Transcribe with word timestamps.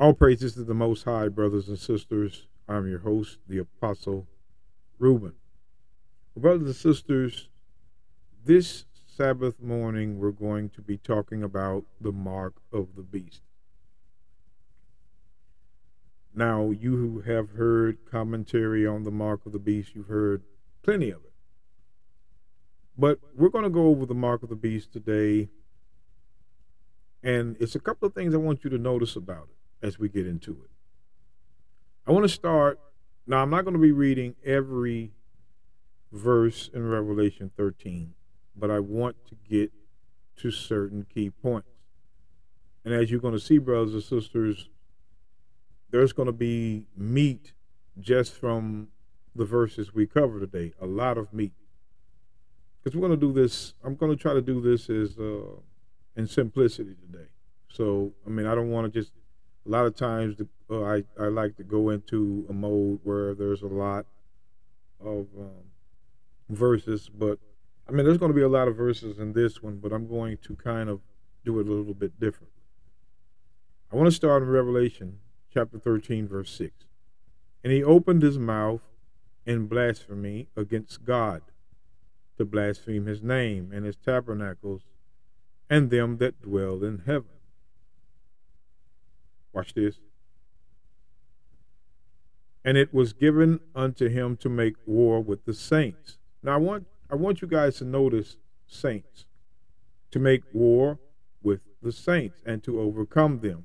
All 0.00 0.14
praises 0.14 0.54
to 0.54 0.64
the 0.64 0.72
Most 0.72 1.04
High, 1.04 1.28
brothers 1.28 1.68
and 1.68 1.78
sisters. 1.78 2.46
I'm 2.66 2.88
your 2.88 3.00
host, 3.00 3.36
the 3.46 3.58
Apostle 3.58 4.26
Reuben. 4.98 5.34
Brothers 6.34 6.68
and 6.68 6.74
sisters, 6.74 7.50
this 8.42 8.86
Sabbath 9.06 9.60
morning 9.60 10.18
we're 10.18 10.30
going 10.30 10.70
to 10.70 10.80
be 10.80 10.96
talking 10.96 11.42
about 11.42 11.84
the 12.00 12.12
mark 12.12 12.54
of 12.72 12.96
the 12.96 13.02
beast. 13.02 13.42
Now, 16.34 16.70
you 16.70 16.96
who 16.96 17.20
have 17.30 17.50
heard 17.50 17.98
commentary 18.10 18.86
on 18.86 19.04
the 19.04 19.10
mark 19.10 19.44
of 19.44 19.52
the 19.52 19.58
beast, 19.58 19.94
you've 19.94 20.08
heard 20.08 20.42
plenty 20.82 21.10
of 21.10 21.18
it. 21.24 21.32
But 22.96 23.18
we're 23.36 23.50
going 23.50 23.64
to 23.64 23.70
go 23.70 23.88
over 23.88 24.06
the 24.06 24.14
mark 24.14 24.42
of 24.42 24.48
the 24.48 24.56
beast 24.56 24.94
today. 24.94 25.50
And 27.22 27.58
it's 27.60 27.74
a 27.74 27.80
couple 27.80 28.08
of 28.08 28.14
things 28.14 28.32
I 28.32 28.38
want 28.38 28.64
you 28.64 28.70
to 28.70 28.78
notice 28.78 29.14
about 29.14 29.48
it 29.50 29.59
as 29.82 29.98
we 29.98 30.08
get 30.08 30.26
into 30.26 30.52
it. 30.52 30.70
I 32.06 32.12
want 32.12 32.24
to 32.24 32.28
start. 32.28 32.80
Now, 33.26 33.42
I'm 33.42 33.50
not 33.50 33.64
going 33.64 33.74
to 33.74 33.80
be 33.80 33.92
reading 33.92 34.34
every 34.44 35.12
verse 36.12 36.70
in 36.72 36.88
Revelation 36.88 37.50
13, 37.56 38.14
but 38.56 38.70
I 38.70 38.80
want 38.80 39.16
to 39.28 39.36
get 39.48 39.72
to 40.38 40.50
certain 40.50 41.06
key 41.12 41.30
points. 41.30 41.68
And 42.84 42.94
as 42.94 43.10
you're 43.10 43.20
going 43.20 43.34
to 43.34 43.40
see, 43.40 43.58
brothers 43.58 43.94
and 43.94 44.02
sisters, 44.02 44.68
there's 45.90 46.12
going 46.12 46.26
to 46.26 46.32
be 46.32 46.86
meat 46.96 47.52
just 47.98 48.32
from 48.32 48.88
the 49.34 49.44
verses 49.44 49.94
we 49.94 50.06
cover 50.06 50.40
today, 50.40 50.72
a 50.80 50.86
lot 50.86 51.18
of 51.18 51.32
meat. 51.32 51.52
Because 52.82 52.96
we're 52.96 53.06
going 53.06 53.18
to 53.18 53.26
do 53.26 53.32
this, 53.32 53.74
I'm 53.84 53.94
going 53.94 54.10
to 54.10 54.20
try 54.20 54.32
to 54.32 54.40
do 54.40 54.60
this 54.60 54.88
as 54.88 55.18
uh, 55.18 55.60
in 56.16 56.26
simplicity 56.26 56.94
today. 56.94 57.28
So, 57.68 58.12
I 58.26 58.30
mean, 58.30 58.46
I 58.46 58.54
don't 58.54 58.70
want 58.70 58.92
to 58.92 59.00
just 59.00 59.12
a 59.66 59.68
lot 59.68 59.86
of 59.86 59.96
times 59.96 60.36
the, 60.36 60.48
uh, 60.70 60.82
I, 60.82 61.04
I 61.18 61.28
like 61.28 61.56
to 61.56 61.64
go 61.64 61.90
into 61.90 62.46
a 62.48 62.52
mode 62.52 63.00
where 63.02 63.34
there's 63.34 63.62
a 63.62 63.68
lot 63.68 64.06
of 65.00 65.26
um, 65.38 65.64
verses, 66.48 67.10
but 67.12 67.38
I 67.88 67.92
mean, 67.92 68.04
there's 68.04 68.18
going 68.18 68.30
to 68.30 68.36
be 68.36 68.42
a 68.42 68.48
lot 68.48 68.68
of 68.68 68.76
verses 68.76 69.18
in 69.18 69.32
this 69.32 69.62
one, 69.62 69.78
but 69.78 69.92
I'm 69.92 70.06
going 70.08 70.38
to 70.42 70.56
kind 70.56 70.88
of 70.88 71.00
do 71.44 71.58
it 71.58 71.66
a 71.66 71.72
little 71.72 71.94
bit 71.94 72.20
different. 72.20 72.52
I 73.92 73.96
want 73.96 74.06
to 74.06 74.14
start 74.14 74.42
in 74.42 74.48
Revelation 74.48 75.18
chapter 75.52 75.78
13, 75.78 76.28
verse 76.28 76.50
6. 76.52 76.72
And 77.64 77.72
he 77.72 77.82
opened 77.82 78.22
his 78.22 78.38
mouth 78.38 78.82
in 79.44 79.66
blasphemy 79.66 80.48
against 80.56 81.04
God, 81.04 81.42
to 82.38 82.44
blaspheme 82.44 83.06
his 83.06 83.22
name 83.22 83.72
and 83.74 83.84
his 83.84 83.96
tabernacles 83.96 84.82
and 85.68 85.90
them 85.90 86.18
that 86.18 86.40
dwell 86.40 86.82
in 86.84 87.02
heaven. 87.04 87.39
Watch 89.52 89.74
this. 89.74 89.96
And 92.64 92.76
it 92.76 92.92
was 92.92 93.12
given 93.12 93.60
unto 93.74 94.08
him 94.08 94.36
to 94.38 94.48
make 94.48 94.74
war 94.86 95.20
with 95.22 95.44
the 95.44 95.54
saints. 95.54 96.18
Now 96.42 96.54
I 96.54 96.58
want 96.58 96.86
I 97.10 97.14
want 97.16 97.42
you 97.42 97.48
guys 97.48 97.78
to 97.78 97.84
notice 97.84 98.36
saints. 98.66 99.26
To 100.12 100.18
make 100.18 100.42
war 100.52 100.98
with 101.42 101.60
the 101.82 101.92
saints 101.92 102.42
and 102.44 102.62
to 102.64 102.80
overcome 102.80 103.40
them. 103.40 103.64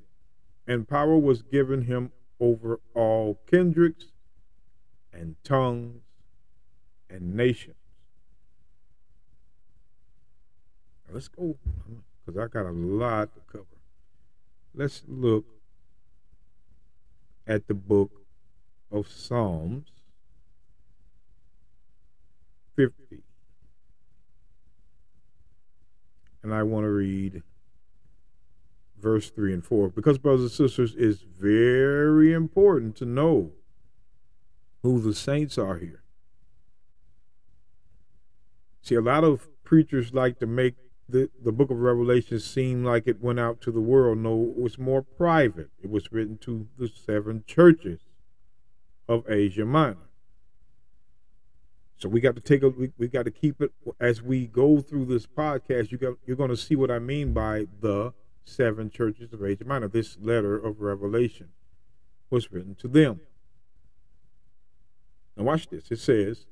And 0.66 0.88
power 0.88 1.18
was 1.18 1.42
given 1.42 1.82
him 1.82 2.12
over 2.40 2.80
all 2.94 3.40
kindreds 3.48 4.12
and 5.12 5.36
tongues 5.44 6.02
and 7.08 7.34
nations. 7.34 7.76
Now 11.06 11.14
let's 11.14 11.28
go 11.28 11.56
because 12.24 12.38
I 12.40 12.46
got 12.48 12.66
a 12.66 12.72
lot 12.72 13.34
to 13.34 13.40
cover. 13.50 13.64
Let's 14.74 15.02
look 15.06 15.44
at 17.46 17.66
the 17.68 17.74
book 17.74 18.10
of 18.90 19.08
Psalms 19.08 19.88
50. 22.76 23.22
And 26.42 26.54
I 26.54 26.62
want 26.62 26.84
to 26.84 26.90
read 26.90 27.42
verse 29.00 29.30
3 29.30 29.54
and 29.54 29.64
4 29.64 29.88
because, 29.88 30.18
brothers 30.18 30.42
and 30.42 30.50
sisters, 30.50 30.94
it's 30.96 31.22
very 31.22 32.32
important 32.32 32.96
to 32.96 33.04
know 33.04 33.52
who 34.82 35.00
the 35.00 35.14
saints 35.14 35.58
are 35.58 35.78
here. 35.78 36.02
See, 38.82 38.94
a 38.94 39.00
lot 39.00 39.24
of 39.24 39.48
preachers 39.64 40.14
like 40.14 40.38
to 40.38 40.46
make 40.46 40.74
the, 41.08 41.30
the 41.42 41.52
book 41.52 41.70
of 41.70 41.78
Revelation 41.78 42.40
seemed 42.40 42.84
like 42.84 43.06
it 43.06 43.22
went 43.22 43.38
out 43.38 43.60
to 43.62 43.70
the 43.70 43.80
world. 43.80 44.18
No, 44.18 44.52
it 44.56 44.60
was 44.60 44.78
more 44.78 45.02
private. 45.02 45.70
It 45.80 45.90
was 45.90 46.10
written 46.10 46.38
to 46.38 46.66
the 46.78 46.88
seven 46.88 47.44
churches 47.46 48.00
of 49.08 49.28
Asia 49.30 49.64
Minor. 49.64 49.98
So 51.98 52.08
we 52.08 52.20
got 52.20 52.34
to 52.34 52.42
take 52.42 52.62
a 52.62 52.68
we, 52.68 52.92
we 52.98 53.08
got 53.08 53.24
to 53.24 53.30
keep 53.30 53.60
it 53.62 53.72
as 54.00 54.20
we 54.20 54.46
go 54.46 54.80
through 54.80 55.06
this 55.06 55.26
podcast. 55.26 55.90
You 55.90 55.98
got 55.98 56.14
you're 56.26 56.36
going 56.36 56.50
to 56.50 56.56
see 56.56 56.76
what 56.76 56.90
I 56.90 56.98
mean 56.98 57.32
by 57.32 57.66
the 57.80 58.12
seven 58.44 58.90
churches 58.90 59.32
of 59.32 59.42
Asia 59.42 59.64
Minor. 59.64 59.88
This 59.88 60.18
letter 60.20 60.56
of 60.56 60.80
Revelation 60.80 61.48
was 62.28 62.52
written 62.52 62.74
to 62.76 62.88
them. 62.88 63.20
Now 65.36 65.44
watch 65.44 65.68
this. 65.68 65.90
It 65.90 66.00
says, 66.00 66.44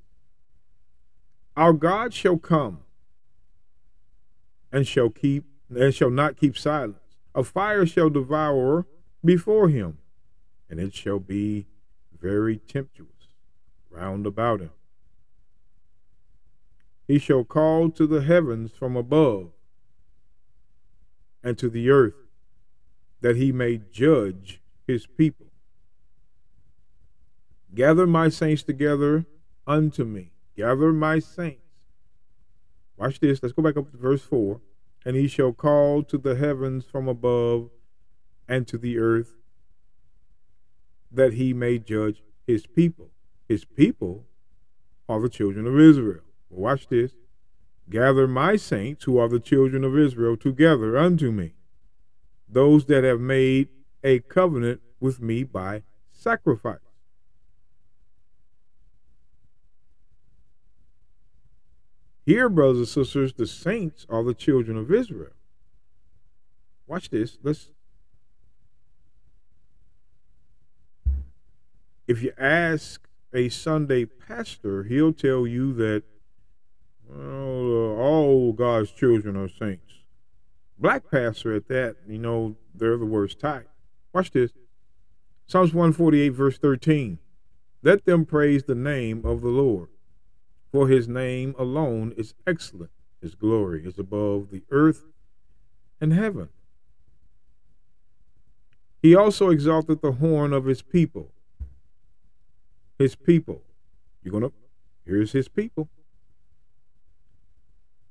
"Our 1.56 1.74
God 1.74 2.14
shall 2.14 2.38
come 2.38 2.83
and 4.74 4.88
shall 4.88 5.08
keep 5.08 5.44
and 5.70 5.94
shall 5.94 6.10
not 6.10 6.36
keep 6.36 6.58
silence. 6.58 6.98
A 7.32 7.44
fire 7.44 7.86
shall 7.86 8.10
devour 8.10 8.86
before 9.24 9.68
him, 9.68 9.98
and 10.68 10.80
it 10.80 10.92
shall 10.92 11.20
be 11.20 11.68
very 12.20 12.58
tempestuous 12.58 13.08
round 13.88 14.26
about 14.26 14.60
him. 14.60 14.72
He 17.06 17.20
shall 17.20 17.44
call 17.44 17.88
to 17.90 18.06
the 18.06 18.22
heavens 18.22 18.72
from 18.72 18.96
above 18.96 19.52
and 21.42 21.56
to 21.58 21.70
the 21.70 21.88
earth, 21.90 22.14
that 23.20 23.36
he 23.36 23.52
may 23.52 23.80
judge 23.92 24.60
his 24.86 25.06
people. 25.06 25.46
Gather 27.72 28.08
my 28.08 28.28
saints 28.28 28.64
together 28.64 29.24
unto 29.66 30.04
me. 30.04 30.32
Gather 30.56 30.92
my 30.92 31.20
saints 31.20 31.63
Watch 32.96 33.20
this. 33.20 33.42
Let's 33.42 33.52
go 33.52 33.62
back 33.62 33.76
up 33.76 33.90
to 33.90 33.96
verse 33.96 34.22
4. 34.22 34.60
And 35.04 35.16
he 35.16 35.28
shall 35.28 35.52
call 35.52 36.02
to 36.04 36.16
the 36.16 36.36
heavens 36.36 36.84
from 36.84 37.08
above 37.08 37.70
and 38.48 38.66
to 38.68 38.78
the 38.78 38.98
earth 38.98 39.34
that 41.10 41.34
he 41.34 41.52
may 41.52 41.78
judge 41.78 42.22
his 42.46 42.66
people. 42.66 43.10
His 43.48 43.64
people 43.64 44.24
are 45.08 45.20
the 45.20 45.28
children 45.28 45.66
of 45.66 45.78
Israel. 45.78 46.22
Watch 46.50 46.88
this. 46.88 47.12
Gather 47.90 48.26
my 48.26 48.56
saints, 48.56 49.04
who 49.04 49.18
are 49.18 49.28
the 49.28 49.40
children 49.40 49.84
of 49.84 49.96
Israel, 49.98 50.36
together 50.36 50.96
unto 50.96 51.30
me, 51.30 51.52
those 52.48 52.86
that 52.86 53.04
have 53.04 53.20
made 53.20 53.68
a 54.02 54.20
covenant 54.20 54.80
with 55.00 55.20
me 55.20 55.44
by 55.44 55.82
sacrifice. 56.10 56.78
Here, 62.26 62.48
brothers 62.48 62.78
and 62.78 62.88
sisters, 62.88 63.34
the 63.34 63.46
saints 63.46 64.06
are 64.08 64.22
the 64.22 64.34
children 64.34 64.78
of 64.78 64.90
Israel. 64.90 65.32
Watch 66.86 67.10
this. 67.10 67.38
Let's. 67.42 67.70
If 72.06 72.22
you 72.22 72.32
ask 72.38 73.06
a 73.32 73.48
Sunday 73.48 74.04
pastor, 74.04 74.84
he'll 74.84 75.12
tell 75.12 75.46
you 75.46 75.74
that 75.74 76.04
well, 77.08 77.18
uh, 77.18 78.02
all 78.02 78.52
God's 78.52 78.90
children 78.90 79.36
are 79.36 79.48
saints. 79.48 79.92
Black 80.78 81.10
pastor 81.10 81.54
at 81.54 81.68
that, 81.68 81.96
you 82.08 82.18
know, 82.18 82.56
they're 82.74 82.96
the 82.96 83.06
worst 83.06 83.38
type. 83.38 83.68
Watch 84.12 84.30
this. 84.30 84.50
Psalms 85.46 85.74
148, 85.74 86.28
verse 86.30 86.58
13. 86.58 87.18
Let 87.82 88.06
them 88.06 88.24
praise 88.24 88.64
the 88.64 88.74
name 88.74 89.24
of 89.24 89.42
the 89.42 89.48
Lord 89.48 89.88
for 90.74 90.88
his 90.88 91.06
name 91.06 91.54
alone 91.56 92.12
is 92.16 92.34
excellent. 92.48 92.90
His 93.22 93.36
glory 93.36 93.86
is 93.86 93.96
above 93.96 94.50
the 94.50 94.64
earth 94.72 95.04
and 96.00 96.12
heaven. 96.12 96.48
He 99.00 99.14
also 99.14 99.50
exalted 99.50 100.02
the 100.02 100.10
horn 100.10 100.52
of 100.52 100.64
his 100.64 100.82
people. 100.82 101.30
His 102.98 103.14
people. 103.14 103.62
You're 104.24 104.32
going 104.32 104.42
to, 104.42 104.52
here's 105.06 105.30
his 105.30 105.46
people. 105.46 105.88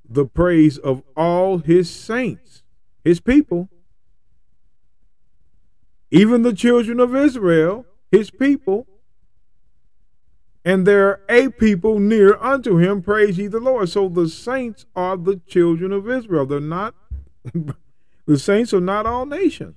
The 0.07 0.25
praise 0.25 0.77
of 0.77 1.03
all 1.17 1.57
his 1.57 1.89
saints, 1.89 2.63
his 3.03 3.19
people. 3.19 3.67
Even 6.11 6.43
the 6.43 6.53
children 6.53 7.01
of 7.01 7.13
Israel, 7.13 7.85
his 8.09 8.31
people 8.31 8.87
and 10.65 10.87
there 10.87 11.07
are 11.07 11.21
a 11.27 11.49
people 11.49 11.99
near 11.99 12.35
unto 12.37 12.77
him. 12.77 13.01
Praise 13.01 13.37
ye 13.37 13.47
the 13.47 13.59
Lord. 13.59 13.89
So 13.89 14.07
the 14.07 14.29
saints 14.29 14.85
are 14.95 15.17
the 15.17 15.41
children 15.45 15.91
of 15.91 16.09
Israel. 16.09 16.45
They're 16.45 16.59
not, 16.59 16.95
the 18.25 18.39
saints 18.39 18.73
are 18.73 18.81
not 18.81 19.05
all 19.05 19.25
nations. 19.25 19.75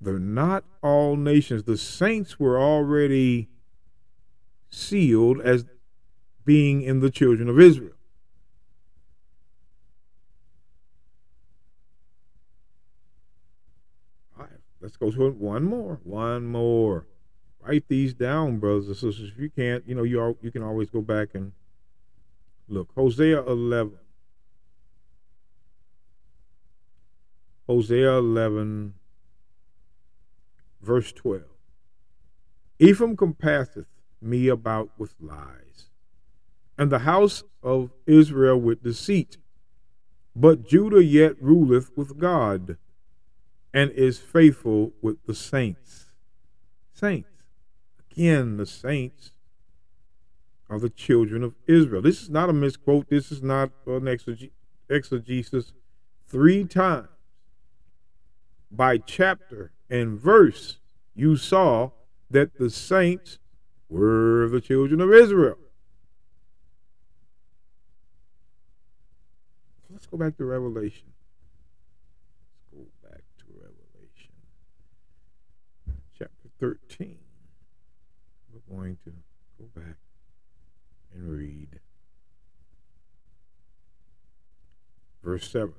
they're 0.00 0.18
not 0.18 0.64
all 0.82 1.16
nations. 1.16 1.64
The 1.64 1.78
saints 1.78 2.38
were 2.38 2.60
already 2.60 3.48
sealed 4.70 5.40
as 5.40 5.64
being 6.44 6.82
in 6.82 7.00
the 7.00 7.10
children 7.10 7.48
of 7.48 7.58
Israel. 7.58 7.94
All 14.38 14.44
right, 14.44 14.60
let's 14.80 14.96
go 14.96 15.10
to 15.10 15.30
one 15.30 15.64
more. 15.64 16.00
One 16.04 16.46
more. 16.46 17.06
Write 17.66 17.88
these 17.88 18.12
down, 18.12 18.58
brothers 18.58 18.88
and 18.88 18.96
sisters. 18.96 19.30
If 19.34 19.38
you 19.38 19.48
can't, 19.48 19.84
you 19.86 19.94
know, 19.94 20.02
you 20.02 20.20
all, 20.20 20.36
you 20.42 20.50
can 20.50 20.62
always 20.62 20.90
go 20.90 21.00
back 21.00 21.28
and 21.34 21.52
look. 22.68 22.90
Hosea 22.94 23.42
11. 23.42 23.94
Hosea 27.66 28.18
11, 28.18 28.92
verse 30.82 31.12
12. 31.12 31.42
Ephraim 32.78 33.16
compasseth 33.16 33.86
me 34.20 34.48
about 34.48 34.90
with 34.98 35.14
lies, 35.18 35.88
and 36.76 36.90
the 36.92 37.00
house 37.00 37.42
of 37.62 37.90
Israel 38.06 38.60
with 38.60 38.82
deceit. 38.82 39.38
But 40.36 40.68
Judah 40.68 41.02
yet 41.02 41.40
ruleth 41.40 41.90
with 41.96 42.18
God, 42.18 42.76
and 43.72 43.90
is 43.92 44.18
faithful 44.18 44.92
with 45.00 45.24
the 45.24 45.34
saints. 45.34 46.10
Saints. 46.92 47.33
Again, 48.16 48.58
the 48.58 48.66
saints 48.66 49.32
are 50.70 50.78
the 50.78 50.88
children 50.88 51.42
of 51.42 51.56
Israel. 51.66 52.00
This 52.00 52.22
is 52.22 52.30
not 52.30 52.48
a 52.48 52.52
misquote. 52.52 53.08
This 53.08 53.32
is 53.32 53.42
not 53.42 53.72
an 53.86 54.06
exegesis. 54.88 55.72
Three 56.28 56.64
times 56.64 57.08
by 58.70 58.98
chapter 58.98 59.72
and 59.90 60.16
verse, 60.18 60.78
you 61.16 61.36
saw 61.36 61.90
that 62.30 62.56
the 62.56 62.70
saints 62.70 63.40
were 63.88 64.48
the 64.48 64.60
children 64.60 65.00
of 65.00 65.12
Israel. 65.12 65.58
Let's 69.90 70.06
go 70.06 70.16
back 70.16 70.36
to 70.36 70.44
Revelation. 70.44 71.08
Let's 72.46 72.62
go 72.72 72.86
back 73.08 73.22
to 73.38 73.44
Revelation. 73.56 74.34
Chapter 76.16 76.48
13. 76.60 77.23
Going 78.74 78.98
to 79.04 79.12
go 79.56 79.66
back 79.80 79.96
and 81.14 81.30
read 81.30 81.78
verse 85.22 85.48
7. 85.48 85.72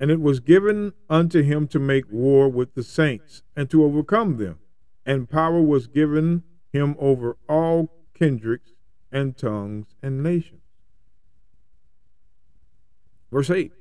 And 0.00 0.10
it 0.10 0.20
was 0.20 0.40
given 0.40 0.94
unto 1.10 1.42
him 1.42 1.68
to 1.68 1.78
make 1.78 2.10
war 2.10 2.48
with 2.48 2.74
the 2.74 2.82
saints 2.82 3.42
and 3.54 3.68
to 3.70 3.84
overcome 3.84 4.38
them. 4.38 4.60
And 5.04 5.28
power 5.28 5.60
was 5.60 5.86
given 5.86 6.42
him 6.72 6.96
over 6.98 7.36
all 7.50 7.90
kindreds 8.14 8.72
and 9.12 9.36
tongues 9.36 9.94
and 10.02 10.22
nations. 10.22 10.62
Verse 13.30 13.50
8 13.50 13.72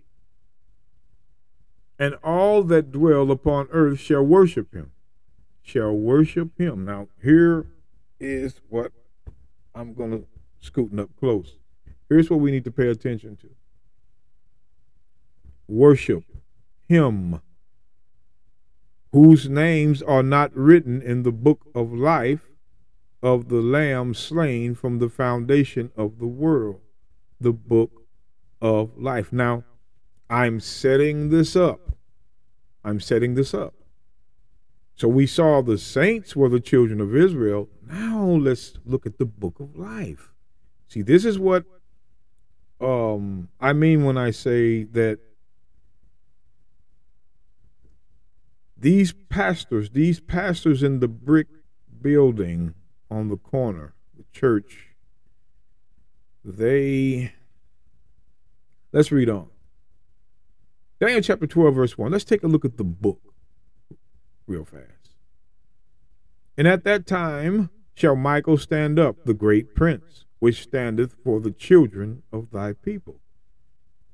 And 1.98 2.16
all 2.16 2.64
that 2.64 2.92
dwell 2.92 3.32
upon 3.32 3.70
earth 3.72 4.00
shall 4.00 4.24
worship 4.24 4.74
him, 4.74 4.92
shall 5.62 5.94
worship 5.94 6.58
him. 6.60 6.84
Now, 6.84 7.08
here 7.24 7.68
is 8.24 8.62
what 8.70 8.92
I'm 9.76 9.94
going 9.94 10.12
to 10.12 10.26
scooting 10.62 11.00
up 11.00 11.10
close. 11.20 11.58
Here's 12.10 12.30
what 12.30 12.40
we 12.40 12.52
need 12.52 12.64
to 12.64 12.72
pay 12.72 12.88
attention 12.88 13.36
to 13.38 13.50
worship 15.68 16.24
him 16.88 17.42
whose 19.12 19.48
names 19.48 20.02
are 20.02 20.24
not 20.24 20.56
written 20.56 21.02
in 21.02 21.24
the 21.24 21.32
book 21.32 21.68
of 21.76 21.94
life 21.94 22.50
of 23.22 23.48
the 23.50 23.62
Lamb 23.62 24.14
slain 24.14 24.76
from 24.76 25.00
the 25.00 25.10
foundation 25.10 25.92
of 25.96 26.20
the 26.20 26.28
world, 26.28 26.82
the 27.40 27.54
book 27.54 28.04
of 28.62 28.98
life. 28.98 29.32
Now, 29.32 29.64
I'm 30.30 30.60
setting 30.60 31.30
this 31.30 31.56
up. 31.56 31.98
I'm 32.84 33.00
setting 33.00 33.36
this 33.36 33.54
up. 33.54 33.74
So 35.04 35.10
we 35.10 35.28
saw 35.28 35.62
the 35.62 35.78
saints 35.78 36.34
were 36.34 36.48
the 36.48 36.62
children 36.62 37.02
of 37.02 37.14
Israel. 37.14 37.68
Now 37.86 38.24
let's 38.24 38.76
look 38.86 39.06
at 39.06 39.18
the 39.18 39.26
book 39.26 39.60
of 39.60 39.76
life. 39.76 40.32
See, 40.88 41.02
this 41.02 41.26
is 41.26 41.38
what 41.38 41.66
um, 42.80 43.50
I 43.60 43.74
mean 43.74 44.06
when 44.06 44.18
I 44.18 44.32
say 44.32 44.86
that 44.86 45.20
these 48.78 49.12
pastors, 49.28 49.90
these 49.90 50.22
pastors 50.22 50.82
in 50.82 51.02
the 51.02 51.10
brick 51.10 51.48
building 52.02 52.74
on 53.12 53.28
the 53.28 53.36
corner, 53.36 53.96
the 54.16 54.24
church, 54.32 54.96
they. 56.46 57.34
Let's 58.94 59.12
read 59.12 59.30
on. 59.30 59.50
Daniel 61.02 61.20
chapter 61.20 61.46
12, 61.46 61.76
verse 61.76 61.98
1. 61.98 62.10
Let's 62.10 62.24
take 62.24 62.44
a 62.44 62.48
look 62.48 62.64
at 62.64 62.78
the 62.78 62.86
book 62.86 63.33
real 64.48 64.66
fast. 64.66 65.16
And 66.58 66.68
at 66.68 66.84
that 66.84 67.08
time 67.08 67.70
shall 67.96 68.16
Michael 68.16 68.58
stand 68.58 69.00
up, 69.00 69.26
the 69.26 69.34
great 69.34 69.76
prince, 69.76 70.26
which 70.40 70.64
standeth 70.64 71.16
for 71.24 71.40
the 71.40 71.52
children 71.52 72.24
of 72.32 72.52
thy 72.52 72.74
people. 72.74 73.20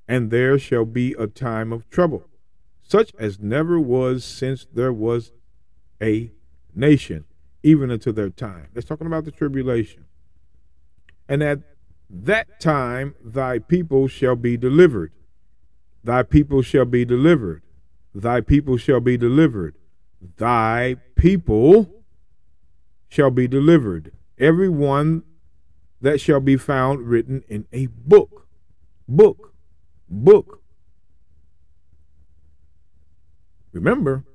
And 0.07 0.31
there 0.31 0.57
shall 0.57 0.85
be 0.85 1.13
a 1.17 1.27
time 1.27 1.71
of 1.71 1.89
trouble 1.89 2.29
such 2.89 3.13
as 3.19 3.39
never 3.39 3.79
was 3.79 4.25
since 4.25 4.65
there 4.73 4.91
was 4.91 5.31
a 6.01 6.31
nation, 6.73 7.23
even 7.61 7.91
unto 7.91 8.11
their 8.11 8.31
time. 8.31 8.67
That's 8.73 8.87
talking 8.87 9.05
about 9.05 9.25
the 9.25 9.31
tribulation. 9.31 10.05
And 11.27 11.43
at 11.43 11.59
that 12.09 12.59
time 12.59 13.13
thy 13.23 13.59
people 13.59 14.07
shall 14.07 14.35
be 14.35 14.57
delivered. 14.57 15.11
Thy 16.03 16.23
people 16.23 16.63
shall 16.63 16.85
be 16.85 17.05
delivered. 17.05 17.61
Thy 18.15 18.41
people 18.41 18.77
shall 18.77 18.99
be 18.99 19.17
delivered. 19.17 19.75
Thy 20.37 20.95
people 21.15 22.03
shall 23.07 23.31
be 23.31 23.47
delivered. 23.47 24.11
Every 24.37 24.69
one 24.69 25.23
that 26.01 26.21
shall 26.21 26.39
be 26.39 26.57
found 26.57 27.07
written 27.07 27.43
in 27.47 27.65
a 27.71 27.87
book. 27.87 28.47
Book. 29.07 29.53
Book 30.09 30.59
Remember, 33.71 34.25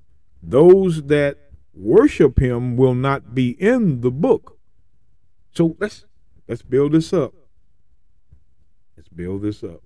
those 0.42 1.04
that 1.04 1.38
worship 1.72 2.38
him 2.38 2.76
will 2.76 2.94
not 2.94 3.34
be 3.34 3.50
in 3.50 4.00
the 4.00 4.10
book. 4.10 4.58
So 5.52 5.76
let's 5.78 6.04
let's 6.48 6.62
build 6.62 6.92
this 6.92 7.12
up. 7.12 7.34
Let's 8.96 9.08
build 9.08 9.42
this 9.42 9.64
up. 9.64 9.82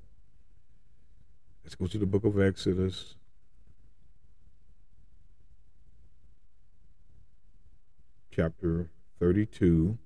Let's 1.64 1.74
go 1.74 1.86
to 1.86 1.98
the 1.98 2.06
book 2.06 2.24
of 2.24 2.40
Exodus. 2.40 3.14
Chapter 8.38 8.88
32. 9.18 9.98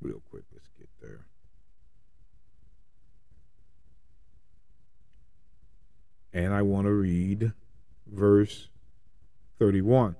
Real 0.00 0.20
quick, 0.28 0.42
let's 0.52 0.70
get 0.76 0.88
there. 1.00 1.24
And 6.32 6.52
I 6.52 6.62
want 6.62 6.86
to 6.86 6.92
read 6.92 7.52
verse 8.08 8.70
31. 9.60 10.16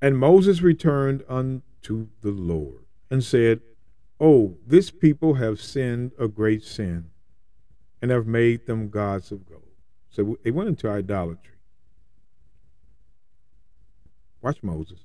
And 0.00 0.16
Moses 0.16 0.62
returned 0.62 1.24
unto 1.28 2.06
the 2.20 2.30
Lord 2.30 2.84
and 3.10 3.24
said, 3.24 3.60
Oh, 4.20 4.58
this 4.64 4.92
people 4.92 5.34
have 5.34 5.60
sinned 5.60 6.12
a 6.20 6.28
great 6.28 6.62
sin 6.62 7.10
and 8.00 8.12
have 8.12 8.28
made 8.28 8.66
them 8.66 8.90
gods 8.90 9.32
of 9.32 9.44
gold. 9.44 9.62
So 10.08 10.38
they 10.44 10.52
went 10.52 10.68
into 10.68 10.88
idolatry. 10.88 11.56
Watch 14.40 14.62
Moses. 14.62 15.00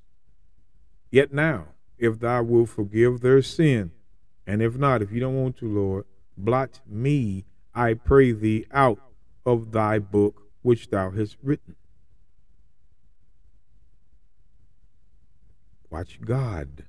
Yet 1.11 1.33
now, 1.33 1.69
if 1.97 2.19
thou 2.19 2.43
wilt 2.43 2.69
forgive 2.69 3.21
their 3.21 3.41
sin, 3.41 3.91
and 4.45 4.61
if 4.61 4.77
not, 4.77 5.01
if 5.01 5.11
you 5.11 5.19
don't 5.19 5.35
want 5.35 5.57
to, 5.57 5.67
Lord, 5.67 6.05
blot 6.37 6.79
me, 6.87 7.45
I 7.73 7.93
pray 7.93 8.31
thee, 8.31 8.65
out 8.71 8.99
of 9.45 9.71
thy 9.71 9.99
book 9.99 10.43
which 10.61 10.89
thou 10.89 11.11
hast 11.11 11.37
written. 11.41 11.75
Watch 15.89 16.21
God. 16.21 16.85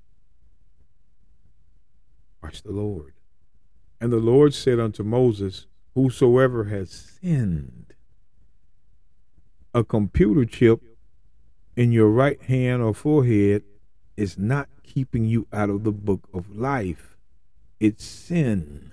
Watch 2.42 2.62
the 2.62 2.72
Lord. 2.72 3.14
And 4.00 4.12
the 4.12 4.18
Lord 4.18 4.54
said 4.54 4.78
unto 4.78 5.02
Moses, 5.02 5.66
Whosoever 5.94 6.64
has 6.64 7.18
sinned, 7.20 7.94
a 9.74 9.84
computer 9.84 10.44
chip 10.44 10.80
in 11.76 11.92
your 11.92 12.08
right 12.08 12.40
hand 12.42 12.82
or 12.82 12.94
forehead 12.94 13.62
is 14.16 14.38
not 14.38 14.68
keeping 14.82 15.24
you 15.24 15.46
out 15.52 15.70
of 15.70 15.84
the 15.84 15.92
book 15.92 16.28
of 16.34 16.56
life, 16.56 17.16
it's 17.78 18.04
sin. 18.04 18.92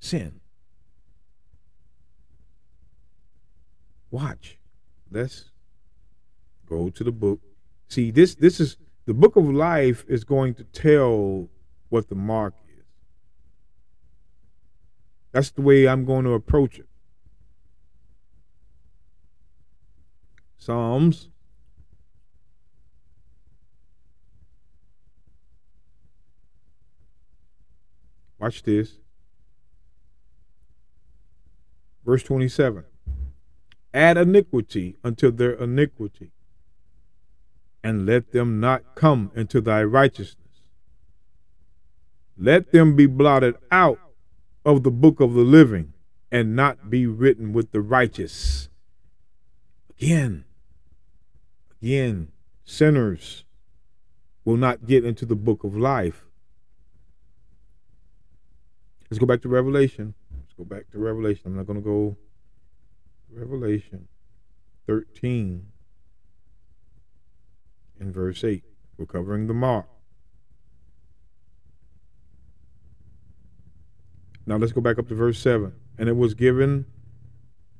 Sin. 0.00 0.40
Watch. 4.10 4.58
Let's 5.10 5.50
go 6.66 6.88
to 6.90 7.04
the 7.04 7.12
book. 7.12 7.40
See, 7.88 8.10
this 8.10 8.34
this 8.34 8.60
is 8.60 8.76
the 9.06 9.14
book 9.14 9.36
of 9.36 9.50
life 9.50 10.04
is 10.08 10.24
going 10.24 10.54
to 10.54 10.64
tell 10.64 11.48
what 11.88 12.08
the 12.08 12.14
mark 12.14 12.54
is. 12.68 12.84
That's 15.32 15.50
the 15.50 15.62
way 15.62 15.88
I'm 15.88 16.04
going 16.04 16.24
to 16.24 16.32
approach 16.32 16.78
it. 16.78 16.86
Psalms 20.58 21.30
Watch 28.38 28.62
this. 28.62 28.92
Verse 32.04 32.22
27 32.22 32.84
Add 33.92 34.16
iniquity 34.16 34.96
unto 35.02 35.30
their 35.30 35.52
iniquity, 35.52 36.32
and 37.82 38.06
let 38.06 38.32
them 38.32 38.60
not 38.60 38.94
come 38.94 39.30
into 39.34 39.60
thy 39.60 39.82
righteousness. 39.82 40.36
Let 42.36 42.70
them 42.70 42.94
be 42.94 43.06
blotted 43.06 43.56
out 43.72 43.98
of 44.64 44.84
the 44.84 44.90
book 44.90 45.20
of 45.20 45.34
the 45.34 45.42
living, 45.42 45.94
and 46.30 46.54
not 46.54 46.90
be 46.90 47.06
written 47.06 47.52
with 47.52 47.72
the 47.72 47.80
righteous. 47.80 48.68
Again, 49.90 50.44
again, 51.82 52.28
sinners 52.64 53.44
will 54.44 54.56
not 54.56 54.86
get 54.86 55.04
into 55.04 55.26
the 55.26 55.36
book 55.36 55.64
of 55.64 55.76
life. 55.76 56.24
Let's 59.10 59.18
go 59.18 59.26
back 59.26 59.42
to 59.42 59.48
Revelation. 59.48 60.14
Let's 60.36 60.52
go 60.54 60.64
back 60.64 60.90
to 60.90 60.98
Revelation. 60.98 61.42
I'm 61.46 61.56
not 61.56 61.66
going 61.66 61.78
to 61.78 61.84
go 61.84 62.16
Revelation 63.30 64.08
13 64.86 65.66
in 68.00 68.12
verse 68.12 68.44
8. 68.44 68.64
We're 68.96 69.06
covering 69.06 69.46
the 69.46 69.54
mark. 69.54 69.86
Now 74.46 74.56
let's 74.56 74.72
go 74.72 74.80
back 74.80 74.98
up 74.98 75.08
to 75.08 75.14
verse 75.14 75.38
7. 75.38 75.72
And 75.98 76.08
it 76.08 76.16
was 76.16 76.34
given 76.34 76.86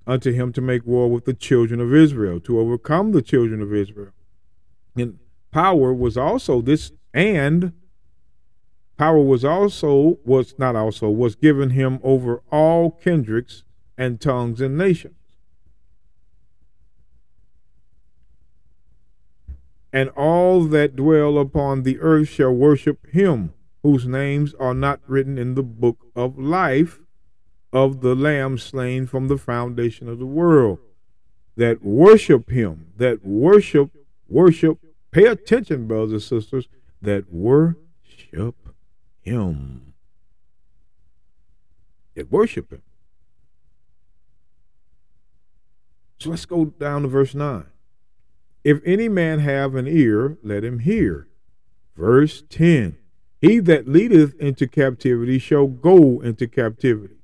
unto 0.09 0.33
him 0.33 0.53
to 0.55 0.61
make 0.61 0.85
war 0.85 1.09
with 1.09 1.25
the 1.25 1.35
children 1.35 1.81
of 1.81 1.95
Israel, 1.95 2.41
to 2.41 2.59
overcome 2.59 3.12
the 3.12 3.23
children 3.23 3.62
of 3.62 3.73
Israel. 3.73 4.12
And 4.97 5.21
power 5.53 5.95
was 5.95 6.17
also 6.17 6.61
this, 6.61 6.91
and 7.15 7.73
Power 8.99 9.23
was 9.23 9.45
also, 9.45 10.19
was 10.25 10.59
not 10.59 10.75
also, 10.75 11.09
was 11.09 11.37
given 11.37 11.71
him 11.71 12.00
over 12.03 12.43
all 12.50 12.91
kindreds 12.91 13.62
and 13.97 14.21
tongues 14.21 14.61
and 14.61 14.77
nations. 14.77 15.15
And 19.93 20.11
all 20.11 20.65
that 20.65 20.97
dwell 20.97 21.38
upon 21.38 21.85
the 21.85 22.00
earth 22.00 22.29
shall 22.29 22.53
worship 22.53 23.07
him, 23.07 23.55
whose 23.85 24.05
names 24.05 24.53
are 24.55 24.75
not 24.75 25.00
written 25.07 25.38
in 25.38 25.55
the 25.55 25.62
book 25.62 25.99
of 26.17 26.37
life 26.37 26.99
of 27.73 28.01
the 28.01 28.15
Lamb 28.15 28.59
slain 28.59 29.07
from 29.07 29.29
the 29.29 29.39
foundation 29.39 30.09
of 30.09 30.19
the 30.19 30.27
world. 30.27 30.79
That 31.57 31.83
worship 31.83 32.51
him, 32.51 32.93
that 32.97 33.25
worship, 33.25 33.91
worship, 34.29 34.79
pay 35.11 35.25
attention, 35.25 35.87
brothers 35.87 36.13
and 36.13 36.43
sisters, 36.43 36.69
that 37.03 37.33
worship 37.33 38.55
him. 39.21 39.95
That 42.15 42.31
worship 42.31 42.73
him. 42.73 42.83
So 46.21 46.31
let's 46.31 46.47
go 46.47 46.67
down 46.67 47.03
to 47.03 47.09
verse 47.09 47.35
9. 47.35 47.65
If 48.65 48.81
any 48.85 49.09
man 49.09 49.39
have 49.39 49.75
an 49.75 49.87
ear, 49.87 50.37
let 50.43 50.65
him 50.65 50.81
hear. 50.81 51.29
Verse 51.97 52.43
10 52.49 52.97
He 53.41 53.61
that 53.61 53.89
leadeth 53.89 54.35
into 54.41 54.67
captivity 54.67 55.39
shall 55.39 55.67
go 55.67 56.21
into 56.21 56.47
captivity. 56.47 57.18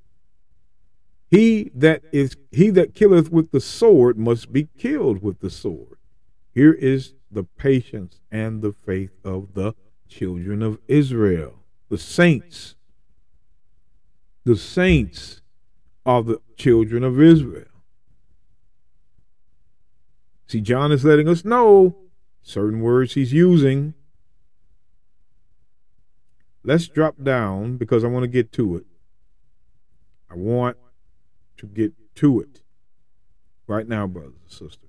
He 1.31 1.71
that 1.75 2.02
is 2.12 2.37
he 2.50 2.71
that 2.71 2.95
killeth 2.95 3.31
with 3.31 3.50
the 3.50 3.61
sword 3.61 4.19
must 4.19 4.52
be 4.52 4.69
killed 4.78 5.23
with 5.23 5.40
the 5.40 5.50
sword. 5.50 5.99
Here 6.52 6.73
is 6.73 7.14
the 7.31 7.45
patience 7.45 8.21
and 8.31 8.62
the 8.62 8.73
faith 8.73 9.11
of 9.25 9.54
the 9.54 9.75
children 10.09 10.62
of 10.62 10.78
Israel 10.87 11.64
the 11.88 11.99
saints, 11.99 12.75
the 14.45 14.57
saints 14.57 15.40
are 16.04 16.25
the 16.25 16.40
children 16.57 17.04
of 17.04 17.21
Israel. 17.21 17.66
See, 20.49 20.61
John 20.61 20.90
is 20.90 21.04
letting 21.04 21.28
us 21.28 21.45
know 21.45 21.97
certain 22.43 22.81
words 22.81 23.14
he's 23.14 23.33
using. 23.33 23.95
Let's 26.62 26.88
drop 26.88 27.23
down 27.23 27.76
because 27.76 28.02
I 28.02 28.09
want 28.09 28.25
to 28.25 28.28
get 28.28 28.50
to 28.54 28.76
it. 28.76 28.87
I 30.31 30.35
want 30.35 30.76
to 31.64 31.75
get 31.75 31.92
to 32.16 32.40
it 32.40 32.61
right 33.66 33.88
now, 33.88 34.06
brothers 34.06 34.35
and 34.42 34.50
sisters. 34.50 34.85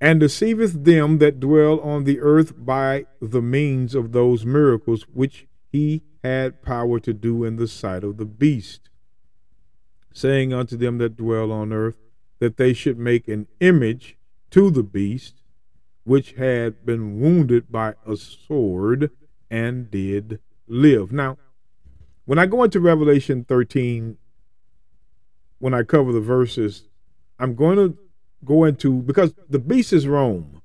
and 0.00 0.20
deceiveth 0.20 0.84
them 0.84 1.18
that 1.18 1.40
dwell 1.40 1.80
on 1.80 2.04
the 2.04 2.20
earth 2.20 2.52
by 2.56 3.06
the 3.20 3.40
means 3.40 3.94
of 3.94 4.12
those 4.12 4.44
miracles 4.44 5.06
which 5.12 5.46
he 5.72 6.02
had 6.22 6.62
power 6.62 7.00
to 7.00 7.12
do 7.12 7.44
in 7.44 7.56
the 7.56 7.68
sight 7.68 8.04
of 8.04 8.16
the 8.16 8.26
beast, 8.26 8.90
saying 10.12 10.52
unto 10.52 10.76
them 10.76 10.98
that 10.98 11.16
dwell 11.16 11.50
on 11.50 11.72
earth 11.72 11.96
that 12.38 12.56
they 12.56 12.72
should 12.72 12.98
make 12.98 13.26
an 13.26 13.46
image 13.60 14.16
to 14.50 14.70
the 14.70 14.82
beast, 14.82 15.42
which 16.04 16.32
had 16.32 16.84
been 16.84 17.18
wounded 17.18 17.72
by 17.72 17.94
a 18.06 18.16
sword 18.16 19.10
and 19.50 19.90
did 19.90 20.38
live. 20.66 21.12
Now, 21.12 21.38
when 22.24 22.38
I 22.38 22.46
go 22.46 22.64
into 22.64 22.80
Revelation 22.80 23.44
13, 23.44 24.16
when 25.58 25.74
I 25.74 25.82
cover 25.82 26.12
the 26.12 26.20
verses, 26.20 26.88
I'm 27.38 27.54
going 27.54 27.76
to 27.76 27.96
go 28.44 28.64
into 28.64 29.02
because 29.02 29.34
the 29.48 29.58
beast 29.58 29.92
is 29.92 30.06
Rome. 30.06 30.62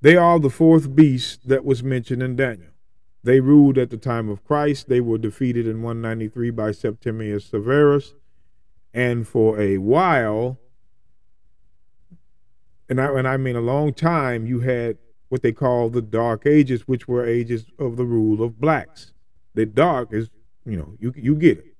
They 0.00 0.16
are 0.16 0.38
the 0.38 0.50
fourth 0.50 0.94
beast 0.94 1.48
that 1.48 1.64
was 1.64 1.82
mentioned 1.82 2.22
in 2.22 2.36
Daniel. 2.36 2.70
They 3.24 3.40
ruled 3.40 3.78
at 3.78 3.90
the 3.90 3.96
time 3.96 4.28
of 4.28 4.44
Christ. 4.44 4.88
They 4.88 5.00
were 5.00 5.18
defeated 5.18 5.66
in 5.66 5.82
193 5.82 6.50
by 6.50 6.70
Septimius 6.70 7.46
Severus. 7.46 8.14
And 8.94 9.26
for 9.26 9.60
a 9.60 9.78
while, 9.78 10.58
and 12.88 13.00
I, 13.00 13.18
and 13.18 13.28
I 13.28 13.36
mean 13.36 13.56
a 13.56 13.60
long 13.60 13.92
time, 13.92 14.46
you 14.46 14.60
had 14.60 14.98
what 15.28 15.42
they 15.42 15.52
call 15.52 15.90
the 15.90 16.02
Dark 16.02 16.46
Ages, 16.46 16.88
which 16.88 17.06
were 17.06 17.26
ages 17.26 17.66
of 17.78 17.96
the 17.96 18.04
rule 18.04 18.42
of 18.42 18.60
blacks. 18.60 19.12
The 19.54 19.66
dark 19.66 20.12
is, 20.12 20.30
you 20.64 20.76
know, 20.76 20.94
you, 20.98 21.12
you 21.16 21.34
get 21.34 21.58
it. 21.58 21.74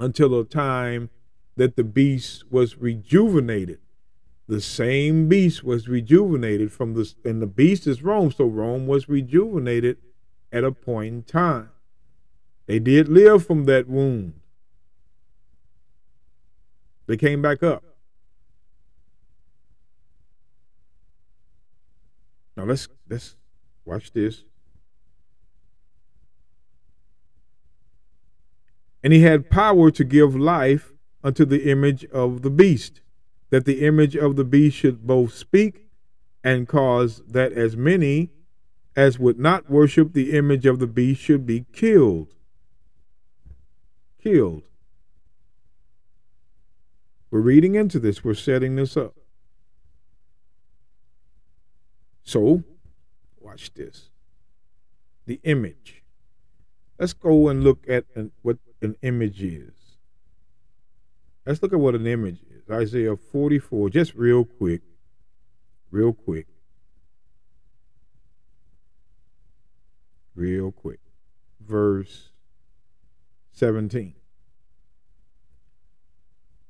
Until 0.00 0.38
a 0.38 0.44
time 0.44 1.10
that 1.56 1.76
the 1.76 1.84
beast 1.84 2.50
was 2.50 2.78
rejuvenated. 2.78 3.78
The 4.48 4.60
same 4.60 5.28
beast 5.28 5.62
was 5.62 5.88
rejuvenated 5.88 6.72
from 6.72 6.94
the, 6.94 7.12
and 7.24 7.40
the 7.40 7.46
beast 7.46 7.86
is 7.86 8.02
Rome, 8.02 8.32
so 8.32 8.44
Rome 8.46 8.86
was 8.86 9.08
rejuvenated 9.08 9.98
at 10.50 10.64
a 10.64 10.72
point 10.72 11.14
in 11.14 11.22
time. 11.22 11.70
They 12.66 12.78
did 12.78 13.08
live 13.08 13.46
from 13.46 13.64
that 13.64 13.88
wound. 13.88 14.34
They 17.06 17.16
came 17.16 17.42
back 17.42 17.62
up. 17.62 17.84
Now 22.62 22.68
let's 22.68 22.86
let's 23.10 23.34
watch 23.84 24.12
this. 24.12 24.44
And 29.02 29.12
he 29.12 29.22
had 29.22 29.50
power 29.50 29.90
to 29.90 30.04
give 30.04 30.36
life 30.36 30.92
unto 31.24 31.44
the 31.44 31.68
image 31.68 32.04
of 32.04 32.42
the 32.42 32.50
beast, 32.50 33.00
that 33.50 33.64
the 33.64 33.84
image 33.84 34.14
of 34.14 34.36
the 34.36 34.44
beast 34.44 34.76
should 34.76 35.04
both 35.04 35.34
speak 35.34 35.88
and 36.44 36.68
cause 36.68 37.20
that 37.26 37.52
as 37.52 37.76
many 37.76 38.30
as 38.94 39.18
would 39.18 39.40
not 39.40 39.68
worship 39.68 40.12
the 40.12 40.30
image 40.30 40.64
of 40.64 40.78
the 40.78 40.86
beast 40.86 41.20
should 41.20 41.44
be 41.44 41.66
killed. 41.72 42.36
Killed. 44.22 44.62
We're 47.28 47.40
reading 47.40 47.74
into 47.74 47.98
this, 47.98 48.22
we're 48.22 48.34
setting 48.34 48.76
this 48.76 48.96
up. 48.96 49.16
So, 52.22 52.62
watch 53.40 53.72
this. 53.74 54.10
The 55.26 55.40
image. 55.44 56.02
Let's 56.98 57.12
go 57.12 57.48
and 57.48 57.64
look 57.64 57.84
at 57.88 58.04
an, 58.14 58.32
what 58.42 58.58
an 58.80 58.96
image 59.02 59.42
is. 59.42 59.72
Let's 61.46 61.62
look 61.62 61.72
at 61.72 61.80
what 61.80 61.94
an 61.94 62.06
image 62.06 62.38
is. 62.50 62.70
Isaiah 62.70 63.16
44, 63.16 63.90
just 63.90 64.14
real 64.14 64.44
quick. 64.44 64.82
Real 65.90 66.12
quick. 66.12 66.46
Real 70.34 70.70
quick. 70.72 71.00
Verse 71.60 72.30
17. 73.52 74.14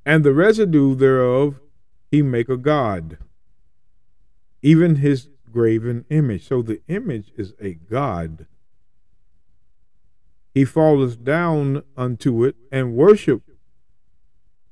And 0.04 0.24
the 0.24 0.32
residue 0.32 0.94
thereof 0.94 1.60
he 2.10 2.22
make 2.22 2.48
a 2.48 2.56
god, 2.56 3.18
even 4.60 4.96
his 4.96 5.28
graven 5.52 6.04
image. 6.10 6.48
So 6.48 6.62
the 6.62 6.80
image 6.88 7.32
is 7.36 7.54
a 7.60 7.74
god. 7.74 8.46
He 10.54 10.64
falleth 10.64 11.24
down 11.24 11.82
unto 11.96 12.44
it 12.44 12.56
and 12.70 12.94
worship 12.94 13.42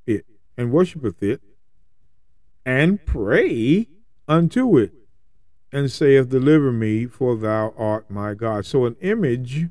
it, 0.07 0.27
and 0.57 0.73
worshipeth 0.73 1.23
it, 1.23 1.41
and 2.67 3.05
pray 3.05 3.89
unto 4.29 4.77
it, 4.77 4.93
and 5.73 5.91
saith, 5.91 6.29
Deliver 6.29 6.71
me, 6.71 7.07
for 7.07 7.37
thou 7.37 7.73
art 7.79 8.11
my 8.11 8.35
God. 8.35 8.67
So 8.67 8.85
an 8.85 8.97
image, 9.01 9.69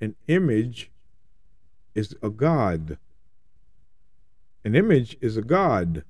an 0.00 0.14
image 0.28 0.90
is 1.94 2.14
a 2.22 2.30
God. 2.30 2.98
An 4.64 4.74
image 4.74 5.16
is 5.20 5.36
a 5.36 5.42
God. 5.42 6.04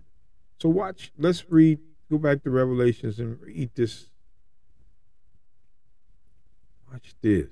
So 0.61 0.69
watch, 0.69 1.13
let's 1.19 1.51
read, 1.51 1.79
go 2.11 2.19
back 2.19 2.43
to 2.45 2.51
Revelations 2.51 3.19
and 3.19 3.41
read 3.41 3.71
this. 3.75 4.07
Watch 6.91 7.15
this. 7.23 7.49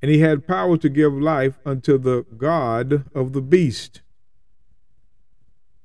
And 0.00 0.10
he 0.10 0.20
had 0.20 0.46
power 0.46 0.76
to 0.76 0.88
give 0.88 1.14
life 1.14 1.58
unto 1.64 1.98
the 1.98 2.24
God 2.36 3.04
of 3.14 3.32
the 3.32 3.40
beast, 3.40 4.02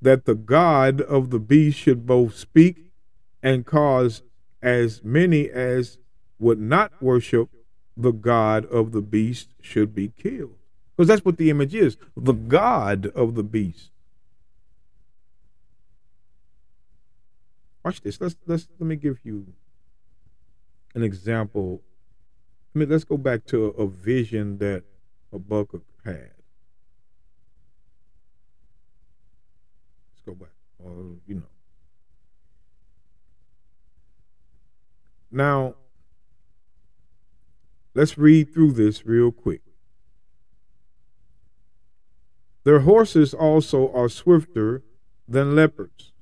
that 0.00 0.26
the 0.26 0.34
God 0.34 1.00
of 1.00 1.30
the 1.30 1.40
beast 1.40 1.78
should 1.78 2.06
both 2.06 2.36
speak 2.36 2.92
and 3.42 3.66
cause 3.66 4.22
as 4.62 5.02
many 5.02 5.50
as 5.50 5.98
would 6.38 6.60
not 6.60 7.02
worship 7.02 7.48
the 7.96 8.12
God 8.12 8.64
of 8.66 8.92
the 8.92 9.02
beast 9.02 9.48
should 9.60 9.94
be 9.94 10.08
killed. 10.08 10.56
Because 10.96 11.08
that's 11.08 11.24
what 11.24 11.38
the 11.38 11.50
image 11.50 11.74
is 11.74 11.96
the 12.16 12.32
God 12.32 13.06
of 13.06 13.34
the 13.34 13.42
beast. 13.42 13.90
Watch 17.84 18.00
this. 18.02 18.20
Let's 18.20 18.36
let's 18.46 18.68
let 18.78 18.86
me 18.86 18.96
give 18.96 19.18
you 19.24 19.46
an 20.94 21.02
example. 21.02 21.82
I 22.74 22.78
mean, 22.78 22.88
let's 22.88 23.04
go 23.04 23.16
back 23.16 23.44
to 23.46 23.66
a, 23.66 23.68
a 23.82 23.86
vision 23.88 24.58
that 24.58 24.84
Habakkuk 25.30 25.84
had. 26.04 26.32
Let's 30.10 30.22
go 30.26 30.34
back. 30.34 30.52
Or, 30.78 31.16
you 31.26 31.36
know. 31.36 31.42
Now, 35.30 35.76
let's 37.94 38.18
read 38.18 38.52
through 38.52 38.72
this 38.72 39.06
real 39.06 39.32
quick. 39.32 39.62
Their 42.64 42.80
horses 42.80 43.34
also 43.34 43.92
are 43.92 44.08
swifter 44.08 44.82
than 45.26 45.56
leopards, 45.56 46.12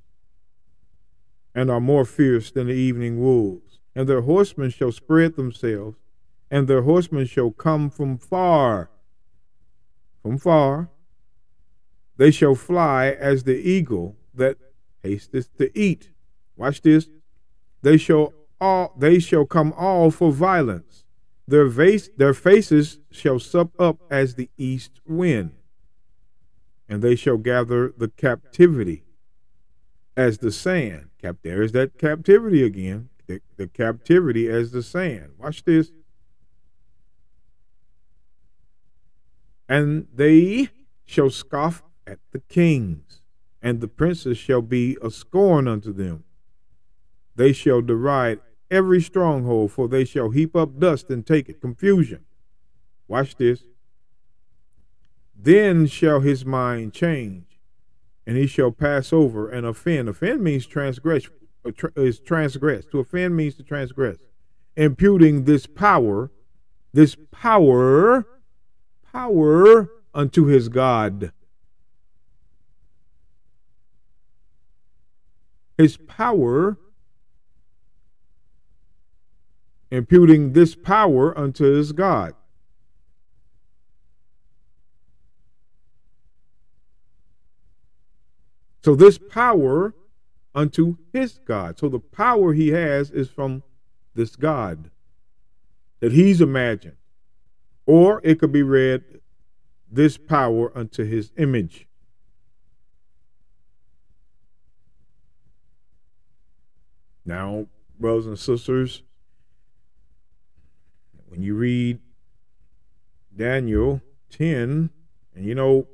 and 1.53 1.69
are 1.69 1.81
more 1.81 2.05
fierce 2.05 2.51
than 2.51 2.67
the 2.67 2.73
evening 2.73 3.19
wolves. 3.19 3.70
And 3.95 4.07
their 4.07 4.21
horsemen 4.21 4.69
shall 4.69 4.91
spread 4.91 5.35
themselves, 5.35 5.97
and 6.49 6.67
their 6.67 6.83
horsemen 6.83 7.25
shall 7.25 7.51
come 7.51 7.89
from 7.89 8.17
far. 8.17 8.89
From 10.21 10.37
far. 10.37 10.89
They 12.17 12.31
shall 12.31 12.55
fly 12.55 13.07
as 13.07 13.43
the 13.43 13.57
eagle 13.57 14.15
that 14.33 14.57
hasteth 15.03 15.55
to 15.57 15.77
eat. 15.77 16.11
Watch 16.55 16.81
this. 16.81 17.09
They 17.81 17.97
shall 17.97 18.33
all 18.59 18.93
they 18.97 19.17
shall 19.17 19.45
come 19.45 19.73
all 19.75 20.11
for 20.11 20.31
violence. 20.31 21.03
Their 21.47 21.65
vase, 21.65 22.09
their 22.15 22.35
faces 22.35 22.99
shall 23.09 23.39
sup 23.39 23.71
up 23.79 23.97
as 24.11 24.35
the 24.35 24.49
east 24.57 25.01
wind 25.07 25.51
and 26.91 27.01
they 27.01 27.15
shall 27.15 27.37
gather 27.37 27.93
the 27.97 28.09
captivity 28.09 29.05
as 30.17 30.39
the 30.39 30.51
sand. 30.51 31.07
Cap, 31.21 31.37
there 31.41 31.61
is 31.61 31.71
that 31.71 31.97
captivity 31.97 32.63
again. 32.63 33.07
The, 33.31 33.41
the 33.55 33.67
captivity 33.67 34.49
as 34.49 34.71
the 34.71 34.83
sand. 34.83 35.35
Watch 35.37 35.63
this. 35.63 35.91
And 39.69 40.07
they 40.13 40.69
shall 41.05 41.29
scoff 41.29 41.81
at 42.05 42.19
the 42.31 42.39
kings, 42.39 43.21
and 43.61 43.79
the 43.79 43.87
princes 43.87 44.37
shall 44.37 44.61
be 44.61 44.97
a 45.01 45.09
scorn 45.09 45.65
unto 45.65 45.93
them. 45.93 46.25
They 47.37 47.53
shall 47.53 47.81
deride 47.81 48.41
every 48.69 49.01
stronghold, 49.01 49.71
for 49.71 49.87
they 49.87 50.03
shall 50.03 50.31
heap 50.31 50.53
up 50.53 50.77
dust 50.77 51.09
and 51.09 51.25
take 51.25 51.47
it. 51.47 51.61
Confusion. 51.61 52.25
Watch 53.07 53.37
this. 53.37 53.63
Then 55.33 55.87
shall 55.87 56.19
his 56.19 56.45
mind 56.45 56.93
change, 56.93 57.59
and 58.27 58.35
he 58.35 58.45
shall 58.45 58.71
pass 58.71 59.13
over 59.13 59.49
and 59.49 59.65
offend. 59.65 60.09
Offend 60.09 60.41
means 60.41 60.65
transgress. 60.65 61.29
Is 61.95 62.19
transgress. 62.19 62.85
To 62.91 62.99
offend 62.99 63.35
means 63.35 63.55
to 63.55 63.63
transgress. 63.63 64.17
Imputing 64.75 65.45
this 65.45 65.67
power, 65.67 66.31
this 66.91 67.15
power, 67.29 68.25
power 69.11 69.89
unto 70.13 70.45
his 70.45 70.69
God. 70.69 71.31
His 75.77 75.97
power, 75.97 76.77
imputing 79.91 80.53
this 80.53 80.73
power 80.75 81.37
unto 81.37 81.65
his 81.65 81.91
God. 81.91 82.33
So 88.83 88.95
this 88.95 89.19
power 89.19 89.93
unto 90.53 90.97
his 91.13 91.39
God. 91.45 91.79
So 91.79 91.89
the 91.89 91.99
power 91.99 92.53
he 92.53 92.69
has 92.69 93.11
is 93.11 93.29
from 93.29 93.63
this 94.13 94.35
God 94.35 94.91
that 95.99 96.11
he's 96.11 96.41
imagined. 96.41 96.97
Or 97.85 98.21
it 98.23 98.39
could 98.39 98.51
be 98.51 98.63
read, 98.63 99.03
this 99.89 100.17
power 100.17 100.71
unto 100.77 101.03
his 101.03 101.31
image. 101.37 101.87
Now, 107.25 107.67
brothers 107.99 108.25
and 108.25 108.39
sisters, 108.39 109.03
when 111.27 111.41
you 111.41 111.55
read 111.55 111.99
Daniel 113.35 114.01
10, 114.31 114.89
and 115.35 115.45
you 115.45 115.55
know, 115.55 115.87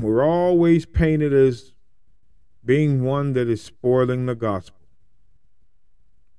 we're 0.00 0.24
always 0.24 0.86
painted 0.86 1.32
as 1.32 1.72
being 2.68 3.02
one 3.02 3.32
that 3.32 3.48
is 3.48 3.62
spoiling 3.62 4.26
the 4.26 4.34
gospel. 4.34 4.86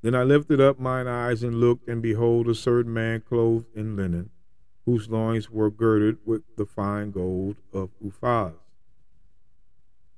Then 0.03 0.13
I 0.13 0.21
lifted 0.21 0.61
up 0.61 0.79
mine 0.79 1.07
eyes 1.07 1.41
and 1.41 1.59
looked, 1.59 1.89
and 1.89 2.03
behold, 2.03 2.47
a 2.47 2.53
certain 2.53 2.93
man 2.93 3.21
clothed 3.21 3.65
in 3.73 3.95
linen, 3.95 4.29
whose 4.85 5.09
loins 5.09 5.49
were 5.49 5.71
girded 5.71 6.17
with 6.27 6.43
the 6.55 6.67
fine 6.67 7.09
gold 7.09 7.55
of 7.73 7.89
Uphaz. 7.99 8.53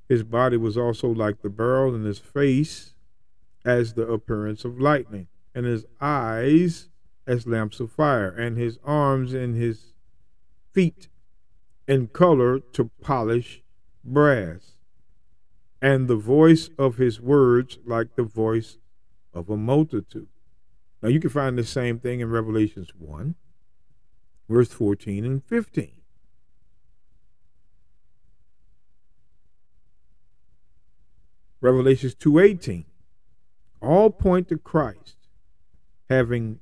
His 0.10 0.24
body 0.24 0.58
was 0.58 0.78
also 0.78 1.08
like 1.08 1.44
the 1.44 1.50
beryl, 1.50 1.96
and 1.96 2.06
his 2.06 2.20
face 2.20 2.94
as 3.64 3.94
the 3.94 4.06
appearance 4.06 4.66
of 4.66 4.82
lightning, 4.82 5.30
and 5.56 5.66
his 5.66 5.86
eyes 6.02 6.90
as 7.26 7.48
lamps 7.48 7.80
of 7.80 7.90
fire, 7.90 8.28
and 8.28 8.58
his 8.58 8.80
arms 8.84 9.34
and 9.34 9.56
his 9.56 9.94
feet 10.74 11.08
in 11.88 12.08
color 12.08 12.60
to 12.60 12.92
polish 13.02 13.64
brass 14.04 14.74
and 15.82 16.08
the 16.08 16.16
voice 16.16 16.70
of 16.78 16.98
his 16.98 17.20
words 17.20 17.80
like 17.86 18.16
the 18.16 18.24
voice 18.24 18.78
of 19.34 19.50
a 19.50 19.58
multitude. 19.58 20.28
Now 21.02 21.10
you 21.10 21.20
can 21.20 21.32
find 21.32 21.58
the 21.58 21.64
same 21.64 22.00
thing 22.00 22.20
in 22.20 22.30
Revelations 22.30 22.90
1, 22.98 23.36
verse 24.48 24.70
14 24.70 25.26
and 25.26 25.44
15. 25.44 25.94
Revelations 31.60 32.16
2:18 32.16 32.86
all 33.82 34.10
point 34.10 34.48
to 34.50 34.58
Christ 34.58 35.18
having 36.10 36.60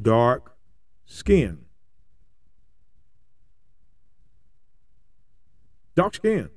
dark 0.00 0.56
skin. 1.04 1.66
Dark 5.94 6.14
skin 6.14 6.50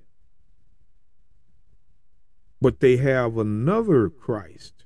but 2.64 2.80
they 2.80 2.98
have 2.98 3.38
another 3.38 4.10
Christ 4.10 4.86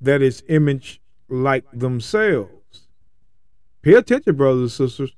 that 0.00 0.22
is 0.22 0.44
image 0.48 1.00
like 1.28 1.64
themselves. 1.72 2.86
Pay 3.82 3.94
attention, 3.94 4.36
brothers 4.36 4.80
and 4.80 4.90
sisters. 4.90 5.12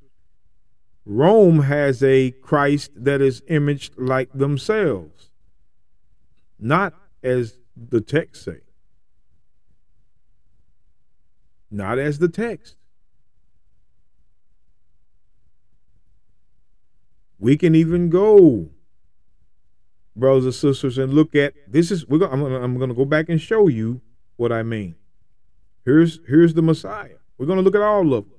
Rome 1.05 1.61
has 1.63 2.03
a 2.03 2.33
Christ 2.33 2.93
that 2.97 3.21
is 3.21 3.43
imaged 3.49 3.95
like 3.99 4.31
themselves, 4.33 5.31
not 6.59 6.95
as 7.23 7.59
the 7.77 8.01
text 8.01 8.45
say. 8.45 8.61
not 11.71 11.99
as 11.99 12.19
the 12.19 12.29
text. 12.29 12.77
We 17.39 17.57
can 17.57 17.75
even 17.75 18.11
go, 18.11 18.71
brothers 20.19 20.45
and 20.45 20.55
sisters, 20.55 20.99
and 20.99 21.15
look 21.15 21.35
at 21.35 21.55
this 21.67 21.91
is 21.91 22.07
we're 22.07 22.19
gonna, 22.19 22.33
I'm 22.33 22.43
gonna, 22.43 22.61
I'm 22.61 22.79
to 22.89 22.95
go 22.95 23.05
back 23.05 23.29
and 23.29 23.41
show 23.41 23.69
you 23.69 24.01
what 24.37 24.53
I 24.53 24.63
mean. 24.63 24.97
Here's 25.85 26.21
here's 26.27 26.55
the 26.55 26.63
Messiah. 26.63 27.17
We're 27.39 27.47
to 27.47 27.63
look 27.63 27.75
at 27.75 27.83
all 27.83 28.13
of 28.15 28.25
them. 28.29 28.39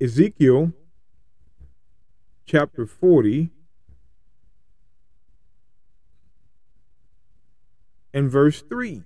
Ezekiel 0.00 0.72
chapter 2.46 2.86
40 2.86 3.50
and 8.14 8.30
verse 8.30 8.62
3. 8.62 9.02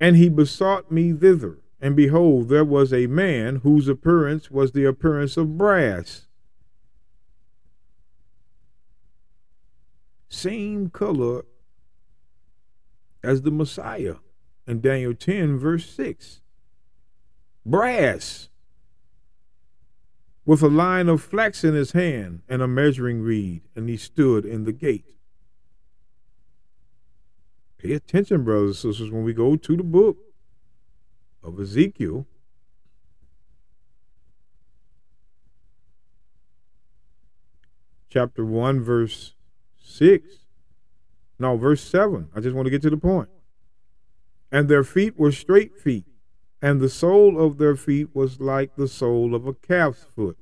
And 0.00 0.16
he 0.16 0.28
besought 0.28 0.92
me 0.92 1.12
thither, 1.12 1.58
and 1.80 1.96
behold, 1.96 2.48
there 2.48 2.64
was 2.64 2.92
a 2.92 3.08
man 3.08 3.56
whose 3.56 3.88
appearance 3.88 4.50
was 4.50 4.72
the 4.72 4.84
appearance 4.84 5.36
of 5.36 5.58
brass. 5.58 6.27
Same 10.28 10.90
color 10.90 11.44
as 13.22 13.42
the 13.42 13.50
Messiah 13.50 14.16
in 14.66 14.80
Daniel 14.80 15.14
10, 15.14 15.58
verse 15.58 15.88
6. 15.90 16.40
Brass, 17.64 18.48
with 20.44 20.62
a 20.62 20.68
line 20.68 21.08
of 21.08 21.22
flax 21.22 21.64
in 21.64 21.74
his 21.74 21.92
hand 21.92 22.42
and 22.48 22.62
a 22.62 22.68
measuring 22.68 23.20
reed, 23.20 23.62
and 23.74 23.88
he 23.88 23.96
stood 23.96 24.44
in 24.44 24.64
the 24.64 24.72
gate. 24.72 25.16
Pay 27.78 27.92
attention, 27.92 28.44
brothers 28.44 28.84
and 28.84 28.94
sisters, 28.94 29.10
when 29.10 29.24
we 29.24 29.32
go 29.32 29.56
to 29.56 29.76
the 29.76 29.82
book 29.82 30.18
of 31.42 31.60
Ezekiel. 31.60 32.26
Chapter 38.10 38.44
1, 38.44 38.80
verse 38.80 39.34
6. 39.88 40.26
No, 41.38 41.56
verse 41.56 41.82
7. 41.82 42.28
I 42.34 42.40
just 42.40 42.54
want 42.54 42.66
to 42.66 42.70
get 42.70 42.82
to 42.82 42.90
the 42.90 42.96
point. 42.96 43.28
And 44.50 44.68
their 44.68 44.84
feet 44.84 45.18
were 45.18 45.32
straight 45.32 45.78
feet, 45.78 46.06
and 46.60 46.80
the 46.80 46.88
sole 46.88 47.40
of 47.40 47.58
their 47.58 47.76
feet 47.76 48.14
was 48.14 48.40
like 48.40 48.76
the 48.76 48.88
sole 48.88 49.34
of 49.34 49.46
a 49.46 49.54
calf's 49.54 50.04
foot, 50.04 50.38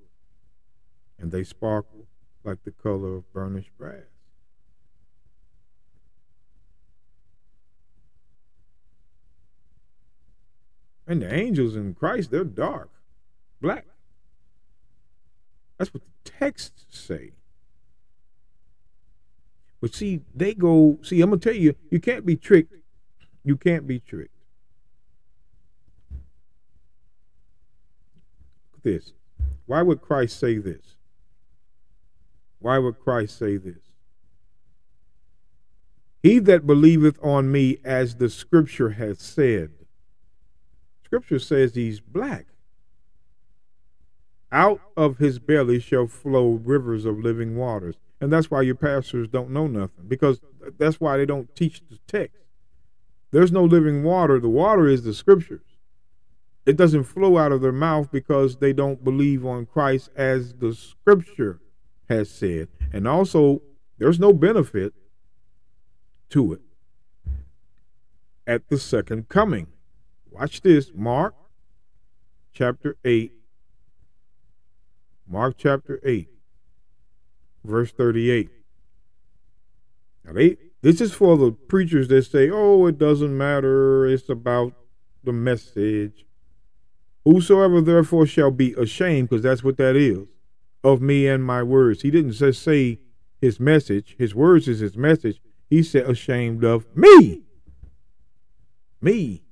and 1.19 1.33
they 1.33 1.43
sparkled 1.43 2.07
like 2.45 2.63
the 2.65 2.71
color 2.71 3.17
of 3.17 3.33
burnished 3.33 3.77
brass. 3.77 4.05
And 11.09 11.23
the 11.23 11.33
angels 11.33 11.77
in 11.77 11.95
Christ, 11.95 12.31
they're 12.31 12.45
dark, 12.45 12.91
black. 13.61 13.87
That's 15.79 15.93
what 15.93 16.03
the 16.03 16.31
texts 16.31 16.85
say. 16.89 17.33
But 19.87 19.95
see, 19.95 20.23
they 20.35 20.53
go, 20.53 20.99
see, 21.03 21.21
I'm 21.21 21.31
going 21.31 21.39
to 21.39 21.49
tell 21.49 21.57
you, 21.57 21.77
you 21.93 22.01
can't 22.01 22.27
be 22.27 22.35
tricked. 22.35 22.75
You 23.45 23.57
can't 23.57 23.87
be 23.87 24.01
tricked. 24.01 24.35
This. 28.83 29.13
Why 29.67 29.83
would 29.83 30.03
Christ 30.03 30.41
say 30.41 30.59
this? 30.59 30.97
Why 32.59 32.79
would 32.79 32.99
Christ 32.99 33.39
say 33.39 33.59
this? 33.59 33.79
He 36.21 36.41
that 36.41 36.67
believeth 36.67 37.17
on 37.23 37.53
me, 37.53 37.79
as 37.85 38.17
the 38.17 38.29
scripture 38.29 38.91
has 38.91 39.21
said, 39.21 39.71
Scripture 41.05 41.39
says 41.39 41.77
he's 41.77 42.01
black. 42.01 42.47
Out 44.51 44.81
of 44.97 45.19
his 45.19 45.39
belly 45.39 45.79
shall 45.79 46.09
flow 46.09 46.55
rivers 46.55 47.05
of 47.05 47.21
living 47.21 47.55
waters. 47.55 47.95
And 48.21 48.33
that's 48.33 48.51
why 48.51 48.63
your 48.63 48.75
pastors 48.75 49.29
don't 49.29 49.51
know 49.51 49.67
nothing, 49.67 50.07
because 50.09 50.41
that's 50.79 51.01
why 51.01 51.17
they 51.17 51.27
don't 51.27 51.55
teach 51.55 51.83
the 51.89 51.99
text. 52.07 52.39
There's 53.31 53.53
no 53.53 53.65
living 53.65 54.03
water. 54.03 54.41
The 54.41 54.49
water 54.49 54.87
is 54.87 55.03
the 55.03 55.13
scriptures. 55.13 55.67
It 56.65 56.77
doesn't 56.77 57.05
flow 57.05 57.39
out 57.39 57.53
of 57.53 57.61
their 57.61 57.73
mouth 57.73 58.11
because 58.11 58.57
they 58.57 58.73
don't 58.73 59.05
believe 59.05 59.45
on 59.45 59.67
Christ 59.67 60.11
as 60.17 60.55
the 60.55 60.75
scripture 60.75 61.61
has 62.09 62.31
said. 62.31 62.69
And 62.93 63.07
also, 63.07 63.63
there's 63.99 64.19
no 64.19 64.33
benefit 64.33 64.95
to 66.31 66.55
it 66.55 66.63
at 68.47 68.69
the 68.69 68.79
second 68.79 69.29
coming. 69.29 69.69
Watch 70.31 70.63
this. 70.63 70.91
Mark 70.95 71.35
chapter 72.53 72.97
8. 73.05 73.33
Mark 75.29 75.57
chapter 75.59 76.01
8, 76.05 76.29
verse 77.67 77.93
38. 77.93 78.51
Now, 80.25 80.33
they, 80.33 80.57
this 80.83 81.01
is 81.01 81.13
for 81.13 81.37
the 81.37 81.53
preachers 81.53 82.09
that 82.09 82.23
say, 82.23 82.51
oh, 82.51 82.87
it 82.87 82.99
doesn't 82.99 83.37
matter. 83.37 84.07
It's 84.07 84.29
about 84.29 84.73
the 85.25 85.33
message. 85.33 86.25
Whosoever 87.25 87.81
therefore 87.81 88.27
shall 88.27 88.51
be 88.51 88.73
ashamed, 88.75 89.29
because 89.29 89.43
that's 89.43 89.65
what 89.65 89.77
that 89.79 89.97
is, 89.97 90.27
of 90.85 91.01
me 91.01 91.27
and 91.27 91.45
my 91.45 91.63
words. 91.63 92.03
He 92.03 92.11
didn't 92.11 92.33
just 92.33 92.63
say 92.63 93.01
his 93.41 93.61
message, 93.61 94.17
his 94.19 94.35
words 94.35 94.69
is 94.69 94.81
his 94.81 94.97
message. 94.97 95.41
He 95.69 95.83
said, 95.83 96.09
ashamed 96.09 96.65
of 96.65 96.87
me. 96.97 97.43
Me 99.01 99.43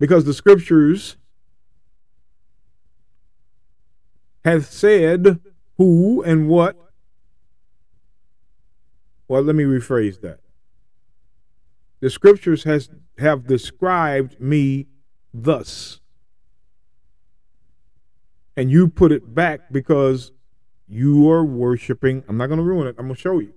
because 0.00 0.24
the 0.24 0.34
scriptures 0.34 1.16
have 4.44 4.64
said 4.64 5.40
who 5.80 6.22
and 6.22 6.46
what. 6.46 6.76
Well, 9.28 9.40
let 9.40 9.56
me 9.56 9.64
rephrase 9.64 10.20
that. 10.20 10.40
The 12.00 12.10
scriptures 12.10 12.64
has 12.64 12.90
have 13.16 13.46
described 13.46 14.38
me 14.38 14.88
thus. 15.32 16.00
And 18.58 18.70
you 18.70 18.88
put 18.88 19.10
it 19.10 19.34
back 19.34 19.72
because 19.72 20.32
you 20.86 21.30
are 21.30 21.46
worshiping. 21.46 22.24
I'm 22.28 22.36
not 22.36 22.48
going 22.48 22.58
to 22.58 22.62
ruin 22.62 22.86
it. 22.86 22.96
I'm 22.98 23.06
going 23.06 23.14
to 23.14 23.20
show 23.20 23.38
you. 23.38 23.54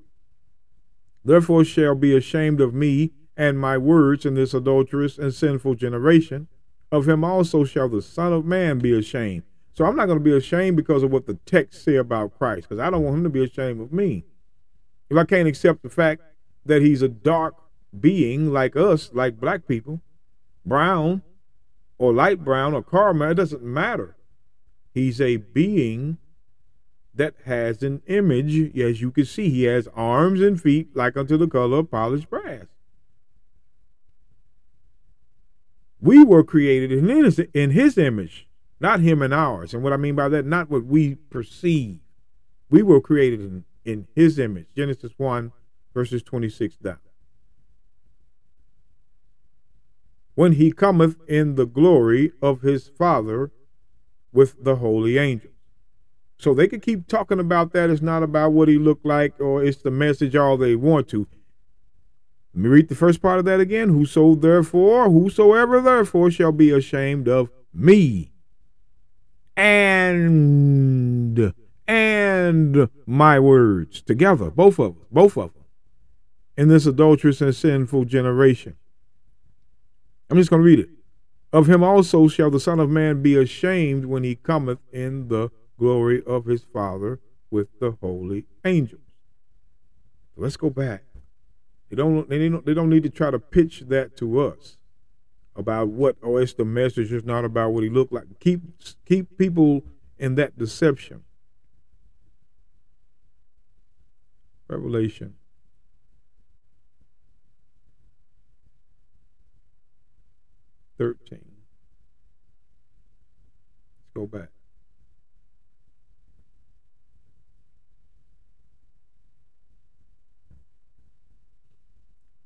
Therefore 1.26 1.66
shall 1.66 1.94
be 1.94 2.16
ashamed 2.16 2.62
of 2.62 2.74
me 2.74 3.12
and 3.36 3.60
my 3.60 3.78
words 3.78 4.26
in 4.26 4.36
this 4.36 4.54
adulterous 4.54 5.18
and 5.18 5.34
sinful 5.34 5.76
generation. 5.76 6.48
Of 6.90 7.10
him 7.10 7.26
also 7.26 7.66
shall 7.66 7.90
the 7.90 8.02
Son 8.02 8.32
of 8.32 8.46
Man 8.46 8.80
be 8.80 8.98
ashamed. 8.98 9.44
So 9.74 9.86
I'm 9.86 9.96
not 9.96 10.06
going 10.06 10.20
to 10.20 10.24
be 10.24 10.36
ashamed 10.36 10.78
because 10.78 11.02
of 11.04 11.12
what 11.12 11.26
the 11.26 11.36
text 11.46 11.84
say 11.84 11.96
about 11.96 12.38
Christ, 12.38 12.70
because 12.70 12.80
I 12.80 12.90
don't 12.90 13.04
want 13.04 13.18
him 13.18 13.24
to 13.24 13.30
be 13.30 13.44
ashamed 13.44 13.82
of 13.82 13.92
me. 13.92 14.24
If 15.10 15.18
I 15.18 15.26
can't 15.26 15.48
accept 15.48 15.82
the 15.82 15.90
fact 15.90 16.22
that 16.66 16.82
he's 16.82 17.02
a 17.02 17.10
dark 17.10 17.56
being 18.00 18.52
like 18.52 18.76
us, 18.76 19.10
like 19.14 19.40
black 19.40 19.68
people, 19.68 20.02
brown 20.66 21.24
or 21.98 22.14
light 22.14 22.44
brown 22.44 22.74
or 22.74 22.84
caramel, 22.84 23.32
it 23.32 23.36
doesn't 23.36 23.64
matter. 23.64 24.16
He's 24.94 25.20
a 25.20 25.38
being 25.38 26.18
that 27.16 27.34
has 27.46 27.84
an 27.84 28.02
image, 28.08 28.76
as 28.78 29.02
you 29.02 29.12
can 29.12 29.26
see. 29.26 29.50
He 29.50 29.64
has 29.64 29.88
arms 29.96 30.42
and 30.42 30.62
feet 30.62 30.96
like 30.96 31.18
unto 31.18 31.38
the 31.38 31.48
color 31.48 31.80
of 31.80 31.92
polished 31.92 32.30
brass. 32.30 32.66
We 36.00 36.24
were 36.24 36.44
created 36.44 36.92
in 36.92 37.08
his, 37.08 37.40
in 37.54 37.72
his 37.72 37.98
image, 37.98 38.48
not 38.84 39.00
him 39.00 39.22
and 39.22 39.34
ours. 39.34 39.74
And 39.74 39.82
what 39.82 39.94
I 39.94 39.98
mean 39.98 40.14
by 40.14 40.28
that, 40.28 40.46
not 40.46 40.70
what 40.70 40.86
we 40.86 41.16
perceive. 41.16 42.00
We 42.70 42.84
were 42.84 43.00
created 43.00 43.40
in, 43.40 43.64
in 43.86 44.08
his 44.14 44.38
image. 44.38 44.68
Genesis 44.76 45.14
1, 45.16 45.54
verses 45.94 46.22
26 46.22 46.76
down. 46.76 46.98
When 50.36 50.54
he 50.54 50.74
cometh 50.74 51.16
in 51.30 51.56
the 51.56 51.66
glory 51.66 52.34
of 52.42 52.62
his 52.62 52.90
Father 52.90 53.52
with 54.34 54.62
the 54.62 54.76
holy 54.76 55.18
angels. 55.18 55.54
So 56.38 56.54
they 56.54 56.68
can 56.68 56.82
keep 56.82 57.08
talking 57.08 57.40
about 57.40 57.72
that. 57.72 57.90
It's 57.90 58.02
not 58.02 58.22
about 58.22 58.52
what 58.52 58.68
he 58.68 58.78
looked 58.78 59.06
like 59.06 59.40
or 59.40 59.64
it's 59.64 59.82
the 59.82 59.92
message 59.92 60.36
all 60.36 60.58
they 60.58 60.76
want 60.76 61.08
to. 61.10 61.26
Let 62.54 62.64
me 62.64 62.70
read 62.70 62.90
the 62.90 62.96
first 62.96 63.22
part 63.22 63.40
of 63.40 63.46
that 63.46 63.62
again. 63.62 63.90
Whoso 63.90 64.36
therefore, 64.36 65.10
whosoever 65.10 65.80
therefore 65.80 66.32
shall 66.32 66.52
be 66.52 66.72
ashamed 66.72 67.30
of 67.30 67.50
me 67.74 68.33
and 69.56 71.54
and 71.88 72.90
my 73.06 73.40
words 73.40 74.02
together, 74.02 74.50
both 74.50 74.80
of 74.80 74.96
them, 74.96 75.06
both 75.12 75.38
of 75.38 75.54
them, 75.54 75.64
in 76.58 76.70
this 76.70 76.86
adulterous 76.86 77.42
and 77.42 77.56
sinful 77.56 78.06
generation. 78.06 78.76
I'm 80.30 80.38
just 80.38 80.50
going 80.50 80.62
to 80.62 80.66
read 80.66 80.80
it. 80.80 80.90
Of 81.52 81.70
him 81.70 81.84
also 81.84 82.28
shall 82.28 82.50
the 82.50 82.60
Son 82.60 82.80
of 82.80 82.90
Man 82.90 83.22
be 83.22 83.36
ashamed 83.36 84.06
when 84.06 84.24
he 84.24 84.36
cometh 84.36 84.80
in 84.92 85.28
the 85.28 85.52
glory 85.78 86.24
of 86.26 86.46
his 86.46 86.64
Father 86.64 87.20
with 87.52 87.68
the 87.80 87.92
holy 88.02 88.46
angels. 88.66 89.02
Let's 90.36 90.58
go 90.58 90.72
back. 90.72 91.04
They 91.90 91.96
don't 91.96 92.28
they 92.28 92.50
don't 92.50 92.66
they 92.66 92.74
don't 92.74 92.90
need 92.90 93.04
to 93.04 93.10
try 93.10 93.30
to 93.30 93.38
pitch 93.38 93.82
that 93.90 94.18
to 94.18 94.40
us. 94.40 94.78
About 95.56 95.88
what 95.90 96.16
oh 96.24 96.38
it's 96.38 96.54
the 96.54 96.66
message 96.66 97.12
it's 97.14 97.26
not 97.26 97.46
about 97.46 97.72
what 97.72 97.84
he 97.84 97.90
looked 97.90 98.12
like 98.12 98.26
keep 98.40 98.62
keep 99.06 99.38
people 99.38 99.84
in 100.18 100.36
that 100.36 100.58
deception 100.58 101.24
revelation 104.68 105.36
Thirteen. 110.98 111.44
Let's 113.98 114.10
go 114.14 114.28
back. 114.28 114.50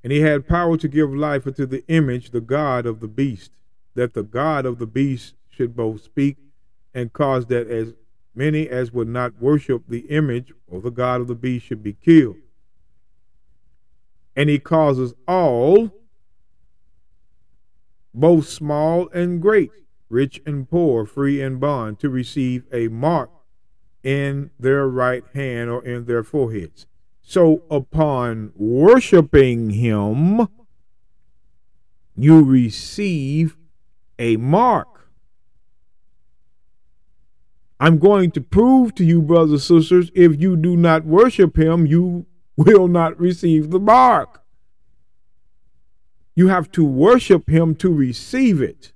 And 0.07 0.13
he 0.13 0.21
had 0.21 0.47
power 0.47 0.77
to 0.77 0.87
give 0.87 1.13
life 1.13 1.45
unto 1.45 1.65
the 1.65 1.85
image, 1.89 2.29
the 2.29 2.39
God 2.39 2.85
of 2.85 3.01
the 3.01 3.09
beast, 3.09 3.51
that 3.93 4.13
the 4.13 4.23
God 4.23 4.65
of 4.65 4.79
the 4.79 4.87
beast 4.87 5.35
should 5.49 5.75
both 5.75 6.01
speak 6.01 6.37
and 6.93 7.11
cause 7.11 7.47
that 7.47 7.67
as 7.67 7.93
many 8.33 8.69
as 8.69 8.93
would 8.93 9.09
not 9.09 9.41
worship 9.41 9.83
the 9.85 10.07
image 10.09 10.53
or 10.65 10.79
the 10.79 10.91
God 10.91 11.19
of 11.19 11.27
the 11.27 11.35
beast 11.35 11.65
should 11.65 11.83
be 11.83 11.91
killed. 11.91 12.37
And 14.33 14.49
he 14.49 14.59
causes 14.59 15.13
all, 15.27 15.91
both 18.13 18.47
small 18.47 19.09
and 19.09 19.41
great, 19.41 19.71
rich 20.07 20.41
and 20.45 20.69
poor, 20.69 21.05
free 21.05 21.41
and 21.41 21.59
bond, 21.59 21.99
to 21.99 22.07
receive 22.07 22.63
a 22.71 22.87
mark 22.87 23.29
in 24.03 24.51
their 24.57 24.87
right 24.87 25.25
hand 25.33 25.69
or 25.69 25.83
in 25.83 26.05
their 26.05 26.23
foreheads 26.23 26.85
so 27.29 27.63
upon 27.69 28.53
worshiping 28.55 29.71
him, 29.71 30.47
you 32.15 32.41
receive 32.41 33.57
a 34.17 34.37
mark. 34.37 35.09
I'm 37.81 37.97
going 37.97 38.31
to 38.31 38.39
prove 38.39 38.95
to 38.95 39.03
you, 39.03 39.21
brothers 39.21 39.69
and 39.69 39.81
sisters, 39.81 40.09
if 40.15 40.39
you 40.39 40.55
do 40.55 40.77
not 40.77 41.03
worship 41.03 41.59
him, 41.59 41.85
you 41.85 42.27
will 42.55 42.87
not 42.87 43.19
receive 43.19 43.71
the 43.71 43.79
mark. 43.79 44.41
You 46.33 46.47
have 46.47 46.71
to 46.71 46.85
worship 46.85 47.49
him 47.49 47.75
to 47.75 47.91
receive 47.91 48.61
it. 48.61 48.93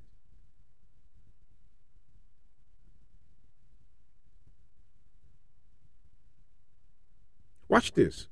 Watch 7.72 7.94
this. 7.94 8.28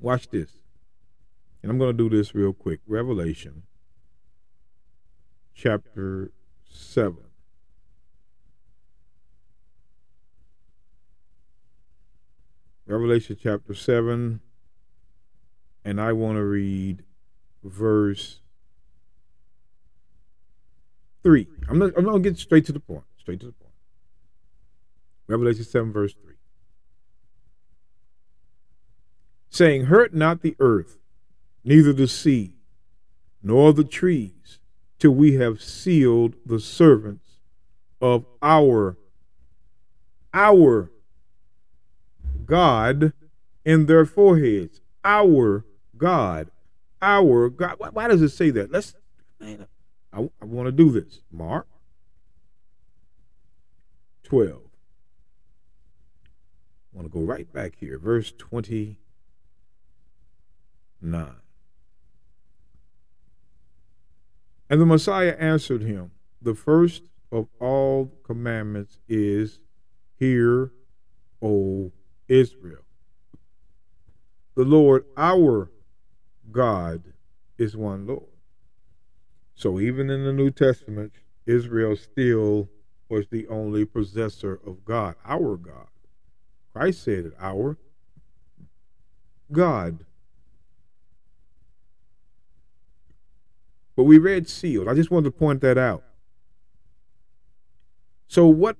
Watch 0.00 0.30
this. 0.30 0.50
And 1.62 1.70
I'm 1.70 1.76
going 1.76 1.94
to 1.94 2.08
do 2.08 2.16
this 2.16 2.34
real 2.34 2.54
quick. 2.54 2.80
Revelation 2.86 3.64
chapter 5.54 6.32
7. 6.70 7.18
Revelation 12.86 13.36
chapter 13.38 13.74
7. 13.74 14.40
And 15.84 16.00
I 16.00 16.14
want 16.14 16.36
to 16.36 16.44
read 16.44 17.04
verse 17.62 18.40
3. 21.24 21.46
I'm, 21.68 21.82
I'm 21.82 21.90
going 21.90 22.22
to 22.22 22.30
get 22.30 22.38
straight 22.38 22.64
to 22.64 22.72
the 22.72 22.80
point. 22.80 23.04
Straight 23.18 23.40
to 23.40 23.46
the 23.46 23.52
point. 23.52 23.74
Revelation 25.26 25.64
7, 25.64 25.92
verse 25.92 26.14
3. 26.14 26.37
Saying, 29.50 29.86
Hurt 29.86 30.14
not 30.14 30.42
the 30.42 30.56
earth, 30.58 30.98
neither 31.64 31.92
the 31.92 32.08
sea, 32.08 32.54
nor 33.42 33.72
the 33.72 33.84
trees, 33.84 34.58
till 34.98 35.12
we 35.12 35.34
have 35.34 35.62
sealed 35.62 36.34
the 36.44 36.60
servants 36.60 37.40
of 38.00 38.24
our 38.42 38.96
our 40.34 40.90
God 42.44 43.12
in 43.64 43.86
their 43.86 44.04
foreheads. 44.04 44.80
Our 45.04 45.64
God. 45.96 46.50
Our 47.00 47.48
God. 47.48 47.74
Why, 47.78 47.88
why 47.88 48.08
does 48.08 48.22
it 48.22 48.30
say 48.30 48.50
that? 48.50 48.70
Let's 48.70 48.94
man, 49.40 49.66
I, 50.12 50.28
I 50.40 50.44
want 50.44 50.66
to 50.66 50.72
do 50.72 50.90
this. 50.90 51.20
Mark 51.30 51.66
12. 54.24 54.50
I 56.92 56.96
want 56.96 57.10
to 57.10 57.18
go 57.18 57.24
right 57.24 57.50
back 57.52 57.74
here. 57.78 57.98
Verse 57.98 58.32
20 58.36 58.98
9. 61.00 61.34
And 64.70 64.80
the 64.80 64.86
Messiah 64.86 65.36
answered 65.38 65.82
him, 65.82 66.10
The 66.42 66.54
first 66.54 67.04
of 67.32 67.48
all 67.60 68.12
commandments 68.24 68.98
is, 69.08 69.60
Hear, 70.16 70.72
O 71.40 71.92
Israel. 72.26 72.84
The 74.54 74.64
Lord 74.64 75.04
our 75.16 75.70
God 76.50 77.02
is 77.58 77.76
one 77.76 78.06
Lord. 78.06 78.24
So 79.54 79.78
even 79.80 80.10
in 80.10 80.24
the 80.24 80.32
New 80.32 80.50
Testament, 80.50 81.12
Israel 81.46 81.96
still 81.96 82.68
was 83.08 83.26
the 83.28 83.46
only 83.48 83.84
possessor 83.84 84.60
of 84.66 84.84
God, 84.84 85.14
our 85.24 85.56
God. 85.56 85.88
Christ 86.72 87.02
said 87.04 87.26
it, 87.26 87.34
our 87.40 87.78
God. 89.50 90.04
But 93.98 94.04
we 94.04 94.18
read 94.18 94.48
sealed. 94.48 94.86
I 94.86 94.94
just 94.94 95.10
wanted 95.10 95.24
to 95.24 95.30
point 95.32 95.60
that 95.62 95.76
out. 95.76 96.04
So, 98.28 98.46
what 98.46 98.76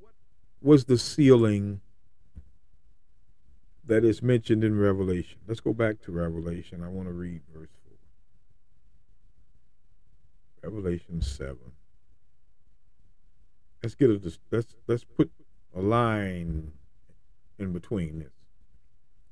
was 0.63 0.85
the 0.85 0.97
sealing 0.97 1.81
that 3.85 4.05
is 4.05 4.23
mentioned 4.23 4.63
in 4.63 4.79
Revelation? 4.79 5.41
Let's 5.49 5.59
go 5.59 5.73
back 5.73 6.01
to 6.03 6.13
Revelation. 6.13 6.85
I 6.85 6.89
want 6.89 7.09
to 7.09 7.13
read 7.13 7.41
verse 7.53 7.71
4. 10.63 10.71
Revelation 10.71 11.21
7. 11.21 11.57
Let's 13.83 13.97
get 13.97 14.11
a 14.11 14.21
let's 14.53 14.77
let's 14.87 15.03
put 15.03 15.33
a 15.75 15.81
line 15.81 16.71
in 17.59 17.73
between 17.73 18.21
this. 18.21 18.31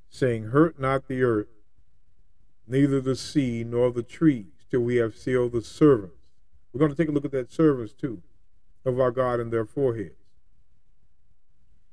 Saying, 0.08 0.46
Hurt 0.46 0.80
not 0.80 1.06
the 1.06 1.22
earth, 1.22 1.46
neither 2.66 3.00
the 3.00 3.14
sea 3.14 3.62
nor 3.62 3.92
the 3.92 4.02
trees 4.02 4.55
till 4.70 4.80
we 4.80 4.96
have 4.96 5.16
sealed 5.16 5.52
the 5.52 5.62
servants. 5.62 6.28
We're 6.72 6.80
going 6.80 6.90
to 6.90 6.96
take 6.96 7.08
a 7.08 7.12
look 7.12 7.24
at 7.24 7.32
that 7.32 7.50
servants 7.50 7.92
too, 7.92 8.22
of 8.84 9.00
our 9.00 9.10
God 9.10 9.40
in 9.40 9.50
their 9.50 9.64
foreheads. 9.64 10.24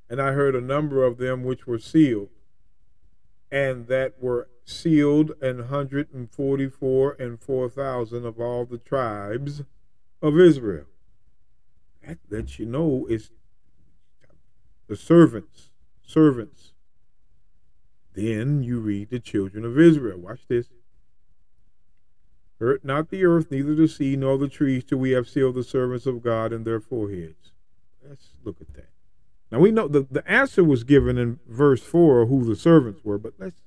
And 0.10 0.22
I 0.22 0.34
heard 0.34 0.56
a 0.56 0.62
number 0.62 1.04
of 1.04 1.18
them 1.18 1.44
which 1.44 1.66
were 1.66 1.80
sealed, 1.80 2.30
and 3.52 3.88
that 3.88 4.22
were 4.22 4.50
sealed 4.66 5.32
an 5.42 5.64
hundred 5.64 6.14
and 6.14 6.30
forty-four 6.30 7.16
and 7.20 7.40
four 7.40 7.70
thousand 7.70 8.26
of 8.26 8.40
all 8.40 8.66
the 8.66 8.78
tribes 8.78 9.64
of 10.22 10.40
Israel. 10.40 10.86
That 12.06 12.18
lets 12.30 12.60
you 12.60 12.66
know 12.66 13.08
is 13.10 13.32
the 14.88 14.96
servants, 14.96 15.70
servants. 16.06 16.74
Then 18.14 18.62
you 18.62 18.80
read 18.80 19.10
the 19.10 19.20
children 19.20 19.66
of 19.66 19.80
Israel. 19.80 20.20
Watch 20.20 20.42
this. 20.48 20.68
Hurt 22.63 22.86
not 22.86 23.10
the 23.10 23.26
earth, 23.26 23.52
neither 23.52 23.76
the 23.76 23.89
sea, 23.89 24.15
nor 24.15 24.38
the 24.38 24.47
trees, 24.47 24.86
till 24.86 24.99
we 24.99 25.12
have 25.12 25.28
sealed 25.28 25.56
the 25.56 25.65
servants 25.65 26.06
of 26.06 26.23
God 26.23 26.54
in 26.54 26.63
their 26.63 26.80
foreheads. 26.80 27.52
Let's 28.08 28.30
look 28.45 28.62
at 28.62 28.73
that. 28.76 28.88
Now 29.52 29.60
we 29.60 29.69
know 29.69 29.89
the, 29.89 30.08
the 30.10 30.26
answer 30.32 30.63
was 30.63 30.86
given 30.86 31.17
in 31.17 31.41
verse 31.45 31.84
4 31.84 32.28
who 32.28 32.45
the 32.45 32.56
servants 32.56 33.04
were, 33.04 33.17
but 33.17 33.34
let's. 33.38 33.58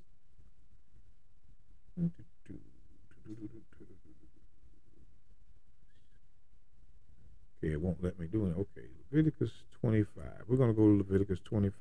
Okay, 7.62 7.72
it 7.72 7.80
won't 7.82 8.02
let 8.02 8.18
me 8.18 8.26
do 8.28 8.46
it. 8.46 8.56
Okay, 8.56 8.88
Leviticus 9.12 9.50
25. 9.82 10.24
We're 10.48 10.56
going 10.56 10.70
to 10.70 10.74
go 10.74 10.86
to 10.86 10.96
Leviticus 10.96 11.40
25. 11.44 11.74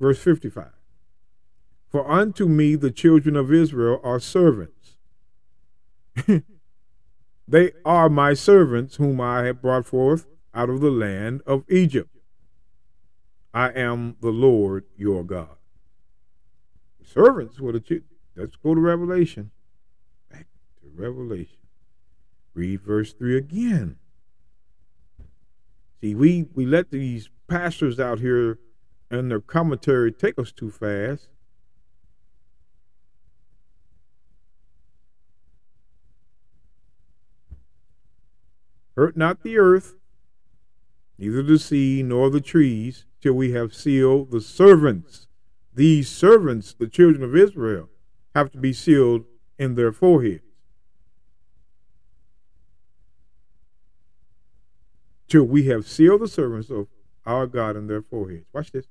Verse 0.00 0.18
55. 0.18 0.70
For 1.94 2.10
unto 2.10 2.48
me 2.48 2.74
the 2.74 2.90
children 2.90 3.36
of 3.36 3.52
Israel 3.52 4.00
are 4.02 4.18
servants. 4.18 4.96
they 7.46 7.70
are 7.84 8.08
my 8.08 8.34
servants, 8.34 8.96
whom 8.96 9.20
I 9.20 9.44
have 9.44 9.62
brought 9.62 9.86
forth 9.86 10.26
out 10.52 10.68
of 10.68 10.80
the 10.80 10.90
land 10.90 11.42
of 11.46 11.62
Egypt. 11.70 12.10
I 13.54 13.68
am 13.68 14.16
the 14.20 14.32
Lord 14.32 14.86
your 14.96 15.22
God. 15.22 15.56
Servants 17.04 17.60
were 17.60 17.70
the 17.70 17.78
children. 17.78 18.08
Let's 18.34 18.56
go 18.56 18.74
to 18.74 18.80
Revelation. 18.80 19.52
Back 20.32 20.48
to 20.80 20.90
Revelation. 21.00 21.58
Read 22.54 22.80
verse 22.80 23.12
3 23.12 23.36
again. 23.36 23.98
See, 26.00 26.16
we, 26.16 26.48
we 26.54 26.66
let 26.66 26.90
these 26.90 27.30
pastors 27.46 28.00
out 28.00 28.18
here 28.18 28.58
and 29.12 29.30
their 29.30 29.40
commentary 29.40 30.10
take 30.10 30.40
us 30.40 30.50
too 30.50 30.72
fast. 30.72 31.28
Hurt 38.96 39.16
not 39.16 39.42
the 39.42 39.58
earth, 39.58 39.96
neither 41.18 41.42
the 41.42 41.58
sea 41.58 42.02
nor 42.02 42.30
the 42.30 42.40
trees, 42.40 43.06
till 43.20 43.34
we 43.34 43.52
have 43.52 43.74
sealed 43.74 44.30
the 44.30 44.40
servants. 44.40 45.26
These 45.74 46.08
servants, 46.08 46.74
the 46.74 46.86
children 46.86 47.22
of 47.22 47.34
Israel, 47.34 47.88
have 48.34 48.50
to 48.52 48.58
be 48.58 48.72
sealed 48.72 49.24
in 49.58 49.74
their 49.74 49.92
foreheads. 49.92 50.42
Till 55.28 55.44
we 55.44 55.64
have 55.64 55.86
sealed 55.86 56.20
the 56.20 56.28
servants 56.28 56.70
of 56.70 56.88
our 57.26 57.46
God 57.46 57.76
in 57.76 57.86
their 57.86 58.02
foreheads. 58.02 58.46
Watch 58.52 58.70
this. 58.70 58.86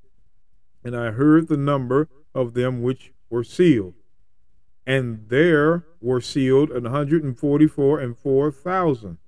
And 0.83 0.95
I 0.95 1.11
heard 1.11 1.47
the 1.47 1.57
number 1.57 2.09
of 2.35 2.53
them 2.53 2.81
which 2.81 3.13
were 3.29 3.43
sealed, 3.43 3.93
and 4.85 5.29
there 5.29 5.85
were 6.01 6.19
sealed 6.19 6.71
an 6.71 6.85
hundred 6.85 7.23
and 7.23 7.37
forty-four 7.37 7.99
and 7.99 8.17
four 8.17 8.51
thousand 8.51 9.19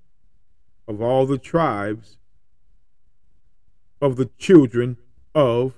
of 0.88 1.00
all 1.00 1.26
the 1.26 1.38
tribes 1.38 2.18
of 4.00 4.16
the 4.16 4.30
children 4.38 4.96
of 5.34 5.74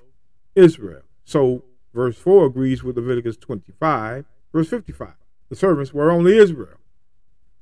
Israel. 0.55 1.01
So 1.23 1.63
verse 1.93 2.17
4 2.17 2.47
agrees 2.47 2.83
with 2.83 2.97
Leviticus 2.97 3.37
25, 3.37 4.25
verse 4.51 4.69
55. 4.69 5.13
The 5.49 5.55
servants 5.55 5.93
were 5.93 6.11
only 6.11 6.37
Israel. 6.37 6.77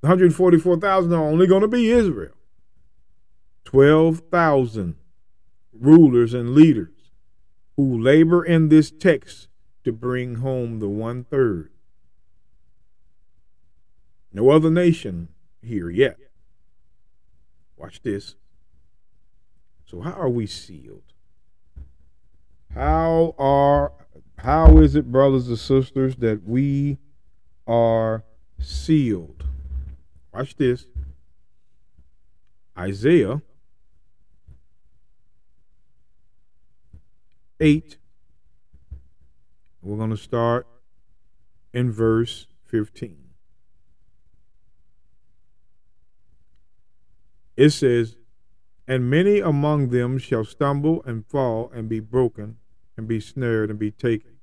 The 0.01 0.07
144,000 0.07 1.13
are 1.13 1.17
only 1.17 1.47
going 1.47 1.61
to 1.61 1.67
be 1.67 1.91
Israel. 1.91 2.33
12,000 3.65 4.95
rulers 5.73 6.33
and 6.33 6.53
leaders 6.53 7.11
who 7.75 8.01
labor 8.01 8.43
in 8.43 8.69
this 8.69 8.91
text 8.91 9.47
to 9.83 9.91
bring 9.91 10.35
home 10.35 10.79
the 10.79 10.89
one 10.89 11.23
third. 11.23 11.71
No 14.33 14.49
other 14.49 14.69
nation 14.69 15.29
here 15.61 15.89
yet. 15.89 16.17
Watch 17.77 18.01
this. 18.01 18.35
So 19.85 20.01
how 20.01 20.11
are 20.13 20.29
we 20.29 20.47
sealed? 20.47 21.13
How 22.73 23.35
are 23.37 23.91
how 24.39 24.77
is 24.77 24.95
it, 24.95 25.11
brothers 25.11 25.47
and 25.47 25.57
sisters, 25.57 26.15
that 26.17 26.43
we 26.43 26.99
are 27.65 28.23
sealed? 28.59 29.45
Watch 30.31 30.55
this. 30.55 30.85
Isaiah 32.77 33.41
8. 37.59 37.97
We're 39.81 39.97
going 39.97 40.11
to 40.11 40.17
start 40.17 40.67
in 41.73 41.91
verse 41.91 42.45
15. 42.65 43.26
It 47.57 47.71
says, 47.71 48.15
And 48.87 49.09
many 49.09 49.39
among 49.39 49.89
them 49.89 50.19
shall 50.19 50.45
stumble 50.45 51.03
and 51.03 51.25
fall 51.25 51.71
and 51.73 51.89
be 51.89 51.99
broken 51.99 52.57
and 52.95 53.07
be 53.07 53.19
snared 53.19 53.71
and 53.71 53.79
be 53.79 53.91
taken. 53.91 54.37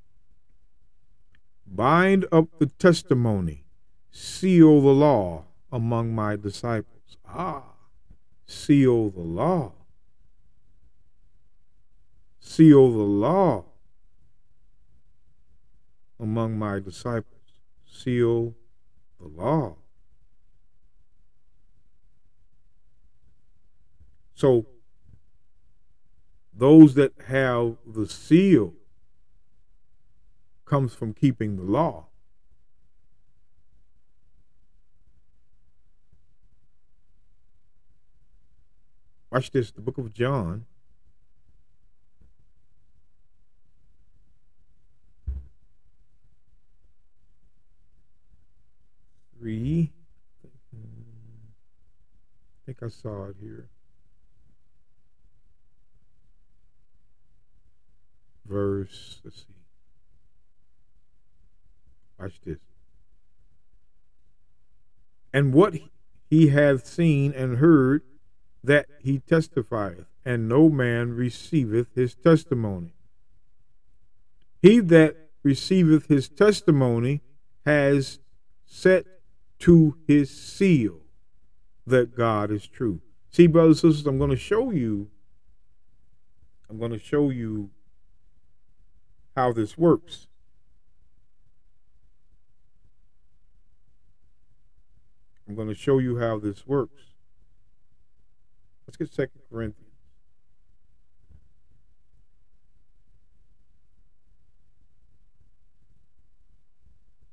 Bind 1.67 2.27
up 2.31 2.59
the 2.59 2.67
testimony, 2.67 3.65
seal 4.11 4.81
the 4.81 4.93
law 4.93 5.45
among 5.73 6.15
my 6.15 6.37
disciples. 6.37 7.17
Ah, 7.27 7.63
seal 8.47 9.11
the 9.11 9.21
law. 9.21 9.73
Seal 12.41 12.93
the 12.93 12.99
law 12.99 13.65
among 16.21 16.59
my 16.59 16.79
disciples. 16.79 17.61
Seal 17.87 18.55
the 19.19 19.29
law. 19.29 19.77
So 24.45 24.67
those 26.53 26.93
that 26.97 27.15
have 27.29 27.79
the 27.87 28.07
seal 28.07 28.75
comes 30.67 30.95
from 30.95 31.15
keeping 31.15 31.57
the 31.57 31.63
law. 31.63 32.09
Watch 39.33 39.51
this, 39.51 39.71
the 39.71 39.81
book 39.81 39.97
of 39.97 40.13
John. 40.13 40.67
Three. 49.39 49.91
I 50.75 50.77
think 52.67 52.83
I 52.83 52.89
saw 52.89 53.29
it 53.31 53.37
here. 53.41 53.71
Verse, 58.47 59.21
let's 59.25 59.39
see. 59.39 59.55
Watch 62.19 62.41
this. 62.45 62.59
And 65.33 65.53
what 65.53 65.75
he 66.31 66.49
hath 66.49 66.87
seen 66.87 67.33
and 67.33 67.59
heard, 67.59 68.03
that 68.63 68.87
he 68.99 69.19
testifieth, 69.19 70.07
and 70.25 70.49
no 70.49 70.69
man 70.69 71.13
receiveth 71.13 71.89
his 71.95 72.15
testimony. 72.15 72.95
He 74.63 74.81
that 74.81 75.17
receiveth 75.43 76.07
his 76.07 76.29
testimony 76.29 77.21
has 77.67 78.21
set 78.65 79.05
to 79.59 79.97
his 80.07 80.31
seal 80.31 81.01
that 81.87 82.17
God 82.17 82.51
is 82.51 82.67
true. 82.67 83.01
See, 83.31 83.47
brothers 83.47 83.85
and 83.85 83.93
sisters, 83.93 84.07
I'm 84.07 84.19
going 84.19 84.31
to 84.31 84.37
show 84.37 84.71
you. 84.71 85.11
I'm 86.71 86.79
going 86.79 86.93
to 86.93 86.99
show 86.99 87.29
you 87.31 87.71
how 89.35 89.53
this 89.53 89.77
works. 89.77 90.29
I'm 95.47 95.55
going 95.55 95.69
to 95.69 95.75
show 95.75 95.99
you 95.99 96.19
how 96.19 96.39
this 96.39 96.67
works. 96.67 97.03
Let's 98.87 98.97
get 98.97 99.13
Second 99.13 99.41
Corinthians. 99.51 99.91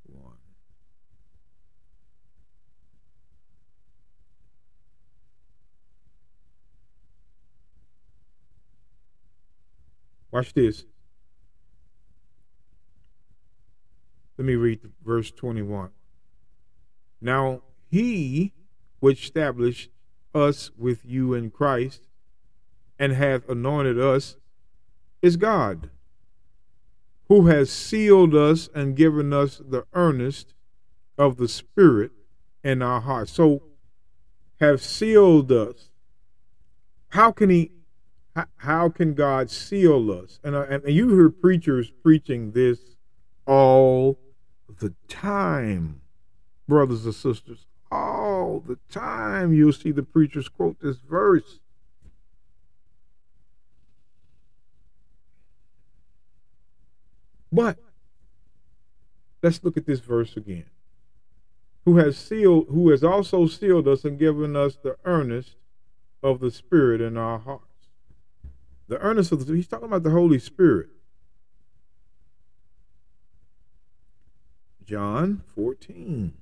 One. 0.06 0.36
Watch 10.30 10.52
this. 10.52 10.84
Let 14.38 14.46
me 14.46 14.54
read 14.54 14.80
verse 15.04 15.30
21. 15.30 15.90
Now 17.20 17.62
he 17.90 18.52
which 19.00 19.24
established 19.24 19.90
us 20.34 20.70
with 20.76 21.04
you 21.04 21.34
in 21.34 21.50
Christ 21.50 22.08
and 22.98 23.12
hath 23.12 23.48
anointed 23.48 23.98
us 23.98 24.36
is 25.20 25.36
God, 25.36 25.90
who 27.28 27.46
has 27.46 27.70
sealed 27.70 28.34
us 28.34 28.68
and 28.74 28.96
given 28.96 29.32
us 29.32 29.60
the 29.64 29.84
earnest 29.92 30.54
of 31.18 31.36
the 31.36 31.48
Spirit 31.48 32.12
in 32.64 32.82
our 32.82 33.00
hearts. 33.00 33.32
So, 33.32 33.62
have 34.60 34.80
sealed 34.80 35.50
us. 35.50 35.90
How 37.08 37.32
can 37.32 37.50
He? 37.50 37.72
How 38.56 38.88
can 38.88 39.12
God 39.12 39.50
seal 39.50 40.10
us? 40.10 40.40
And, 40.42 40.54
uh, 40.54 40.62
and 40.62 40.88
you 40.88 41.10
hear 41.10 41.28
preachers 41.28 41.90
preaching 42.02 42.52
this 42.52 42.91
all 43.46 44.18
the 44.80 44.94
time, 45.08 46.00
brothers 46.68 47.04
and 47.04 47.14
sisters. 47.14 47.66
All 47.90 48.60
the 48.60 48.78
time 48.90 49.52
you'll 49.52 49.72
see 49.72 49.90
the 49.90 50.02
preachers 50.02 50.48
quote 50.48 50.80
this 50.80 50.96
verse. 50.98 51.60
But 57.52 57.76
let's 59.42 59.62
look 59.62 59.76
at 59.76 59.84
this 59.84 60.00
verse 60.00 60.36
again. 60.36 60.64
Who 61.84 61.98
has 61.98 62.16
sealed, 62.16 62.68
who 62.70 62.88
has 62.90 63.04
also 63.04 63.46
sealed 63.46 63.86
us 63.88 64.04
and 64.04 64.18
given 64.18 64.56
us 64.56 64.78
the 64.82 64.96
earnest 65.04 65.56
of 66.22 66.40
the 66.40 66.50
Spirit 66.50 67.00
in 67.00 67.18
our 67.18 67.38
hearts. 67.38 67.66
The 68.88 68.98
earnest 68.98 69.32
of 69.32 69.44
the, 69.46 69.54
he's 69.54 69.66
talking 69.66 69.86
about 69.86 70.02
the 70.02 70.10
Holy 70.10 70.38
Spirit. 70.38 70.88
John 74.92 75.42
14. 75.54 76.34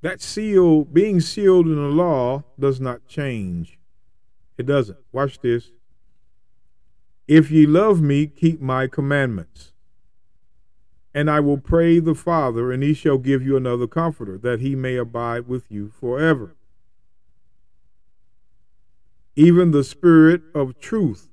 That 0.00 0.22
seal, 0.22 0.86
being 0.86 1.20
sealed 1.20 1.66
in 1.66 1.74
the 1.74 1.82
law, 1.82 2.44
does 2.58 2.80
not 2.80 3.06
change. 3.06 3.78
It 4.56 4.64
doesn't. 4.64 4.96
Watch 5.12 5.40
this. 5.40 5.70
If 7.28 7.50
ye 7.50 7.66
love 7.66 8.00
me, 8.00 8.26
keep 8.26 8.58
my 8.58 8.86
commandments. 8.86 9.72
And 11.12 11.30
I 11.30 11.40
will 11.40 11.58
pray 11.58 11.98
the 11.98 12.14
Father, 12.14 12.72
and 12.72 12.82
he 12.82 12.94
shall 12.94 13.18
give 13.18 13.42
you 13.42 13.54
another 13.54 13.86
comforter, 13.86 14.38
that 14.38 14.60
he 14.60 14.74
may 14.74 14.96
abide 14.96 15.46
with 15.46 15.70
you 15.70 15.90
forever. 15.90 16.56
Even 19.36 19.72
the 19.72 19.84
Spirit 19.84 20.40
of 20.54 20.80
truth. 20.80 21.29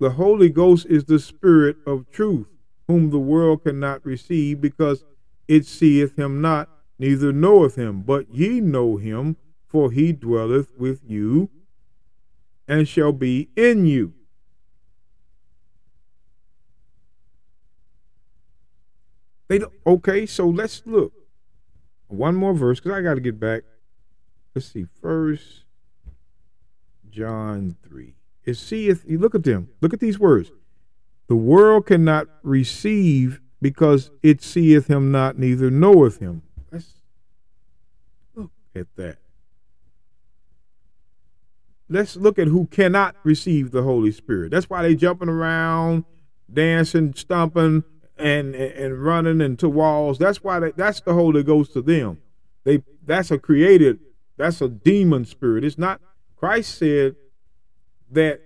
The 0.00 0.10
Holy 0.10 0.48
Ghost 0.48 0.86
is 0.86 1.04
the 1.04 1.18
Spirit 1.18 1.76
of 1.86 2.10
truth, 2.10 2.46
whom 2.88 3.10
the 3.10 3.18
world 3.18 3.64
cannot 3.64 4.04
receive, 4.04 4.58
because 4.58 5.04
it 5.46 5.66
seeth 5.66 6.18
him 6.18 6.40
not, 6.40 6.70
neither 6.98 7.32
knoweth 7.32 7.76
him. 7.76 8.00
But 8.00 8.34
ye 8.34 8.62
know 8.62 8.96
him, 8.96 9.36
for 9.66 9.92
he 9.92 10.12
dwelleth 10.12 10.70
with 10.78 11.02
you, 11.06 11.50
and 12.66 12.88
shall 12.88 13.12
be 13.12 13.50
in 13.56 13.84
you. 13.84 14.14
They 19.48 19.60
okay, 19.86 20.24
so 20.24 20.48
let's 20.48 20.82
look. 20.86 21.12
One 22.08 22.36
more 22.36 22.54
verse, 22.54 22.80
because 22.80 22.96
I 22.96 23.02
got 23.02 23.14
to 23.14 23.20
get 23.20 23.38
back. 23.38 23.64
Let's 24.54 24.72
see, 24.72 24.86
First 25.02 25.64
John 27.10 27.76
3. 27.86 28.14
It 28.44 28.54
seeth, 28.54 29.04
you 29.06 29.18
look 29.18 29.34
at 29.34 29.44
them, 29.44 29.68
look 29.80 29.92
at 29.92 30.00
these 30.00 30.18
words. 30.18 30.50
The 31.28 31.36
world 31.36 31.86
cannot 31.86 32.26
receive 32.42 33.40
because 33.62 34.10
it 34.22 34.42
seeth 34.42 34.88
him 34.88 35.12
not, 35.12 35.38
neither 35.38 35.70
knoweth 35.70 36.18
him. 36.18 36.42
Let's 36.72 36.94
look 38.34 38.50
at 38.74 38.86
that. 38.96 39.18
Let's 41.88 42.16
look 42.16 42.38
at 42.38 42.46
who 42.46 42.66
cannot 42.66 43.16
receive 43.24 43.72
the 43.72 43.82
Holy 43.82 44.12
Spirit. 44.12 44.52
That's 44.52 44.70
why 44.70 44.82
they 44.82 44.94
jumping 44.94 45.28
around, 45.28 46.04
dancing, 46.52 47.14
stomping, 47.14 47.84
and 48.16 48.54
and 48.54 49.02
running 49.02 49.40
into 49.40 49.68
walls. 49.68 50.18
That's 50.18 50.42
why 50.42 50.60
they, 50.60 50.70
that's 50.72 51.00
the 51.00 51.14
Holy 51.14 51.42
Ghost 51.42 51.72
to 51.72 51.82
them. 51.82 52.18
They 52.64 52.82
that's 53.04 53.30
a 53.30 53.38
created, 53.38 53.98
that's 54.36 54.60
a 54.60 54.68
demon 54.68 55.24
spirit. 55.24 55.64
It's 55.64 55.78
not. 55.78 56.00
Christ 56.36 56.78
said 56.78 57.16
that 58.10 58.40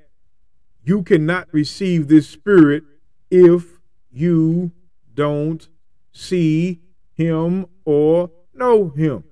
you 0.82 1.02
cannot 1.02 1.48
receive 1.52 2.08
this 2.08 2.28
spirit 2.28 2.84
if 3.30 3.78
you 4.10 4.70
don't 5.14 5.68
see 6.12 6.80
him 7.14 7.66
or 7.84 8.30
know 8.54 8.90
him. 8.90 9.24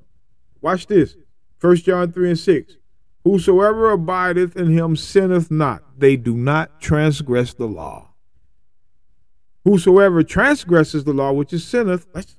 Watch 0.61 0.87
this. 0.87 1.17
First 1.59 1.85
John 1.85 2.13
3 2.13 2.31
and 2.31 2.39
6. 2.39 2.77
Whosoever 3.25 3.91
abideth 3.93 4.57
in 4.57 4.71
him 4.71 4.97
sinneth 4.97 5.51
not. 5.51 5.83
They 5.99 6.17
do 6.17 6.35
not 6.35 6.81
transgress 6.81 7.55
the 7.55 7.67
law. 7.67 8.09
Whosoever 9.65 10.25
transgresses 10.25 11.05
the 11.05 11.13
law, 11.13 11.33
which 11.33 11.53
is 11.53 11.65
sinneth, 11.65 12.07
that's, 12.13 12.37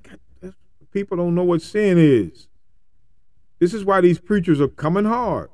people 0.91 1.15
don't 1.15 1.35
know 1.35 1.43
what 1.43 1.61
sin 1.61 1.97
is. 1.97 2.47
This 3.59 3.73
is 3.73 3.85
why 3.85 4.01
these 4.01 4.19
preachers 4.19 4.59
are 4.59 4.67
coming 4.67 5.05
hard. 5.05 5.49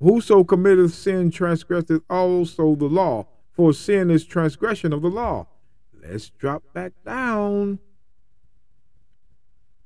Whoso 0.00 0.44
committeth 0.44 0.92
sin 0.92 1.30
transgresseth 1.30 2.02
also 2.10 2.74
the 2.74 2.86
law, 2.86 3.26
for 3.52 3.72
sin 3.72 4.10
is 4.10 4.24
transgression 4.24 4.92
of 4.92 5.02
the 5.02 5.08
law. 5.08 5.46
Let's 5.94 6.28
drop 6.30 6.62
back 6.74 6.92
down. 7.04 7.78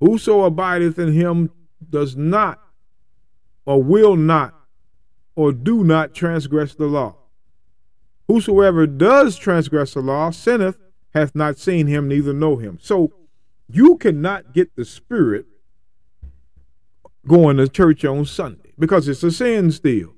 Whoso 0.00 0.42
abideth 0.42 0.98
in 0.98 1.12
him 1.12 1.50
does 1.88 2.16
not, 2.16 2.60
or 3.64 3.82
will 3.82 4.16
not, 4.16 4.54
or 5.36 5.52
do 5.52 5.84
not 5.84 6.14
transgress 6.14 6.74
the 6.74 6.86
law. 6.86 7.16
Whosoever 8.26 8.86
does 8.86 9.36
transgress 9.36 9.94
the 9.94 10.00
law 10.00 10.30
sinneth, 10.30 10.78
hath 11.14 11.34
not 11.34 11.58
seen 11.58 11.86
him, 11.86 12.08
neither 12.08 12.32
know 12.32 12.56
him. 12.56 12.78
So 12.80 13.12
you 13.68 13.96
cannot 13.96 14.52
get 14.52 14.74
the 14.76 14.84
Spirit 14.84 15.46
going 17.26 17.56
to 17.58 17.68
church 17.68 18.04
on 18.04 18.24
Sunday 18.24 18.69
because 18.80 19.06
it's 19.06 19.22
a 19.22 19.30
sin 19.30 19.70
still. 19.70 20.14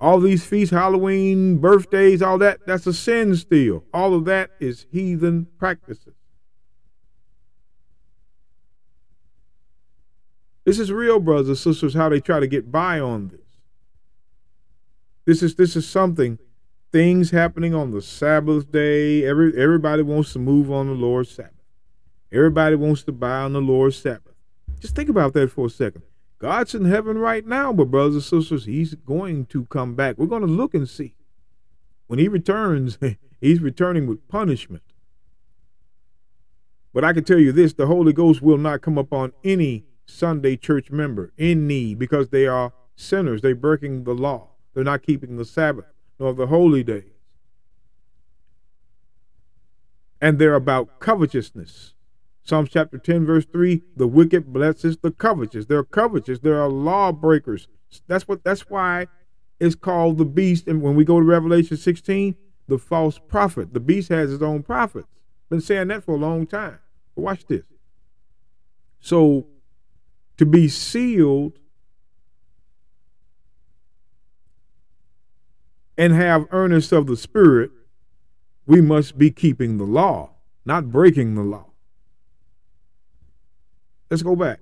All 0.00 0.20
these 0.20 0.46
feasts, 0.46 0.72
Halloween, 0.72 1.58
birthdays, 1.58 2.22
all 2.22 2.38
that, 2.38 2.60
that's 2.64 2.86
a 2.86 2.92
sin 2.92 3.34
still. 3.34 3.84
All 3.92 4.14
of 4.14 4.24
that 4.26 4.50
is 4.60 4.86
heathen 4.92 5.48
practices. 5.58 6.14
This 10.64 10.78
is 10.78 10.92
real, 10.92 11.18
brothers 11.18 11.48
and 11.48 11.58
sisters, 11.58 11.94
how 11.94 12.08
they 12.08 12.20
try 12.20 12.38
to 12.38 12.46
get 12.46 12.70
by 12.70 13.00
on 13.00 13.28
this. 13.28 13.40
This 15.24 15.42
is 15.42 15.56
this 15.56 15.76
is 15.76 15.88
something 15.88 16.38
things 16.92 17.30
happening 17.30 17.74
on 17.74 17.90
the 17.90 18.00
Sabbath 18.00 18.70
day. 18.70 19.24
Every 19.24 19.54
everybody 19.60 20.02
wants 20.02 20.32
to 20.34 20.38
move 20.38 20.70
on 20.70 20.86
the 20.86 20.94
Lord's 20.94 21.30
Sabbath. 21.30 21.52
Everybody 22.30 22.76
wants 22.76 23.02
to 23.04 23.12
buy 23.12 23.40
on 23.40 23.54
the 23.54 23.60
Lord's 23.60 23.96
Sabbath. 23.96 24.34
Just 24.78 24.94
think 24.94 25.08
about 25.08 25.32
that 25.32 25.50
for 25.50 25.66
a 25.66 25.70
second. 25.70 26.02
God's 26.38 26.74
in 26.74 26.84
heaven 26.84 27.18
right 27.18 27.44
now, 27.44 27.72
but 27.72 27.90
brothers 27.90 28.14
and 28.14 28.22
sisters, 28.22 28.64
He's 28.64 28.94
going 28.94 29.46
to 29.46 29.64
come 29.66 29.94
back. 29.94 30.16
We're 30.18 30.26
going 30.26 30.42
to 30.42 30.48
look 30.48 30.74
and 30.74 30.88
see. 30.88 31.14
When 32.06 32.18
He 32.18 32.28
returns, 32.28 32.98
He's 33.40 33.60
returning 33.60 34.06
with 34.06 34.26
punishment. 34.28 34.82
But 36.92 37.04
I 37.04 37.12
can 37.12 37.24
tell 37.24 37.38
you 37.38 37.52
this 37.52 37.72
the 37.72 37.86
Holy 37.86 38.12
Ghost 38.12 38.42
will 38.42 38.58
not 38.58 38.82
come 38.82 38.98
upon 38.98 39.32
any 39.44 39.84
Sunday 40.06 40.56
church 40.56 40.90
member, 40.90 41.32
any, 41.38 41.94
because 41.94 42.30
they 42.30 42.46
are 42.46 42.72
sinners. 42.96 43.42
They're 43.42 43.54
breaking 43.54 44.04
the 44.04 44.14
law, 44.14 44.48
they're 44.74 44.84
not 44.84 45.02
keeping 45.02 45.36
the 45.36 45.44
Sabbath 45.44 45.86
nor 46.18 46.34
the 46.34 46.48
holy 46.48 46.82
days. 46.82 47.04
And 50.20 50.38
they're 50.38 50.54
about 50.54 50.98
covetousness. 50.98 51.94
Psalms 52.48 52.70
chapter 52.70 52.96
10, 52.96 53.26
verse 53.26 53.44
3 53.44 53.82
the 53.96 54.06
wicked 54.06 54.52
blesses 54.54 54.96
the 54.96 55.10
covetous. 55.10 55.66
They're 55.66 55.84
covetous, 55.84 56.38
they're 56.38 56.66
lawbreakers. 56.66 57.68
That's 58.06 58.26
what 58.26 58.42
that's 58.42 58.70
why 58.70 59.06
it's 59.60 59.74
called 59.74 60.16
the 60.16 60.24
beast. 60.24 60.66
And 60.66 60.80
when 60.80 60.94
we 60.94 61.04
go 61.04 61.20
to 61.20 61.26
Revelation 61.26 61.76
16, 61.76 62.36
the 62.66 62.78
false 62.78 63.18
prophet. 63.18 63.74
The 63.74 63.80
beast 63.80 64.08
has 64.08 64.30
his 64.30 64.42
own 64.42 64.62
prophets. 64.62 65.08
Been 65.50 65.60
saying 65.60 65.88
that 65.88 66.04
for 66.04 66.14
a 66.14 66.18
long 66.18 66.46
time. 66.46 66.78
Watch 67.16 67.44
this. 67.46 67.64
So 68.98 69.46
to 70.38 70.46
be 70.46 70.68
sealed 70.68 71.58
and 75.98 76.14
have 76.14 76.46
earnest 76.50 76.92
of 76.92 77.06
the 77.08 77.16
Spirit, 77.16 77.72
we 78.66 78.80
must 78.80 79.18
be 79.18 79.30
keeping 79.30 79.76
the 79.76 79.84
law, 79.84 80.30
not 80.64 80.90
breaking 80.90 81.34
the 81.34 81.42
law. 81.42 81.67
Let's 84.10 84.22
go 84.22 84.34
back. 84.34 84.60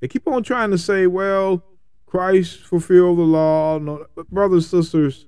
They 0.00 0.08
keep 0.08 0.26
on 0.28 0.42
trying 0.42 0.70
to 0.70 0.78
say, 0.78 1.06
well, 1.06 1.64
Christ 2.04 2.60
fulfilled 2.60 3.18
the 3.18 3.22
law. 3.22 3.78
No, 3.78 4.06
brothers, 4.30 4.72
and 4.72 4.84
sisters, 4.84 5.26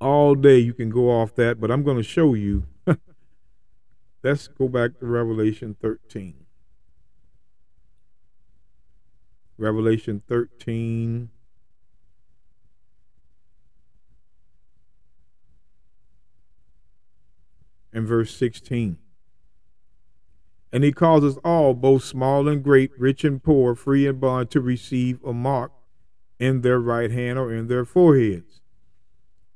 all 0.00 0.34
day 0.34 0.58
you 0.58 0.72
can 0.72 0.90
go 0.90 1.10
off 1.10 1.34
that, 1.34 1.60
but 1.60 1.70
I'm 1.70 1.82
going 1.82 1.96
to 1.96 2.02
show 2.02 2.34
you. 2.34 2.64
Let's 4.22 4.48
go 4.48 4.68
back 4.68 4.98
to 5.00 5.06
Revelation 5.06 5.76
13. 5.80 6.34
Revelation 9.58 10.22
13. 10.28 11.30
and 17.94 18.06
verse 18.06 18.36
16. 18.36 18.98
And 20.74 20.82
he 20.82 20.90
causes 20.90 21.38
all, 21.44 21.72
both 21.72 22.02
small 22.02 22.48
and 22.48 22.60
great, 22.60 22.90
rich 22.98 23.22
and 23.22 23.40
poor, 23.40 23.76
free 23.76 24.08
and 24.08 24.20
bond, 24.20 24.50
to 24.50 24.60
receive 24.60 25.22
a 25.22 25.32
mark 25.32 25.70
in 26.40 26.62
their 26.62 26.80
right 26.80 27.12
hand 27.12 27.38
or 27.38 27.54
in 27.54 27.68
their 27.68 27.84
foreheads, 27.84 28.60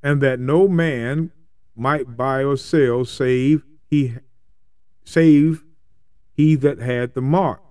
and 0.00 0.20
that 0.22 0.38
no 0.38 0.68
man 0.68 1.32
might 1.74 2.16
buy 2.16 2.44
or 2.44 2.56
sell 2.56 3.04
save 3.04 3.64
he 3.90 4.14
save 5.04 5.64
he 6.32 6.54
that 6.54 6.78
had 6.78 7.14
the 7.14 7.20
mark, 7.20 7.62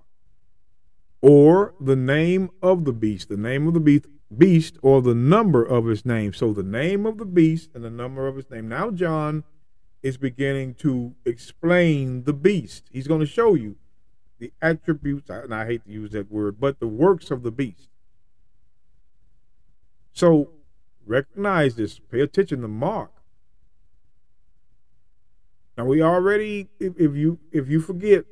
or 1.22 1.74
the 1.80 1.96
name 1.96 2.50
of 2.60 2.84
the 2.84 2.92
beast, 2.92 3.30
the 3.30 3.36
name 3.38 3.66
of 3.66 3.72
the 3.72 3.80
beast, 3.80 4.04
beast 4.36 4.76
or 4.82 5.00
the 5.00 5.14
number 5.14 5.64
of 5.64 5.86
his 5.86 6.04
name. 6.04 6.34
So 6.34 6.52
the 6.52 6.62
name 6.62 7.06
of 7.06 7.16
the 7.16 7.24
beast 7.24 7.70
and 7.74 7.82
the 7.82 7.88
number 7.88 8.26
of 8.26 8.36
his 8.36 8.50
name. 8.50 8.68
Now 8.68 8.90
John 8.90 9.44
is 10.02 10.16
beginning 10.16 10.74
to 10.74 11.14
explain 11.24 12.24
the 12.24 12.32
beast. 12.32 12.88
He's 12.92 13.08
going 13.08 13.20
to 13.20 13.26
show 13.26 13.54
you 13.54 13.76
the 14.38 14.52
attributes, 14.62 15.28
and 15.28 15.54
I 15.54 15.66
hate 15.66 15.84
to 15.84 15.90
use 15.90 16.12
that 16.12 16.30
word, 16.30 16.60
but 16.60 16.78
the 16.78 16.86
works 16.86 17.30
of 17.30 17.42
the 17.42 17.50
beast. 17.50 17.88
So 20.12 20.50
recognize 21.06 21.76
this, 21.76 21.98
pay 21.98 22.20
attention 22.20 22.60
to 22.62 22.68
Mark. 22.68 23.10
Now 25.76 25.84
we 25.84 26.02
already, 26.02 26.68
if, 26.80 26.98
if 26.98 27.14
you 27.14 27.38
if 27.52 27.68
you 27.68 27.80
forget 27.80 28.24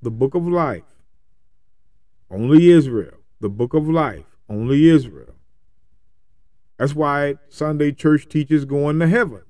the 0.00 0.10
book 0.10 0.34
of 0.34 0.48
life, 0.48 0.84
only 2.30 2.70
Israel, 2.70 3.18
the 3.40 3.50
book 3.50 3.74
of 3.74 3.88
life, 3.88 4.24
only 4.48 4.88
Israel. 4.88 5.34
That's 6.78 6.94
why 6.94 7.36
Sunday 7.48 7.92
church 7.92 8.28
teaches 8.28 8.64
going 8.64 8.98
to 9.00 9.06
heaven 9.06 9.42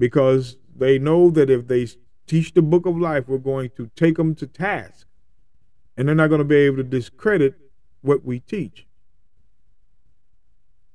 because 0.00 0.56
they 0.74 0.98
know 0.98 1.30
that 1.30 1.50
if 1.50 1.68
they 1.68 1.86
teach 2.26 2.54
the 2.54 2.62
book 2.62 2.86
of 2.86 2.96
life, 2.96 3.28
we're 3.28 3.36
going 3.36 3.68
to 3.76 3.90
take 3.94 4.16
them 4.16 4.34
to 4.34 4.46
task. 4.46 5.06
And 5.96 6.08
they're 6.08 6.14
not 6.14 6.28
going 6.28 6.38
to 6.38 6.44
be 6.44 6.56
able 6.56 6.78
to 6.78 6.82
discredit 6.82 7.54
what 8.00 8.24
we 8.24 8.40
teach. 8.40 8.86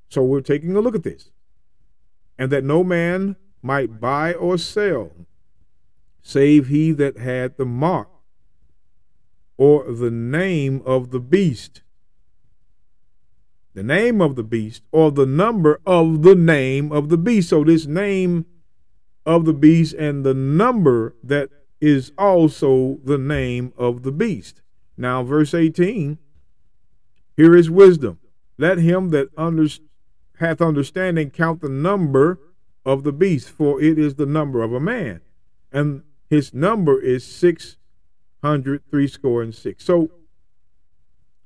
So 0.10 0.24
we're 0.24 0.42
taking 0.42 0.76
a 0.76 0.82
look 0.82 0.96
at 0.96 1.04
this. 1.04 1.30
And 2.40 2.52
that 2.52 2.64
no 2.64 2.84
man 2.84 3.36
might 3.62 4.02
buy 4.02 4.34
or 4.34 4.58
sell, 4.58 5.12
save 6.24 6.68
he 6.68 6.92
that 6.94 7.20
had 7.20 7.58
the 7.58 7.66
mark 7.66 8.10
or 9.56 9.92
the 9.92 10.12
name 10.12 10.82
of 10.84 11.12
the 11.12 11.20
beast. 11.20 11.84
The 13.76 13.84
name 13.84 14.20
of 14.20 14.36
the 14.36 14.44
beast 14.44 14.82
or 14.92 15.12
the 15.12 15.28
number 15.28 15.80
of 15.86 16.24
the 16.24 16.36
name 16.36 16.92
of 16.92 17.10
the 17.10 17.18
beast. 17.18 17.50
So 17.50 17.64
this 17.64 17.86
name 17.86 18.46
of 19.26 19.46
the 19.46 19.54
beast 19.54 19.94
and 19.96 20.26
the 20.26 20.34
number 20.34 21.16
that 21.24 21.50
is 21.82 22.12
also 22.18 23.00
the 23.04 23.18
name 23.18 23.74
of 23.78 24.04
the 24.04 24.12
beast. 24.12 24.62
Now, 24.98 25.24
verse 25.24 25.54
18 25.54 26.18
here 27.36 27.56
is 27.56 27.70
wisdom. 27.70 28.20
Let 28.58 28.78
him 28.78 29.10
that 29.10 29.30
under, 29.38 29.68
hath 30.40 30.62
understanding 30.62 31.32
count 31.32 31.62
the 31.62 31.70
number 31.70 32.40
of 32.86 33.04
the 33.04 33.12
beast, 33.12 33.50
for 33.50 33.82
it 33.82 34.00
is 34.00 34.16
the 34.16 34.26
number 34.26 34.62
of 34.62 34.72
a 34.72 34.80
man. 34.80 35.22
And 35.72 36.04
his 36.30 36.54
number 36.54 37.00
is 37.00 37.26
six 37.26 37.78
hundred 38.42 38.84
three 38.90 39.08
score 39.08 39.42
and 39.42 39.54
six. 39.54 39.84
So 39.84 40.12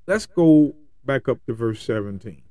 let's 0.06 0.26
go 0.26 0.76
back 1.04 1.28
up 1.28 1.44
to 1.46 1.54
verse 1.54 1.82
17. 1.84 2.44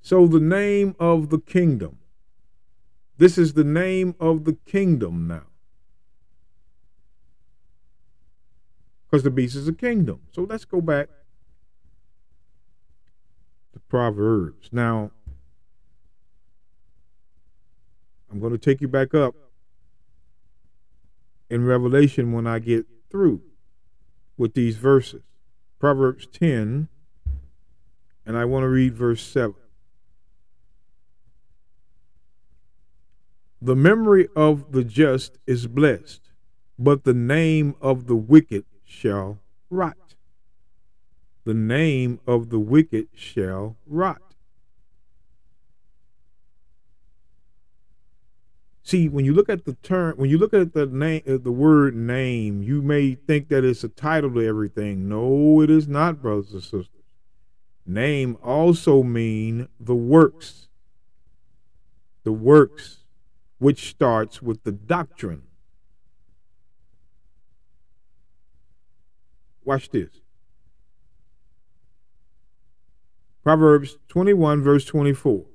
So 0.00 0.26
the 0.26 0.40
name 0.40 0.96
of 0.98 1.30
the 1.30 1.38
kingdom 1.38 1.98
this 3.18 3.36
is 3.36 3.52
the 3.54 3.64
name 3.64 4.14
of 4.20 4.44
the 4.44 4.54
kingdom 4.64 5.26
now. 5.26 5.42
Because 9.04 9.24
the 9.24 9.30
beast 9.30 9.56
is 9.56 9.66
a 9.66 9.72
kingdom. 9.72 10.20
So 10.30 10.42
let's 10.42 10.64
go 10.64 10.80
back 10.80 11.08
to 13.72 13.80
Proverbs. 13.80 14.68
Now, 14.70 15.10
I'm 18.30 18.38
going 18.38 18.52
to 18.52 18.58
take 18.58 18.80
you 18.80 18.88
back 18.88 19.14
up 19.14 19.34
in 21.50 21.64
Revelation 21.64 22.32
when 22.32 22.46
I 22.46 22.58
get 22.58 22.86
through 23.10 23.40
with 24.36 24.54
these 24.54 24.76
verses. 24.76 25.22
Proverbs 25.78 26.26
10, 26.26 26.88
and 28.26 28.36
I 28.36 28.44
want 28.44 28.64
to 28.64 28.68
read 28.68 28.94
verse 28.94 29.22
7. 29.22 29.54
The 33.60 33.74
memory 33.74 34.28
of 34.36 34.72
the 34.72 34.84
just 34.84 35.38
is 35.46 35.66
blessed, 35.66 36.30
but 36.78 37.04
the 37.04 37.14
name 37.14 37.74
of 37.80 38.06
the 38.06 38.16
wicked 38.16 38.64
shall 38.84 39.38
rot. 39.68 40.14
The 41.44 41.54
name 41.54 42.20
of 42.26 42.50
the 42.50 42.58
wicked 42.60 43.08
shall 43.14 43.76
rot. 43.86 44.22
See, 48.88 49.08
when 49.08 49.24
you 49.26 49.34
look 49.34 49.50
at 49.50 49.66
the 49.66 49.74
term, 49.74 50.16
when 50.16 50.30
you 50.30 50.38
look 50.38 50.54
at 50.54 50.72
the 50.72 50.86
name, 50.86 51.22
uh, 51.28 51.36
the 51.36 51.52
word 51.52 51.94
name, 51.94 52.62
you 52.62 52.80
may 52.80 53.16
think 53.16 53.48
that 53.48 53.64
it's 53.64 53.84
a 53.84 53.88
title 53.88 54.32
to 54.32 54.46
everything. 54.46 55.08
No, 55.08 55.60
it 55.60 55.68
is 55.68 55.88
not, 55.88 56.22
brothers 56.22 56.52
and 56.52 56.62
sisters. 56.62 56.88
Name 57.84 58.38
also 58.42 59.02
mean 59.02 59.68
the 59.78 59.94
works. 59.94 60.68
The 62.24 62.32
works 62.32 62.97
which 63.58 63.90
starts 63.90 64.40
with 64.40 64.62
the 64.64 64.72
doctrine. 64.72 65.42
Watch 69.64 69.90
this. 69.90 70.20
Proverbs 73.42 73.98
21, 74.08 74.62
verse 74.62 74.84
24. 74.84 75.46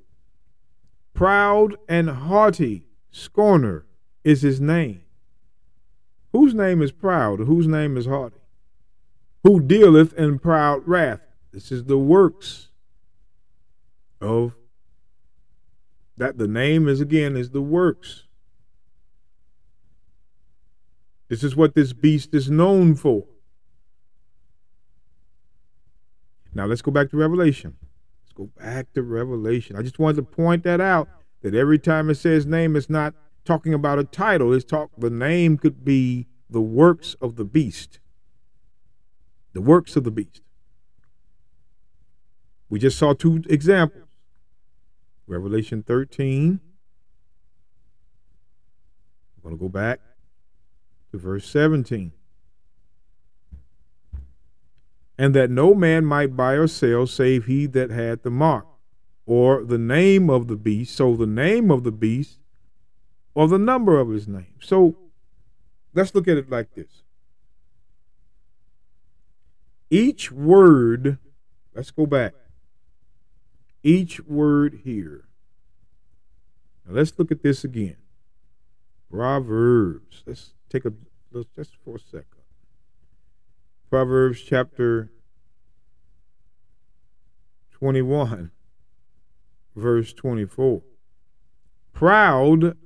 Proud 1.14 1.76
and 1.88 2.10
haughty 2.10 2.86
scorner 3.10 3.86
is 4.24 4.42
his 4.42 4.60
name. 4.60 5.02
Whose 6.32 6.54
name 6.54 6.82
is 6.82 6.90
proud? 6.90 7.38
Whose 7.40 7.68
name 7.68 7.96
is 7.96 8.06
haughty? 8.06 8.40
Who 9.44 9.60
dealeth 9.60 10.12
in 10.14 10.38
proud 10.38 10.82
wrath? 10.86 11.20
This 11.52 11.70
is 11.70 11.84
the 11.84 11.98
works 11.98 12.70
of 14.20 14.56
that 16.16 16.38
the 16.38 16.48
name 16.48 16.88
is 16.88 17.00
again 17.00 17.36
is 17.36 17.50
the 17.50 17.62
works. 17.62 18.24
This 21.28 21.42
is 21.42 21.56
what 21.56 21.74
this 21.74 21.92
beast 21.92 22.34
is 22.34 22.50
known 22.50 22.94
for. 22.94 23.24
Now 26.54 26.66
let's 26.66 26.82
go 26.82 26.92
back 26.92 27.10
to 27.10 27.16
Revelation. 27.16 27.76
Let's 28.22 28.32
go 28.34 28.50
back 28.56 28.92
to 28.92 29.02
Revelation. 29.02 29.76
I 29.76 29.82
just 29.82 29.98
wanted 29.98 30.16
to 30.16 30.22
point 30.22 30.62
that 30.64 30.80
out 30.80 31.08
that 31.42 31.54
every 31.54 31.78
time 31.78 32.10
it 32.10 32.14
says 32.14 32.46
name, 32.46 32.76
it's 32.76 32.88
not 32.88 33.14
talking 33.44 33.74
about 33.74 33.98
a 33.98 34.04
title. 34.04 34.52
It's 34.52 34.64
talk 34.64 34.90
the 34.96 35.10
name 35.10 35.58
could 35.58 35.84
be 35.84 36.26
the 36.48 36.60
works 36.60 37.16
of 37.20 37.36
the 37.36 37.44
beast. 37.44 37.98
The 39.52 39.60
works 39.60 39.96
of 39.96 40.04
the 40.04 40.10
beast. 40.10 40.42
We 42.68 42.78
just 42.78 42.98
saw 42.98 43.12
two 43.12 43.42
examples. 43.48 44.04
Revelation 45.26 45.82
13. 45.82 46.60
I'm 49.36 49.42
going 49.42 49.54
to 49.56 49.60
go 49.60 49.68
back 49.68 50.00
to 51.12 51.18
verse 51.18 51.48
17. 51.48 52.12
And 55.16 55.34
that 55.34 55.50
no 55.50 55.74
man 55.74 56.04
might 56.04 56.36
buy 56.36 56.54
or 56.54 56.66
sell 56.66 57.06
save 57.06 57.46
he 57.46 57.66
that 57.66 57.90
had 57.90 58.22
the 58.22 58.30
mark, 58.30 58.66
or 59.26 59.64
the 59.64 59.78
name 59.78 60.28
of 60.28 60.48
the 60.48 60.56
beast, 60.56 60.96
so 60.96 61.14
the 61.14 61.26
name 61.26 61.70
of 61.70 61.84
the 61.84 61.92
beast, 61.92 62.40
or 63.34 63.46
the 63.48 63.58
number 63.58 63.98
of 63.98 64.10
his 64.10 64.26
name. 64.26 64.56
So 64.60 64.96
let's 65.94 66.14
look 66.14 66.26
at 66.26 66.36
it 66.36 66.50
like 66.50 66.74
this. 66.74 67.02
Each 69.88 70.32
word, 70.32 71.18
let's 71.74 71.92
go 71.92 72.06
back 72.06 72.34
each 73.84 74.20
word 74.22 74.80
here. 74.82 75.24
Now 76.84 76.94
let's 76.94 77.16
look 77.18 77.30
at 77.30 77.42
this 77.42 77.62
again. 77.62 77.96
Proverbs. 79.10 80.24
Let's 80.26 80.54
take 80.68 80.84
a 80.84 80.92
let's 81.30 81.48
just 81.54 81.76
for 81.84 81.96
a 81.96 82.00
second. 82.00 82.26
Proverbs 83.90 84.40
chapter 84.40 85.10
21, 87.70 88.50
verse 89.76 90.12
24. 90.12 90.82
Proud 91.92 92.76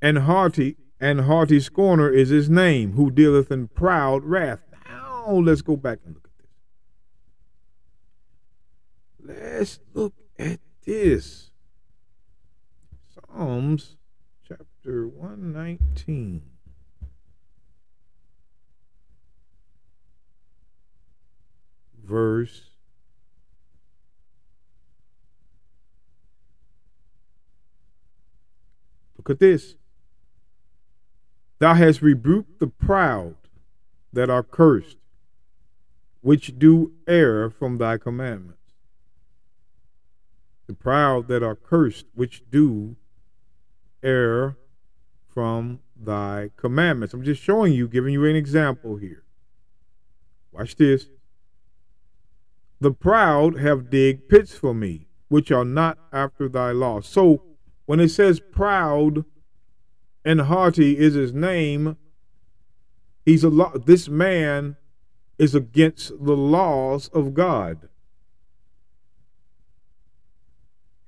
and 0.00 0.18
haughty 0.18 0.76
and 1.00 1.22
haughty 1.22 1.58
scorner 1.58 2.10
is 2.10 2.28
his 2.28 2.48
name, 2.50 2.92
who 2.92 3.10
dealeth 3.10 3.50
in 3.50 3.68
proud 3.68 4.22
wrath. 4.24 4.62
Now 4.86 5.32
let's 5.32 5.62
go 5.62 5.76
back 5.76 5.98
and 6.04 6.14
look 6.14 6.29
Let's 9.38 9.78
look 9.94 10.14
at 10.38 10.58
this. 10.84 11.50
Psalms 13.14 13.96
chapter 14.46 15.06
119. 15.06 16.42
Verse 22.04 22.62
Look 29.16 29.30
at 29.30 29.38
this. 29.38 29.74
Thou 31.58 31.74
hast 31.74 32.00
rebuked 32.00 32.58
the 32.58 32.66
proud 32.66 33.36
that 34.14 34.30
are 34.30 34.42
cursed, 34.42 34.96
which 36.22 36.58
do 36.58 36.92
err 37.06 37.50
from 37.50 37.76
thy 37.76 37.98
commandment 37.98 38.59
the 40.70 40.76
proud 40.76 41.26
that 41.26 41.42
are 41.42 41.56
cursed, 41.56 42.06
which 42.14 42.44
do 42.48 42.94
err 44.04 44.56
from 45.26 45.80
thy 45.96 46.50
commandments. 46.56 47.12
I'm 47.12 47.24
just 47.24 47.42
showing 47.42 47.72
you, 47.72 47.88
giving 47.88 48.12
you 48.12 48.24
an 48.24 48.36
example 48.36 48.94
here. 48.94 49.24
Watch 50.52 50.76
this. 50.76 51.08
The 52.80 52.92
proud 52.92 53.58
have 53.58 53.90
digged 53.90 54.28
pits 54.28 54.54
for 54.54 54.72
me, 54.72 55.08
which 55.26 55.50
are 55.50 55.64
not 55.64 55.98
after 56.12 56.48
thy 56.48 56.70
law. 56.70 57.00
So 57.00 57.42
when 57.86 57.98
it 57.98 58.10
says 58.10 58.38
proud 58.38 59.24
and 60.24 60.42
haughty 60.42 60.96
is 60.96 61.14
his 61.14 61.34
name, 61.34 61.96
he's 63.26 63.42
a 63.42 63.50
law. 63.50 63.72
This 63.76 64.08
man 64.08 64.76
is 65.36 65.56
against 65.56 66.10
the 66.24 66.36
laws 66.36 67.08
of 67.08 67.34
God. 67.34 67.88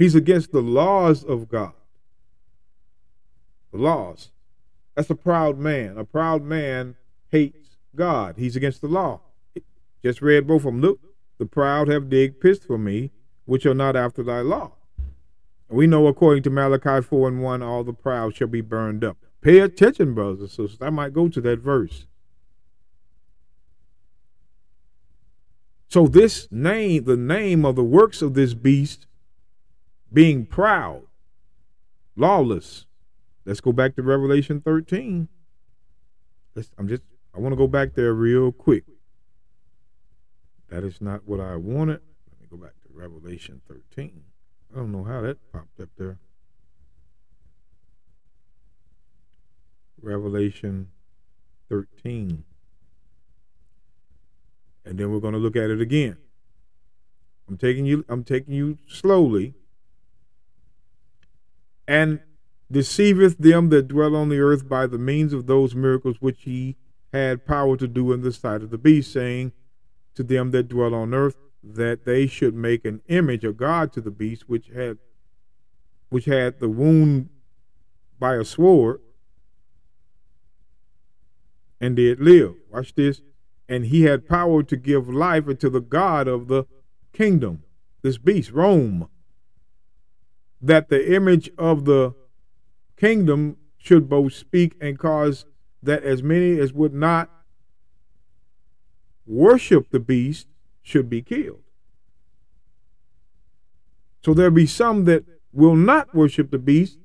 He's 0.02 0.16
against 0.16 0.50
the 0.50 0.62
laws 0.62 1.22
of 1.22 1.48
God. 1.48 1.74
The 3.70 3.78
laws. 3.78 4.32
That's 4.96 5.10
a 5.10 5.14
proud 5.14 5.58
man. 5.58 5.96
A 5.96 6.04
proud 6.04 6.42
man 6.42 6.96
hates 7.30 7.76
God. 7.94 8.34
He's 8.36 8.56
against 8.56 8.80
the 8.80 8.88
law. 8.88 9.20
Just 10.02 10.20
read 10.20 10.48
both 10.48 10.62
of 10.62 10.64
them. 10.64 10.80
Look, 10.80 10.98
the 11.38 11.46
proud 11.46 11.86
have 11.86 12.10
digged 12.10 12.40
pits 12.40 12.64
for 12.64 12.78
me, 12.78 13.12
which 13.44 13.64
are 13.64 13.74
not 13.74 13.94
after 13.94 14.24
thy 14.24 14.40
law. 14.40 14.72
We 15.68 15.86
know 15.86 16.08
according 16.08 16.42
to 16.42 16.50
Malachi 16.50 17.00
4 17.00 17.28
and 17.28 17.40
1, 17.40 17.62
all 17.62 17.84
the 17.84 17.92
proud 17.92 18.34
shall 18.34 18.48
be 18.48 18.60
burned 18.60 19.04
up. 19.04 19.18
Pay 19.40 19.60
attention, 19.60 20.14
brothers 20.14 20.40
and 20.40 20.50
sisters. 20.50 20.78
I 20.80 20.90
might 20.90 21.12
go 21.12 21.28
to 21.28 21.40
that 21.42 21.60
verse. 21.60 22.06
So 25.86 26.08
this 26.08 26.48
name, 26.50 27.04
the 27.04 27.16
name 27.16 27.64
of 27.64 27.76
the 27.76 27.84
works 27.84 28.20
of 28.20 28.34
this 28.34 28.52
beast, 28.52 29.06
being 30.12 30.46
proud, 30.46 31.02
lawless. 32.16 32.86
Let's 33.44 33.60
go 33.60 33.72
back 33.72 33.96
to 33.96 34.02
Revelation 34.02 34.60
13. 34.60 35.28
Let's, 36.54 36.70
I'm 36.78 36.88
just 36.88 37.02
I 37.34 37.40
want 37.40 37.52
to 37.52 37.56
go 37.56 37.66
back 37.66 37.94
there 37.94 38.12
real 38.12 38.52
quick. 38.52 38.84
That 40.68 40.84
is 40.84 41.00
not 41.00 41.26
what 41.26 41.40
I 41.40 41.56
wanted. 41.56 42.00
Let 42.30 42.40
me 42.40 42.46
go 42.50 42.56
back 42.56 42.74
to 42.82 42.88
Revelation 42.92 43.60
13. 43.68 44.22
I 44.72 44.76
don't 44.76 44.92
know 44.92 45.04
how 45.04 45.22
that 45.22 45.38
popped 45.52 45.80
up 45.80 45.88
there. 45.96 46.18
Revelation 50.00 50.88
13. 51.68 52.44
And 54.84 54.98
then 54.98 55.10
we're 55.10 55.20
going 55.20 55.34
to 55.34 55.38
look 55.38 55.56
at 55.56 55.70
it 55.70 55.80
again. 55.80 56.16
I'm 57.48 57.56
taking 57.56 57.84
you 57.84 58.04
I'm 58.08 58.24
taking 58.24 58.54
you 58.54 58.78
slowly. 58.88 59.54
And 61.86 62.20
deceiveth 62.70 63.38
them 63.38 63.68
that 63.68 63.88
dwell 63.88 64.16
on 64.16 64.28
the 64.28 64.40
earth 64.40 64.68
by 64.68 64.86
the 64.86 64.98
means 64.98 65.32
of 65.32 65.46
those 65.46 65.74
miracles 65.74 66.16
which 66.20 66.42
he 66.42 66.76
had 67.12 67.46
power 67.46 67.76
to 67.76 67.86
do 67.86 68.12
in 68.12 68.22
the 68.22 68.32
sight 68.32 68.62
of 68.62 68.70
the 68.70 68.78
beast, 68.78 69.12
saying 69.12 69.52
to 70.14 70.22
them 70.22 70.50
that 70.50 70.68
dwell 70.68 70.94
on 70.94 71.12
earth 71.12 71.36
that 71.62 72.04
they 72.04 72.26
should 72.26 72.54
make 72.54 72.84
an 72.84 73.02
image 73.08 73.44
of 73.44 73.56
God 73.56 73.92
to 73.92 74.00
the 74.00 74.10
beast 74.10 74.48
which 74.48 74.68
had 74.68 74.98
which 76.08 76.24
had 76.26 76.60
the 76.60 76.68
wound 76.68 77.30
by 78.18 78.34
a 78.34 78.44
sword 78.44 79.00
and 81.80 81.96
did 81.96 82.20
live. 82.20 82.54
Watch 82.70 82.94
this. 82.94 83.20
And 83.68 83.86
he 83.86 84.02
had 84.02 84.28
power 84.28 84.62
to 84.62 84.76
give 84.76 85.08
life 85.08 85.48
unto 85.48 85.70
the 85.70 85.80
God 85.80 86.28
of 86.28 86.48
the 86.48 86.64
kingdom, 87.12 87.64
this 88.02 88.18
beast, 88.18 88.52
Rome, 88.52 89.08
that 90.62 90.88
the 90.88 91.14
image 91.14 91.50
of 91.58 91.84
the 91.84 92.14
kingdom 92.96 93.56
should 93.76 94.08
both 94.08 94.32
speak 94.32 94.76
and 94.80 94.98
cause 94.98 95.44
that 95.82 96.04
as 96.04 96.22
many 96.22 96.58
as 96.58 96.72
would 96.72 96.94
not 96.94 97.28
worship 99.26 99.90
the 99.90 99.98
beast 99.98 100.46
should 100.82 101.10
be 101.10 101.20
killed. 101.20 101.62
So 104.24 104.34
there 104.34 104.50
be 104.50 104.66
some 104.66 105.04
that 105.06 105.24
will 105.52 105.74
not 105.74 106.14
worship 106.14 106.50
the 106.50 106.58
beast 106.58 106.98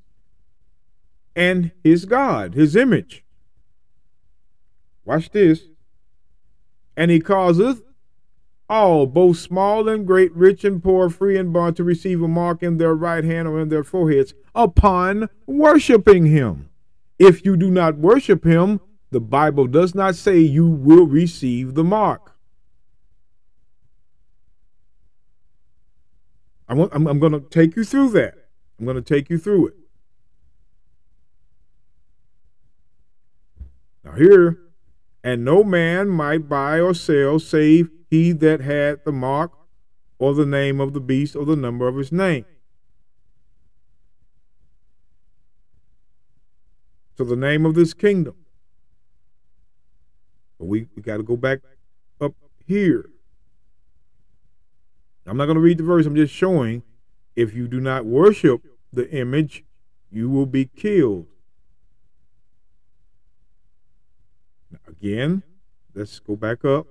and 1.35 1.71
his 1.83 2.05
God, 2.05 2.53
his 2.53 2.75
image. 2.75 3.23
Watch 5.03 5.31
this. 5.31 5.63
And 6.95 7.09
he 7.11 7.19
causeth 7.19 7.81
all, 8.69 9.05
both 9.05 9.37
small 9.37 9.87
and 9.87 10.05
great, 10.05 10.33
rich 10.35 10.63
and 10.63 10.83
poor, 10.83 11.09
free 11.09 11.37
and 11.37 11.53
bond, 11.53 11.75
to 11.77 11.83
receive 11.83 12.21
a 12.21 12.27
mark 12.27 12.61
in 12.61 12.77
their 12.77 12.93
right 12.93 13.23
hand 13.23 13.47
or 13.47 13.59
in 13.59 13.69
their 13.69 13.83
foreheads 13.83 14.33
upon 14.53 15.29
worshiping 15.45 16.25
him. 16.25 16.69
If 17.17 17.45
you 17.45 17.55
do 17.57 17.71
not 17.71 17.97
worship 17.97 18.43
him, 18.43 18.79
the 19.09 19.21
Bible 19.21 19.67
does 19.67 19.95
not 19.95 20.15
say 20.15 20.39
you 20.39 20.67
will 20.67 21.07
receive 21.07 21.75
the 21.75 21.83
mark. 21.83 22.35
I'm, 26.67 26.79
I'm, 26.91 27.07
I'm 27.07 27.19
going 27.19 27.31
to 27.31 27.39
take 27.39 27.75
you 27.75 27.83
through 27.83 28.09
that. 28.09 28.33
I'm 28.77 28.85
going 28.85 29.01
to 29.01 29.01
take 29.01 29.29
you 29.29 29.37
through 29.37 29.67
it. 29.67 29.73
Now, 34.03 34.11
here, 34.13 34.59
and 35.27 35.43
no 35.43 35.61
man 35.61 36.07
might 36.07 36.47
buy 36.47 36.79
or 36.79 36.93
sell 36.93 37.37
save 37.37 37.89
he 38.09 38.31
that 38.31 38.61
had 38.61 39.03
the 39.03 39.11
mark 39.11 39.51
or 40.19 40.33
the 40.33 40.45
name 40.45 40.79
of 40.79 40.93
the 40.93 41.01
beast 41.01 41.35
or 41.35 41.43
the 41.43 41.57
number 41.57 41.85
of 41.85 41.97
his 41.97 42.13
name. 42.13 42.45
So, 47.17 47.25
the 47.25 47.35
name 47.35 47.65
of 47.65 47.75
this 47.75 47.93
kingdom. 47.93 48.35
But 50.57 50.67
we, 50.67 50.87
we 50.95 51.01
got 51.01 51.17
to 51.17 51.23
go 51.23 51.35
back 51.35 51.59
up 52.21 52.33
here. 52.65 53.09
I'm 55.25 55.35
not 55.35 55.47
going 55.47 55.55
to 55.55 55.61
read 55.61 55.79
the 55.79 55.83
verse, 55.83 56.05
I'm 56.05 56.15
just 56.15 56.33
showing 56.33 56.83
if 57.35 57.53
you 57.53 57.67
do 57.67 57.81
not 57.81 58.05
worship 58.05 58.61
the 58.93 59.11
image, 59.11 59.65
you 60.09 60.29
will 60.29 60.45
be 60.45 60.67
killed. 60.67 61.27
Again, 65.01 65.43
let's 65.93 66.19
go 66.19 66.35
back 66.35 66.65
up. 66.65 66.87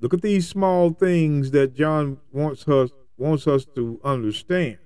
Look 0.00 0.14
at 0.14 0.22
these 0.22 0.48
small 0.48 0.90
things 0.90 1.50
that 1.50 1.74
John 1.74 2.18
wants 2.32 2.68
us 2.68 2.90
wants 3.16 3.48
us 3.48 3.66
to 3.74 4.00
understand. 4.04 4.78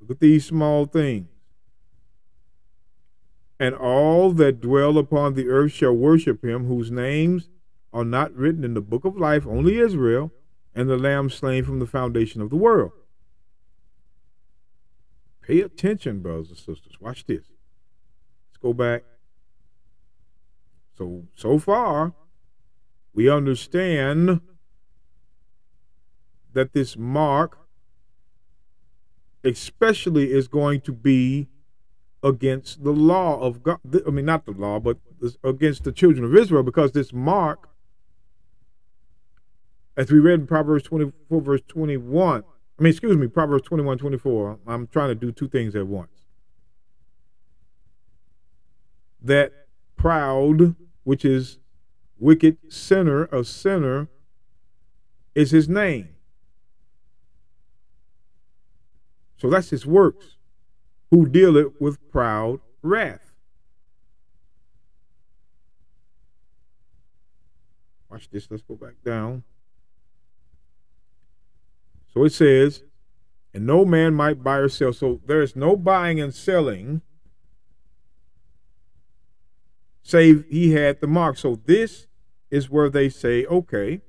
Look 0.00 0.10
at 0.10 0.20
these 0.20 0.44
small 0.44 0.84
things. 0.84 1.28
And 3.58 3.74
all 3.74 4.32
that 4.32 4.60
dwell 4.60 4.98
upon 4.98 5.32
the 5.32 5.48
earth 5.48 5.72
shall 5.72 5.94
worship 5.94 6.44
him, 6.44 6.66
whose 6.66 6.90
names 6.90 7.48
are 7.92 8.04
not 8.04 8.34
written 8.34 8.64
in 8.64 8.74
the 8.74 8.82
book 8.82 9.06
of 9.06 9.16
life, 9.16 9.46
only 9.46 9.78
Israel, 9.78 10.30
and 10.74 10.90
the 10.90 10.98
lamb 10.98 11.30
slain 11.30 11.64
from 11.64 11.78
the 11.78 11.86
foundation 11.86 12.42
of 12.42 12.50
the 12.50 12.56
world. 12.56 12.92
Pay 15.40 15.60
attention, 15.60 16.20
brothers 16.20 16.48
and 16.48 16.58
sisters. 16.58 17.00
Watch 17.00 17.24
this. 17.24 17.44
Let's 18.50 18.58
go 18.60 18.74
back. 18.74 19.04
So, 20.96 21.24
so 21.34 21.58
far, 21.58 22.14
we 23.12 23.28
understand 23.28 24.40
that 26.52 26.72
this 26.72 26.96
mark, 26.96 27.58
especially, 29.42 30.32
is 30.32 30.48
going 30.48 30.80
to 30.82 30.92
be 30.92 31.48
against 32.22 32.84
the 32.84 32.92
law 32.92 33.40
of 33.40 33.62
God. 33.62 33.78
I 34.06 34.10
mean, 34.10 34.24
not 34.24 34.46
the 34.46 34.52
law, 34.52 34.78
but 34.80 34.98
against 35.42 35.84
the 35.84 35.92
children 35.92 36.24
of 36.24 36.34
Israel, 36.36 36.62
because 36.62 36.92
this 36.92 37.12
mark 37.12 37.68
as 39.96 40.10
we 40.10 40.18
read 40.18 40.40
in 40.40 40.46
Proverbs 40.46 40.84
24, 40.84 41.40
verse 41.40 41.60
21. 41.68 42.42
I 42.78 42.82
mean, 42.82 42.90
excuse 42.90 43.16
me, 43.16 43.28
Proverbs 43.28 43.66
21, 43.66 43.98
24. 43.98 44.58
I'm 44.66 44.86
trying 44.88 45.08
to 45.08 45.14
do 45.14 45.30
two 45.30 45.48
things 45.48 45.76
at 45.76 45.86
once. 45.86 46.10
That 49.22 49.52
proud, 49.96 50.74
which 51.04 51.24
is 51.24 51.58
wicked 52.18 52.58
sinner, 52.68 53.24
a 53.26 53.44
sinner, 53.44 54.08
is 55.34 55.50
his 55.50 55.68
name. 55.68 56.08
So 59.36 59.50
that's 59.50 59.70
his 59.70 59.86
works, 59.86 60.36
who 61.10 61.26
deal 61.26 61.56
it 61.56 61.80
with 61.80 62.10
proud 62.10 62.60
wrath. 62.82 63.32
Watch 68.10 68.30
this. 68.30 68.48
Let's 68.50 68.62
go 68.62 68.76
back 68.76 68.94
down. 69.04 69.42
So 72.12 72.24
it 72.24 72.32
says, 72.32 72.84
and 73.52 73.66
no 73.66 73.84
man 73.84 74.14
might 74.14 74.42
buy 74.42 74.58
or 74.58 74.68
sell. 74.68 74.92
So 74.92 75.20
there 75.26 75.42
is 75.42 75.56
no 75.56 75.76
buying 75.76 76.20
and 76.20 76.32
selling 76.32 77.02
save 80.14 80.44
he 80.48 80.72
had 80.72 81.00
the 81.00 81.08
mark. 81.08 81.36
So 81.36 81.60
this 81.66 82.06
is 82.48 82.70
where 82.70 82.88
they 82.88 83.08
say, 83.08 83.44
okay, 83.46 84.00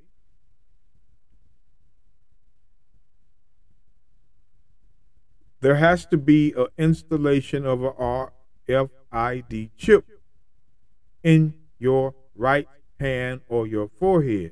there 5.62 5.78
has 5.78 6.06
to 6.08 6.18
be 6.18 6.54
an 6.56 6.68
installation 6.78 7.66
of 7.66 7.82
a 7.82 7.92
RFID 8.70 9.72
chip 9.76 10.06
in 11.24 11.56
your 11.80 12.14
right 12.36 12.68
hand 13.00 13.42
or 13.50 13.66
your 13.66 13.88
forehead 13.88 14.52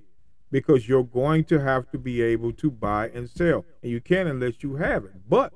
because 0.49 0.89
you're 0.89 1.03
going 1.03 1.43
to 1.43 1.59
have 1.59 1.91
to 1.91 1.99
be 1.99 2.19
able 2.23 2.51
to 2.53 2.71
buy 2.71 3.09
and 3.09 3.29
sell. 3.29 3.63
And 3.83 3.91
you 3.91 4.01
can't 4.01 4.27
unless 4.27 4.63
you 4.63 4.77
have 4.77 5.05
it. 5.05 5.29
But 5.29 5.53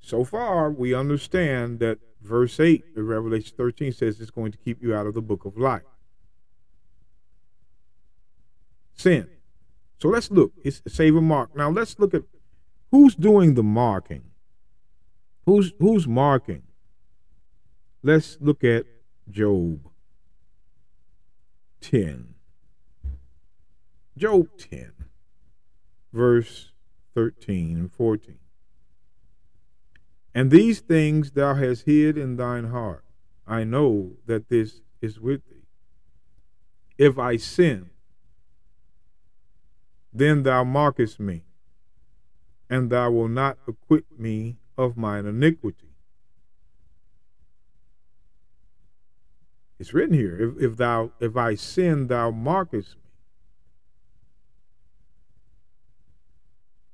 so 0.00 0.24
far, 0.24 0.72
we 0.72 0.92
understand 0.92 1.78
that 1.78 1.98
verse 2.22 2.58
8 2.60 2.84
of 2.96 3.04
Revelation 3.06 3.54
13 3.56 3.92
says 3.92 4.20
it's 4.20 4.30
going 4.30 4.52
to 4.52 4.58
keep 4.58 4.82
you 4.82 4.94
out 4.94 5.06
of 5.06 5.14
the 5.14 5.22
book 5.22 5.44
of 5.44 5.56
life. 5.56 5.82
Sin. 8.94 9.28
So 10.00 10.08
let's 10.08 10.30
look. 10.30 10.52
It's 10.64 10.82
save 10.88 11.14
mark. 11.14 11.56
Now 11.56 11.70
let's 11.70 11.98
look 11.98 12.14
at 12.14 12.22
who's 12.90 13.14
doing 13.14 13.54
the 13.54 13.62
marking. 13.62 14.22
Who's 15.46 15.72
who's 15.78 16.06
marking? 16.06 16.62
Let's 18.02 18.36
look 18.40 18.64
at 18.64 18.86
Job 19.30 19.88
10. 21.80 22.34
Job 24.16 24.48
10, 24.58 24.92
verse 26.12 26.70
13 27.14 27.78
and 27.78 27.92
14. 27.92 28.38
And 30.34 30.50
these 30.50 30.80
things 30.80 31.32
thou 31.32 31.54
hast 31.54 31.84
hid 31.84 32.16
in 32.16 32.36
thine 32.36 32.70
heart. 32.70 33.04
I 33.46 33.64
know 33.64 34.12
that 34.26 34.48
this 34.48 34.80
is 35.00 35.20
with 35.20 35.46
thee. 35.48 35.66
If 36.96 37.18
I 37.18 37.36
sin, 37.36 37.90
then 40.12 40.42
thou 40.42 40.64
markest 40.64 41.18
me, 41.18 41.44
and 42.70 42.90
thou 42.90 43.10
wilt 43.10 43.30
not 43.30 43.58
acquit 43.66 44.04
me 44.18 44.58
of 44.76 44.96
mine 44.96 45.26
iniquity. 45.26 45.88
It's 49.78 49.92
written 49.92 50.14
here, 50.14 50.38
if, 50.38 50.62
if 50.62 50.76
thou 50.76 51.12
if 51.18 51.36
I 51.36 51.56
sin, 51.56 52.06
thou 52.06 52.30
markest 52.30 52.94
me. 52.94 53.10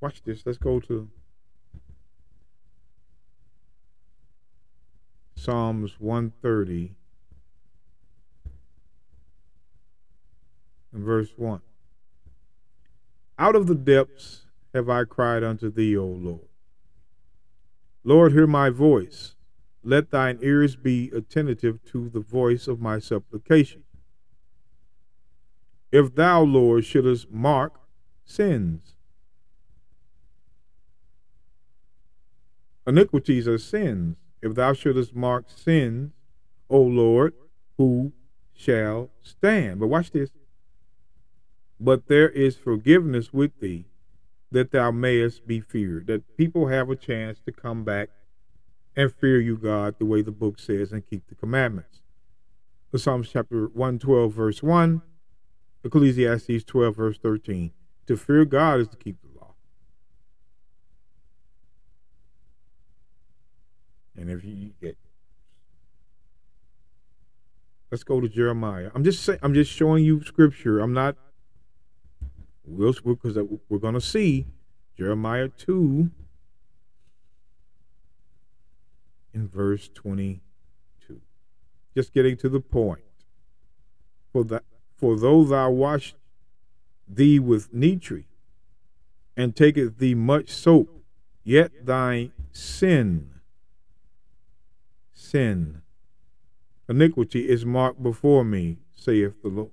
Watch 0.00 0.22
this. 0.22 0.46
Let's 0.46 0.58
go 0.58 0.80
to 0.80 1.10
Psalms 5.38 6.00
130 6.00 6.96
and 10.92 11.04
verse 11.04 11.32
1. 11.36 11.60
Out 13.38 13.54
of 13.54 13.68
the 13.68 13.76
depths 13.76 14.46
have 14.74 14.90
I 14.90 15.04
cried 15.04 15.44
unto 15.44 15.70
thee, 15.70 15.96
O 15.96 16.06
Lord. 16.06 16.48
Lord, 18.02 18.32
hear 18.32 18.48
my 18.48 18.68
voice. 18.68 19.36
Let 19.84 20.10
thine 20.10 20.40
ears 20.42 20.74
be 20.74 21.08
attentive 21.14 21.84
to 21.92 22.08
the 22.08 22.20
voice 22.20 22.66
of 22.66 22.80
my 22.80 22.98
supplication. 22.98 23.84
If 25.92 26.16
thou, 26.16 26.42
Lord, 26.42 26.84
shouldest 26.84 27.30
mark 27.30 27.80
sins, 28.24 28.94
iniquities 32.84 33.46
are 33.46 33.58
sins. 33.58 34.16
If 34.40 34.54
thou 34.54 34.72
shouldest 34.72 35.14
mark 35.14 35.46
sins, 35.48 36.12
O 36.70 36.80
Lord, 36.80 37.34
who 37.76 38.12
shall 38.54 39.10
stand? 39.22 39.80
But 39.80 39.88
watch 39.88 40.10
this. 40.10 40.30
But 41.80 42.08
there 42.08 42.28
is 42.28 42.56
forgiveness 42.56 43.32
with 43.32 43.60
thee, 43.60 43.86
that 44.50 44.72
thou 44.72 44.90
mayest 44.90 45.46
be 45.46 45.60
feared. 45.60 46.06
That 46.06 46.36
people 46.36 46.68
have 46.68 46.90
a 46.90 46.96
chance 46.96 47.40
to 47.46 47.52
come 47.52 47.84
back 47.84 48.10
and 48.96 49.12
fear 49.12 49.40
you, 49.40 49.56
God, 49.56 49.94
the 49.98 50.04
way 50.04 50.22
the 50.22 50.32
book 50.32 50.58
says, 50.58 50.92
and 50.92 51.08
keep 51.08 51.28
the 51.28 51.36
commandments. 51.36 52.00
The 52.90 52.98
Psalms 52.98 53.28
chapter 53.30 53.66
112, 53.66 54.32
verse 54.32 54.62
1, 54.62 55.02
Ecclesiastes 55.84 56.64
12, 56.64 56.96
verse 56.96 57.18
13. 57.18 57.70
To 58.06 58.16
fear 58.16 58.44
God 58.44 58.80
is 58.80 58.88
to 58.88 58.96
keep 58.96 59.18
the 59.20 59.38
law. 59.38 59.54
And 64.18 64.30
if 64.30 64.44
you 64.44 64.72
get 64.82 64.96
let's 67.90 68.04
go 68.04 68.20
to 68.20 68.28
Jeremiah. 68.28 68.90
I'm 68.94 69.04
just 69.04 69.22
saying 69.22 69.38
I'm 69.42 69.54
just 69.54 69.70
showing 69.70 70.04
you 70.04 70.22
scripture. 70.24 70.80
I'm 70.80 70.92
not 70.92 71.16
we'll 72.64 72.92
because 72.92 73.38
we're 73.68 73.78
going 73.78 73.94
to 73.94 74.00
see 74.00 74.46
Jeremiah 74.96 75.48
2 75.48 76.10
in 79.32 79.48
verse 79.48 79.88
22. 79.94 81.20
Just 81.94 82.12
getting 82.12 82.36
to 82.38 82.48
the 82.48 82.60
point. 82.60 83.02
For 84.32 84.44
that 84.44 84.64
for 84.96 85.16
though 85.16 85.44
thou 85.44 85.70
wash 85.70 86.14
thee 87.06 87.38
with 87.38 87.72
nitre, 87.72 88.24
and 89.36 89.54
taketh 89.54 89.98
thee 89.98 90.14
much 90.14 90.50
soap, 90.50 91.02
yet 91.44 91.86
thy 91.86 92.30
sin, 92.52 93.37
sin, 95.28 95.82
iniquity 96.88 97.48
is 97.48 97.64
marked 97.66 98.02
before 98.02 98.44
me, 98.44 98.78
saith 98.94 99.42
the 99.42 99.48
Lord. 99.48 99.70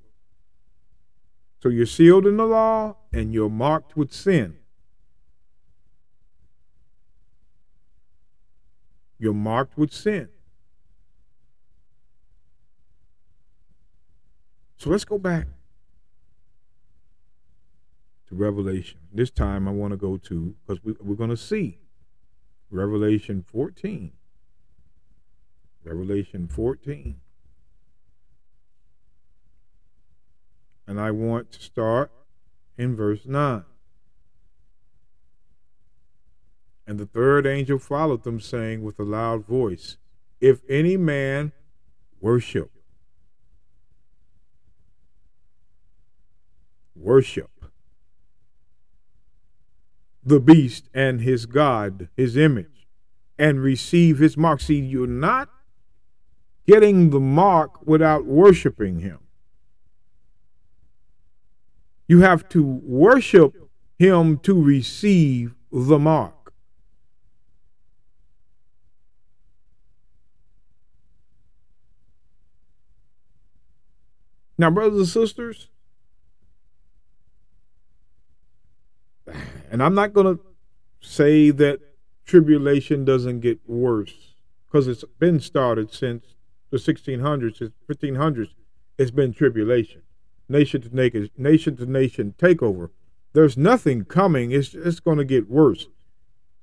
So 1.61 1.69
you're 1.69 1.85
sealed 1.85 2.27
in 2.27 2.37
the 2.37 2.45
law 2.45 2.97
and 3.11 3.33
you're 3.33 3.49
marked 3.49 3.97
with 3.97 4.13
sin. 4.13 4.57
You're 9.17 9.33
marked 9.33 9.77
with 9.77 9.93
sin. 9.93 10.29
So 14.77 14.89
let's 14.89 15.05
go 15.05 15.17
back 15.17 15.47
to 18.27 18.35
Revelation. 18.35 18.99
This 19.11 19.31
time 19.31 19.67
I 19.67 19.71
want 19.71 19.91
to 19.91 19.97
go 19.97 20.17
to, 20.17 20.55
because 20.67 20.83
we, 20.83 20.93
we're 20.99 21.15
going 21.15 21.29
to 21.29 21.37
see 21.37 21.79
Revelation 22.69 23.43
14. 23.47 24.11
Revelation 25.85 26.47
14. 26.47 27.15
And 30.87 30.99
I 30.99 31.11
want 31.11 31.51
to 31.53 31.61
start 31.61 32.11
in 32.77 32.95
verse 32.95 33.25
9. 33.25 33.63
And 36.87 36.99
the 36.99 37.05
third 37.05 37.47
angel 37.47 37.79
followed 37.79 38.23
them, 38.23 38.39
saying 38.39 38.83
with 38.83 38.99
a 38.99 39.03
loud 39.03 39.45
voice, 39.45 39.97
If 40.39 40.61
any 40.69 40.97
man 40.97 41.51
worship, 42.21 42.71
worship 46.95 47.49
the 50.25 50.39
beast 50.39 50.89
and 50.93 51.21
his 51.21 51.45
God, 51.45 52.09
his 52.17 52.35
image, 52.35 52.87
and 53.37 53.61
receive 53.61 54.17
his 54.17 54.35
mark. 54.35 54.59
See, 54.59 54.79
you're 54.79 55.05
not 55.05 55.49
getting 56.67 57.11
the 57.11 57.19
mark 57.19 57.85
without 57.85 58.25
worshiping 58.25 58.99
him. 58.99 59.19
You 62.07 62.21
have 62.21 62.47
to 62.49 62.63
worship 62.63 63.53
him 63.97 64.37
to 64.39 64.61
receive 64.61 65.55
the 65.71 65.99
mark. 65.99 66.53
Now, 74.57 74.69
brothers 74.69 74.99
and 74.99 75.07
sisters, 75.07 75.67
and 79.69 79.83
I'm 79.83 79.95
not 79.95 80.13
going 80.13 80.37
to 80.37 80.43
say 81.01 81.51
that 81.51 81.79
tribulation 82.25 83.03
doesn't 83.03 83.41
get 83.41 83.59
worse 83.67 84.35
because 84.65 84.87
it's 84.87 85.03
been 85.19 85.39
started 85.39 85.93
since 85.93 86.34
the 86.69 86.77
1600s, 86.77 87.71
1500s. 87.89 88.49
It's 88.97 89.11
been 89.11 89.33
tribulation, 89.33 90.01
nation 90.47 90.81
to 90.81 90.95
nation, 90.95 91.29
nation 91.37 91.75
to 91.77 91.85
nation 91.85 92.33
takeover. 92.37 92.89
There's 93.33 93.57
nothing 93.57 94.05
coming. 94.05 94.51
It's 94.51 94.73
it's 94.73 94.99
going 95.01 95.17
to 95.17 95.25
get 95.25 95.49
worse. 95.49 95.87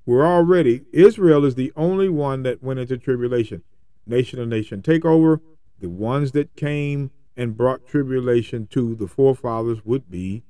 We're 0.07 0.27
already 0.27 0.83
Israel 0.93 1.45
is 1.45 1.55
the 1.55 1.73
only 1.77 2.09
one 2.09 2.43
that 2.45 2.63
went 2.63 2.81
into 2.81 2.97
tribulation, 2.97 3.63
nation 4.07 4.39
to 4.39 4.47
nation 4.47 4.83
takeover. 4.83 5.41
The 5.81 5.91
ones 5.91 6.33
that 6.33 6.57
came 6.57 7.11
and 7.37 7.57
brought 7.57 7.87
tribulation 7.87 8.67
to 8.69 8.95
the 8.95 9.07
forefathers 9.07 9.85
would 9.85 10.11
be 10.11 10.43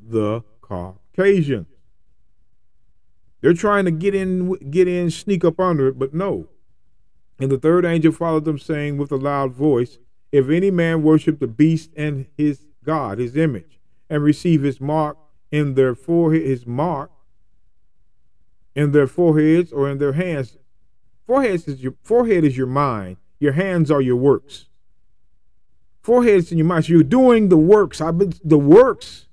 the 0.00 0.42
Caucasians. 0.60 1.66
They're 3.40 3.52
trying 3.52 3.84
to 3.84 3.90
get 3.90 4.14
in, 4.14 4.54
get 4.70 4.88
in, 4.88 5.10
sneak 5.10 5.44
up 5.44 5.60
under 5.60 5.88
it, 5.88 5.98
but 5.98 6.14
no. 6.14 6.48
And 7.38 7.50
the 7.50 7.58
third 7.58 7.84
angel 7.84 8.12
followed 8.12 8.44
them, 8.44 8.58
saying 8.58 8.96
with 8.96 9.10
a 9.10 9.16
loud 9.16 9.52
voice, 9.52 9.98
If 10.32 10.48
any 10.48 10.70
man 10.70 11.02
worship 11.02 11.40
the 11.40 11.46
beast 11.46 11.90
and 11.96 12.26
his 12.36 12.66
God, 12.84 13.18
his 13.18 13.36
image, 13.36 13.80
and 14.08 14.22
receive 14.22 14.62
his 14.62 14.80
mark 14.80 15.16
in 15.50 15.74
their 15.74 15.94
forehead, 15.94 16.42
his 16.42 16.66
mark 16.66 17.10
in 18.74 18.92
their 18.92 19.06
foreheads 19.06 19.72
or 19.72 19.88
in 19.88 19.98
their 19.98 20.12
hands. 20.12 20.56
Forehead 21.26 21.66
is 21.66 21.80
your 21.80 21.94
forehead 22.02 22.44
is 22.44 22.56
your 22.56 22.66
mind. 22.66 23.16
Your 23.38 23.52
hands 23.52 23.90
are 23.90 24.00
your 24.00 24.16
works 24.16 24.66
foreheads 26.04 26.52
in 26.52 26.58
your 26.58 26.66
mind. 26.66 26.84
So 26.84 26.92
you're 26.92 27.02
doing 27.02 27.48
the 27.48 27.56
works. 27.56 28.00
I've 28.00 28.18
been 28.18 28.34
the 28.44 28.58
works. 28.58 29.26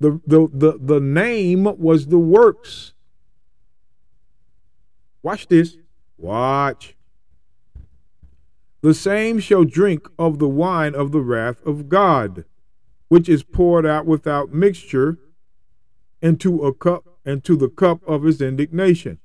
The 0.00 0.20
the 0.26 0.48
the, 0.52 0.78
the 0.78 1.00
name 1.00 1.64
was 1.78 2.08
the 2.08 2.18
works. 2.18 2.92
Watch 5.22 5.46
this. 5.46 5.76
Watch. 6.18 6.96
The 8.84 8.92
same 8.92 9.38
shall 9.38 9.64
drink 9.64 10.10
of 10.18 10.38
the 10.38 10.46
wine 10.46 10.94
of 10.94 11.10
the 11.10 11.22
wrath 11.22 11.64
of 11.64 11.88
God, 11.88 12.44
which 13.08 13.30
is 13.30 13.42
poured 13.42 13.86
out 13.86 14.04
without 14.04 14.52
mixture 14.52 15.16
into 16.20 16.62
a 16.66 16.74
cup 16.74 17.06
into 17.24 17.56
the 17.56 17.70
cup 17.70 18.06
of 18.06 18.24
his 18.24 18.42
indignation. 18.42 19.20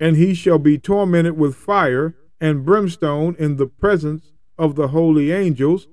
And 0.00 0.16
he 0.16 0.32
shall 0.32 0.58
be 0.58 0.78
tormented 0.78 1.36
with 1.36 1.54
fire 1.54 2.16
and 2.40 2.64
brimstone 2.64 3.36
in 3.38 3.56
the 3.56 3.66
presence 3.66 4.32
of 4.56 4.74
the 4.74 4.88
holy 4.88 5.30
angels 5.30 5.86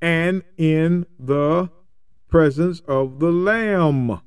and 0.00 0.42
in 0.56 1.06
the 1.16 1.70
presence 2.28 2.80
of 2.88 3.20
the 3.20 3.30
Lamb. 3.30 4.20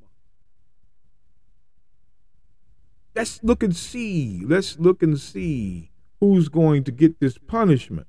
Let's 3.14 3.44
look 3.44 3.62
and 3.62 3.76
see. 3.76 4.42
Let's 4.46 4.80
look 4.80 5.04
and 5.04 5.20
see 5.20 5.92
who's 6.20 6.50
going 6.50 6.84
to 6.86 6.92
get 6.92 7.20
this 7.20 7.38
punishment. 7.38 8.08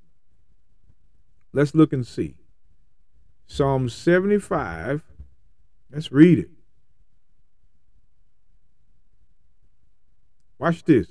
Let's 1.53 1.75
look 1.75 1.93
and 1.93 2.07
see. 2.07 2.37
Psalm 3.47 3.89
75. 3.89 5.03
Let's 5.91 6.13
read 6.13 6.39
it. 6.39 6.51
Watch 10.59 10.85
this. 10.85 11.09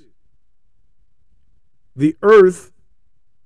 The 1.94 2.16
earth 2.22 2.72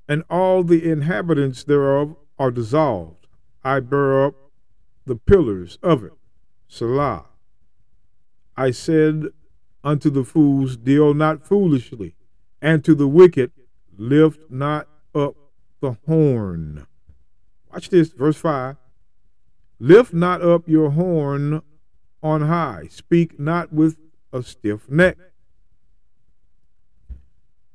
and 0.09 0.25
all 0.29 0.65
the 0.65 0.91
inhabitants 0.91 1.63
thereof 1.65 2.17
are 2.39 2.51
dissolved. 2.51 3.27
I 3.63 3.81
bear 3.81 4.25
up 4.25 4.35
the 5.07 5.17
pillars 5.17 5.79
of 5.83 6.03
it. 6.05 6.13
Selah. 6.69 7.27
I 8.57 8.71
said 8.71 9.27
unto 9.85 10.11
the 10.11 10.25
fools, 10.25 10.77
Deal 10.77 11.15
not 11.15 11.47
foolishly, 11.47 12.15
and 12.63 12.85
to 12.85 12.95
the 12.95 13.09
wicked, 13.09 13.53
Lift 14.01 14.51
not 14.51 14.89
up 15.15 15.37
the 15.81 15.97
horn. 16.07 16.87
Watch 17.71 17.91
this, 17.91 18.13
verse 18.13 18.39
5. 18.39 18.77
Lift 19.79 20.15
not 20.15 20.41
up 20.41 20.67
your 20.67 20.91
horn 20.93 21.61
on 22.23 22.41
high, 22.43 22.87
speak 22.91 23.39
not 23.39 23.75
with 23.75 23.99
a 24.33 24.43
stiff 24.43 24.89
neck. 24.89 25.19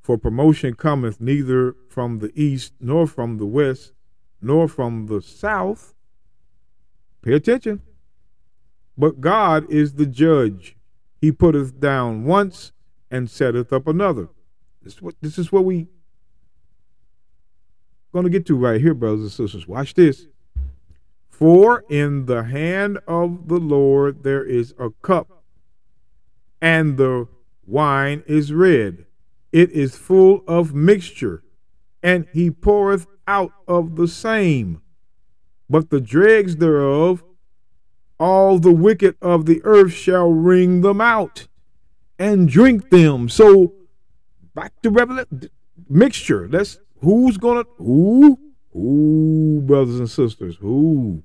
For 0.02 0.18
promotion 0.18 0.74
cometh 0.74 1.22
neither 1.22 1.76
from 1.90 2.18
the 2.20 2.32
east, 2.34 2.74
nor 2.80 3.06
from 3.06 3.38
the 3.38 3.46
west, 3.46 3.94
nor 4.42 4.68
from 4.68 5.06
the 5.06 5.22
south. 5.22 5.94
Pay 7.22 7.34
attention. 7.34 7.82
But 8.98 9.22
God 9.22 9.70
is 9.70 9.94
the 9.94 10.06
judge. 10.08 10.76
He 11.22 11.32
putteth 11.32 11.80
down 11.80 12.24
once 12.24 12.72
and 13.12 13.30
setteth 13.30 13.72
up 13.72 13.88
another. 13.88 14.30
This 14.86 14.94
is 14.94 15.02
what, 15.02 15.16
this 15.22 15.38
is 15.38 15.52
what 15.52 15.66
we 15.66 15.88
to 18.14 18.30
get 18.30 18.46
to 18.46 18.56
right 18.56 18.80
here, 18.80 18.94
brothers 18.94 19.20
and 19.20 19.32
sisters. 19.32 19.68
Watch 19.68 19.94
this. 19.96 20.28
For 21.30 21.84
in 21.90 22.28
the 22.28 22.44
hand 22.44 23.00
of 23.10 23.50
the 23.50 23.60
Lord 23.60 24.24
there 24.24 24.46
is 24.46 24.74
a 24.80 24.92
cup, 25.02 25.44
and 26.62 26.96
the 26.96 27.28
wine 27.68 28.24
is 28.26 28.54
red 28.54 29.06
it 29.56 29.72
is 29.72 29.96
full 29.96 30.44
of 30.50 30.76
mixture, 30.76 31.42
and 32.04 32.28
he 32.34 32.52
poureth 32.52 33.08
out 33.26 33.54
of 33.70 33.96
the 33.96 34.06
same. 34.06 34.82
But 35.70 35.92
the 35.92 36.02
dregs 36.02 36.58
thereof, 36.58 37.24
all 38.20 38.60
the 38.60 38.74
wicked 38.74 39.16
of 39.22 39.46
the 39.46 39.62
earth 39.64 39.94
shall 39.94 40.30
wring 40.30 40.82
them 40.82 41.00
out 41.00 41.48
and 42.20 42.50
drink 42.50 42.90
them. 42.90 43.30
So 43.30 43.74
back 44.56 44.74
to 44.82 44.90
Revelation 44.90 45.50
mixture. 45.88 46.48
That's 46.48 46.80
who's 47.02 47.38
gonna 47.38 47.66
who 47.78 48.40
who 48.74 49.62
brothers 49.64 50.00
and 50.00 50.10
sisters 50.10 50.56
who 50.58 51.24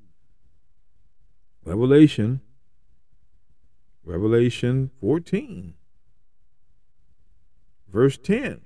Revelation 1.64 2.40
Revelation 4.04 4.90
14 5.00 5.74
verse 7.92 8.18
10. 8.18 8.60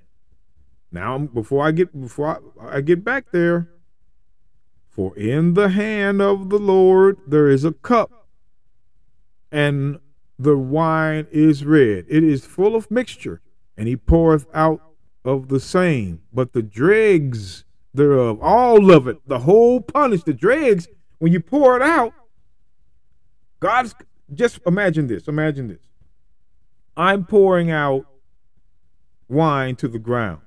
Now, 0.92 1.18
before 1.18 1.66
I 1.66 1.72
get 1.72 1.98
before 1.98 2.40
I, 2.60 2.76
I 2.76 2.80
get 2.80 3.04
back 3.04 3.30
there, 3.32 3.70
for 4.88 5.16
in 5.16 5.54
the 5.54 5.70
hand 5.70 6.22
of 6.22 6.50
the 6.50 6.58
Lord 6.58 7.18
there 7.26 7.48
is 7.48 7.64
a 7.64 7.72
cup, 7.72 8.28
and 9.50 9.98
the 10.38 10.56
wine 10.56 11.26
is 11.32 11.64
red. 11.64 12.06
It 12.08 12.22
is 12.22 12.46
full 12.46 12.76
of 12.76 12.90
mixture, 12.90 13.40
and 13.76 13.88
he 13.88 13.96
poureth 13.96 14.46
out 14.54 14.80
of 15.24 15.48
the 15.48 15.60
same. 15.60 16.20
But 16.32 16.52
the 16.52 16.62
dregs 16.62 17.64
thereof, 17.92 18.38
all 18.42 18.90
of 18.92 19.06
it, 19.06 19.18
the 19.26 19.40
whole 19.40 19.80
punish, 19.80 20.22
the 20.24 20.32
dregs, 20.32 20.88
when 21.18 21.32
you 21.32 21.40
pour 21.40 21.76
it 21.76 21.82
out, 21.82 22.12
God's 23.60 23.94
just 24.32 24.58
imagine 24.66 25.06
this, 25.06 25.28
imagine 25.28 25.68
this. 25.68 25.82
I'm 26.96 27.24
pouring 27.24 27.70
out 27.70 28.06
wine 29.28 29.76
to 29.76 29.88
the 29.88 29.98
ground. 29.98 30.40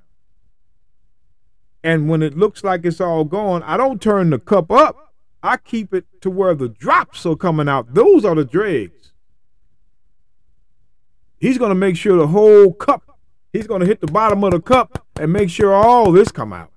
And 1.83 2.09
when 2.09 2.21
it 2.21 2.37
looks 2.37 2.63
like 2.63 2.85
it's 2.85 2.99
all 2.99 3.23
gone, 3.23 3.63
I 3.63 3.77
don't 3.77 4.01
turn 4.01 4.29
the 4.29 4.39
cup 4.39 4.71
up. 4.71 5.13
I 5.43 5.57
keep 5.57 5.93
it 5.93 6.05
to 6.21 6.29
where 6.29 6.55
the 6.55 6.67
drops 6.67 7.25
are 7.25 7.35
coming 7.35 7.69
out. 7.69 7.93
Those 7.93 8.25
are 8.25 8.35
the 8.35 8.43
dregs. 8.43 9.13
He's 11.39 11.57
going 11.57 11.69
to 11.69 11.75
make 11.75 11.95
sure 11.95 12.17
the 12.17 12.27
whole 12.27 12.73
cup, 12.73 13.16
he's 13.53 13.67
going 13.67 13.81
to 13.81 13.87
hit 13.87 14.01
the 14.01 14.07
bottom 14.07 14.43
of 14.43 14.51
the 14.51 14.61
cup 14.61 15.05
and 15.19 15.31
make 15.33 15.49
sure 15.49 15.73
all 15.73 16.11
this 16.11 16.31
come 16.31 16.53
out. 16.53 16.71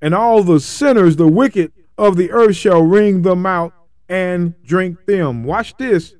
And 0.00 0.14
all 0.14 0.42
the 0.42 0.60
sinners, 0.60 1.16
the 1.16 1.28
wicked 1.28 1.72
of 1.96 2.16
the 2.16 2.30
earth 2.30 2.56
shall 2.56 2.82
wring 2.82 3.22
them 3.22 3.46
out 3.46 3.72
and 4.08 4.54
drink 4.62 5.06
them. 5.06 5.44
Watch 5.44 5.76
this 5.78 6.14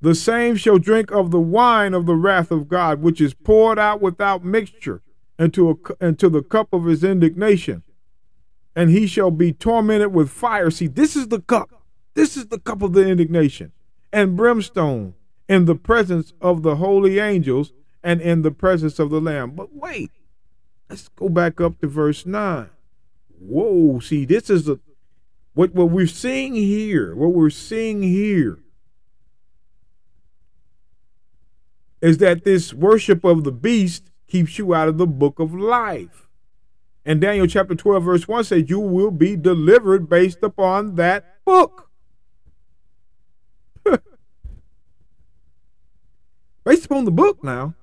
the 0.00 0.14
same 0.14 0.54
shall 0.54 0.78
drink 0.78 1.10
of 1.10 1.30
the 1.30 1.40
wine 1.40 1.92
of 1.92 2.06
the 2.06 2.14
wrath 2.14 2.50
of 2.50 2.68
God, 2.68 3.02
which 3.02 3.20
is 3.20 3.34
poured 3.34 3.78
out 3.78 4.00
without 4.00 4.44
mixture 4.44 5.02
into, 5.38 5.70
a, 5.70 6.04
into 6.04 6.28
the 6.28 6.42
cup 6.42 6.72
of 6.72 6.84
his 6.84 7.02
indignation. 7.02 7.82
And 8.76 8.90
he 8.90 9.08
shall 9.08 9.32
be 9.32 9.52
tormented 9.52 10.14
with 10.14 10.30
fire. 10.30 10.70
See, 10.70 10.86
this 10.86 11.16
is 11.16 11.28
the 11.28 11.40
cup. 11.40 11.70
This 12.14 12.36
is 12.36 12.46
the 12.46 12.60
cup 12.60 12.82
of 12.82 12.92
the 12.92 13.08
indignation. 13.08 13.72
And 14.12 14.36
brimstone 14.36 15.14
in 15.48 15.64
the 15.64 15.74
presence 15.74 16.32
of 16.40 16.62
the 16.62 16.76
holy 16.76 17.18
angels 17.18 17.72
and 18.02 18.20
in 18.20 18.42
the 18.42 18.50
presence 18.50 18.98
of 18.98 19.10
the 19.10 19.20
Lamb. 19.20 19.52
But 19.52 19.74
wait, 19.74 20.10
let's 20.88 21.08
go 21.08 21.28
back 21.28 21.60
up 21.60 21.80
to 21.80 21.86
verse 21.86 22.26
9. 22.26 22.70
Whoa, 23.40 24.00
see, 24.00 24.24
this 24.24 24.50
is 24.50 24.68
a 24.68 24.78
what, 25.54 25.74
what 25.74 25.90
we're 25.90 26.06
seeing 26.06 26.54
here, 26.54 27.16
what 27.16 27.32
we're 27.32 27.50
seeing 27.50 28.02
here 28.02 28.60
is 32.00 32.18
that 32.18 32.44
this 32.44 32.72
worship 32.72 33.24
of 33.24 33.44
the 33.44 33.52
beast 33.52 34.10
keeps 34.26 34.58
you 34.58 34.74
out 34.74 34.88
of 34.88 34.98
the 34.98 35.06
book 35.06 35.38
of 35.38 35.54
life. 35.54 36.28
And 37.04 37.20
Daniel 37.20 37.46
chapter 37.46 37.74
12, 37.74 38.04
verse 38.04 38.28
1 38.28 38.44
says, 38.44 38.70
You 38.70 38.80
will 38.80 39.10
be 39.10 39.34
delivered 39.34 40.08
based 40.08 40.42
upon 40.42 40.96
that 40.96 41.44
book. 41.44 41.87
Based 46.68 46.84
upon 46.84 47.06
the 47.06 47.10
book 47.10 47.42
now. 47.42 47.74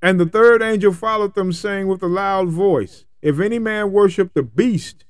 And 0.00 0.18
the 0.18 0.24
third 0.24 0.62
angel 0.62 0.94
followed 0.94 1.34
them, 1.34 1.52
saying 1.52 1.88
with 1.88 2.02
a 2.02 2.06
loud 2.06 2.48
voice, 2.48 3.04
If 3.20 3.38
any 3.38 3.58
man 3.58 3.92
worship 3.92 4.32
the 4.32 4.42
beast 4.42 5.04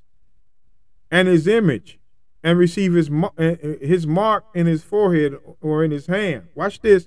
and 1.12 1.28
his 1.28 1.46
image, 1.46 2.00
and 2.42 2.58
receive 2.58 2.94
his 2.94 3.10
uh, 3.10 3.28
uh, 3.38 3.56
his 3.80 4.06
mark 4.06 4.46
in 4.54 4.66
his 4.66 4.82
forehead 4.82 5.36
or 5.60 5.84
in 5.84 5.90
his 5.90 6.06
hand. 6.06 6.48
Watch 6.54 6.80
this. 6.80 7.06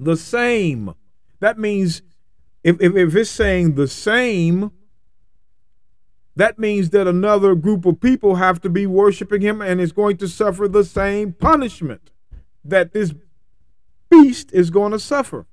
The 0.00 0.16
same. 0.16 0.94
That 1.40 1.58
means 1.58 2.00
if, 2.62 2.80
if, 2.80 2.96
if 2.96 3.14
it's 3.14 3.28
saying 3.28 3.74
the 3.74 3.86
same, 3.86 4.72
that 6.34 6.58
means 6.58 6.88
that 6.90 7.06
another 7.06 7.54
group 7.54 7.84
of 7.84 8.00
people 8.00 8.36
have 8.36 8.62
to 8.62 8.70
be 8.70 8.86
worshiping 8.86 9.42
him 9.42 9.60
and 9.60 9.78
is 9.78 9.92
going 9.92 10.16
to 10.16 10.26
suffer 10.26 10.66
the 10.66 10.84
same 10.84 11.34
punishment 11.34 12.10
that 12.64 12.94
this 12.94 13.12
beast 14.22 14.52
is 14.52 14.70
going 14.70 14.92
to 14.92 14.98
suffer. 14.98 15.46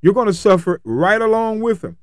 You're 0.00 0.14
going 0.14 0.26
to 0.26 0.34
suffer 0.34 0.80
right 0.84 1.20
along 1.20 1.60
with 1.60 1.82
him. 1.82 1.96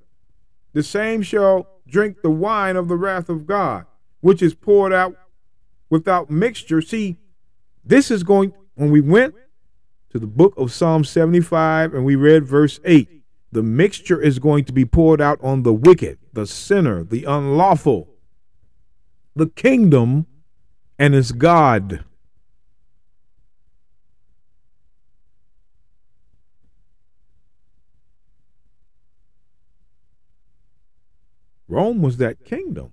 The 0.73 0.83
same 0.83 1.21
shall 1.21 1.67
drink 1.87 2.21
the 2.21 2.29
wine 2.29 2.75
of 2.75 2.87
the 2.87 2.95
wrath 2.95 3.29
of 3.29 3.45
God, 3.45 3.85
which 4.21 4.41
is 4.41 4.53
poured 4.53 4.93
out 4.93 5.15
without 5.89 6.29
mixture. 6.29 6.81
See, 6.81 7.17
this 7.83 8.11
is 8.11 8.23
going, 8.23 8.53
when 8.75 8.91
we 8.91 9.01
went 9.01 9.35
to 10.11 10.19
the 10.19 10.27
book 10.27 10.53
of 10.57 10.71
Psalm 10.71 11.03
75 11.03 11.93
and 11.93 12.05
we 12.05 12.15
read 12.15 12.45
verse 12.45 12.79
8, 12.85 13.23
the 13.51 13.63
mixture 13.63 14.21
is 14.21 14.37
going 14.37 14.63
to 14.65 14.73
be 14.73 14.85
poured 14.85 15.19
out 15.19 15.39
on 15.41 15.63
the 15.63 15.73
wicked, 15.73 16.19
the 16.33 16.45
sinner, 16.45 17.03
the 17.03 17.23
unlawful, 17.23 18.07
the 19.35 19.47
kingdom, 19.47 20.27
and 20.99 21.15
its 21.15 21.31
God. 21.31 22.03
Rome 31.69 32.01
was 32.01 32.17
that 32.17 32.43
kingdom. 32.43 32.91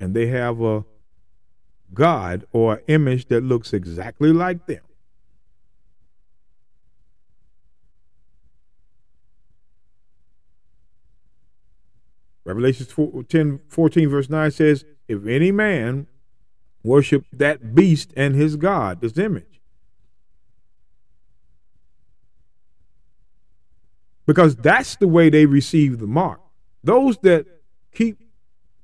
and 0.00 0.12
they 0.14 0.26
have 0.26 0.60
a 0.60 0.84
God 1.94 2.44
or 2.52 2.82
image 2.88 3.26
that 3.26 3.42
looks 3.42 3.72
exactly 3.72 4.32
like 4.32 4.66
them. 4.66 4.82
Revelation 12.44 12.86
10 13.28 13.60
14, 13.68 14.08
verse 14.08 14.28
9 14.28 14.50
says, 14.50 14.84
If 15.08 15.26
any 15.26 15.50
man 15.50 16.06
worship 16.82 17.24
that 17.32 17.74
beast 17.74 18.12
and 18.16 18.34
his 18.34 18.56
God, 18.56 19.00
this 19.00 19.16
image. 19.16 19.60
Because 24.26 24.56
that's 24.56 24.96
the 24.96 25.08
way 25.08 25.30
they 25.30 25.46
receive 25.46 25.98
the 25.98 26.06
mark. 26.06 26.40
Those 26.82 27.16
that 27.18 27.46
keep 27.94 28.18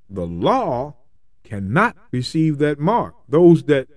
the 0.08 0.26
law 0.26 0.96
cannot 1.44 1.96
receive 2.12 2.58
that 2.58 2.78
mark. 2.78 3.14
Those 3.28 3.64
that 3.64 3.88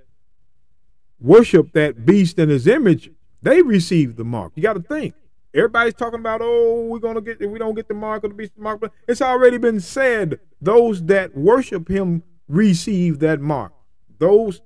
worship 1.19 1.71
that 1.73 2.05
beast 2.05 2.37
and 2.39 2.51
his 2.51 2.67
image, 2.67 3.11
they 3.41 3.61
receive 3.61 4.15
the 4.15 4.25
mark. 4.25 4.53
You 4.55 4.63
got 4.63 4.73
to 4.73 4.81
think. 4.81 5.15
Everybody's 5.55 5.93
talking 5.93 6.19
about, 6.19 6.41
oh, 6.43 6.85
we're 6.85 6.97
gonna 6.97 7.21
get 7.21 7.39
if 7.39 7.49
we 7.49 7.59
don't 7.59 7.75
get 7.75 7.87
the 7.87 7.93
mark 7.93 8.23
of 8.23 8.31
the 8.31 8.35
beast, 8.35 8.55
the 8.55 8.61
mark. 8.63 8.81
But 8.81 8.91
It's 9.07 9.21
already 9.21 9.59
been 9.59 9.79
said. 9.79 10.39
Those 10.59 11.03
that 11.03 11.37
worship 11.37 11.89
him 11.89 12.23
receive 12.47 13.19
that 13.19 13.39
mark. 13.39 13.71
Those 14.17 14.61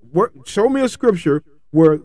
show 0.46 0.70
me 0.70 0.82
a 0.82 0.88
scripture 0.88 1.44
where 1.72 2.00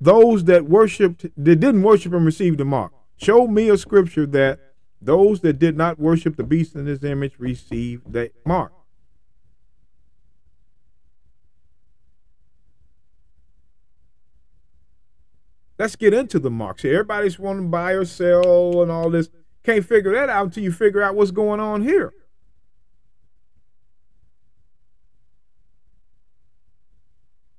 those 0.00 0.44
that 0.44 0.64
worshipped 0.64 1.22
that 1.22 1.56
didn't 1.56 1.82
worship 1.82 2.12
him 2.12 2.24
received 2.24 2.58
the 2.58 2.64
mark. 2.64 2.92
Show 3.16 3.46
me 3.46 3.68
a 3.68 3.78
scripture 3.78 4.26
that 4.26 4.58
those 5.04 5.40
that 5.40 5.58
did 5.58 5.76
not 5.76 5.98
worship 5.98 6.36
the 6.36 6.42
beast 6.42 6.74
in 6.74 6.86
his 6.86 7.04
image 7.04 7.34
received 7.38 8.12
that 8.12 8.32
mark. 8.44 8.72
Let's 15.78 15.96
get 15.96 16.14
into 16.14 16.38
the 16.38 16.50
marks 16.50 16.84
Everybody's 16.84 17.38
wanting 17.38 17.64
to 17.64 17.68
buy 17.68 17.92
or 17.92 18.04
sell 18.04 18.80
and 18.80 18.90
all 18.90 19.10
this. 19.10 19.28
Can't 19.64 19.84
figure 19.84 20.12
that 20.12 20.28
out 20.28 20.46
until 20.46 20.62
you 20.62 20.72
figure 20.72 21.02
out 21.02 21.14
what's 21.14 21.30
going 21.30 21.60
on 21.60 21.82
here. 21.82 22.12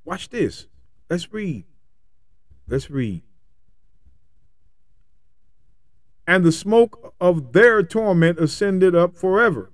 Watch 0.05 0.29
this. 0.29 0.67
Let's 1.09 1.31
read. 1.33 1.65
Let's 2.67 2.89
read. 2.89 3.23
And 6.27 6.43
the 6.43 6.51
smoke 6.51 7.13
of 7.21 7.53
their 7.53 7.83
torment 7.83 8.39
ascended 8.39 8.95
up 8.95 9.15
forever 9.15 9.71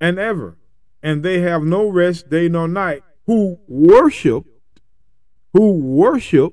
and 0.00 0.18
ever, 0.18 0.56
and 1.02 1.22
they 1.22 1.40
have 1.40 1.62
no 1.62 1.88
rest 1.88 2.30
day 2.30 2.48
nor 2.48 2.68
night, 2.68 3.02
who 3.26 3.58
worship, 3.66 4.44
who 5.52 5.72
worship, 5.72 6.52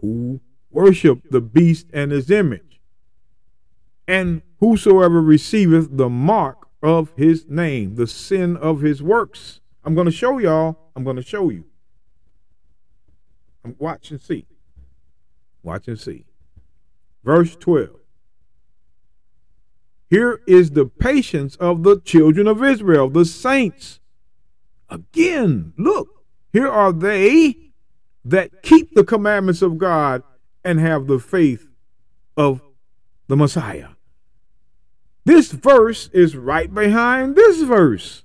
who 0.00 0.40
worship 0.70 1.22
the 1.30 1.40
beast 1.40 1.86
and 1.92 2.12
his 2.12 2.30
image. 2.30 2.80
And 4.08 4.42
whosoever 4.58 5.22
receiveth 5.22 5.96
the 5.96 6.08
mark 6.08 6.68
of 6.82 7.12
his 7.16 7.46
name, 7.48 7.94
the 7.94 8.06
sin 8.06 8.56
of 8.56 8.80
his 8.80 9.02
works. 9.02 9.60
I'm 9.84 9.94
going 9.94 10.06
to 10.06 10.12
show 10.12 10.38
y'all. 10.38 10.78
I'm 10.96 11.04
going 11.04 11.16
to 11.16 11.22
show 11.22 11.50
you. 11.50 11.64
I'm 13.64 13.76
watch 13.78 14.10
and 14.10 14.20
see. 14.20 14.46
Watch 15.62 15.88
and 15.88 15.98
see. 15.98 16.26
Verse 17.24 17.54
12. 17.56 18.01
Here 20.12 20.42
is 20.46 20.72
the 20.72 20.84
patience 20.84 21.56
of 21.56 21.84
the 21.84 21.98
children 21.98 22.46
of 22.46 22.62
Israel, 22.62 23.08
the 23.08 23.24
saints. 23.24 23.98
Again, 24.90 25.72
look, 25.78 26.22
here 26.52 26.68
are 26.68 26.92
they 26.92 27.70
that 28.22 28.62
keep 28.62 28.94
the 28.94 29.04
commandments 29.04 29.62
of 29.62 29.78
God 29.78 30.22
and 30.62 30.78
have 30.78 31.06
the 31.06 31.18
faith 31.18 31.66
of 32.36 32.60
the 33.28 33.38
Messiah. 33.38 33.88
This 35.24 35.50
verse 35.50 36.10
is 36.12 36.36
right 36.36 36.72
behind 36.72 37.34
this 37.34 37.62
verse. 37.62 38.22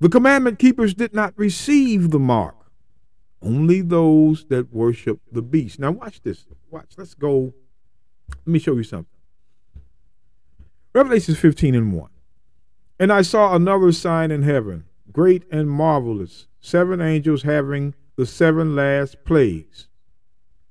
The 0.00 0.08
commandment 0.08 0.58
keepers 0.58 0.92
did 0.92 1.14
not 1.14 1.34
receive 1.36 2.10
the 2.10 2.18
mark, 2.18 2.59
only 3.42 3.80
those 3.80 4.46
that 4.46 4.72
worship 4.72 5.20
the 5.30 5.42
beast. 5.42 5.78
Now, 5.78 5.92
watch 5.92 6.22
this. 6.22 6.44
Watch. 6.70 6.92
Let's 6.96 7.14
go. 7.14 7.54
Let 8.28 8.46
me 8.46 8.58
show 8.58 8.76
you 8.76 8.84
something. 8.84 9.06
Revelation 10.94 11.34
15 11.34 11.74
and 11.74 11.92
1. 11.92 12.10
And 12.98 13.12
I 13.12 13.22
saw 13.22 13.54
another 13.54 13.92
sign 13.92 14.30
in 14.30 14.42
heaven, 14.42 14.84
great 15.10 15.44
and 15.50 15.70
marvelous, 15.70 16.48
seven 16.60 17.00
angels 17.00 17.42
having 17.42 17.94
the 18.16 18.26
seven 18.26 18.76
last 18.76 19.24
plagues. 19.24 19.88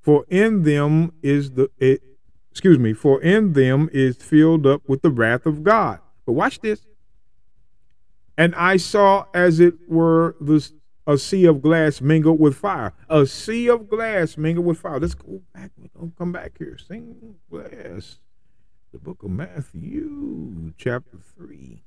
For 0.00 0.24
in 0.28 0.62
them 0.62 1.12
is 1.22 1.52
the 1.52 1.70
it, 1.78 2.02
excuse 2.50 2.78
me, 2.78 2.92
for 2.92 3.20
in 3.20 3.54
them 3.54 3.90
is 3.92 4.16
filled 4.16 4.66
up 4.66 4.88
with 4.88 5.02
the 5.02 5.10
wrath 5.10 5.46
of 5.46 5.64
God. 5.64 5.98
But 6.24 6.32
watch 6.32 6.60
this. 6.60 6.86
And 8.38 8.54
I 8.54 8.76
saw 8.76 9.26
as 9.34 9.58
it 9.60 9.74
were 9.88 10.36
the 10.40 10.70
a 11.10 11.18
sea 11.18 11.44
of 11.44 11.60
glass 11.60 12.00
mingled 12.00 12.38
with 12.38 12.56
fire. 12.56 12.92
A 13.08 13.26
sea 13.26 13.68
of 13.68 13.88
glass 13.88 14.36
mingled 14.36 14.66
with 14.66 14.78
fire. 14.78 15.00
Let's 15.00 15.14
go 15.14 15.42
back. 15.54 15.72
Gonna 15.96 16.12
come 16.16 16.32
back 16.32 16.56
here. 16.58 16.78
Sing 16.78 17.36
glass. 17.50 18.18
The 18.92 18.98
book 18.98 19.22
of 19.22 19.30
Matthew, 19.30 20.72
chapter 20.76 21.18
three. 21.36 21.82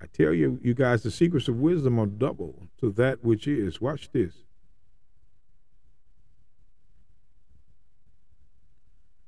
I 0.00 0.06
tell 0.06 0.32
you, 0.32 0.58
you 0.62 0.74
guys, 0.74 1.02
the 1.02 1.10
secrets 1.10 1.48
of 1.48 1.56
wisdom 1.56 1.98
are 1.98 2.06
double 2.06 2.66
to 2.80 2.90
that 2.92 3.24
which 3.24 3.46
is. 3.46 3.80
Watch 3.80 4.10
this. 4.12 4.34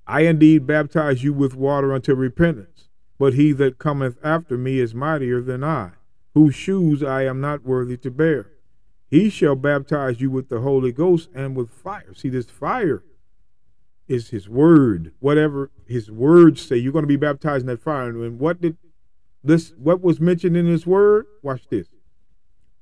I 0.07 0.23
indeed 0.23 0.67
baptize 0.67 1.25
you 1.25 1.33
with 1.33 1.55
water 1.55 1.95
unto 1.95 2.15
repentance, 2.15 2.89
but 3.19 3.35
he 3.35 3.53
that 3.53 3.79
cometh 3.79 4.19
after 4.23 4.59
me 4.59 4.79
is 4.79 4.95
mightier 4.95 5.41
than 5.41 5.65
I, 5.65 5.93
whose 6.35 6.55
shoes 6.55 7.03
I 7.03 7.25
am 7.25 7.41
not 7.41 7.65
worthy 7.65 7.97
to 7.99 8.11
bear. 8.11 8.51
He 9.09 9.31
shall 9.31 9.55
baptize 9.55 10.21
you 10.21 10.31
with 10.31 10.49
the 10.49 10.61
Holy 10.61 10.93
Ghost 10.93 11.31
and 11.35 11.57
with 11.57 11.71
fire. 11.71 12.13
See, 12.15 12.29
this 12.29 12.47
fire 12.47 13.05
is 14.09 14.31
his 14.31 14.49
word. 14.49 15.13
Whatever 15.21 15.71
his 15.87 16.11
words 16.11 16.61
say, 16.61 16.77
you're 16.77 16.93
going 16.93 17.05
to 17.05 17.09
be 17.09 17.17
baptized 17.17 17.63
in 17.63 17.69
that 17.69 17.83
fire. 17.83 18.09
And 18.09 18.39
what 18.39 18.61
did 18.61 18.77
this 19.43 19.73
what 19.77 20.01
was 20.01 20.21
mentioned 20.21 20.57
in 20.57 20.67
his 20.67 20.87
word? 20.87 21.27
Watch 21.43 21.69
this. 21.69 21.89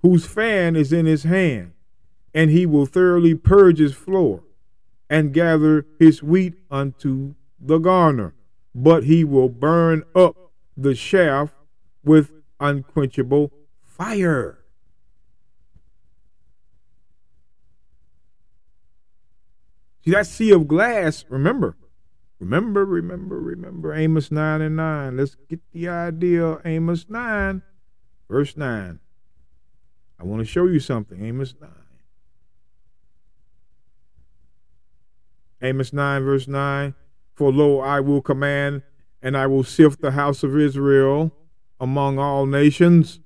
Whose 0.00 0.24
fan 0.24 0.74
is 0.74 0.92
in 0.92 1.07
his 1.07 1.24
hand, 1.24 1.72
and 2.34 2.50
he 2.50 2.66
will 2.66 2.86
thoroughly 2.86 3.34
purge 3.34 3.78
his 3.78 3.94
floor, 3.94 4.42
and 5.11 5.34
gather 5.34 5.86
his 5.98 6.22
wheat 6.22 6.55
unto 6.70 7.34
the 7.61 7.78
garner, 7.78 8.34
but 8.74 9.05
he 9.05 9.22
will 9.22 9.48
burn 9.48 10.03
up 10.14 10.36
the 10.76 10.94
chaff 10.94 11.53
with 12.03 12.32
unquenchable 12.63 13.53
fire. 13.83 14.59
See 20.05 20.11
that 20.13 20.27
sea 20.27 20.53
of 20.53 20.67
glass, 20.67 21.25
remember, 21.29 21.77
Remember, 22.43 22.85
remember, 22.85 23.39
remember 23.39 23.95
Amos 23.95 24.33
9 24.33 24.63
and 24.63 24.75
9. 24.75 25.17
Let's 25.17 25.37
get 25.49 25.61
the 25.71 25.89
idea 25.89 26.59
Amos 26.65 27.07
9, 27.09 27.63
verse 28.29 28.57
9. 28.57 28.99
I 30.19 30.25
want 30.25 30.41
to 30.41 30.45
show 30.45 30.67
you 30.67 30.81
something. 30.81 31.25
Amos 31.25 31.55
9. 31.61 31.71
Amos 35.63 35.93
9, 35.93 36.25
verse 36.25 36.49
9. 36.49 36.97
For 37.33 37.53
lo, 37.53 37.79
I 37.79 38.01
will 38.01 38.21
command, 38.21 38.83
and 39.23 39.37
I 39.37 39.47
will 39.47 39.63
sift 39.63 40.01
the 40.01 40.11
house 40.11 40.43
of 40.43 40.59
Israel 40.59 41.33
among 41.83 42.16
all 42.16 42.47
nations. 42.47 43.18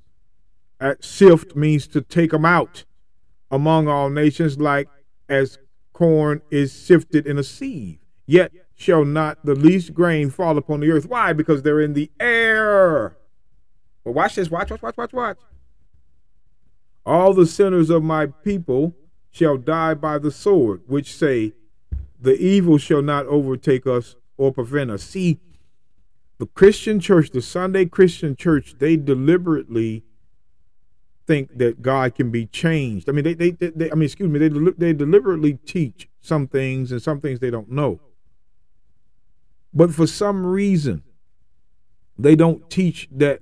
At 0.81 1.05
sift 1.05 1.55
means 1.55 1.87
to 1.89 2.01
take 2.01 2.31
them 2.31 2.45
out 2.45 2.85
among 3.51 3.87
all 3.87 4.11
nations, 4.11 4.59
like 4.59 4.89
as 5.29 5.59
corn 5.93 6.41
is 6.51 6.73
sifted 6.73 7.27
in 7.27 7.39
a 7.39 7.45
sieve. 7.45 7.99
Yet 8.27 8.53
shall 8.75 9.05
not 9.05 9.45
the 9.45 9.55
least 9.55 9.95
grain 9.95 10.31
fall 10.31 10.59
upon 10.59 10.81
the 10.81 10.91
earth. 10.91 11.07
Why? 11.07 11.33
Because 11.33 11.63
they're 11.63 11.81
in 11.81 11.93
the 11.93 12.11
air. 12.19 13.17
But 14.05 14.13
watch 14.13 14.35
this. 14.35 14.51
Watch, 14.51 14.71
watch, 14.71 14.83
watch, 14.83 14.97
watch, 14.97 15.13
watch. 15.13 15.39
All 17.05 17.35
the 17.35 17.47
sinners 17.47 17.91
of 17.91 18.03
my 18.03 18.27
people 18.27 18.95
shall 19.31 19.59
die 19.59 19.95
by 19.95 20.19
the 20.19 20.31
sword, 20.31 20.83
which 20.87 21.15
say, 21.15 21.53
The 22.21 22.37
evil 22.37 22.79
shall 22.79 23.03
not 23.03 23.27
overtake 23.27 23.87
us 23.87 24.17
or 24.37 24.53
prevent 24.53 24.91
us. 24.91 25.03
See, 25.03 25.41
the 26.39 26.47
Christian 26.47 27.01
church, 27.01 27.31
the 27.31 27.41
Sunday 27.41 27.87
Christian 27.87 28.37
church, 28.37 28.77
they 28.79 28.97
deliberately 28.97 30.05
think 31.27 31.59
that 31.59 31.83
God 31.83 32.15
can 32.15 32.31
be 32.31 32.47
changed. 32.47 33.09
I 33.09 33.13
mean, 33.13 33.25
they, 33.25 33.35
they, 33.35 33.51
they, 33.51 33.71
they 33.71 33.91
I 33.91 33.95
mean, 33.95 34.05
excuse 34.05 34.29
me, 34.29 34.39
they, 34.39 34.49
they 34.49 34.93
deliberately 34.93 35.55
teach 35.65 36.09
some 36.21 36.47
things 36.47 36.93
and 36.93 37.03
some 37.03 37.21
things 37.21 37.41
they 37.41 37.51
don't 37.51 37.71
know. 37.71 38.01
But 39.73 39.93
for 39.93 40.07
some 40.07 40.47
reason, 40.47 41.03
they 42.19 42.37
don't 42.37 42.69
teach 42.71 43.09
that 43.13 43.41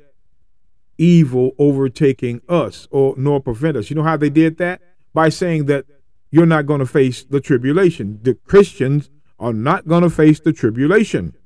evil 0.98 1.52
overtaking 1.58 2.40
us 2.48 2.88
or 2.90 3.14
nor 3.16 3.40
prevent 3.40 3.76
us. 3.76 3.90
You 3.90 3.96
know 3.96 4.02
how 4.02 4.16
they 4.16 4.30
did 4.30 4.58
that? 4.58 4.80
By 5.12 5.28
saying 5.28 5.66
that 5.66 5.86
you're 6.30 6.46
not 6.46 6.66
going 6.66 6.80
to 6.80 6.86
face 6.86 7.24
the 7.24 7.40
tribulation. 7.40 8.18
The 8.22 8.34
Christians 8.34 9.10
are 9.38 9.52
not 9.52 9.86
going 9.86 10.02
to 10.02 10.10
face 10.10 10.40
the 10.40 10.52
tribulation. 10.52 11.36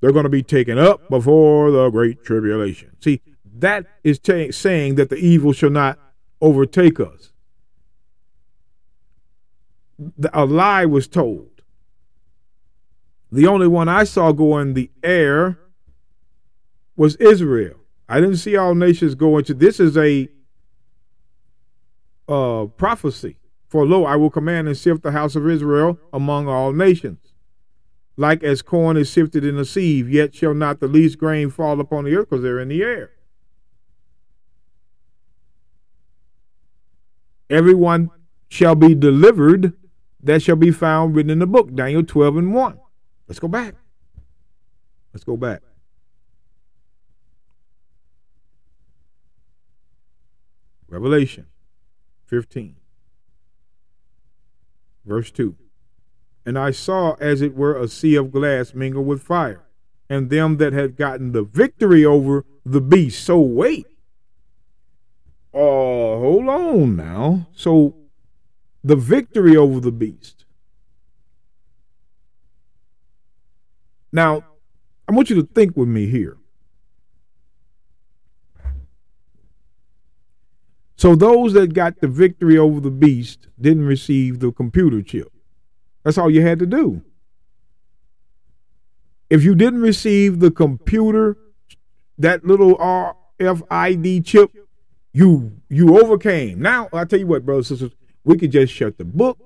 They're 0.00 0.12
going 0.12 0.24
to 0.24 0.30
be 0.30 0.42
taken 0.42 0.78
up 0.78 1.08
before 1.08 1.70
the 1.70 1.88
great 1.90 2.24
tribulation. 2.24 2.96
See, 3.00 3.20
that 3.58 3.86
is 4.04 4.18
t- 4.18 4.52
saying 4.52 4.96
that 4.96 5.08
the 5.08 5.16
evil 5.16 5.52
shall 5.52 5.70
not 5.70 5.98
overtake 6.40 7.00
us. 7.00 7.32
The, 9.98 10.30
a 10.38 10.44
lie 10.44 10.84
was 10.84 11.08
told. 11.08 11.62
The 13.32 13.46
only 13.46 13.66
one 13.66 13.88
I 13.88 14.04
saw 14.04 14.32
go 14.32 14.58
in 14.58 14.74
the 14.74 14.90
air 15.02 15.58
was 16.96 17.16
Israel. 17.16 17.76
I 18.08 18.20
didn't 18.20 18.36
see 18.36 18.56
all 18.56 18.74
nations 18.74 19.14
go 19.14 19.38
into 19.38 19.54
this 19.54 19.80
is 19.80 19.96
a 19.96 20.28
uh, 22.28 22.66
prophecy. 22.76 23.36
For 23.68 23.84
lo, 23.84 24.04
I 24.04 24.16
will 24.16 24.30
command 24.30 24.68
and 24.68 24.76
sift 24.76 25.02
the 25.02 25.10
house 25.10 25.34
of 25.34 25.48
Israel 25.48 25.98
among 26.12 26.48
all 26.48 26.72
nations. 26.72 27.25
Like 28.16 28.42
as 28.42 28.62
corn 28.62 28.96
is 28.96 29.10
sifted 29.10 29.44
in 29.44 29.58
a 29.58 29.64
sieve, 29.64 30.08
yet 30.08 30.34
shall 30.34 30.54
not 30.54 30.80
the 30.80 30.88
least 30.88 31.18
grain 31.18 31.50
fall 31.50 31.80
upon 31.80 32.04
the 32.04 32.14
earth, 32.14 32.30
because 32.30 32.42
they're 32.42 32.60
in 32.60 32.68
the 32.68 32.82
air. 32.82 33.10
everyone 37.50 38.10
shall 38.48 38.74
be 38.74 38.94
delivered 38.94 39.72
that 40.22 40.42
shall 40.42 40.56
be 40.56 40.70
found 40.70 41.14
written 41.14 41.30
in 41.30 41.38
the 41.38 41.46
book. 41.46 41.74
Daniel 41.74 42.02
12 42.02 42.36
and 42.36 42.54
1. 42.54 42.78
Let's 43.28 43.38
go 43.38 43.48
back. 43.48 43.74
Let's 45.12 45.24
go 45.24 45.36
back. 45.36 45.62
Revelation 50.88 51.46
15, 52.26 52.76
verse 55.04 55.30
2. 55.32 55.56
And 56.46 56.56
I 56.56 56.70
saw 56.70 57.14
as 57.14 57.42
it 57.42 57.56
were 57.56 57.76
a 57.76 57.88
sea 57.88 58.14
of 58.14 58.30
glass 58.30 58.72
mingled 58.72 59.06
with 59.06 59.20
fire, 59.20 59.64
and 60.08 60.30
them 60.30 60.58
that 60.58 60.72
had 60.72 60.96
gotten 60.96 61.32
the 61.32 61.42
victory 61.42 62.04
over 62.04 62.46
the 62.64 62.80
beast. 62.80 63.24
So 63.24 63.40
wait, 63.40 63.86
uh, 65.52 65.58
hold 65.58 66.48
on 66.48 66.96
now. 66.96 67.48
So 67.52 67.96
the 68.84 68.94
victory 68.94 69.56
over 69.56 69.80
the 69.80 69.90
beast. 69.90 70.44
Now, 74.12 74.44
I 75.08 75.12
want 75.12 75.28
you 75.28 75.36
to 75.36 75.48
think 75.52 75.76
with 75.76 75.88
me 75.88 76.06
here. 76.06 76.36
So 80.96 81.14
those 81.14 81.52
that 81.54 81.74
got 81.74 82.00
the 82.00 82.08
victory 82.08 82.56
over 82.56 82.80
the 82.80 82.90
beast 82.90 83.48
didn't 83.60 83.84
receive 83.84 84.38
the 84.38 84.52
computer 84.52 85.02
chip. 85.02 85.30
That's 86.06 86.18
all 86.18 86.30
you 86.30 86.40
had 86.40 86.60
to 86.60 86.66
do. 86.66 87.02
If 89.28 89.42
you 89.42 89.56
didn't 89.56 89.80
receive 89.80 90.38
the 90.38 90.52
computer, 90.52 91.36
that 92.16 92.44
little 92.44 92.76
RFID 92.76 94.24
chip, 94.24 94.52
you 95.12 95.60
you 95.68 96.00
overcame. 96.00 96.62
Now 96.62 96.88
I 96.92 97.06
tell 97.06 97.18
you 97.18 97.26
what, 97.26 97.44
brothers 97.44 97.66
sisters, 97.66 97.90
we 98.22 98.38
could 98.38 98.52
just 98.52 98.72
shut 98.72 98.98
the 98.98 99.04
book. 99.04 99.36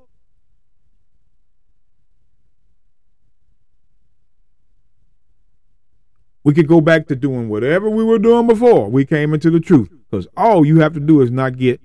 We 6.44 6.52
could 6.52 6.68
go 6.68 6.82
back 6.82 7.06
to 7.06 7.16
doing 7.16 7.48
whatever 7.48 7.88
we 7.88 8.04
were 8.04 8.18
doing 8.18 8.46
before 8.46 8.90
we 8.90 9.06
came 9.06 9.32
into 9.32 9.50
the 9.50 9.60
truth. 9.60 9.88
Because 10.10 10.28
all 10.36 10.66
you 10.66 10.80
have 10.80 10.92
to 10.92 11.00
do 11.00 11.22
is 11.22 11.30
not 11.30 11.56
get 11.56 11.80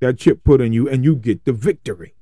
that 0.00 0.18
chip 0.18 0.42
put 0.42 0.62
in 0.62 0.72
you 0.72 0.88
and 0.88 1.04
you 1.04 1.16
get 1.16 1.44
the 1.44 1.52
victory. 1.52 2.15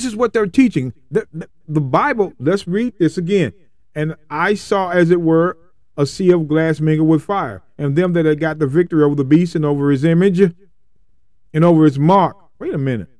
This 0.00 0.06
is 0.06 0.16
what 0.16 0.32
they're 0.32 0.46
teaching. 0.46 0.94
The, 1.10 1.28
the, 1.30 1.46
the, 1.68 1.80
Bible, 1.82 2.32
let's 2.38 2.66
read 2.66 2.94
this 2.98 3.18
again. 3.18 3.52
And 3.94 4.16
I 4.30 4.54
saw, 4.54 4.88
as 4.88 5.10
it 5.10 5.20
were, 5.20 5.58
a 5.94 6.06
sea 6.06 6.30
of 6.30 6.48
glass 6.48 6.80
mingled 6.80 7.06
with 7.06 7.22
fire, 7.22 7.62
and 7.76 7.96
them 7.96 8.14
that 8.14 8.24
had 8.24 8.40
got 8.40 8.58
the 8.58 8.66
victory 8.66 9.02
over 9.04 9.14
the 9.14 9.24
beast 9.24 9.54
and 9.54 9.62
over 9.62 9.90
his 9.90 10.02
image 10.02 10.40
and 10.40 11.64
over 11.66 11.84
his 11.84 11.98
mark. 11.98 12.34
Wait 12.58 12.72
a 12.72 12.78
minute. 12.78 13.10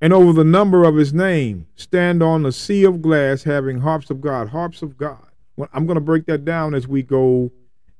And 0.00 0.12
over 0.12 0.32
the 0.32 0.44
number 0.44 0.84
of 0.84 0.94
his 0.94 1.12
name, 1.12 1.66
stand 1.74 2.22
on 2.22 2.44
the 2.44 2.52
sea 2.52 2.84
of 2.84 3.02
glass 3.02 3.42
having 3.42 3.80
harps 3.80 4.08
of 4.08 4.20
God. 4.20 4.50
Harps 4.50 4.82
of 4.82 4.96
God. 4.96 5.26
Well, 5.56 5.68
I'm 5.72 5.84
going 5.84 5.96
to 5.96 6.00
break 6.00 6.26
that 6.26 6.44
down 6.44 6.76
as 6.76 6.86
we 6.86 7.02
go 7.02 7.50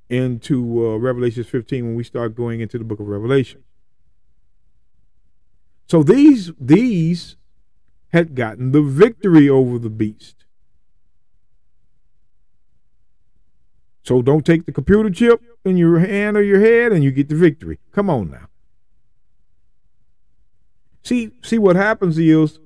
into 0.08 0.86
uh, 0.86 0.96
Revelation 0.98 1.42
15 1.42 1.84
when 1.84 1.94
we 1.96 2.04
start 2.04 2.36
going 2.36 2.60
into 2.60 2.78
the 2.78 2.84
book 2.84 3.00
of 3.00 3.08
Revelation. 3.08 3.64
So 5.92 6.02
these 6.02 6.50
these 6.58 7.36
had 8.14 8.34
gotten 8.34 8.72
the 8.72 8.80
victory 8.80 9.46
over 9.46 9.78
the 9.78 9.90
beast. 9.90 10.46
So 14.02 14.22
don't 14.22 14.46
take 14.46 14.64
the 14.64 14.72
computer 14.72 15.10
chip 15.10 15.42
in 15.66 15.76
your 15.76 15.98
hand 15.98 16.38
or 16.38 16.42
your 16.42 16.60
head 16.60 16.92
and 16.92 17.04
you 17.04 17.10
get 17.10 17.28
the 17.28 17.34
victory. 17.34 17.78
Come 17.92 18.08
on 18.08 18.30
now. 18.30 18.48
See 21.02 21.32
see 21.42 21.58
what 21.58 21.76
happens 21.76 22.16
is 22.16 22.58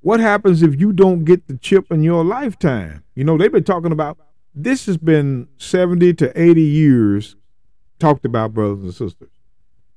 what 0.00 0.20
happens 0.20 0.62
if 0.62 0.80
you 0.80 0.90
don't 0.94 1.26
get 1.26 1.48
the 1.48 1.58
chip 1.58 1.92
in 1.92 2.02
your 2.02 2.24
lifetime? 2.24 3.04
You 3.14 3.24
know, 3.24 3.36
they've 3.36 3.52
been 3.52 3.62
talking 3.62 3.92
about 3.92 4.16
this 4.54 4.86
has 4.86 4.96
been 4.96 5.48
70 5.58 6.14
to 6.14 6.32
80 6.40 6.62
years 6.62 7.36
talked 7.98 8.24
about, 8.24 8.54
brothers 8.54 8.84
and 8.84 8.94
sisters. 8.94 9.31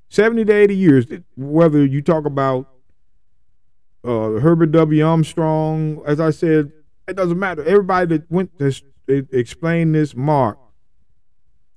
70 0.09 0.45
to 0.45 0.53
80 0.53 0.75
years, 0.75 1.05
whether 1.35 1.85
you 1.85 2.01
talk 2.01 2.25
about 2.25 2.69
uh, 4.03 4.39
Herbert 4.39 4.71
W. 4.71 5.05
Armstrong, 5.05 6.01
as 6.05 6.19
I 6.19 6.29
said, 6.29 6.71
it 7.07 7.15
doesn't 7.15 7.39
matter. 7.39 7.63
Everybody 7.63 8.17
that 8.17 8.31
went 8.31 8.57
to 8.59 8.73
explain 9.07 9.91
this 9.91 10.15
mark 10.15 10.57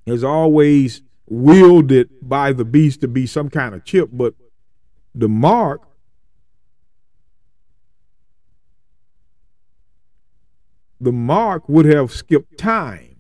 has 0.06 0.24
always 0.24 1.02
wielded 1.26 2.08
by 2.22 2.52
the 2.52 2.64
beast 2.64 3.00
to 3.02 3.08
be 3.08 3.26
some 3.26 3.50
kind 3.50 3.74
of 3.74 3.84
chip, 3.84 4.10
but 4.12 4.34
the 5.14 5.28
mark 5.28 5.82
the 11.00 11.12
mark 11.12 11.68
would 11.68 11.84
have 11.84 12.10
skipped 12.10 12.58
time. 12.58 13.16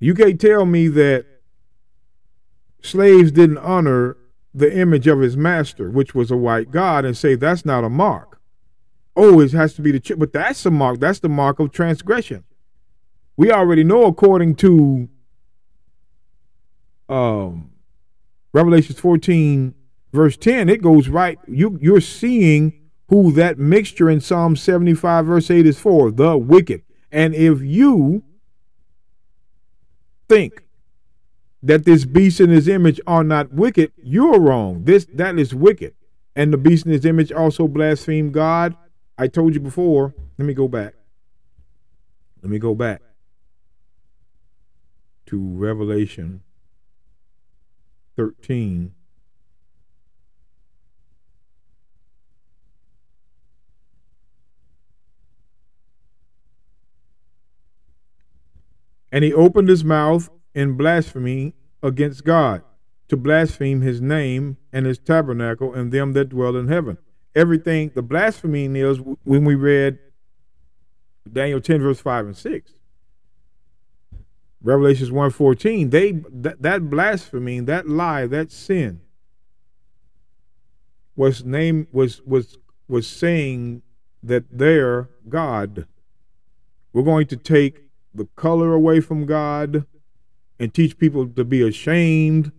You 0.00 0.14
can't 0.14 0.40
tell 0.40 0.64
me 0.64 0.88
that 0.88 1.26
slaves 2.84 3.32
didn't 3.32 3.58
honor 3.58 4.16
the 4.54 4.76
image 4.76 5.06
of 5.06 5.20
his 5.20 5.36
master, 5.36 5.90
which 5.90 6.14
was 6.14 6.30
a 6.30 6.36
white 6.36 6.70
god, 6.70 7.04
and 7.04 7.16
say 7.16 7.34
that's 7.34 7.64
not 7.64 7.84
a 7.84 7.88
mark. 7.88 8.40
Oh, 9.16 9.40
it 9.40 9.52
has 9.52 9.74
to 9.74 9.82
be 9.82 9.92
the 9.92 10.00
chip, 10.00 10.18
but 10.18 10.32
that's 10.32 10.64
a 10.66 10.70
mark. 10.70 11.00
That's 11.00 11.18
the 11.18 11.28
mark 11.28 11.58
of 11.58 11.72
transgression. 11.72 12.44
We 13.36 13.50
already 13.50 13.84
know, 13.84 14.04
according 14.04 14.56
to 14.56 15.08
um, 17.08 17.70
Revelations 18.52 18.98
14, 19.00 19.74
verse 20.12 20.36
10, 20.36 20.68
it 20.68 20.82
goes 20.82 21.08
right. 21.08 21.38
You 21.48 21.78
you're 21.80 22.00
seeing 22.00 22.80
who 23.08 23.32
that 23.32 23.58
mixture 23.58 24.08
in 24.08 24.20
Psalm 24.20 24.56
75, 24.56 25.26
verse 25.26 25.50
8 25.50 25.66
is 25.66 25.78
for, 25.78 26.10
the 26.10 26.36
wicked. 26.36 26.82
And 27.12 27.34
if 27.34 27.60
you 27.60 28.24
think 30.28 30.63
that 31.64 31.86
this 31.86 32.04
beast 32.04 32.40
in 32.40 32.50
his 32.50 32.68
image 32.68 33.00
are 33.06 33.24
not 33.24 33.52
wicked, 33.52 33.90
you're 33.96 34.38
wrong. 34.38 34.84
This 34.84 35.06
that 35.14 35.38
is 35.38 35.54
wicked. 35.54 35.94
And 36.36 36.52
the 36.52 36.58
beast 36.58 36.84
in 36.84 36.92
his 36.92 37.06
image 37.06 37.32
also 37.32 37.66
blaspheme 37.66 38.32
God. 38.32 38.76
I 39.16 39.28
told 39.28 39.54
you 39.54 39.60
before. 39.60 40.14
Let 40.36 40.46
me 40.46 40.52
go 40.52 40.68
back. 40.68 40.94
Let 42.42 42.50
me 42.50 42.58
go 42.58 42.74
back 42.74 43.00
to 45.26 45.40
Revelation 45.40 46.42
13. 48.16 48.92
And 59.10 59.24
he 59.24 59.32
opened 59.32 59.68
his 59.68 59.84
mouth 59.84 60.28
in 60.54 60.76
blasphemy 60.76 61.54
against 61.82 62.24
God, 62.24 62.62
to 63.08 63.16
blaspheme 63.16 63.80
his 63.82 64.00
name 64.00 64.56
and 64.72 64.86
his 64.86 64.98
tabernacle 64.98 65.74
and 65.74 65.92
them 65.92 66.12
that 66.12 66.30
dwell 66.30 66.56
in 66.56 66.68
heaven. 66.68 66.98
everything. 67.34 67.90
The 67.94 68.02
blasphemy 68.02 68.66
is 68.78 69.00
when 69.24 69.44
we 69.44 69.54
read 69.56 69.98
Daniel 71.30 71.60
10, 71.60 71.82
verse 71.82 72.00
5 72.00 72.26
and 72.26 72.36
6. 72.36 72.72
Revelations 74.62 75.10
1:14, 75.10 75.90
they 75.90 76.12
that, 76.12 76.62
that 76.62 76.88
blasphemy, 76.88 77.60
that 77.60 77.86
lie, 77.86 78.26
that 78.26 78.50
sin 78.50 79.00
was 81.16 81.44
named 81.44 81.86
was 81.92 82.22
was 82.22 82.56
was 82.88 83.06
saying 83.06 83.82
that 84.22 84.44
they're 84.50 85.10
God. 85.28 85.86
We're 86.94 87.02
going 87.02 87.26
to 87.26 87.36
take 87.36 87.82
the 88.14 88.26
color 88.36 88.72
away 88.72 89.00
from 89.00 89.26
God 89.26 89.84
and 90.58 90.72
teach 90.72 90.98
people 90.98 91.26
to 91.26 91.44
be 91.44 91.62
ashamed 91.62 92.52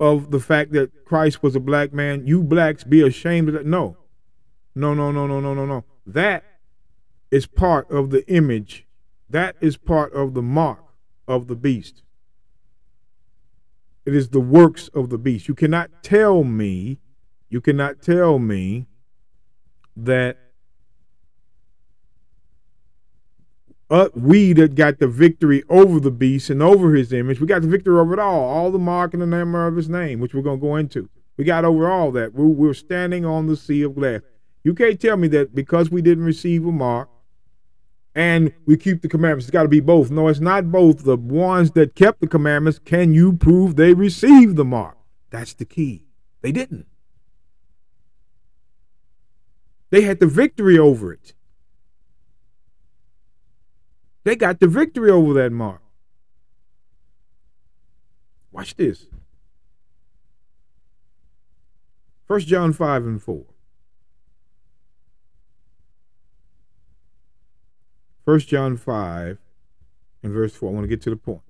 of 0.00 0.30
the 0.30 0.40
fact 0.40 0.72
that 0.72 1.04
Christ 1.04 1.42
was 1.42 1.56
a 1.56 1.60
black 1.60 1.92
man. 1.92 2.26
You 2.26 2.42
blacks 2.42 2.84
be 2.84 3.02
ashamed 3.02 3.48
of 3.48 3.54
that. 3.54 3.66
No. 3.66 3.96
No, 4.74 4.94
no, 4.94 5.10
no, 5.10 5.26
no, 5.26 5.40
no, 5.40 5.54
no, 5.54 5.66
no. 5.66 5.84
That 6.06 6.44
is 7.30 7.46
part 7.46 7.90
of 7.90 8.10
the 8.10 8.26
image. 8.32 8.86
That 9.28 9.56
is 9.60 9.76
part 9.76 10.12
of 10.12 10.34
the 10.34 10.42
mark 10.42 10.84
of 11.26 11.48
the 11.48 11.56
beast. 11.56 12.02
It 14.06 14.14
is 14.14 14.30
the 14.30 14.40
works 14.40 14.88
of 14.88 15.10
the 15.10 15.18
beast. 15.18 15.48
You 15.48 15.54
cannot 15.54 16.02
tell 16.02 16.44
me, 16.44 16.98
you 17.50 17.60
cannot 17.60 18.00
tell 18.00 18.38
me 18.38 18.86
that 19.96 20.38
uh, 23.90 24.08
we 24.14 24.52
that 24.52 24.74
got 24.74 24.98
the 24.98 25.08
victory 25.08 25.62
over 25.68 25.98
the 26.00 26.10
beast 26.10 26.50
and 26.50 26.62
over 26.62 26.94
his 26.94 27.12
image, 27.12 27.40
we 27.40 27.46
got 27.46 27.62
the 27.62 27.68
victory 27.68 27.98
over 27.98 28.12
it 28.12 28.18
all, 28.18 28.42
all 28.42 28.70
the 28.70 28.78
mark 28.78 29.14
and 29.14 29.22
the 29.22 29.26
name 29.26 29.54
of 29.54 29.76
his 29.76 29.88
name, 29.88 30.20
which 30.20 30.34
we're 30.34 30.42
going 30.42 30.60
to 30.60 30.66
go 30.66 30.76
into. 30.76 31.08
We 31.36 31.44
got 31.44 31.64
over 31.64 31.90
all 31.90 32.10
that. 32.12 32.34
We're, 32.34 32.46
we're 32.46 32.74
standing 32.74 33.24
on 33.24 33.46
the 33.46 33.56
sea 33.56 33.82
of 33.82 33.94
glass. 33.94 34.20
You 34.64 34.74
can't 34.74 35.00
tell 35.00 35.16
me 35.16 35.28
that 35.28 35.54
because 35.54 35.90
we 35.90 36.02
didn't 36.02 36.24
receive 36.24 36.66
a 36.66 36.72
mark 36.72 37.08
and 38.14 38.52
we 38.66 38.76
keep 38.76 39.00
the 39.00 39.08
commandments, 39.08 39.46
it's 39.46 39.52
got 39.52 39.62
to 39.62 39.68
be 39.68 39.80
both. 39.80 40.10
No, 40.10 40.28
it's 40.28 40.40
not 40.40 40.72
both. 40.72 41.04
The 41.04 41.16
ones 41.16 41.70
that 41.72 41.94
kept 41.94 42.20
the 42.20 42.26
commandments, 42.26 42.80
can 42.84 43.14
you 43.14 43.32
prove 43.32 43.76
they 43.76 43.94
received 43.94 44.56
the 44.56 44.64
mark? 44.64 44.96
That's 45.30 45.54
the 45.54 45.64
key. 45.64 46.04
They 46.42 46.52
didn't. 46.52 46.86
They 49.90 50.02
had 50.02 50.20
the 50.20 50.26
victory 50.26 50.78
over 50.78 51.12
it. 51.12 51.32
They 54.24 54.36
got 54.36 54.60
the 54.60 54.66
victory 54.66 55.10
over 55.10 55.32
that 55.34 55.52
mark. 55.52 55.80
Watch 58.52 58.76
this. 58.76 59.06
1 62.26 62.40
John 62.40 62.72
5 62.72 63.06
and 63.06 63.22
4. 63.22 63.44
1 68.24 68.40
John 68.40 68.76
5 68.76 69.38
and 70.22 70.32
verse 70.32 70.54
4. 70.54 70.68
I 70.68 70.72
want 70.74 70.84
to 70.84 70.88
get 70.88 71.00
to 71.02 71.10
the 71.10 71.16
point. 71.16 71.40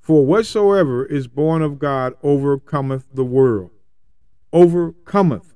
For 0.00 0.24
whatsoever 0.24 1.04
is 1.04 1.28
born 1.28 1.60
of 1.60 1.78
God 1.78 2.14
overcometh 2.22 3.08
the 3.12 3.26
world. 3.26 3.72
Overcometh 4.54 5.54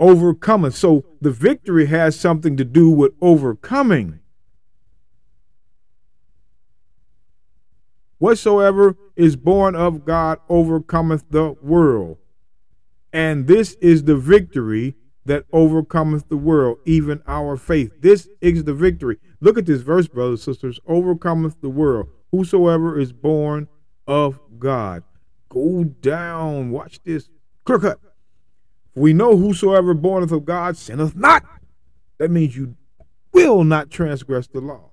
overcoming. 0.00 0.70
So 0.70 1.04
the 1.20 1.30
victory 1.30 1.86
has 1.86 2.18
something 2.18 2.56
to 2.56 2.64
do 2.64 2.90
with 2.90 3.12
overcoming. 3.20 4.20
Whatsoever 8.18 8.96
is 9.16 9.36
born 9.36 9.76
of 9.76 10.04
God 10.04 10.38
overcometh 10.48 11.24
the 11.30 11.52
world. 11.62 12.18
And 13.12 13.46
this 13.46 13.74
is 13.74 14.04
the 14.04 14.16
victory 14.16 14.96
that 15.24 15.44
overcometh 15.52 16.28
the 16.28 16.36
world, 16.36 16.78
even 16.84 17.22
our 17.26 17.56
faith. 17.56 17.92
This 18.00 18.28
is 18.40 18.64
the 18.64 18.74
victory. 18.74 19.18
Look 19.40 19.56
at 19.56 19.66
this 19.66 19.82
verse, 19.82 20.08
brothers 20.08 20.46
and 20.46 20.54
sisters. 20.54 20.80
Overcometh 20.86 21.60
the 21.60 21.68
world. 21.68 22.08
Whosoever 22.32 22.98
is 22.98 23.12
born 23.12 23.68
of 24.06 24.40
God. 24.58 25.04
Go 25.48 25.84
down. 25.84 26.70
Watch 26.70 27.00
this. 27.04 27.28
Clear 27.64 27.78
cut. 27.78 28.00
We 28.98 29.12
know 29.12 29.36
whosoever 29.36 29.94
borneth 29.94 30.32
of 30.32 30.44
God 30.44 30.76
sinneth 30.76 31.14
not. 31.14 31.44
That 32.18 32.30
means 32.30 32.56
you 32.56 32.74
will 33.32 33.62
not 33.62 33.90
transgress 33.90 34.48
the 34.48 34.60
law. 34.60 34.90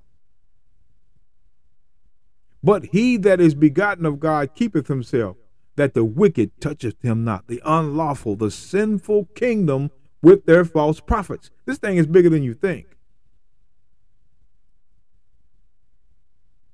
But 2.64 2.86
he 2.86 3.18
that 3.18 3.42
is 3.42 3.56
begotten 3.56 4.06
of 4.06 4.20
God 4.20 4.56
keepeth 4.56 4.88
himself, 4.88 5.38
that 5.76 5.94
the 5.94 6.06
wicked 6.06 6.60
toucheth 6.60 7.02
him 7.02 7.24
not, 7.24 7.48
the 7.48 7.62
unlawful, 7.66 8.36
the 8.36 8.52
sinful 8.52 9.26
kingdom 9.36 9.92
with 10.22 10.46
their 10.46 10.66
false 10.66 11.00
prophets. 11.00 11.50
This 11.66 11.78
thing 11.78 11.98
is 11.98 12.08
bigger 12.08 12.30
than 12.30 12.44
you 12.44 12.54
think. 12.54 12.88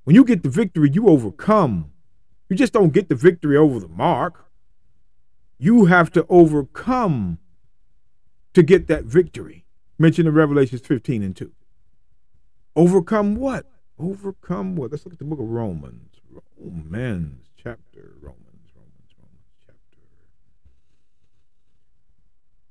When 0.04 0.16
you 0.16 0.24
get 0.24 0.42
the 0.42 0.48
victory, 0.48 0.90
you 0.92 1.08
overcome. 1.08 1.92
You 2.48 2.56
just 2.56 2.72
don't 2.72 2.92
get 2.92 3.08
the 3.08 3.14
victory 3.14 3.56
over 3.56 3.80
the 3.80 3.88
mark 3.88 4.51
you 5.62 5.84
have 5.84 6.10
to 6.10 6.26
overcome 6.28 7.38
to 8.52 8.64
get 8.64 8.88
that 8.88 9.04
victory. 9.04 9.64
Mentioned 9.96 10.26
in 10.26 10.34
Revelations 10.34 10.80
15 10.80 11.22
and 11.22 11.36
2. 11.36 11.52
Overcome 12.74 13.36
what? 13.36 13.66
Overcome 13.96 14.74
what? 14.74 14.90
Let's 14.90 15.04
look 15.06 15.12
at 15.12 15.20
the 15.20 15.24
book 15.24 15.38
of 15.38 15.48
Romans. 15.48 16.16
Romans 16.58 17.46
chapter. 17.56 18.14
Romans, 18.20 18.72
Romans, 18.74 19.14
Romans 19.16 19.54
chapter. 19.64 19.98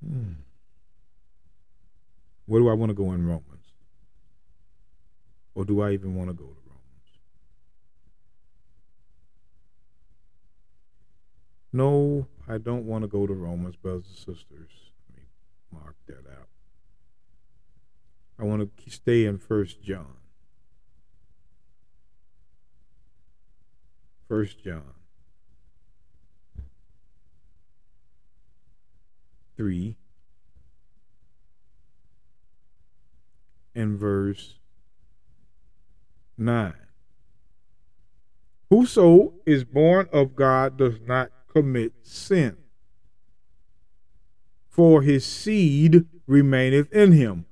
Hmm. 0.06 0.34
Where 2.46 2.60
do 2.60 2.68
I 2.68 2.74
want 2.74 2.90
to 2.90 2.94
go 2.94 3.14
in 3.14 3.26
Romans? 3.26 3.46
Or 5.56 5.64
do 5.64 5.82
I 5.82 5.92
even 5.92 6.14
want 6.16 6.30
to 6.30 6.34
go 6.34 6.44
to 6.44 6.50
Romans? 6.50 6.62
No, 11.74 12.28
I 12.48 12.58
don't 12.58 12.86
want 12.86 13.04
to 13.04 13.08
go 13.08 13.26
to 13.26 13.34
Romans, 13.34 13.76
brothers 13.78 14.08
and 14.08 14.18
sisters. 14.18 14.72
Let 15.10 15.18
me 15.18 15.24
mark 15.72 15.96
that 16.08 16.30
out. 16.30 16.48
I 18.38 18.44
want 18.44 18.76
to 18.78 18.90
stay 18.90 19.26
in 19.26 19.38
First 19.38 19.82
John. 19.82 20.18
First 24.28 24.64
John. 24.64 24.94
3 29.58 29.96
and 33.76 34.00
verse 34.00 34.56
9. 36.38 36.74
Whoso 38.72 39.34
is 39.46 39.64
born 39.64 40.10
of 40.12 40.36
God 40.36 40.78
does 40.78 40.96
not 41.06 41.30
commit 41.52 41.94
sin. 42.04 42.58
For 44.70 45.02
his 45.02 45.26
seed 45.26 46.06
remaineth 46.28 46.92
in 46.94 47.12
him, 47.12 47.46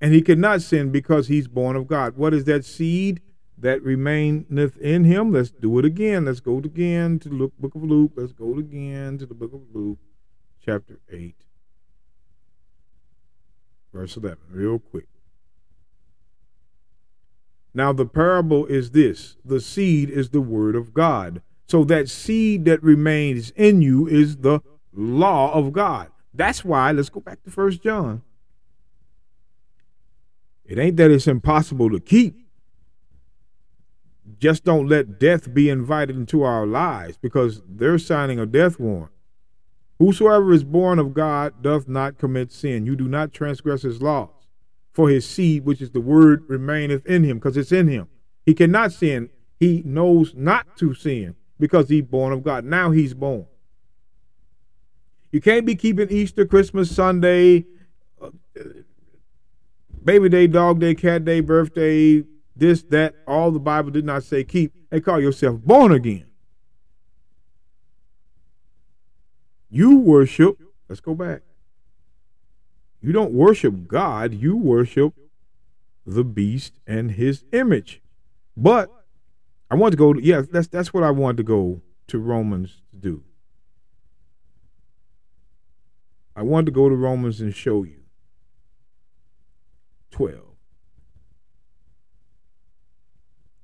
and 0.00 0.12
he 0.12 0.22
cannot 0.22 0.60
sin 0.60 0.90
because 0.90 1.28
he's 1.28 1.46
born 1.46 1.76
of 1.76 1.86
God. 1.86 2.16
What 2.16 2.34
is 2.34 2.44
that 2.44 2.64
seed 2.64 3.20
that 3.56 3.82
remaineth 3.82 4.76
in 4.78 5.04
him? 5.04 5.32
Let's 5.32 5.50
do 5.50 5.78
it 5.78 5.84
again. 5.84 6.24
Let's 6.24 6.40
go 6.40 6.58
again 6.58 7.20
to 7.20 7.28
the 7.28 7.50
book 7.58 7.74
of 7.74 7.84
Luke. 7.84 8.12
Let's 8.16 8.32
go 8.32 8.58
again 8.58 9.18
to 9.18 9.26
the 9.26 9.34
book 9.34 9.54
of 9.54 9.62
Luke, 9.72 9.98
chapter 10.64 10.98
8, 11.10 11.36
verse 13.92 14.16
11, 14.16 14.38
real 14.50 14.80
quick. 14.80 15.06
Now, 17.72 17.92
the 17.92 18.06
parable 18.06 18.66
is 18.66 18.90
this 18.90 19.36
the 19.44 19.60
seed 19.60 20.10
is 20.10 20.30
the 20.30 20.40
word 20.40 20.74
of 20.74 20.92
God. 20.92 21.40
So 21.74 21.82
that 21.86 22.08
seed 22.08 22.66
that 22.66 22.84
remains 22.84 23.50
in 23.56 23.82
you 23.82 24.06
is 24.06 24.36
the 24.36 24.60
law 24.92 25.52
of 25.52 25.72
God. 25.72 26.06
That's 26.32 26.64
why, 26.64 26.92
let's 26.92 27.08
go 27.08 27.18
back 27.18 27.42
to 27.42 27.50
First 27.50 27.82
John. 27.82 28.22
It 30.64 30.78
ain't 30.78 30.96
that 30.98 31.10
it's 31.10 31.26
impossible 31.26 31.90
to 31.90 31.98
keep. 31.98 32.46
Just 34.38 34.62
don't 34.62 34.86
let 34.86 35.18
death 35.18 35.52
be 35.52 35.68
invited 35.68 36.14
into 36.14 36.44
our 36.44 36.64
lives 36.64 37.16
because 37.16 37.60
they're 37.68 37.98
signing 37.98 38.38
a 38.38 38.46
death 38.46 38.78
warrant. 38.78 39.10
Whosoever 39.98 40.52
is 40.52 40.62
born 40.62 41.00
of 41.00 41.12
God 41.12 41.60
doth 41.60 41.88
not 41.88 42.18
commit 42.18 42.52
sin. 42.52 42.86
You 42.86 42.94
do 42.94 43.08
not 43.08 43.32
transgress 43.32 43.82
his 43.82 44.00
laws. 44.00 44.46
For 44.92 45.08
his 45.08 45.28
seed, 45.28 45.64
which 45.64 45.82
is 45.82 45.90
the 45.90 46.00
word, 46.00 46.44
remaineth 46.46 47.04
in 47.04 47.24
him, 47.24 47.38
because 47.38 47.56
it's 47.56 47.72
in 47.72 47.88
him. 47.88 48.06
He 48.46 48.54
cannot 48.54 48.92
sin. 48.92 49.30
He 49.58 49.82
knows 49.84 50.34
not 50.36 50.76
to 50.76 50.94
sin 50.94 51.34
because 51.58 51.88
he's 51.88 52.02
born 52.02 52.32
of 52.32 52.42
God. 52.42 52.64
Now 52.64 52.90
he's 52.90 53.14
born. 53.14 53.46
You 55.30 55.40
can't 55.40 55.66
be 55.66 55.74
keeping 55.74 56.10
Easter, 56.10 56.44
Christmas, 56.44 56.94
Sunday, 56.94 57.64
uh, 58.22 58.30
baby 60.04 60.28
day, 60.28 60.46
dog 60.46 60.80
day, 60.80 60.94
cat 60.94 61.24
day, 61.24 61.40
birthday, 61.40 62.24
this, 62.54 62.82
that, 62.84 63.16
all 63.26 63.50
the 63.50 63.58
Bible 63.58 63.90
did 63.90 64.04
not 64.04 64.22
say 64.22 64.44
keep. 64.44 64.72
They 64.90 65.00
call 65.00 65.20
yourself 65.20 65.60
born 65.60 65.90
again. 65.90 66.26
You 69.70 69.98
worship, 69.98 70.56
let's 70.88 71.00
go 71.00 71.16
back. 71.16 71.42
You 73.00 73.12
don't 73.12 73.32
worship 73.32 73.88
God, 73.88 74.34
you 74.34 74.56
worship 74.56 75.14
the 76.06 76.22
beast 76.22 76.74
and 76.86 77.10
his 77.10 77.44
image. 77.52 78.00
But 78.56 78.88
I 79.70 79.76
want 79.76 79.92
to 79.92 79.96
go, 79.96 80.14
yeah, 80.14 80.42
that's 80.50 80.68
that's 80.68 80.92
what 80.92 81.02
I 81.02 81.10
wanted 81.10 81.38
to 81.38 81.42
go 81.42 81.80
to 82.08 82.18
Romans 82.18 82.82
to 82.90 82.96
do. 82.96 83.22
I 86.36 86.42
wanted 86.42 86.66
to 86.66 86.72
go 86.72 86.88
to 86.88 86.94
Romans 86.94 87.40
and 87.40 87.54
show 87.54 87.84
you. 87.84 88.00
12. 90.10 90.40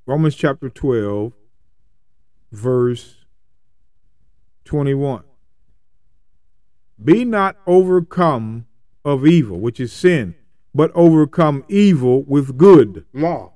Romans 0.06 0.35
chapter 0.35 0.68
12, 0.68 1.32
verse 2.51 3.24
21. 4.64 5.22
Be 7.02 7.24
not 7.24 7.56
overcome 7.66 8.66
of 9.05 9.27
evil, 9.27 9.60
which 9.60 9.78
is 9.78 9.93
sin, 9.93 10.35
but 10.74 10.90
overcome 10.94 11.64
evil 11.68 12.22
with 12.24 12.59
good. 12.59 13.05
Law. 13.12 13.52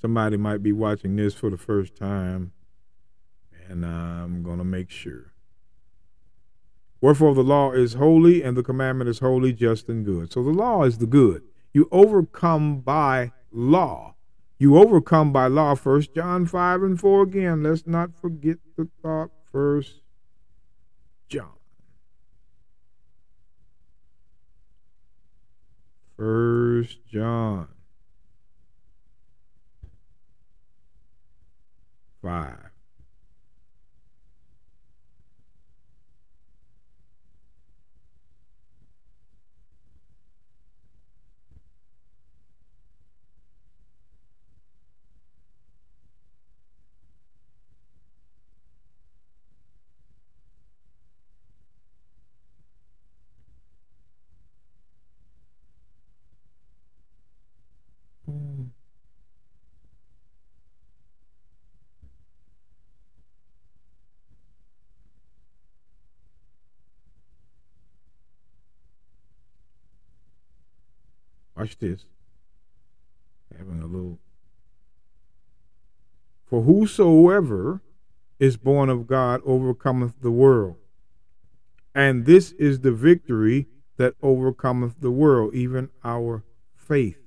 Somebody 0.00 0.36
might 0.36 0.62
be 0.62 0.72
watching 0.72 1.16
this 1.16 1.34
for 1.34 1.50
the 1.50 1.56
first 1.56 1.96
time, 1.96 2.52
and 3.68 3.84
I'm 3.84 4.44
going 4.44 4.58
to 4.58 4.64
make 4.64 4.90
sure. 4.90 5.32
Wherefore 7.00 7.34
the 7.34 7.42
law 7.42 7.72
is 7.72 7.94
holy, 7.94 8.42
and 8.42 8.56
the 8.56 8.62
commandment 8.62 9.10
is 9.10 9.18
holy, 9.18 9.52
just, 9.52 9.88
and 9.88 10.04
good. 10.04 10.32
So 10.32 10.42
the 10.42 10.50
law 10.50 10.84
is 10.84 10.98
the 10.98 11.06
good. 11.06 11.42
You 11.72 11.88
overcome 11.90 12.80
by 12.80 13.32
law. 13.50 14.14
You 14.58 14.78
overcome 14.78 15.32
by 15.32 15.48
law. 15.48 15.74
First 15.74 16.14
John 16.14 16.46
5 16.46 16.82
and 16.82 16.98
4 16.98 17.22
again. 17.22 17.62
Let's 17.64 17.86
not 17.86 18.14
forget 18.20 18.58
the 18.76 18.88
thought. 19.02 19.30
First 19.50 20.02
John. 21.28 21.52
First 26.16 26.98
John 27.06 27.68
5. 32.22 32.67
Watch 71.58 71.76
this. 71.78 72.04
Having 73.56 73.82
a 73.82 73.86
little. 73.86 74.18
For 76.46 76.62
whosoever 76.62 77.82
is 78.38 78.56
born 78.56 78.88
of 78.88 79.08
God 79.08 79.40
overcometh 79.44 80.20
the 80.20 80.30
world. 80.30 80.76
And 81.96 82.26
this 82.26 82.52
is 82.52 82.80
the 82.80 82.92
victory 82.92 83.66
that 83.96 84.14
overcometh 84.22 85.00
the 85.00 85.10
world, 85.10 85.52
even 85.52 85.90
our 86.04 86.44
faith. 86.76 87.18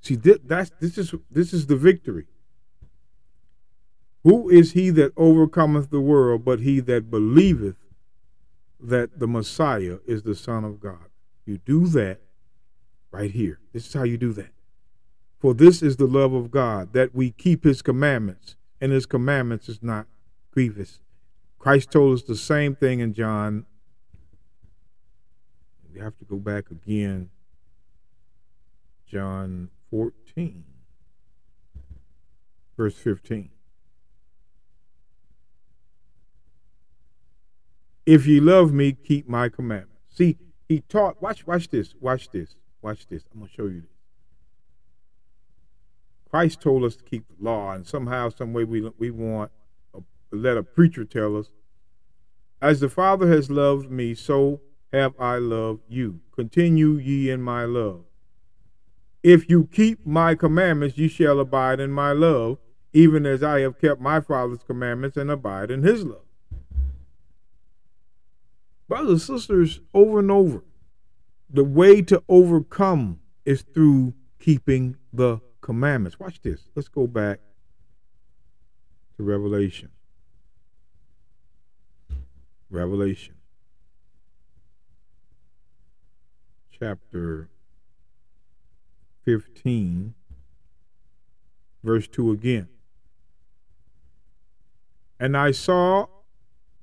See, 0.00 0.14
that's 0.14 0.70
this 0.80 0.96
is 0.96 1.12
this 1.28 1.52
is 1.52 1.66
the 1.66 1.76
victory. 1.76 2.28
Who 4.22 4.48
is 4.48 4.72
he 4.72 4.90
that 4.90 5.12
overcometh 5.16 5.90
the 5.90 6.00
world 6.00 6.44
but 6.44 6.60
he 6.60 6.78
that 6.80 7.10
believeth 7.10 7.76
that 8.80 9.18
the 9.18 9.26
Messiah 9.26 9.98
is 10.06 10.22
the 10.22 10.34
Son 10.34 10.64
of 10.64 10.80
God. 10.80 11.08
You 11.44 11.58
do 11.58 11.86
that 11.88 12.20
right 13.10 13.30
here. 13.30 13.58
This 13.72 13.86
is 13.86 13.94
how 13.94 14.04
you 14.04 14.18
do 14.18 14.32
that. 14.34 14.52
For 15.40 15.54
this 15.54 15.82
is 15.82 15.96
the 15.96 16.06
love 16.06 16.32
of 16.32 16.50
God, 16.50 16.92
that 16.92 17.14
we 17.14 17.30
keep 17.30 17.64
his 17.64 17.80
commandments, 17.80 18.56
and 18.80 18.92
his 18.92 19.06
commandments 19.06 19.68
is 19.68 19.82
not 19.82 20.06
grievous. 20.50 21.00
Christ 21.58 21.90
told 21.90 22.14
us 22.14 22.22
the 22.22 22.36
same 22.36 22.74
thing 22.74 23.00
in 23.00 23.14
John. 23.14 23.66
We 25.92 26.00
have 26.00 26.16
to 26.18 26.24
go 26.24 26.36
back 26.36 26.70
again. 26.70 27.30
John 29.06 29.70
14, 29.90 30.64
verse 32.76 32.94
15. 32.94 33.50
If 38.08 38.26
ye 38.26 38.40
love 38.40 38.72
me, 38.72 38.92
keep 38.92 39.28
my 39.28 39.50
commandments. 39.50 40.00
See, 40.08 40.38
he 40.66 40.80
taught, 40.80 41.20
watch, 41.20 41.46
watch 41.46 41.68
this, 41.68 41.94
watch 42.00 42.30
this, 42.30 42.56
watch 42.80 43.06
this. 43.06 43.22
I'm 43.30 43.40
going 43.40 43.50
to 43.50 43.54
show 43.54 43.66
you 43.66 43.82
this. 43.82 43.90
Christ 46.30 46.62
told 46.62 46.84
us 46.84 46.96
to 46.96 47.04
keep 47.04 47.26
the 47.28 47.44
law, 47.44 47.72
and 47.72 47.86
somehow, 47.86 48.30
some 48.30 48.54
way, 48.54 48.64
we, 48.64 48.90
we 48.98 49.10
want 49.10 49.50
to 49.92 50.02
let 50.30 50.56
a 50.56 50.62
preacher 50.62 51.04
tell 51.04 51.36
us, 51.36 51.50
as 52.62 52.80
the 52.80 52.88
Father 52.88 53.30
has 53.30 53.50
loved 53.50 53.90
me, 53.90 54.14
so 54.14 54.62
have 54.90 55.12
I 55.20 55.36
loved 55.36 55.82
you. 55.86 56.20
Continue 56.34 56.92
ye 56.92 57.28
in 57.28 57.42
my 57.42 57.66
love. 57.66 58.04
If 59.22 59.50
you 59.50 59.68
keep 59.70 60.06
my 60.06 60.34
commandments, 60.34 60.96
ye 60.96 61.08
shall 61.08 61.40
abide 61.40 61.78
in 61.78 61.90
my 61.90 62.12
love, 62.12 62.56
even 62.94 63.26
as 63.26 63.42
I 63.42 63.60
have 63.60 63.78
kept 63.78 64.00
my 64.00 64.22
Father's 64.22 64.62
commandments 64.66 65.18
and 65.18 65.30
abide 65.30 65.70
in 65.70 65.82
his 65.82 66.06
love 66.06 66.22
brothers 68.88 69.28
and 69.28 69.38
sisters, 69.40 69.80
over 69.94 70.18
and 70.18 70.30
over, 70.30 70.64
the 71.48 71.64
way 71.64 72.02
to 72.02 72.22
overcome 72.28 73.20
is 73.44 73.62
through 73.62 74.14
keeping 74.40 74.96
the 75.12 75.40
commandments. 75.60 76.18
Watch 76.18 76.40
this. 76.42 76.68
Let's 76.74 76.88
go 76.88 77.06
back 77.06 77.40
to 79.16 79.22
Revelation. 79.22 79.90
Revelation. 82.70 83.34
Chapter 86.70 87.48
15, 89.24 90.14
verse 91.82 92.06
2 92.08 92.30
again. 92.30 92.68
And 95.18 95.36
I 95.36 95.50
saw 95.50 96.06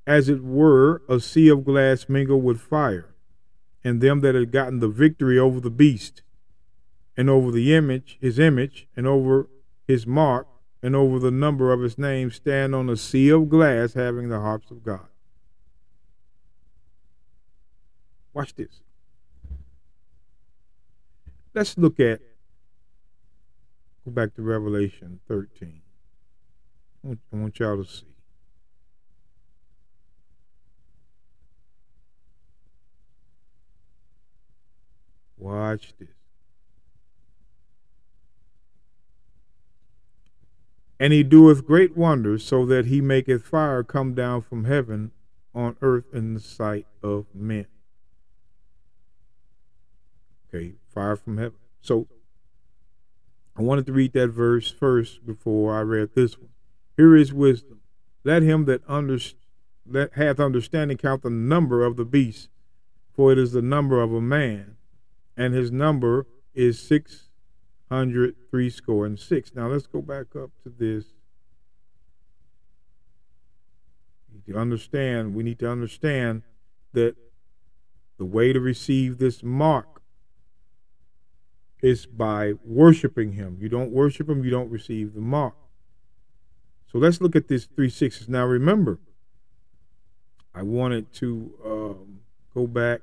as 0.07 0.29
it 0.29 0.43
were 0.43 1.01
a 1.09 1.19
sea 1.19 1.49
of 1.49 1.65
glass 1.65 2.07
mingled 2.07 2.43
with 2.43 2.59
fire, 2.59 3.15
and 3.83 4.01
them 4.01 4.21
that 4.21 4.35
had 4.35 4.51
gotten 4.51 4.79
the 4.79 4.87
victory 4.87 5.37
over 5.39 5.59
the 5.59 5.69
beast, 5.69 6.21
and 7.17 7.29
over 7.29 7.51
the 7.51 7.73
image, 7.73 8.17
his 8.21 8.37
image, 8.37 8.87
and 8.95 9.07
over 9.07 9.49
his 9.87 10.05
mark, 10.05 10.47
and 10.81 10.95
over 10.95 11.17
the 11.17 11.31
number 11.31 11.71
of 11.71 11.81
his 11.81 11.97
name, 11.97 12.29
stand 12.29 12.75
on 12.75 12.89
a 12.89 12.97
sea 12.97 13.29
of 13.29 13.49
glass 13.49 13.93
having 13.93 14.29
the 14.29 14.39
harps 14.39 14.69
of 14.69 14.83
God. 14.83 15.07
Watch 18.33 18.53
this. 18.53 18.81
Let's 21.53 21.77
look 21.77 22.01
at, 22.01 22.19
go 24.03 24.11
back 24.11 24.35
to 24.35 24.41
Revelation 24.41 25.21
13. 25.27 25.81
I 27.07 27.15
want 27.31 27.57
y'all 27.59 27.81
to 27.81 27.89
see. 27.89 28.14
Watch 35.37 35.93
this. 35.99 36.09
And 40.99 41.11
he 41.11 41.23
doeth 41.23 41.65
great 41.65 41.97
wonders, 41.97 42.43
so 42.43 42.65
that 42.65 42.85
he 42.85 43.01
maketh 43.01 43.45
fire 43.45 43.83
come 43.83 44.13
down 44.13 44.41
from 44.41 44.63
heaven 44.63 45.11
on 45.53 45.75
earth 45.81 46.05
in 46.13 46.33
the 46.33 46.39
sight 46.39 46.87
of 47.03 47.25
men. 47.33 47.67
Okay, 50.47 50.75
fire 50.93 51.15
from 51.15 51.37
heaven. 51.37 51.57
So 51.81 52.07
I 53.57 53.61
wanted 53.61 53.85
to 53.87 53.93
read 53.93 54.13
that 54.13 54.29
verse 54.29 54.71
first 54.71 55.25
before 55.25 55.77
I 55.77 55.81
read 55.81 56.11
this 56.15 56.37
one. 56.37 56.49
Here 56.95 57.15
is 57.15 57.33
wisdom. 57.33 57.81
Let 58.23 58.41
him 58.41 58.65
that 58.65 58.81
under, 58.87 59.17
that 59.85 60.13
hath 60.13 60.39
understanding 60.39 60.97
count 60.97 61.23
the 61.23 61.29
number 61.29 61.85
of 61.85 61.97
the 61.97 62.05
beast, 62.05 62.49
for 63.13 63.31
it 63.31 63.37
is 63.37 63.51
the 63.51 63.61
number 63.61 64.01
of 64.01 64.13
a 64.13 64.21
man, 64.21 64.77
and 65.35 65.53
his 65.53 65.71
number 65.71 66.25
is 66.53 66.79
six 66.79 67.29
hundred 67.89 68.35
three 68.49 68.69
score 68.69 69.05
and 69.05 69.19
six. 69.19 69.53
Now 69.53 69.67
let's 69.67 69.87
go 69.87 70.01
back 70.01 70.35
up 70.35 70.51
to 70.63 70.69
this. 70.69 71.05
To 74.47 74.55
understand, 74.55 75.33
we 75.33 75.41
need 75.41 75.57
to 75.59 75.71
understand 75.71 76.43
that 76.93 77.15
the 78.17 78.25
way 78.25 78.53
to 78.53 78.59
receive 78.59 79.17
this 79.17 79.41
mark 79.41 80.03
is 81.81 82.05
by 82.05 82.53
worshiping 82.63 83.33
him. 83.33 83.57
You 83.59 83.69
don't 83.69 83.91
worship 83.91 84.29
him, 84.29 84.43
you 84.43 84.51
don't 84.51 84.69
receive 84.69 85.15
the 85.15 85.21
mark. 85.21 85.55
So 86.91 86.99
let's 86.99 87.21
look 87.21 87.35
at 87.35 87.47
this 87.47 87.65
three 87.65 87.89
sixes. 87.89 88.29
Now 88.29 88.45
remember, 88.45 88.99
I 90.53 90.61
wanted 90.61 91.11
to 91.13 91.53
um, 91.65 92.19
go 92.53 92.67
back 92.67 93.01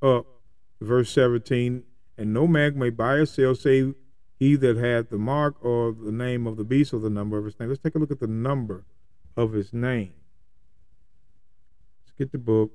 up 0.00 0.26
verse 0.80 1.10
17. 1.10 1.82
And 2.16 2.32
no 2.32 2.46
man 2.46 2.78
may 2.78 2.90
buy 2.90 3.14
or 3.14 3.26
sell 3.26 3.54
save 3.54 3.94
he 4.38 4.56
that 4.56 4.76
hath 4.76 5.10
the 5.10 5.18
mark 5.18 5.56
or 5.64 5.92
the 5.92 6.12
name 6.12 6.46
of 6.46 6.56
the 6.56 6.64
beast 6.64 6.92
or 6.92 7.00
the 7.00 7.10
number 7.10 7.38
of 7.38 7.44
his 7.44 7.58
name. 7.58 7.68
Let's 7.68 7.80
take 7.80 7.94
a 7.94 7.98
look 7.98 8.10
at 8.10 8.20
the 8.20 8.26
number 8.26 8.84
of 9.36 9.52
his 9.52 9.72
name. 9.72 10.12
Let's 12.04 12.12
get 12.18 12.32
the 12.32 12.38
book 12.38 12.72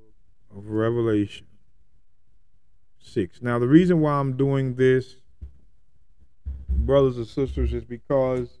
of 0.56 0.68
Revelation 0.68 1.46
6. 2.98 3.42
Now, 3.42 3.58
the 3.58 3.68
reason 3.68 4.00
why 4.00 4.12
I'm 4.12 4.36
doing 4.36 4.74
this, 4.74 5.16
brothers 6.68 7.18
and 7.18 7.26
sisters, 7.26 7.72
is 7.72 7.84
because 7.84 8.58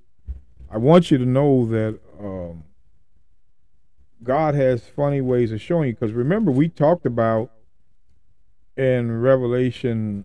I 0.70 0.78
want 0.78 1.10
you 1.10 1.18
to 1.18 1.26
know 1.26 1.66
that 1.66 1.98
um, 2.18 2.64
God 4.22 4.54
has 4.54 4.84
funny 4.84 5.20
ways 5.20 5.52
of 5.52 5.60
showing 5.60 5.88
you. 5.88 5.94
Because 5.94 6.12
remember, 6.12 6.50
we 6.50 6.68
talked 6.68 7.06
about 7.06 7.50
in 8.80 9.20
Revelation, 9.20 10.24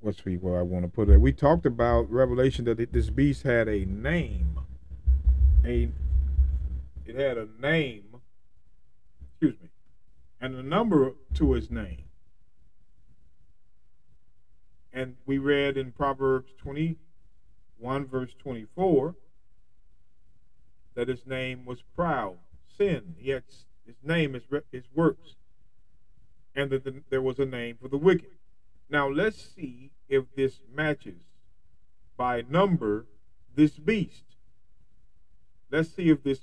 what's 0.00 0.22
the 0.22 0.36
where 0.36 0.58
I 0.58 0.62
want 0.62 0.84
to 0.84 0.90
put 0.90 1.08
it? 1.08 1.20
We 1.20 1.32
talked 1.32 1.66
about 1.66 2.10
Revelation 2.10 2.64
that 2.66 2.92
this 2.92 3.10
beast 3.10 3.42
had 3.42 3.68
a 3.68 3.84
name. 3.84 4.60
A 5.64 5.88
it 7.06 7.16
had 7.16 7.38
a 7.38 7.48
name. 7.60 8.16
Excuse 9.32 9.60
me 9.62 9.70
and 10.44 10.56
a 10.56 10.62
number 10.62 11.14
to 11.32 11.52
his 11.52 11.70
name. 11.70 12.04
And 14.92 15.16
we 15.24 15.38
read 15.38 15.78
in 15.78 15.90
Proverbs 15.90 16.52
21, 16.58 18.06
verse 18.06 18.32
24, 18.38 19.14
that 20.94 21.08
his 21.08 21.26
name 21.26 21.64
was 21.64 21.78
proud, 21.96 22.36
sin. 22.76 23.14
Yet 23.18 23.44
his 23.86 23.96
name 24.04 24.34
is 24.34 24.42
his 24.70 24.84
works, 24.94 25.34
and 26.54 26.70
that 26.70 26.84
the, 26.84 27.02
there 27.10 27.22
was 27.22 27.38
a 27.38 27.46
name 27.46 27.76
for 27.80 27.88
the 27.88 27.96
wicked. 27.96 28.30
Now 28.88 29.08
let's 29.08 29.54
see 29.54 29.90
if 30.08 30.24
this 30.36 30.60
matches 30.74 31.22
by 32.16 32.44
number 32.48 33.06
this 33.54 33.72
beast. 33.72 34.24
Let's 35.70 35.90
see 35.94 36.10
if 36.10 36.22
this 36.22 36.40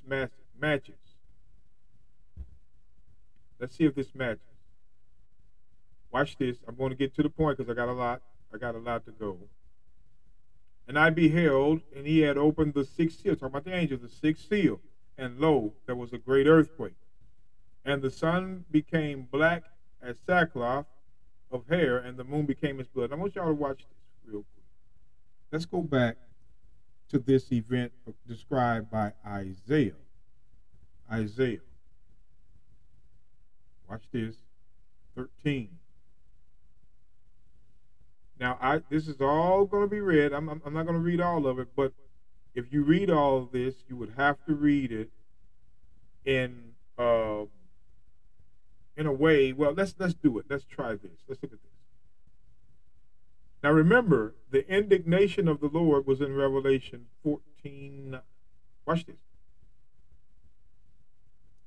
matches. 0.60 0.96
Let's 3.60 3.76
see 3.76 3.86
if 3.86 3.96
this 3.96 4.14
matches. 4.16 4.42
Watch 6.12 6.38
this. 6.38 6.58
I'm 6.68 6.76
going 6.76 6.90
to 6.90 6.96
get 6.96 7.16
to 7.16 7.24
the 7.24 7.30
point 7.30 7.58
because 7.58 7.70
I 7.70 7.74
got 7.74 7.88
a 7.88 7.94
lot. 7.94 8.22
I 8.54 8.58
got 8.58 8.76
a 8.76 8.80
lot 8.80 9.06
to 9.06 9.12
go. 9.12 9.38
And 10.88 11.00
I 11.00 11.10
beheld, 11.10 11.82
and 11.96 12.06
he 12.06 12.20
had 12.20 12.38
opened 12.38 12.74
the 12.74 12.84
sixth 12.84 13.22
seal. 13.22 13.36
Talking 13.36 13.48
about 13.48 13.66
the 13.66 13.74
angel, 13.74 13.98
the 13.98 14.10
sixth 14.10 14.50
seal. 14.50 14.82
And 15.18 15.40
lo, 15.40 15.74
there 15.86 15.96
was 15.96 16.12
a 16.12 16.18
great 16.18 16.48
earthquake. 16.48 16.96
And 17.86 18.02
the 18.02 18.10
sun 18.10 18.66
became 18.72 19.28
black 19.32 19.64
as 20.02 20.18
sackcloth 20.26 20.86
of 21.52 21.68
hair, 21.68 21.98
and 21.98 22.18
the 22.18 22.24
moon 22.24 22.46
became 22.46 22.80
as 22.80 22.88
blood. 22.88 23.12
I 23.12 23.16
want 23.16 23.36
y'all 23.36 23.48
to 23.48 23.54
watch 23.54 23.80
this 23.80 23.88
real 24.26 24.46
quick. 24.54 24.66
Let's 25.52 25.66
go 25.66 25.82
back 25.82 26.18
to 27.10 27.20
this 27.20 27.52
event 27.52 27.92
described 28.28 28.90
by 28.90 29.12
Isaiah. 29.26 29.92
Isaiah. 31.12 31.60
Watch 33.90 34.04
this. 34.12 34.36
13. 35.16 35.68
Now, 38.40 38.58
I 38.62 38.82
this 38.90 39.08
is 39.08 39.20
all 39.20 39.66
going 39.66 39.84
to 39.84 39.90
be 39.90 40.00
read. 40.00 40.34
I'm, 40.34 40.50
I'm, 40.50 40.62
I'm 40.66 40.74
not 40.74 40.86
going 40.86 40.98
to 40.98 41.04
read 41.04 41.22
all 41.22 41.46
of 41.46 41.60
it, 41.60 41.68
but 41.76 41.92
if 42.56 42.72
you 42.72 42.84
read 42.84 43.10
all 43.10 43.38
of 43.38 43.52
this, 43.52 43.76
you 43.88 43.96
would 43.98 44.14
have 44.18 44.38
to 44.48 44.56
read 44.56 44.92
it 44.92 45.10
in 46.26 46.72
uh, 46.98 47.44
in 48.96 49.06
a 49.06 49.14
way. 49.14 49.54
Well, 49.54 49.74
let's 49.74 49.96
let's 49.98 50.14
do 50.14 50.38
it. 50.40 50.46
Let's 50.50 50.66
try 50.66 50.94
this. 50.94 51.24
Let's 51.28 51.42
look 51.42 51.54
at 51.54 51.62
this. 51.62 51.72
Now, 53.64 53.72
remember, 53.72 54.34
the 54.50 54.68
indignation 54.68 55.48
of 55.48 55.60
the 55.60 55.68
Lord 55.68 56.08
was 56.08 56.20
in 56.20 56.36
Revelation 56.36 57.06
14. 57.24 58.20
Watch 58.86 59.06
this. 59.06 59.16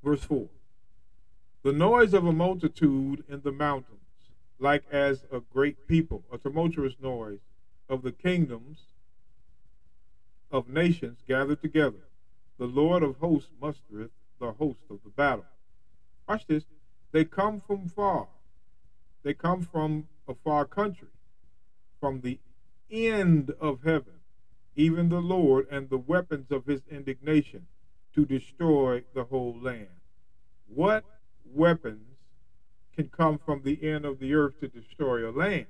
Verse 0.02 0.24
4 0.24 0.48
the 1.64 1.72
noise 1.72 2.12
of 2.12 2.26
a 2.26 2.32
multitude 2.32 3.24
in 3.26 3.40
the 3.40 3.50
mountains, 3.50 4.28
like 4.58 4.84
as 4.92 5.24
a 5.32 5.40
great 5.40 5.88
people, 5.88 6.22
a 6.30 6.36
tumultuous 6.36 6.92
noise 7.00 7.38
of 7.88 8.02
the 8.02 8.12
kingdoms 8.12 8.80
of 10.52 10.68
nations 10.68 11.20
gathered 11.26 11.62
together. 11.62 12.06
The 12.58 12.66
Lord 12.66 13.02
of 13.02 13.16
hosts 13.16 13.48
mustereth 13.58 14.10
the 14.38 14.52
host 14.52 14.80
of 14.90 14.98
the 15.04 15.10
battle. 15.10 15.46
Watch 16.28 16.46
this. 16.46 16.64
They 17.14 17.24
come 17.24 17.60
from 17.60 17.88
far. 17.88 18.26
They 19.22 19.34
come 19.34 19.62
from 19.62 20.08
a 20.26 20.34
far 20.34 20.64
country, 20.64 21.14
from 22.00 22.22
the 22.22 22.40
end 22.90 23.52
of 23.60 23.84
heaven, 23.84 24.14
even 24.74 25.10
the 25.10 25.20
Lord 25.20 25.68
and 25.70 25.88
the 25.88 25.96
weapons 25.96 26.50
of 26.50 26.66
his 26.66 26.82
indignation 26.90 27.68
to 28.16 28.24
destroy 28.24 29.04
the 29.14 29.22
whole 29.22 29.56
land. 29.62 30.00
What 30.66 31.04
weapons 31.44 32.16
can 32.96 33.06
come 33.10 33.38
from 33.38 33.62
the 33.62 33.88
end 33.88 34.04
of 34.04 34.18
the 34.18 34.34
earth 34.34 34.58
to 34.58 34.66
destroy 34.66 35.30
a 35.30 35.30
land. 35.30 35.66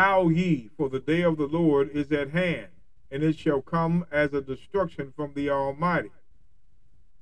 How 0.00 0.30
ye, 0.30 0.70
for 0.78 0.88
the 0.88 0.98
day 0.98 1.20
of 1.20 1.36
the 1.36 1.46
Lord 1.46 1.90
is 1.90 2.10
at 2.10 2.30
hand, 2.30 2.70
and 3.10 3.22
it 3.22 3.38
shall 3.38 3.60
come 3.60 4.06
as 4.10 4.32
a 4.32 4.40
destruction 4.40 5.12
from 5.14 5.34
the 5.34 5.50
Almighty. 5.50 6.12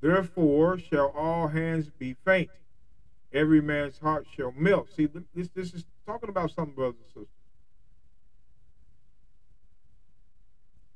Therefore 0.01 0.79
shall 0.79 1.09
all 1.09 1.49
hands 1.49 1.91
be 1.91 2.15
faint, 2.25 2.51
every 3.33 3.61
man's 3.61 3.99
heart 3.99 4.29
shall 4.31 4.53
melt. 4.53 4.93
See, 4.93 5.07
this, 5.35 5.49
this 5.49 5.75
is 5.75 5.87
talking 6.07 6.29
about 6.29 6.53
something, 6.53 6.77
brothers 6.77 7.01
and 7.01 7.09
sisters. 7.09 7.27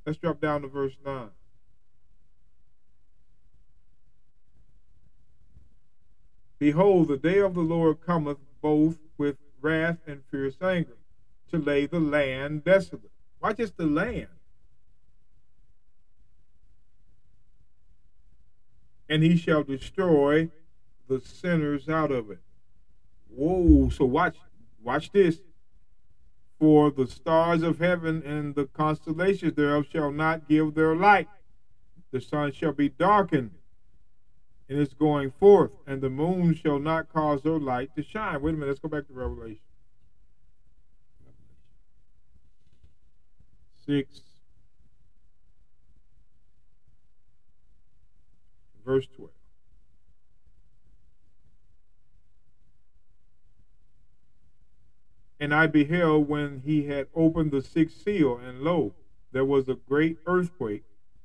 Let's 0.06 0.18
drop 0.18 0.40
down 0.40 0.62
to 0.62 0.68
verse 0.68 0.96
9. 1.04 1.30
Behold, 6.60 7.08
the 7.08 7.16
day 7.16 7.40
of 7.40 7.54
the 7.54 7.60
Lord 7.60 8.00
cometh 8.00 8.38
both 8.60 9.00
with 9.18 9.34
wrath 9.60 9.98
and 10.06 10.22
fierce 10.30 10.54
anger, 10.62 10.98
to 11.52 11.58
lay 11.58 11.86
the 11.86 12.00
land 12.00 12.64
desolate. 12.64 13.10
Why 13.38 13.52
just 13.52 13.76
the 13.76 13.86
land? 13.86 14.28
And 19.08 19.22
he 19.22 19.36
shall 19.36 19.62
destroy 19.62 20.50
the 21.08 21.20
sinners 21.20 21.88
out 21.88 22.10
of 22.10 22.30
it. 22.30 22.40
Whoa, 23.28 23.90
so 23.90 24.04
watch 24.04 24.36
watch 24.82 25.12
this. 25.12 25.40
For 26.58 26.90
the 26.90 27.08
stars 27.08 27.62
of 27.62 27.78
heaven 27.78 28.22
and 28.24 28.54
the 28.54 28.66
constellations 28.66 29.54
thereof 29.54 29.86
shall 29.90 30.12
not 30.12 30.48
give 30.48 30.74
their 30.74 30.94
light. 30.94 31.28
The 32.12 32.20
sun 32.20 32.52
shall 32.52 32.72
be 32.72 32.88
darkened 32.88 33.50
in 34.68 34.80
its 34.80 34.94
going 34.94 35.32
forth, 35.32 35.72
and 35.86 36.00
the 36.00 36.08
moon 36.08 36.54
shall 36.54 36.78
not 36.78 37.12
cause 37.12 37.42
her 37.42 37.58
light 37.58 37.94
to 37.96 38.02
shine. 38.02 38.40
Wait 38.40 38.50
a 38.50 38.52
minute, 38.54 38.68
let's 38.68 38.80
go 38.80 38.88
back 38.88 39.08
to 39.08 39.12
Revelation. 39.12 39.58
6, 43.86 44.20
verse 48.84 49.06
12. 49.16 49.30
And 55.40 55.52
I 55.52 55.66
beheld 55.66 56.28
when 56.28 56.62
he 56.64 56.86
had 56.86 57.08
opened 57.16 57.50
the 57.50 57.62
sixth 57.62 58.02
seal, 58.04 58.36
and 58.36 58.60
lo, 58.60 58.94
there 59.32 59.44
was 59.44 59.68
a 59.68 59.74
great 59.74 60.18
earthquake, 60.24 60.84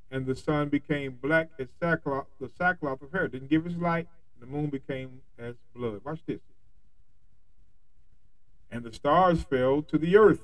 and 0.10 0.26
the 0.26 0.36
sun 0.36 0.70
became 0.70 1.20
black 1.22 1.50
as 1.60 1.68
sackcloth, 1.80 2.26
the 2.40 2.50
sackcloth 2.58 3.04
of 3.04 3.12
hair. 3.12 3.28
Didn't 3.28 3.50
give 3.50 3.68
its 3.68 3.78
light, 3.78 4.08
and 4.34 4.42
the 4.42 4.52
moon 4.52 4.72
became 4.72 5.22
as 5.38 5.54
blood. 5.76 6.02
Watch 6.04 6.22
this. 6.26 6.40
And 8.72 8.84
the 8.84 8.92
stars 8.92 9.44
fell 9.44 9.84
to 9.84 10.00
the 10.00 10.18
earth. 10.18 10.42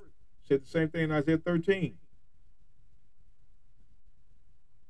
Said 0.53 0.63
the 0.63 0.69
same 0.69 0.89
thing 0.89 1.03
in 1.05 1.11
Isaiah 1.11 1.39
13. 1.39 1.95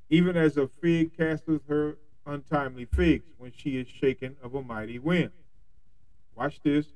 Even 0.10 0.35
as 0.35 0.57
a 0.57 0.68
fig 0.68 1.15
casteth 1.15 1.61
her 1.69 1.98
untimely 2.26 2.84
figs 2.84 3.23
when 3.38 3.53
she 3.56 3.77
is 3.77 3.88
shaken 3.88 4.35
of 4.44 4.56
a 4.56 4.61
mighty 4.61 4.99
wind. 4.99 5.31
Watch 6.35 6.60
this. 6.64 6.88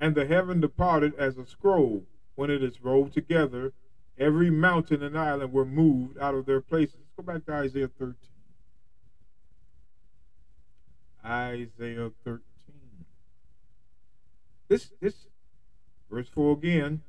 And 0.00 0.16
the 0.16 0.26
heaven 0.26 0.60
departed 0.60 1.14
as 1.14 1.38
a 1.38 1.46
scroll 1.46 2.02
when 2.34 2.50
it 2.50 2.64
is 2.64 2.82
rolled 2.82 3.12
together. 3.12 3.72
Every 4.18 4.50
mountain 4.50 5.00
and 5.04 5.16
island 5.16 5.52
were 5.52 5.64
moved 5.64 6.18
out 6.18 6.34
of 6.34 6.46
their 6.46 6.60
places. 6.60 6.96
Let's 6.96 7.28
go 7.28 7.32
back 7.32 7.46
to 7.46 7.52
Isaiah 7.52 7.90
13. 7.96 8.16
Isaiah 11.24 12.10
13. 12.24 12.40
This, 14.66 14.90
this, 15.00 15.14
verse 16.10 16.26
4 16.34 16.54
again. 16.54 17.02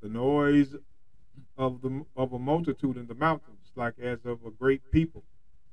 The 0.00 0.08
noise 0.08 0.76
of 1.56 1.82
the 1.82 2.04
of 2.16 2.32
a 2.32 2.38
multitude 2.38 2.96
in 2.96 3.06
the 3.06 3.14
mountains, 3.14 3.72
like 3.74 3.98
as 3.98 4.18
of 4.24 4.44
a 4.46 4.50
great 4.50 4.90
people, 4.92 5.24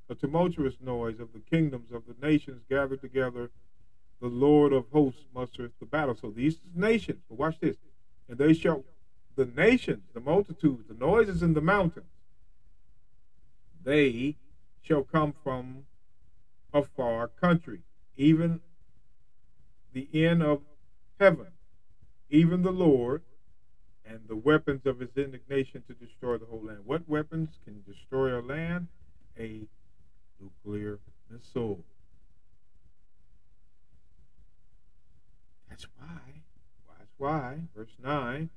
a 0.09 0.15
tumultuous 0.15 0.75
noise 0.81 1.19
of 1.19 1.33
the 1.33 1.39
kingdoms 1.39 1.91
of 1.91 2.03
the 2.07 2.15
nations 2.25 2.63
gathered 2.69 3.01
together. 3.01 3.51
The 4.21 4.27
Lord 4.27 4.73
of 4.73 4.85
hosts 4.91 5.25
mustereth 5.35 5.77
the 5.79 5.85
battle. 5.85 6.15
So 6.15 6.31
these 6.31 6.59
nations, 6.73 7.21
but 7.29 7.37
watch 7.37 7.59
this, 7.59 7.75
and 8.29 8.37
they 8.37 8.53
shall, 8.53 8.83
the 9.35 9.45
nations, 9.45 10.03
the 10.13 10.21
multitudes, 10.21 10.87
the 10.87 10.93
noises 10.93 11.43
in 11.43 11.53
the 11.53 11.61
mountains, 11.61 12.05
they 13.83 14.37
shall 14.81 15.03
come 15.03 15.33
from 15.43 15.85
a 16.73 16.81
far 16.81 17.27
country, 17.27 17.81
even 18.17 18.61
the 19.93 20.07
end 20.13 20.41
of 20.41 20.61
heaven, 21.19 21.47
even 22.29 22.63
the 22.63 22.71
Lord 22.71 23.21
and 24.07 24.19
the 24.27 24.35
weapons 24.35 24.85
of 24.85 24.99
his 24.99 25.09
indignation 25.15 25.83
to 25.87 25.93
destroy 25.93 26.37
the 26.37 26.45
whole 26.45 26.63
land. 26.63 26.79
What 26.85 27.07
weapons 27.07 27.49
can 27.63 27.83
destroy 27.87 28.39
a 28.39 28.41
land? 28.41 28.87
A 29.39 29.67
nuclear 30.39 30.99
missile. 31.29 31.83
That's 35.69 35.87
why. 35.97 36.43
That's 36.97 37.13
why. 37.17 37.59
Verse 37.75 37.95
9. 38.01 38.49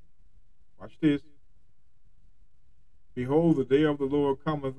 Watch 0.81 0.99
this. 1.01 1.23
Behold, 3.15 3.57
the 3.57 3.65
day 3.65 3.83
of 3.83 3.99
the 3.99 4.05
Lord 4.05 4.39
cometh 4.45 4.75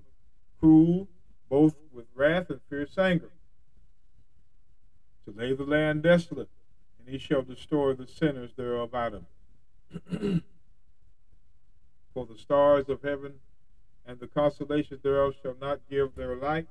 cruel, 0.59 1.07
both 1.49 1.75
with 1.91 2.05
wrath 2.15 2.49
and 2.49 2.61
fierce 2.69 2.97
anger, 2.97 3.31
to 5.25 5.33
lay 5.37 5.53
the 5.53 5.63
land 5.63 6.03
desolate, 6.03 6.47
and 6.99 7.09
he 7.09 7.17
shall 7.17 7.41
destroy 7.41 7.93
the 7.93 8.07
sinners 8.07 8.51
thereof 8.55 8.93
out 8.93 9.13
of 9.13 9.23
it. 10.11 10.43
For 12.13 12.25
the 12.25 12.37
stars 12.37 12.89
of 12.89 13.01
heaven 13.01 13.33
and 14.05 14.19
the 14.19 14.27
constellations 14.27 15.01
thereof 15.03 15.35
shall 15.41 15.55
not 15.61 15.79
give 15.89 16.15
their 16.15 16.35
light. 16.35 16.67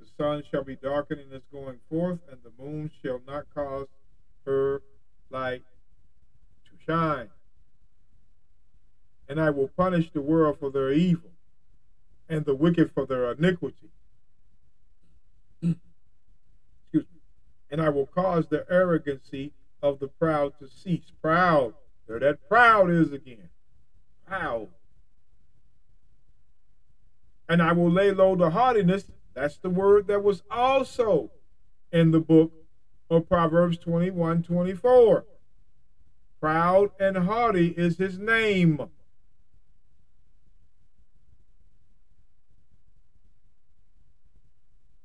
The 0.00 0.06
sun 0.18 0.42
shall 0.50 0.64
be 0.64 0.76
darkened 0.76 1.20
in 1.20 1.32
its 1.32 1.46
going 1.52 1.78
forth, 1.88 2.18
and 2.30 2.38
the 2.42 2.62
moon 2.62 2.90
shall 3.02 3.20
not 3.26 3.46
cause 3.54 3.86
her 4.46 4.82
light 5.30 5.62
to 6.64 6.70
shine. 6.84 7.28
And 9.28 9.40
I 9.40 9.50
will 9.50 9.68
punish 9.68 10.10
the 10.10 10.20
world 10.20 10.56
for 10.58 10.70
their 10.70 10.90
evil, 10.90 11.30
and 12.28 12.44
the 12.44 12.54
wicked 12.54 12.90
for 12.90 13.06
their 13.06 13.30
iniquity. 13.30 13.90
Excuse 15.62 15.76
me. 16.94 17.20
And 17.70 17.80
I 17.80 17.90
will 17.90 18.06
cause 18.06 18.46
the 18.48 18.64
arrogancy 18.68 19.52
of 19.82 20.00
the 20.00 20.08
proud 20.08 20.54
to 20.58 20.68
cease. 20.68 21.12
Proud. 21.22 21.74
There 22.08 22.18
that 22.18 22.48
proud 22.48 22.90
is 22.90 23.12
again. 23.12 23.48
How? 24.30 24.68
And 27.48 27.60
I 27.60 27.72
will 27.72 27.90
lay 27.90 28.12
low 28.12 28.36
the 28.36 28.50
haughtiness. 28.50 29.10
That's 29.34 29.56
the 29.56 29.70
word 29.70 30.06
that 30.06 30.22
was 30.22 30.44
also 30.48 31.32
in 31.92 32.12
the 32.12 32.20
book 32.20 32.52
of 33.10 33.28
Proverbs 33.28 33.76
21 33.78 34.44
24. 34.44 35.24
Proud 36.40 36.90
and 37.00 37.16
haughty 37.16 37.70
is 37.70 37.98
his 37.98 38.20
name. 38.20 38.88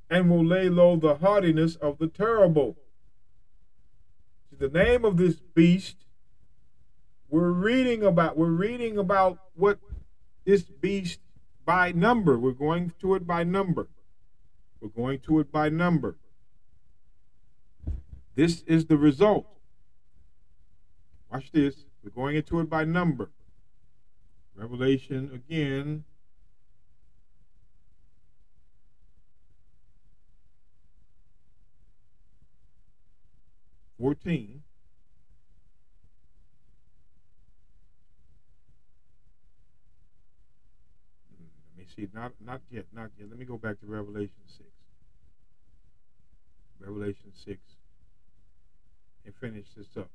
And 0.08 0.30
will 0.30 0.46
lay 0.46 0.70
low 0.70 0.98
the 0.98 1.16
haughtiness 1.16 1.76
of 1.78 1.98
the 1.98 2.08
terrible. 2.08 2.78
The 4.56 4.70
name 4.70 5.04
of 5.04 5.18
this 5.18 5.42
beast 5.56 6.05
we're 7.30 7.52
reading 7.52 8.04
about 8.04 8.38
we're 8.38 8.48
reading 8.48 8.98
about 8.98 9.40
what 9.56 9.80
this 10.46 10.64
beast 10.64 11.20
by 11.66 11.92
number. 11.92 12.38
We're 12.38 12.52
going 12.52 12.94
to 13.02 13.16
it 13.16 13.26
by 13.26 13.44
number. 13.44 13.88
We're 14.80 14.90
going 14.90 15.20
to 15.22 15.40
it 15.40 15.52
by 15.52 15.70
number. 15.70 16.18
This 18.36 18.64
is 18.68 18.86
the 18.86 18.98
result. 18.98 19.48
Watch 21.32 21.52
this. 21.52 21.86
We're 22.04 22.12
going 22.12 22.36
into 22.36 22.60
it 22.60 22.70
by 22.70 22.86
number. 22.86 23.32
Revelation 24.56 25.32
again. 25.34 26.04
Fourteen. 33.98 34.65
See, 41.96 42.08
not 42.14 42.34
not 42.46 42.62
yet, 42.72 42.86
not 42.94 43.12
yet. 43.18 43.30
Let 43.30 43.40
me 43.40 43.46
go 43.46 43.58
back 43.58 43.80
to 43.80 43.86
Revelation 43.86 44.34
six. 44.48 44.70
Revelation 46.80 47.32
six, 47.34 47.60
and 49.26 49.34
finish 49.36 49.66
this 49.76 49.88
up. 49.98 50.10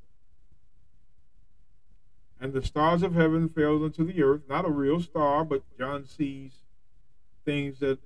And 2.41 2.53
the 2.53 2.63
stars 2.63 3.03
of 3.03 3.15
heaven 3.15 3.49
fell 3.49 3.85
unto 3.85 4.05
the 4.05 4.23
earth, 4.23 4.43
not 4.49 4.65
a 4.65 4.71
real 4.71 5.01
star, 5.01 5.45
but 5.45 5.63
John 5.79 6.07
sees 6.07 6.53
things 7.45 7.81
that 7.81 7.99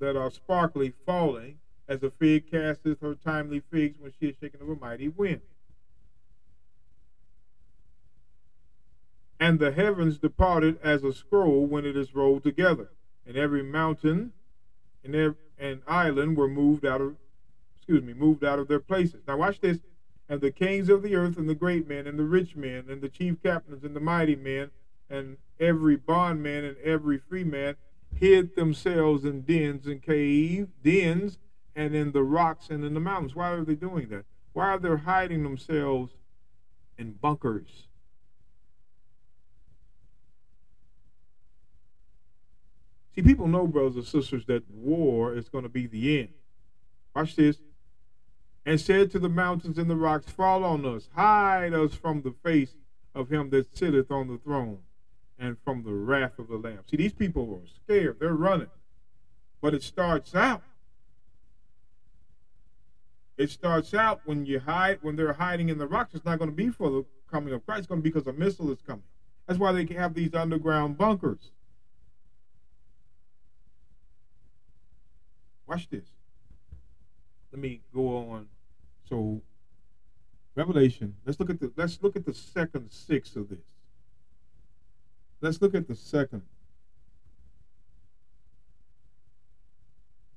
that 0.00 0.16
are 0.16 0.30
sparkly 0.30 0.92
falling, 1.06 1.58
as 1.88 2.02
a 2.02 2.10
fig 2.10 2.50
casteth 2.50 3.00
her 3.00 3.14
timely 3.14 3.62
figs 3.70 3.98
when 4.00 4.12
she 4.18 4.28
is 4.28 4.34
shaken 4.40 4.60
of 4.60 4.68
a 4.68 4.76
mighty 4.76 5.08
wind. 5.08 5.40
And 9.44 9.58
the 9.58 9.72
heavens 9.72 10.16
departed 10.16 10.78
as 10.82 11.04
a 11.04 11.12
scroll 11.12 11.66
when 11.66 11.84
it 11.84 11.98
is 11.98 12.14
rolled 12.14 12.42
together, 12.42 12.88
and 13.26 13.36
every 13.36 13.62
mountain 13.62 14.32
and 15.04 15.14
every, 15.14 15.36
and 15.58 15.82
island 15.86 16.38
were 16.38 16.48
moved 16.48 16.86
out 16.86 17.02
of 17.02 17.16
excuse 17.76 18.02
me, 18.02 18.14
moved 18.14 18.42
out 18.42 18.58
of 18.58 18.68
their 18.68 18.80
places. 18.80 19.20
Now 19.28 19.36
watch 19.36 19.60
this. 19.60 19.80
And 20.30 20.40
the 20.40 20.50
kings 20.50 20.88
of 20.88 21.02
the 21.02 21.14
earth 21.14 21.36
and 21.36 21.46
the 21.46 21.54
great 21.54 21.86
men 21.86 22.06
and 22.06 22.18
the 22.18 22.24
rich 22.24 22.56
men 22.56 22.86
and 22.88 23.02
the 23.02 23.08
chief 23.10 23.42
captains 23.42 23.84
and 23.84 23.94
the 23.94 24.00
mighty 24.00 24.34
men 24.34 24.70
and 25.10 25.36
every 25.60 25.96
bondman 25.96 26.64
and 26.64 26.78
every 26.78 27.18
free 27.18 27.44
man 27.44 27.76
hid 28.18 28.56
themselves 28.56 29.26
in 29.26 29.42
dens 29.42 29.86
and 29.86 30.00
cave 30.00 30.68
dens 30.82 31.36
and 31.76 31.94
in 31.94 32.12
the 32.12 32.22
rocks 32.22 32.70
and 32.70 32.82
in 32.82 32.94
the 32.94 33.00
mountains. 33.00 33.34
Why 33.34 33.50
are 33.50 33.62
they 33.62 33.74
doing 33.74 34.08
that? 34.08 34.24
Why 34.54 34.70
are 34.70 34.78
they 34.78 34.96
hiding 34.96 35.42
themselves 35.42 36.14
in 36.96 37.12
bunkers? 37.12 37.88
See, 43.14 43.22
people 43.22 43.46
know, 43.46 43.66
brothers 43.66 43.96
and 43.96 44.04
sisters, 44.04 44.44
that 44.46 44.68
war 44.70 45.36
is 45.36 45.48
going 45.48 45.62
to 45.62 45.68
be 45.68 45.86
the 45.86 46.20
end. 46.20 46.30
Watch 47.14 47.36
this. 47.36 47.58
And 48.66 48.80
said 48.80 49.10
to 49.12 49.18
the 49.18 49.28
mountains 49.28 49.78
and 49.78 49.90
the 49.90 49.96
rocks, 49.96 50.30
Fall 50.30 50.64
on 50.64 50.84
us, 50.86 51.08
hide 51.14 51.74
us 51.74 51.94
from 51.94 52.22
the 52.22 52.34
face 52.42 52.74
of 53.14 53.30
him 53.30 53.50
that 53.50 53.76
sitteth 53.76 54.10
on 54.10 54.28
the 54.28 54.38
throne 54.38 54.78
and 55.38 55.56
from 55.64 55.84
the 55.84 55.92
wrath 55.92 56.38
of 56.38 56.48
the 56.48 56.56
Lamb. 56.56 56.80
See, 56.90 56.96
these 56.96 57.12
people 57.12 57.60
are 57.62 57.68
scared. 57.84 58.18
They're 58.18 58.34
running. 58.34 58.70
But 59.60 59.74
it 59.74 59.82
starts 59.82 60.34
out. 60.34 60.62
It 63.36 63.50
starts 63.50 63.94
out 63.94 64.20
when 64.24 64.46
you 64.46 64.60
hide, 64.60 64.98
when 65.02 65.16
they're 65.16 65.32
hiding 65.32 65.68
in 65.68 65.78
the 65.78 65.86
rocks. 65.86 66.14
It's 66.14 66.24
not 66.24 66.38
going 66.38 66.50
to 66.50 66.56
be 66.56 66.70
for 66.70 66.90
the 66.90 67.04
coming 67.30 67.52
of 67.52 67.64
Christ. 67.66 67.80
It's 67.80 67.86
going 67.88 68.00
to 68.00 68.02
be 68.02 68.10
because 68.10 68.26
a 68.26 68.32
missile 68.32 68.70
is 68.72 68.80
coming. 68.86 69.04
That's 69.46 69.58
why 69.58 69.72
they 69.72 69.84
can 69.84 69.96
have 69.96 70.14
these 70.14 70.34
underground 70.34 70.96
bunkers. 70.96 71.50
Watch 75.66 75.88
this. 75.88 76.06
Let 77.52 77.60
me 77.60 77.80
go 77.94 78.16
on. 78.30 78.46
So 79.08 79.42
Revelation, 80.56 81.14
let's 81.24 81.40
look 81.40 81.50
at 81.50 81.60
the 81.60 81.72
let's 81.76 82.02
look 82.02 82.16
at 82.16 82.24
the 82.24 82.34
second 82.34 82.90
six 82.90 83.34
of 83.36 83.48
this. 83.48 83.64
Let's 85.40 85.60
look 85.60 85.74
at 85.74 85.88
the 85.88 85.94
second. 85.94 86.42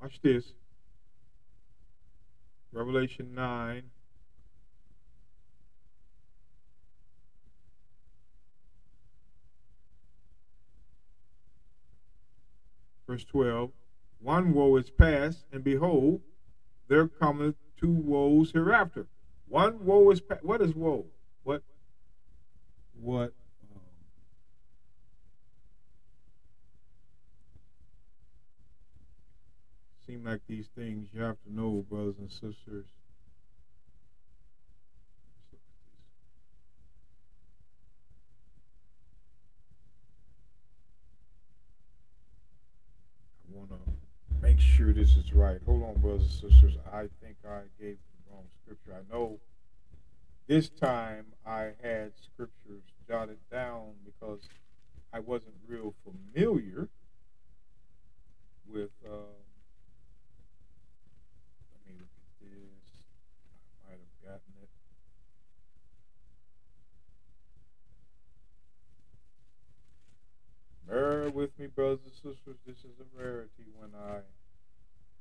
Watch 0.01 0.19
this. 0.21 0.53
Revelation 2.71 3.33
9. 3.33 3.83
Verse 13.07 13.23
12 13.23 13.71
One 14.19 14.53
woe 14.53 14.75
is 14.77 14.89
past, 14.89 15.45
and 15.51 15.63
behold, 15.63 16.21
there 16.87 17.07
cometh 17.07 17.55
two 17.79 17.91
woes 17.91 18.51
hereafter. 18.51 19.07
One 19.47 19.85
woe 19.85 20.09
is 20.11 20.21
past. 20.21 20.43
What 20.43 20.61
is 20.61 20.75
woe? 20.75 21.05
What? 21.43 21.63
What? 22.99 23.33
Um, 23.73 23.81
seem 30.05 30.25
like 30.25 30.41
these 30.47 30.67
things 30.75 31.09
you 31.13 31.21
have 31.21 31.37
to 31.43 31.53
know, 31.53 31.85
brothers 31.89 32.15
and 32.19 32.29
sisters. 32.29 32.85
I 43.49 43.57
want 43.57 43.69
to 43.69 43.77
make 44.57 44.65
sure 44.65 44.91
this 44.91 45.15
is 45.17 45.33
right. 45.33 45.59
Hold 45.65 45.83
on, 45.83 46.01
brothers 46.01 46.41
and 46.41 46.51
sisters. 46.51 46.77
I 46.91 47.07
think 47.21 47.37
I 47.47 47.61
gave 47.79 47.97
the 47.97 48.31
wrong 48.31 48.45
scripture. 48.63 48.95
I 48.95 49.13
know 49.13 49.39
this 50.47 50.69
time 50.69 51.25
I 51.45 51.73
had 51.83 52.13
scriptures 52.23 52.81
jotted 53.07 53.37
down 53.51 53.93
because 54.03 54.39
I 55.13 55.19
wasn't 55.19 55.53
real 55.67 55.93
familiar 56.03 56.89
with. 58.67 58.89
Um, 59.05 59.37
let 61.73 61.85
me 61.85 61.99
look 61.99 62.09
at 62.17 62.25
this. 62.41 63.05
I 63.85 63.91
might 63.91 63.99
have 63.99 64.23
gotten 64.23 64.53
it. 64.63 64.69
Bear 70.87 71.29
with 71.29 71.59
me, 71.59 71.67
brothers 71.67 71.99
and 72.05 72.13
sisters. 72.13 72.57
This 72.65 72.77
is 72.77 72.99
a 72.99 73.21
rarity 73.21 73.65
when 73.77 73.91
I, 73.93 74.21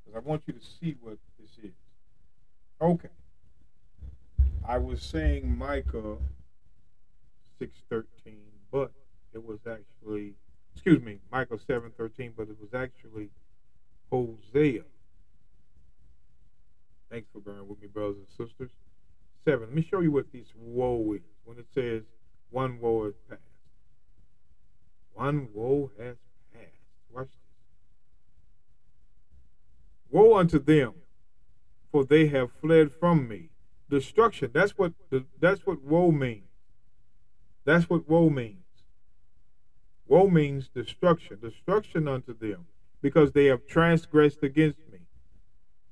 because 0.06 0.22
I 0.24 0.28
want 0.28 0.42
you 0.46 0.54
to 0.54 0.60
see 0.60 0.96
what 1.00 1.18
this 1.38 1.50
is. 1.62 1.72
Okay. 2.80 3.08
I 4.66 4.78
was 4.78 5.02
saying 5.02 5.56
Micah 5.56 6.16
6:13, 7.60 8.36
but 8.70 8.92
it 9.32 9.44
was 9.44 9.60
actually, 9.66 10.34
excuse 10.74 11.02
me, 11.02 11.20
Micah 11.30 11.58
7:13, 11.58 12.32
but 12.36 12.48
it 12.48 12.60
was 12.60 12.74
actually 12.74 13.30
Hosea. 14.10 14.84
Thanks 17.10 17.28
for 17.32 17.40
bearing 17.40 17.68
with 17.68 17.80
me, 17.80 17.88
brothers 17.88 18.16
and 18.18 18.48
sisters. 18.48 18.70
Seven. 19.44 19.68
Let 19.68 19.74
me 19.74 19.82
show 19.82 20.00
you 20.00 20.10
what 20.10 20.32
this 20.32 20.48
woe 20.56 21.12
is. 21.12 21.22
When 21.44 21.58
it 21.58 21.66
says 21.72 22.02
one 22.50 22.80
woe 22.80 23.04
has 23.04 23.14
passed. 23.28 23.40
one 25.12 25.48
woe 25.54 25.90
has 25.98 26.16
passed. 26.52 26.66
Watch 27.10 27.28
this. 27.28 27.45
Woe 30.10 30.36
unto 30.36 30.58
them, 30.58 30.94
for 31.90 32.04
they 32.04 32.26
have 32.28 32.50
fled 32.52 32.92
from 32.92 33.28
me 33.28 33.50
destruction. 33.88 34.50
That's 34.52 34.72
what 34.72 34.92
that's 35.40 35.66
what 35.66 35.82
woe 35.82 36.10
means. 36.10 36.42
That's 37.64 37.88
what 37.88 38.08
woe 38.08 38.30
means. 38.30 38.62
Woe 40.06 40.28
means 40.28 40.68
destruction, 40.68 41.38
destruction 41.40 42.06
unto 42.06 42.36
them, 42.36 42.66
because 43.02 43.32
they 43.32 43.46
have 43.46 43.66
transgressed 43.66 44.42
against 44.42 44.78
me. 44.90 45.00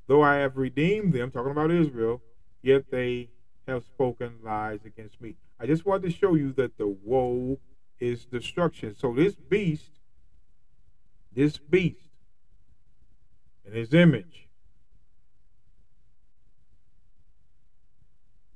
Though 0.06 0.22
I 0.22 0.36
have 0.36 0.56
redeemed 0.56 1.12
them, 1.12 1.30
talking 1.30 1.50
about 1.50 1.70
Israel, 1.70 2.22
yet 2.62 2.90
they 2.90 3.30
have 3.66 3.82
spoken 3.84 4.34
lies 4.44 4.80
against 4.84 5.20
me. 5.20 5.34
I 5.58 5.66
just 5.66 5.84
wanted 5.84 6.10
to 6.10 6.16
show 6.16 6.34
you 6.34 6.52
that 6.52 6.76
the 6.78 6.86
woe 6.86 7.58
is 7.98 8.24
destruction. 8.26 8.94
So 8.94 9.12
this 9.14 9.34
beast, 9.34 10.00
this 11.32 11.58
beast, 11.58 12.03
in 13.66 13.72
his 13.72 13.92
image, 13.94 14.48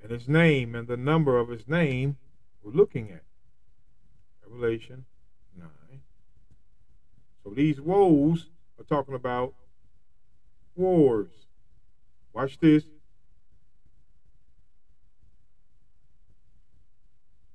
and 0.03 0.11
his 0.11 0.29
name 0.29 0.75
and 0.75 0.89
the 0.89 0.97
number 0.97 1.39
of 1.39 1.49
his 1.49 1.69
name 1.69 2.17
we're 2.63 2.73
looking 2.73 3.11
at. 3.11 3.23
Revelation 4.43 5.05
9. 5.57 5.69
So 7.45 7.51
these 7.51 7.81
woes 7.81 8.47
are 8.79 8.85
talking 8.85 9.15
about 9.15 9.55
wars. 10.77 11.31
Watch 12.33 12.59
this. 12.59 12.85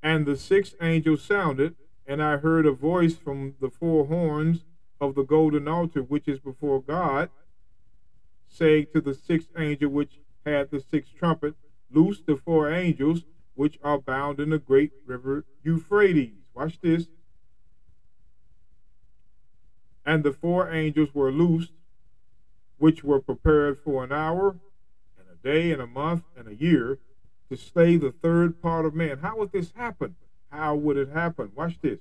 And 0.01 0.25
the 0.25 0.35
sixth 0.35 0.75
angel 0.81 1.17
sounded, 1.17 1.75
and 2.05 2.21
I 2.21 2.37
heard 2.37 2.65
a 2.65 2.71
voice 2.71 3.15
from 3.15 3.55
the 3.61 3.69
four 3.69 4.05
horns 4.07 4.65
of 4.99 5.15
the 5.15 5.23
golden 5.23 5.67
altar 5.67 6.01
which 6.01 6.27
is 6.27 6.39
before 6.39 6.81
God, 6.81 7.29
saying 8.53 8.87
to 8.93 9.01
the 9.01 9.13
sixth 9.13 9.49
angel 9.57 9.89
which 9.89 10.19
had 10.45 10.71
the 10.71 10.79
sixth 10.79 11.13
trumpet, 11.17 11.55
Loose 11.93 12.21
the 12.25 12.35
four 12.35 12.71
angels 12.71 13.21
which 13.53 13.77
are 13.83 13.99
bound 13.99 14.39
in 14.39 14.49
the 14.49 14.57
great 14.57 14.91
river 15.05 15.45
Euphrates. 15.63 16.33
Watch 16.55 16.79
this. 16.81 17.07
And 20.05 20.23
the 20.23 20.33
four 20.33 20.71
angels 20.71 21.09
were 21.13 21.31
loosed, 21.31 21.71
which 22.77 23.03
were 23.03 23.21
prepared 23.21 23.79
for 23.79 24.03
an 24.03 24.11
hour, 24.11 24.57
and 25.17 25.27
a 25.31 25.35
day, 25.47 25.71
and 25.71 25.81
a 25.81 25.87
month, 25.87 26.23
and 26.35 26.47
a 26.47 26.55
year, 26.55 26.97
to 27.49 27.55
slay 27.55 27.95
the 27.95 28.11
third 28.11 28.59
part 28.59 28.85
of 28.85 28.95
man. 28.95 29.19
How 29.19 29.37
would 29.37 29.51
this 29.51 29.71
happen? 29.75 30.15
How 30.49 30.75
would 30.75 30.97
it 30.97 31.09
happen? 31.09 31.51
Watch 31.55 31.79
this. 31.81 31.99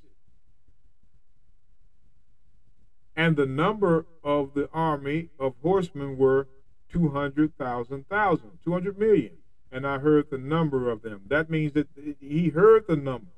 And 3.14 3.36
the 3.36 3.46
number 3.46 4.06
of 4.24 4.54
the 4.54 4.68
army 4.72 5.28
of 5.38 5.54
horsemen 5.62 6.16
were 6.16 6.48
200,000, 6.90 8.06
200 8.08 8.98
million 8.98 9.32
and 9.72 9.86
I 9.86 9.98
heard 9.98 10.28
the 10.30 10.38
number 10.38 10.90
of 10.90 11.00
them. 11.00 11.22
That 11.28 11.48
means 11.48 11.72
that 11.72 11.88
he 12.20 12.50
heard 12.50 12.86
the 12.86 12.94
number 12.94 13.32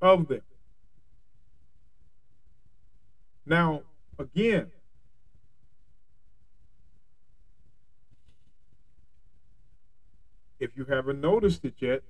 of 0.00 0.28
them. 0.28 0.42
Now, 3.44 3.82
again, 4.20 4.70
if 10.60 10.76
you 10.76 10.84
haven't 10.84 11.20
noticed 11.20 11.64
it 11.64 11.74
yet, 11.80 12.02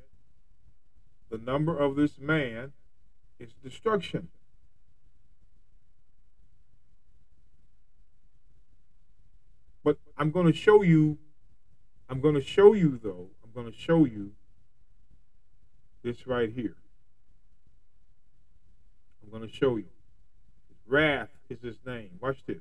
the 1.30 1.38
number 1.38 1.76
of 1.76 1.96
this 1.96 2.18
man 2.18 2.72
is 3.38 3.54
destruction. 3.64 4.28
But 9.84 9.98
I'm 10.16 10.30
going 10.30 10.46
to 10.46 10.52
show 10.52 10.82
you 10.82 11.18
I'm 12.12 12.20
going 12.20 12.34
to 12.34 12.42
show 12.42 12.74
you, 12.74 13.00
though, 13.02 13.30
I'm 13.42 13.52
going 13.54 13.72
to 13.72 13.78
show 13.78 14.04
you 14.04 14.32
this 16.02 16.26
right 16.26 16.52
here. 16.52 16.76
I'm 19.22 19.30
going 19.30 19.48
to 19.48 19.54
show 19.54 19.76
you. 19.76 19.86
Wrath 20.86 21.30
is 21.48 21.62
his 21.62 21.76
name. 21.86 22.10
Watch 22.20 22.44
this. 22.46 22.60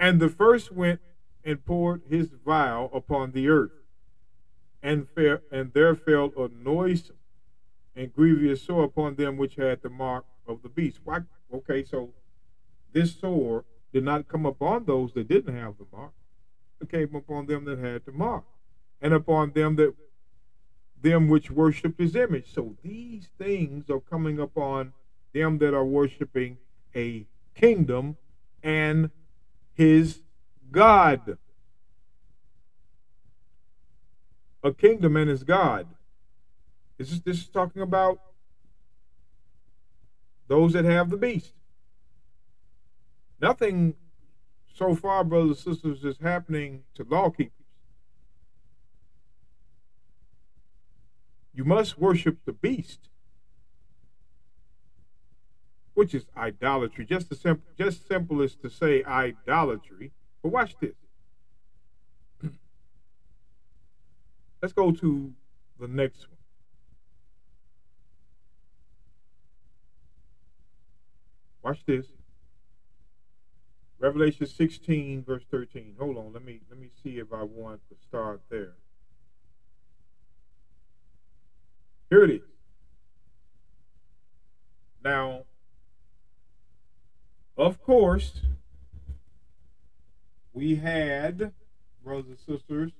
And 0.00 0.20
the 0.20 0.30
first 0.30 0.72
went 0.72 1.00
and 1.44 1.62
poured 1.62 2.00
his 2.08 2.28
vial 2.42 2.90
upon 2.94 3.32
the 3.32 3.50
earth, 3.50 3.72
and, 4.82 5.06
fell, 5.10 5.40
and 5.52 5.74
there 5.74 5.94
fell 5.94 6.32
a 6.38 6.48
noisome 6.48 7.16
and 7.94 8.10
grievous 8.10 8.62
sore 8.62 8.84
upon 8.84 9.16
them 9.16 9.36
which 9.36 9.56
had 9.56 9.82
the 9.82 9.90
mark 9.90 10.24
of 10.46 10.62
the 10.62 10.70
beast. 10.70 11.00
Why? 11.04 11.18
Okay, 11.52 11.84
so 11.84 12.14
this 12.92 13.18
sore 13.18 13.64
did 13.92 14.04
not 14.04 14.28
come 14.28 14.46
upon 14.46 14.84
those 14.84 15.12
that 15.14 15.28
didn't 15.28 15.54
have 15.54 15.74
the 15.78 15.86
mark. 15.92 16.12
It 16.80 16.90
came 16.90 17.14
upon 17.14 17.46
them 17.46 17.64
that 17.64 17.78
had 17.78 18.04
the 18.04 18.12
mark, 18.12 18.44
and 19.00 19.12
upon 19.12 19.52
them 19.52 19.76
that 19.76 19.94
them 21.00 21.28
which 21.28 21.50
worshipped 21.50 22.00
his 22.00 22.16
image. 22.16 22.52
So 22.52 22.76
these 22.82 23.28
things 23.38 23.88
are 23.90 24.00
coming 24.00 24.38
upon 24.38 24.92
them 25.32 25.58
that 25.58 25.74
are 25.74 25.84
worshiping 25.84 26.58
a 26.94 27.26
kingdom 27.54 28.16
and 28.62 29.10
his 29.74 30.20
God. 30.70 31.38
A 34.62 34.72
kingdom 34.72 35.16
and 35.16 35.30
his 35.30 35.44
God. 35.44 35.86
This 36.96 37.12
is 37.12 37.22
this 37.22 37.38
is 37.38 37.46
talking 37.46 37.82
about 37.82 38.20
those 40.48 40.72
that 40.72 40.84
have 40.84 41.10
the 41.10 41.16
beast. 41.16 41.52
Nothing 43.40 43.94
so 44.74 44.94
far, 44.94 45.24
brothers 45.24 45.64
and 45.66 45.74
sisters, 45.74 46.04
is 46.04 46.18
happening 46.20 46.82
to 46.94 47.04
law 47.04 47.30
keepers. 47.30 47.52
You 51.52 51.64
must 51.64 51.98
worship 51.98 52.38
the 52.44 52.52
beast, 52.52 53.08
which 55.94 56.14
is 56.14 56.26
idolatry. 56.36 57.04
Just 57.04 57.32
as 57.32 57.40
simple, 57.40 57.66
just 57.76 58.06
simple 58.06 58.42
as 58.42 58.54
to 58.56 58.70
say 58.70 59.02
idolatry. 59.02 60.12
But 60.42 60.50
watch 60.50 60.76
this. 60.80 60.94
Let's 64.62 64.72
go 64.72 64.92
to 64.92 65.32
the 65.80 65.88
next 65.88 66.28
one. 66.28 66.38
Watch 71.64 71.84
this. 71.86 72.06
Revelation 74.00 74.46
16, 74.46 75.24
verse 75.24 75.42
13. 75.50 75.96
Hold 75.98 76.16
on, 76.18 76.32
let 76.32 76.44
me 76.44 76.60
let 76.70 76.78
me 76.78 76.88
see 77.02 77.18
if 77.18 77.32
I 77.32 77.42
want 77.42 77.80
to 77.88 77.96
start 78.06 78.40
there. 78.48 78.74
Here 82.10 82.24
it 82.24 82.30
is. 82.30 82.40
Now, 85.04 85.44
of 87.56 87.82
course, 87.82 88.40
we 90.52 90.76
had, 90.76 91.52
brothers 92.04 92.26
and 92.28 92.38
sisters, 92.38 92.92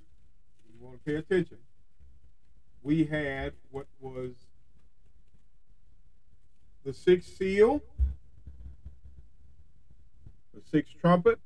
you 0.69 0.85
want 0.85 0.99
to 0.99 1.11
pay 1.11 1.17
attention. 1.17 1.59
We 2.83 3.05
had 3.05 3.53
what 3.71 3.87
was 4.01 4.33
the 6.85 6.93
sixth 6.93 7.37
seal 7.37 7.83
the 10.59 10.69
sixth 10.69 10.95
trumpet. 11.01 11.39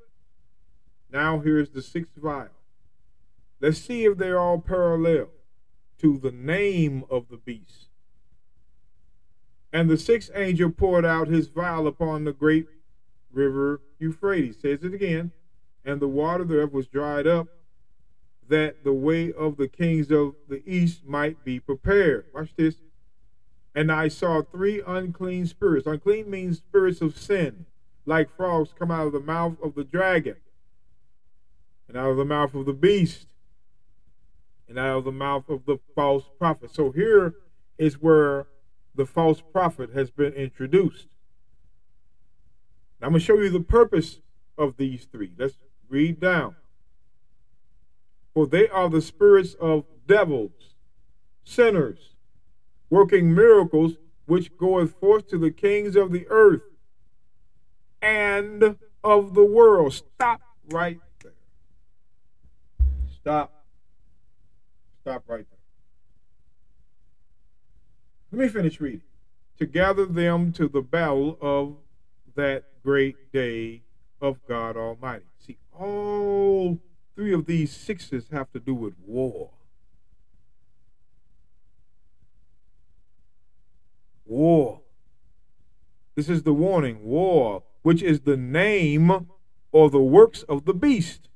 Now 1.10 1.40
here's 1.40 1.70
the 1.70 1.82
sixth 1.82 2.12
vial. 2.16 2.48
Let's 3.60 3.78
see 3.78 4.04
if 4.04 4.18
they're 4.18 4.40
all 4.40 4.58
parallel 4.58 5.28
to 5.98 6.18
the 6.18 6.32
name 6.32 7.04
of 7.10 7.28
the 7.28 7.36
beast. 7.36 7.88
And 9.72 9.88
the 9.88 9.96
sixth 9.96 10.30
angel 10.34 10.70
poured 10.70 11.04
out 11.04 11.28
his 11.28 11.48
vial 11.48 11.86
upon 11.86 12.24
the 12.24 12.32
great 12.32 12.66
river 13.32 13.80
Euphrates. 13.98 14.56
Says 14.60 14.82
it 14.82 14.92
again. 14.92 15.32
And 15.84 16.00
the 16.00 16.08
water 16.08 16.44
thereof 16.44 16.72
was 16.72 16.86
dried 16.86 17.26
up, 17.26 17.48
that 18.48 18.84
the 18.84 18.92
way 18.92 19.32
of 19.32 19.56
the 19.56 19.66
kings 19.66 20.10
of 20.10 20.34
the 20.48 20.62
east 20.64 21.04
might 21.04 21.44
be 21.44 21.58
prepared. 21.58 22.26
Watch 22.34 22.54
this. 22.56 22.76
And 23.74 23.90
I 23.90 24.08
saw 24.08 24.42
three 24.42 24.82
unclean 24.86 25.46
spirits. 25.46 25.86
Unclean 25.86 26.30
means 26.30 26.58
spirits 26.58 27.00
of 27.00 27.18
sin 27.18 27.66
like 28.06 28.34
frogs 28.36 28.70
come 28.78 28.90
out 28.90 29.06
of 29.06 29.12
the 29.12 29.20
mouth 29.20 29.56
of 29.62 29.74
the 29.74 29.84
dragon, 29.84 30.36
and 31.88 31.96
out 31.96 32.10
of 32.10 32.16
the 32.16 32.24
mouth 32.24 32.54
of 32.54 32.66
the 32.66 32.72
beast, 32.72 33.28
and 34.68 34.78
out 34.78 34.98
of 34.98 35.04
the 35.04 35.12
mouth 35.12 35.48
of 35.48 35.66
the 35.66 35.78
false 35.94 36.24
prophet. 36.38 36.74
So 36.74 36.90
here 36.90 37.34
is 37.78 38.00
where 38.00 38.46
the 38.94 39.06
false 39.06 39.40
prophet 39.40 39.90
has 39.94 40.10
been 40.10 40.32
introduced. 40.32 41.08
Now 43.00 43.06
I'm 43.08 43.12
going 43.12 43.20
to 43.20 43.26
show 43.26 43.38
you 43.38 43.50
the 43.50 43.60
purpose 43.60 44.20
of 44.56 44.76
these 44.76 45.04
three. 45.04 45.32
Let's 45.36 45.56
read 45.88 46.20
down. 46.20 46.56
For 48.34 48.46
they 48.46 48.68
are 48.68 48.88
the 48.88 49.02
spirits 49.02 49.54
of 49.54 49.84
devils, 50.06 50.74
sinners, 51.44 52.14
working 52.88 53.34
miracles, 53.34 53.96
which 54.26 54.56
goeth 54.56 54.94
forth 54.98 55.28
to 55.28 55.38
the 55.38 55.50
kings 55.50 55.96
of 55.96 56.12
the 56.12 56.26
earth 56.30 56.62
and 58.02 58.76
of 59.04 59.34
the 59.34 59.44
world. 59.44 59.94
Stop 59.94 60.42
right 60.70 61.00
there. 61.22 61.32
Stop. 63.14 63.64
Stop 65.00 65.22
right 65.28 65.46
there. 65.48 65.58
Let 68.32 68.40
me 68.40 68.48
finish 68.48 68.80
reading. 68.80 69.02
To 69.58 69.66
gather 69.66 70.06
them 70.06 70.52
to 70.54 70.68
the 70.68 70.82
battle 70.82 71.38
of 71.40 71.76
that 72.34 72.64
great 72.82 73.32
day 73.32 73.82
of 74.20 74.38
God 74.48 74.76
Almighty. 74.76 75.26
See, 75.38 75.58
all 75.78 76.80
three 77.14 77.32
of 77.32 77.46
these 77.46 77.70
sixes 77.70 78.26
have 78.32 78.50
to 78.52 78.58
do 78.58 78.74
with 78.74 78.94
war. 79.06 79.50
War. 84.24 84.80
This 86.14 86.28
is 86.28 86.42
the 86.42 86.52
warning 86.52 87.04
war 87.04 87.62
which 87.82 88.02
is 88.02 88.20
the 88.20 88.36
name 88.36 89.26
or 89.72 89.90
the 89.90 90.02
works 90.02 90.42
of 90.44 90.64
the 90.64 90.74
beast. 90.74 91.28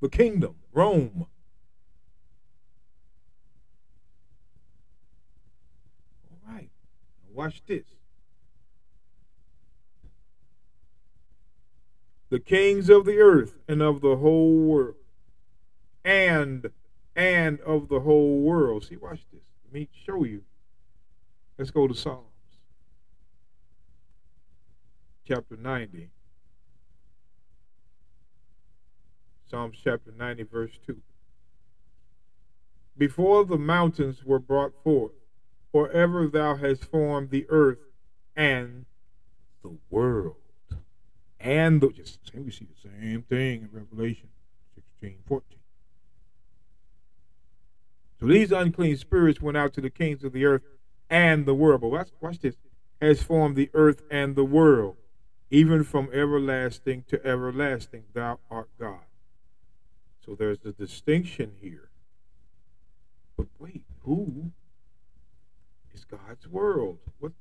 The 0.00 0.08
kingdom, 0.08 0.56
Rome. 0.72 1.26
All 6.28 6.52
right, 6.52 6.70
watch 7.32 7.62
this. 7.66 7.84
The 12.30 12.40
kings 12.40 12.88
of 12.88 13.04
the 13.04 13.18
earth 13.18 13.58
and 13.68 13.80
of 13.80 14.00
the 14.00 14.16
whole 14.16 14.56
world, 14.56 14.96
and 16.04 16.70
and 17.14 17.60
of 17.60 17.88
the 17.88 18.00
whole 18.00 18.40
world. 18.40 18.86
See, 18.86 18.96
watch 18.96 19.20
this. 19.30 19.42
Let 19.66 19.74
me 19.74 19.88
show 20.04 20.24
you 20.24 20.42
Let's 21.58 21.70
go 21.70 21.86
to 21.86 21.94
Psalms 21.94 22.26
chapter 25.26 25.56
90. 25.56 26.10
Psalms 29.48 29.76
chapter 29.82 30.12
90, 30.16 30.42
verse 30.44 30.72
2. 30.86 30.96
Before 32.96 33.44
the 33.44 33.58
mountains 33.58 34.24
were 34.24 34.38
brought 34.38 34.72
forth, 34.82 35.12
or 35.72 35.90
ever 35.90 36.26
thou 36.26 36.56
hast 36.56 36.84
formed 36.84 37.30
the 37.30 37.46
earth 37.48 37.78
and 38.36 38.86
the 39.62 39.76
world. 39.90 40.36
And 41.38 41.80
the, 41.80 41.90
just 41.90 42.20
we 42.34 42.50
see 42.50 42.66
the 42.66 42.88
same 42.88 43.22
thing 43.22 43.62
in 43.62 43.68
Revelation 43.72 44.28
16, 44.74 45.18
14. 45.26 45.58
So 48.20 48.26
these 48.26 48.52
unclean 48.52 48.96
spirits 48.96 49.40
went 49.40 49.56
out 49.56 49.72
to 49.74 49.80
the 49.80 49.90
kings 49.90 50.24
of 50.24 50.32
the 50.32 50.44
earth 50.44 50.62
and 51.10 51.46
the 51.46 51.54
world. 51.54 51.80
But 51.80 51.88
watch, 51.88 52.08
watch 52.20 52.38
this. 52.38 52.56
Has 53.00 53.22
formed 53.22 53.56
the 53.56 53.70
earth 53.74 54.02
and 54.10 54.36
the 54.36 54.44
world, 54.44 54.96
even 55.50 55.82
from 55.82 56.08
everlasting 56.12 57.04
to 57.08 57.24
everlasting. 57.26 58.04
Thou 58.14 58.38
art 58.50 58.68
God. 58.78 59.00
So 60.24 60.36
there's 60.36 60.64
a 60.64 60.72
distinction 60.72 61.52
here. 61.60 61.90
But 63.36 63.48
wait, 63.58 63.84
who 64.04 64.52
is 65.92 66.04
God's 66.04 66.46
world? 66.46 66.98
What? 67.18 67.32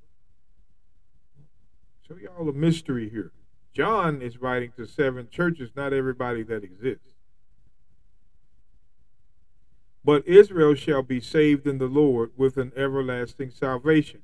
Show 2.07 2.17
y'all 2.17 2.49
a 2.49 2.53
mystery 2.53 3.09
here. 3.09 3.31
John 3.73 4.21
is 4.21 4.41
writing 4.41 4.71
to 4.77 4.85
seven 4.85 5.27
churches, 5.29 5.69
not 5.75 5.93
everybody 5.93 6.43
that 6.43 6.63
exists. 6.63 7.10
But 10.03 10.27
Israel 10.27 10.73
shall 10.73 11.03
be 11.03 11.21
saved 11.21 11.67
in 11.67 11.77
the 11.77 11.85
Lord 11.85 12.31
with 12.35 12.57
an 12.57 12.71
everlasting 12.75 13.51
salvation. 13.51 14.21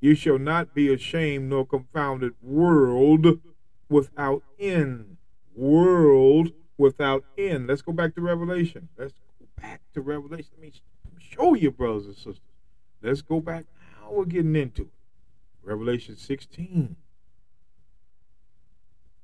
You 0.00 0.14
shall 0.14 0.38
not 0.38 0.74
be 0.74 0.92
ashamed 0.92 1.48
nor 1.48 1.66
confounded, 1.66 2.34
world 2.42 3.40
without 3.88 4.42
end. 4.58 5.16
World 5.54 6.52
without 6.76 7.24
end. 7.38 7.68
Let's 7.68 7.80
go 7.80 7.92
back 7.92 8.14
to 8.16 8.20
Revelation. 8.20 8.88
Let's 8.98 9.14
go 9.38 9.46
back 9.62 9.80
to 9.94 10.02
Revelation. 10.02 10.50
Let 10.58 10.62
me 10.62 10.72
show 11.18 11.54
you, 11.54 11.70
brothers 11.70 12.06
and 12.06 12.16
sisters. 12.16 12.40
Let's 13.02 13.22
go 13.22 13.40
back. 13.40 13.64
Now 14.00 14.12
we're 14.12 14.26
getting 14.26 14.56
into 14.56 14.82
it. 14.82 14.88
Revelation 15.62 16.16
16. 16.16 16.96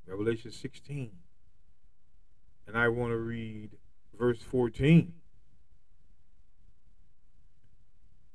Revelation 0.06 0.50
16. 0.50 1.10
And 2.66 2.78
I 2.78 2.88
want 2.88 3.12
to 3.12 3.18
read 3.18 3.70
verse 4.18 4.40
14. 4.40 5.12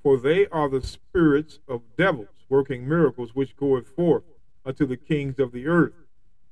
For 0.05 0.19
they 0.19 0.45
are 0.49 0.69
the 0.69 0.85
spirits 0.85 1.57
of 1.67 1.81
devils 1.97 2.27
working 2.47 2.87
miracles, 2.87 3.33
which 3.33 3.57
goeth 3.57 3.87
forth 3.87 4.21
unto 4.63 4.85
the 4.85 4.97
kings 4.97 5.39
of 5.39 5.51
the 5.51 5.65
earth 5.65 5.95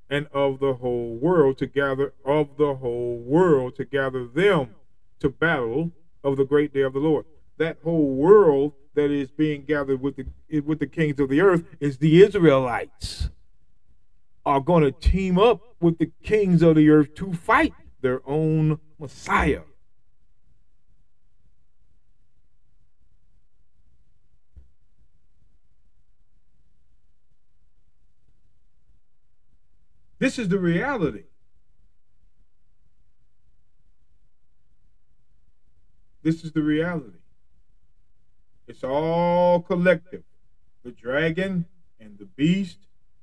and 0.10 0.26
of 0.34 0.60
the 0.60 0.74
whole 0.74 1.14
world 1.14 1.60
to 1.60 1.68
gather 1.68 2.16
of 2.26 2.58
the 2.58 2.74
whole 2.74 3.20
world 3.20 3.76
to 3.76 3.86
gather 3.86 4.26
them 4.26 4.74
to 5.20 5.30
battle 5.30 5.92
of 6.24 6.36
the 6.38 6.46
great 6.46 6.74
day 6.74 6.82
of 6.82 6.94
the 6.94 7.00
Lord. 7.00 7.26
That 7.58 7.78
whole 7.84 8.16
world 8.16 8.74
that 8.96 9.12
is 9.12 9.30
being 9.30 9.66
gathered 9.66 10.02
with 10.02 10.16
the 10.16 10.62
with 10.62 10.80
the 10.80 10.88
kings 10.88 11.20
of 11.20 11.30
the 11.30 11.42
earth 11.42 11.64
is 11.80 12.00
the 12.00 12.24
Israelites 12.24 13.30
are 14.48 14.62
going 14.62 14.84
to 14.84 14.92
team 14.92 15.38
up 15.38 15.62
with 15.80 16.00
the 16.00 16.12
kings 16.24 16.64
of 16.64 16.76
the 16.76 16.90
earth 16.90 17.14
to 17.18 17.32
fight 17.34 17.76
their 18.02 18.28
own 18.28 18.80
Messiah. 18.98 19.62
This 30.24 30.40
is 30.40 30.48
the 30.48 30.58
reality. 30.58 31.26
This 36.22 36.46
is 36.46 36.54
the 36.54 36.62
reality. 36.62 37.18
It's 38.66 38.86
all 38.86 39.60
collective. 39.60 40.24
The 40.86 40.92
dragon 40.92 41.66
and 42.00 42.18
the 42.18 42.24
beast 42.24 42.78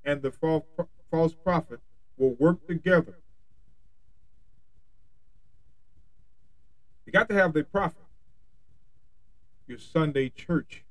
and 0.04 0.20
the 0.20 0.30
false 0.30 1.34
prophet 1.42 1.80
will 2.18 2.34
work 2.34 2.66
together. 2.66 3.14
You 7.06 7.12
got 7.12 7.30
to 7.30 7.34
have 7.34 7.54
the 7.54 7.64
prophet, 7.64 8.04
your 9.66 9.78
Sunday 9.78 10.28
church. 10.28 10.84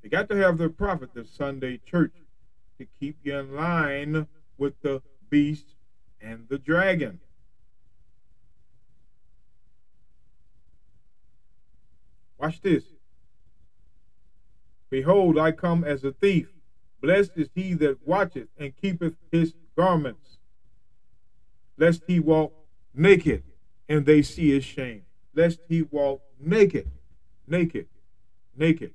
You 0.00 0.10
got 0.10 0.28
to 0.28 0.36
have 0.36 0.58
the 0.58 0.68
prophet, 0.68 1.10
the 1.12 1.24
Sunday 1.24 1.80
church, 1.84 2.14
to 2.78 2.86
keep 3.00 3.16
you 3.24 3.36
in 3.36 3.56
line 3.56 4.28
with 4.58 4.80
the 4.82 5.02
beast 5.34 5.74
and 6.20 6.46
the 6.48 6.58
dragon. 6.58 7.18
Watch 12.38 12.60
this. 12.60 12.84
Behold, 14.90 15.36
I 15.36 15.50
come 15.50 15.82
as 15.82 16.04
a 16.04 16.12
thief. 16.12 16.46
Blessed 17.02 17.32
is 17.34 17.48
he 17.52 17.74
that 17.74 18.06
watcheth 18.06 18.46
and 18.56 18.76
keepeth 18.80 19.16
his 19.32 19.54
garments, 19.76 20.38
lest 21.76 22.02
he 22.06 22.20
walk 22.20 22.52
naked 22.94 23.42
and 23.88 24.06
they 24.06 24.22
see 24.22 24.52
his 24.54 24.64
shame. 24.64 25.02
Lest 25.34 25.58
he 25.68 25.82
walk 25.82 26.22
naked, 26.38 26.88
naked, 27.48 27.88
naked. 28.56 28.92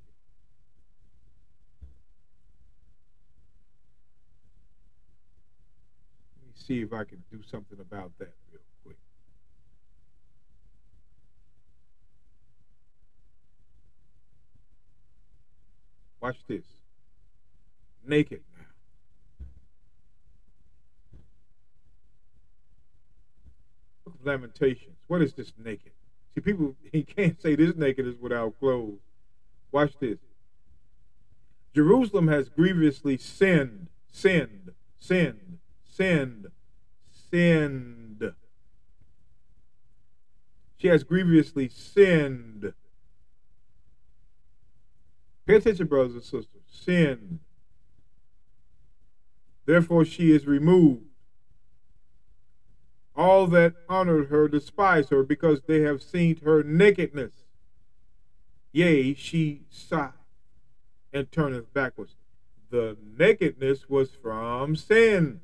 Let 6.38 6.48
me 6.48 6.54
see 6.70 6.82
if 6.82 6.94
I 6.94 7.04
can 7.04 7.24
do 7.32 7.40
something 7.50 7.80
about 7.80 8.12
that 8.20 8.32
real 8.52 8.62
quick. 8.84 8.98
Watch 16.22 16.38
this. 16.48 16.64
Naked 18.06 18.42
now. 18.56 18.66
Book 24.06 24.14
of 24.20 24.26
Lamentations. 24.28 24.96
What 25.08 25.24
is 25.24 25.34
this 25.34 25.52
naked? 25.58 25.92
See, 26.36 26.42
people, 26.42 26.76
he 26.92 27.02
can't 27.02 27.42
say 27.42 27.56
this 27.56 27.76
naked 27.76 28.06
is 28.06 28.16
without 28.22 28.60
clothes. 28.60 29.00
Watch 29.72 29.94
this. 30.00 30.20
Jerusalem 31.74 32.28
has 32.28 32.48
grievously 32.48 33.18
sinned, 33.18 33.88
sinned, 34.12 34.74
sinned, 35.00 35.58
sinned, 35.84 36.52
sinned. 37.32 38.34
She 40.78 40.88
has 40.88 41.04
grievously 41.04 41.70
sinned. 41.70 42.74
Pay 45.46 45.56
attention, 45.56 45.88
brothers 45.88 46.14
and 46.14 46.24
sisters. 46.24 46.62
Sin. 46.68 47.40
Therefore, 49.66 50.06
she 50.06 50.32
is 50.32 50.46
removed. 50.46 51.04
All 53.16 53.48
that 53.48 53.74
honored 53.90 54.30
her 54.30 54.48
despise 54.48 55.10
her 55.10 55.24
because 55.24 55.62
they 55.68 55.82
have 55.82 56.02
seen 56.02 56.38
her 56.46 56.64
nakedness. 56.64 57.34
Yea, 58.72 59.14
she 59.14 59.64
sighed 59.70 60.14
and 61.12 61.32
turneth 61.32 61.74
backwards. 61.74 62.16
The 62.70 62.96
nakedness 63.18 63.90
was 63.90 64.12
from 64.12 64.76
sin. 64.76 65.42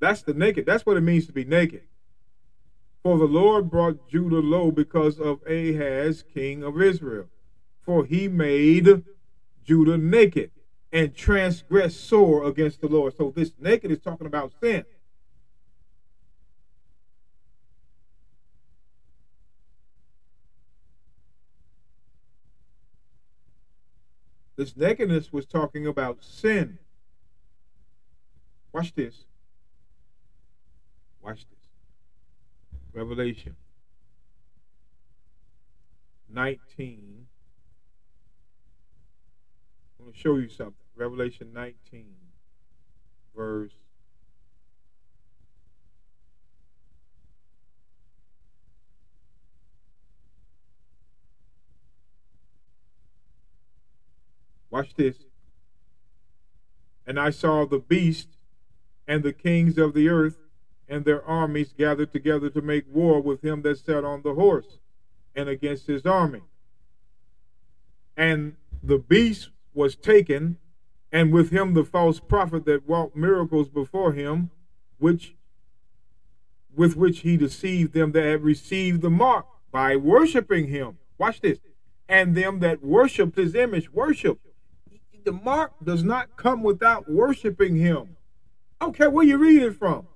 That's 0.00 0.22
the 0.22 0.34
naked. 0.34 0.66
That's 0.66 0.84
what 0.84 0.96
it 0.96 1.02
means 1.02 1.26
to 1.26 1.32
be 1.32 1.44
naked. 1.44 1.82
For 3.02 3.18
the 3.18 3.26
Lord 3.26 3.70
brought 3.70 4.08
Judah 4.08 4.40
low 4.40 4.70
because 4.70 5.18
of 5.18 5.40
Ahaz, 5.46 6.24
king 6.34 6.62
of 6.62 6.80
Israel. 6.80 7.26
For 7.82 8.04
he 8.04 8.28
made 8.28 9.04
Judah 9.64 9.98
naked 9.98 10.50
and 10.92 11.14
transgressed 11.14 12.08
sore 12.08 12.44
against 12.44 12.80
the 12.80 12.88
Lord. 12.88 13.16
So 13.16 13.32
this 13.34 13.52
naked 13.58 13.90
is 13.90 14.00
talking 14.00 14.26
about 14.26 14.52
sin. 14.60 14.84
This 24.56 24.76
nakedness 24.76 25.32
was 25.32 25.46
talking 25.46 25.86
about 25.86 26.22
sin. 26.22 26.78
Watch 28.74 28.94
this. 28.94 29.24
Watch 31.30 31.46
this. 31.48 31.68
Revelation 32.92 33.54
19. 36.28 37.26
I'm 39.96 40.04
going 40.04 40.12
to 40.12 40.18
show 40.18 40.34
you 40.38 40.48
something. 40.48 40.74
Revelation 40.96 41.52
19, 41.52 42.06
verse 43.36 43.70
Watch 54.68 54.94
this. 54.96 55.14
And 57.06 57.20
I 57.20 57.30
saw 57.30 57.66
the 57.66 57.78
beast 57.78 58.30
and 59.06 59.22
the 59.22 59.32
kings 59.32 59.78
of 59.78 59.94
the 59.94 60.08
earth 60.08 60.49
and 60.90 61.04
their 61.04 61.24
armies 61.24 61.72
gathered 61.78 62.12
together 62.12 62.50
to 62.50 62.60
make 62.60 62.84
war 62.92 63.22
with 63.22 63.42
him 63.42 63.62
that 63.62 63.78
sat 63.78 64.04
on 64.04 64.22
the 64.22 64.34
horse 64.34 64.78
and 65.36 65.48
against 65.48 65.86
his 65.86 66.04
army. 66.04 66.42
And 68.16 68.56
the 68.82 68.98
beast 68.98 69.50
was 69.72 69.94
taken, 69.94 70.58
and 71.12 71.32
with 71.32 71.50
him 71.50 71.74
the 71.74 71.84
false 71.84 72.18
prophet 72.18 72.64
that 72.64 72.86
wrought 72.88 73.14
miracles 73.14 73.68
before 73.68 74.12
him, 74.12 74.50
which 74.98 75.36
with 76.74 76.96
which 76.96 77.20
he 77.20 77.36
deceived 77.36 77.92
them 77.94 78.12
that 78.12 78.24
had 78.24 78.42
received 78.42 79.00
the 79.00 79.10
mark 79.10 79.46
by 79.72 79.96
worshiping 79.96 80.68
him. 80.68 80.98
Watch 81.18 81.40
this. 81.40 81.58
And 82.08 82.34
them 82.34 82.58
that 82.60 82.82
worshiped 82.82 83.36
his 83.36 83.54
image, 83.54 83.92
worship. 83.92 84.40
The 85.24 85.32
mark 85.32 85.72
does 85.84 86.02
not 86.02 86.36
come 86.36 86.62
without 86.62 87.08
worshiping 87.08 87.76
him. 87.76 88.16
Care 88.94 89.10
where 89.10 89.26
you 89.26 89.38
read 89.38 89.62
it 89.62 89.76
from. 89.76 90.08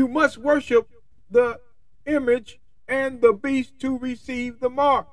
You 0.00 0.08
must 0.08 0.38
worship 0.38 0.88
the 1.30 1.60
image 2.06 2.58
and 2.88 3.20
the 3.20 3.34
beast 3.34 3.78
to 3.80 3.98
receive 3.98 4.58
the 4.58 4.70
mark. 4.70 5.06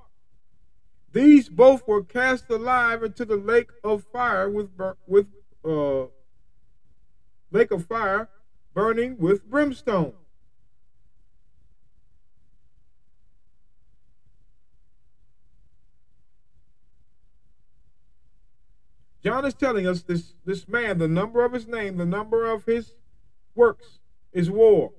These 1.11 1.49
both 1.49 1.85
were 1.85 2.05
cast 2.05 2.49
alive 2.49 3.03
into 3.03 3.25
the 3.25 3.35
lake 3.35 3.69
of 3.83 4.05
fire 4.13 4.49
with 4.49 4.69
with 5.05 5.27
uh, 5.65 6.05
lake 7.51 7.71
of 7.71 7.85
fire 7.85 8.29
burning 8.73 9.17
with 9.17 9.43
brimstone. 9.49 10.13
John 19.21 19.43
is 19.43 19.53
telling 19.53 19.85
us 19.85 20.03
this, 20.03 20.33
this 20.45 20.65
man, 20.69 20.97
the 20.97 21.09
number 21.09 21.43
of 21.43 21.51
his 21.51 21.67
name, 21.67 21.97
the 21.97 22.05
number 22.05 22.45
of 22.45 22.63
his 22.63 22.93
works, 23.53 23.99
is 24.37 24.51
war 24.51 24.91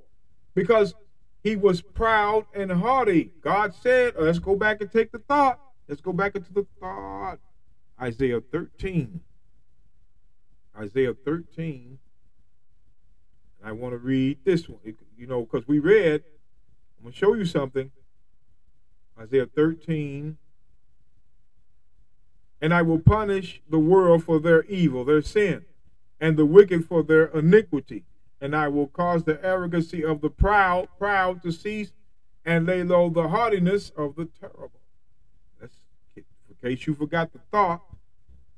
because 0.55 0.95
he 1.45 1.55
was 1.55 1.81
proud 1.81 2.47
and 2.53 2.73
haughty. 2.73 3.31
God 3.41 3.73
said, 3.73 4.15
oh, 4.19 4.25
let's 4.25 4.41
go 4.41 4.57
back 4.57 4.81
and 4.81 4.91
take 4.91 5.13
the 5.13 5.21
thought. 5.21 5.61
Let's 5.87 6.01
go 6.01 6.13
back 6.13 6.35
into 6.35 6.53
the 6.53 6.67
thought. 6.81 7.39
Isaiah 8.01 8.41
13. 8.41 9.21
Isaiah 10.77 11.15
13. 11.25 11.99
And 13.61 13.69
I 13.69 13.73
want 13.73 13.93
to 13.93 13.99
read 13.99 14.39
this 14.45 14.69
one, 14.69 14.81
you 15.17 15.27
know, 15.29 15.43
because 15.43 15.69
we 15.69 15.79
read, 15.79 16.25
I'm 16.99 17.05
going 17.05 17.13
to 17.13 17.19
show 17.19 17.35
you 17.35 17.45
something. 17.45 17.93
Isaiah 19.19 19.47
13. 19.47 20.37
And 22.61 22.75
I 22.75 22.83
will 22.83 22.99
punish 22.99 23.63
the 23.71 23.79
world 23.79 24.25
for 24.25 24.41
their 24.41 24.65
evil, 24.65 25.05
their 25.05 25.23
sin, 25.23 25.65
and 26.21 26.37
the 26.37 26.45
wicked 26.45 26.87
for 26.87 27.05
their 27.05 27.27
iniquity 27.27 28.05
and 28.41 28.55
I 28.55 28.69
will 28.69 28.87
cause 28.87 29.25
the 29.25 29.45
arrogancy 29.45 30.05
of 30.05 30.21
the 30.21 30.31
proud, 30.31 30.89
proud 30.99 31.43
to 31.43 31.53
cease, 31.53 31.93
and 32.45 32.67
lay 32.67 32.83
low 32.83 33.11
the 33.11 33.29
haughtiness 33.29 33.91
of 33.97 34.17
the 34.17 34.27
terrible. 34.41 34.81
That's 35.61 35.77
in 36.17 36.25
case 36.63 36.87
you 36.87 36.95
forgot 36.95 37.33
the 37.33 37.41
thought. 37.51 37.83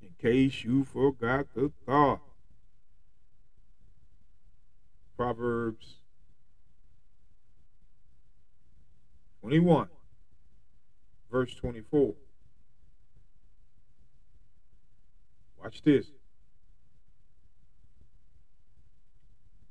In 0.03 0.11
case 0.21 0.65
you 0.65 0.85
forgot 0.85 1.47
the 1.55 1.73
thought. 1.87 2.21
Proverbs 5.17 5.97
21, 9.41 9.89
verse 11.31 11.55
24. 11.55 12.15
Watch 15.63 15.83
this. 15.83 16.07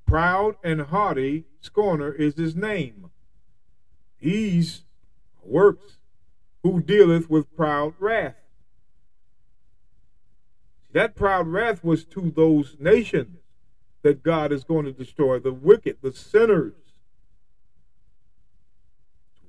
Proud 0.10 0.56
and 0.64 0.82
haughty 0.82 1.46
scorner 1.62 2.12
is 2.12 2.36
his 2.36 2.56
name. 2.56 3.12
He's 4.18 4.82
works, 5.44 5.98
who 6.64 6.82
dealeth 6.82 7.30
with 7.30 7.56
proud 7.56 7.94
wrath. 8.00 8.34
That 10.94 11.16
proud 11.16 11.48
wrath 11.48 11.84
was 11.84 12.06
to 12.06 12.32
those 12.32 12.76
nations 12.80 13.38
that 14.02 14.24
God 14.24 14.52
is 14.52 14.64
going 14.64 14.86
to 14.86 14.92
destroy 14.92 15.38
the 15.38 15.54
wicked, 15.54 15.98
the 16.02 16.12
sinners. 16.12 16.74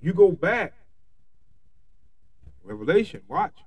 You 0.03 0.12
go 0.12 0.31
back, 0.31 0.74
Revelation, 2.62 3.23
watch. 3.28 3.65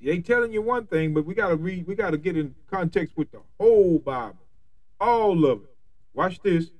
See, 0.00 0.06
they 0.06 0.20
telling 0.20 0.54
you 0.54 0.62
one 0.62 0.86
thing, 0.86 1.12
but 1.12 1.26
we 1.26 1.34
gotta 1.34 1.56
read, 1.56 1.86
we 1.86 1.94
gotta 1.94 2.16
get 2.16 2.38
in 2.38 2.54
context 2.70 3.14
with 3.14 3.30
the 3.30 3.40
whole 3.58 3.98
Bible. 3.98 4.47
All 5.00 5.44
of 5.44 5.62
it. 5.62 5.76
Watch 6.14 6.40
this. 6.42 6.70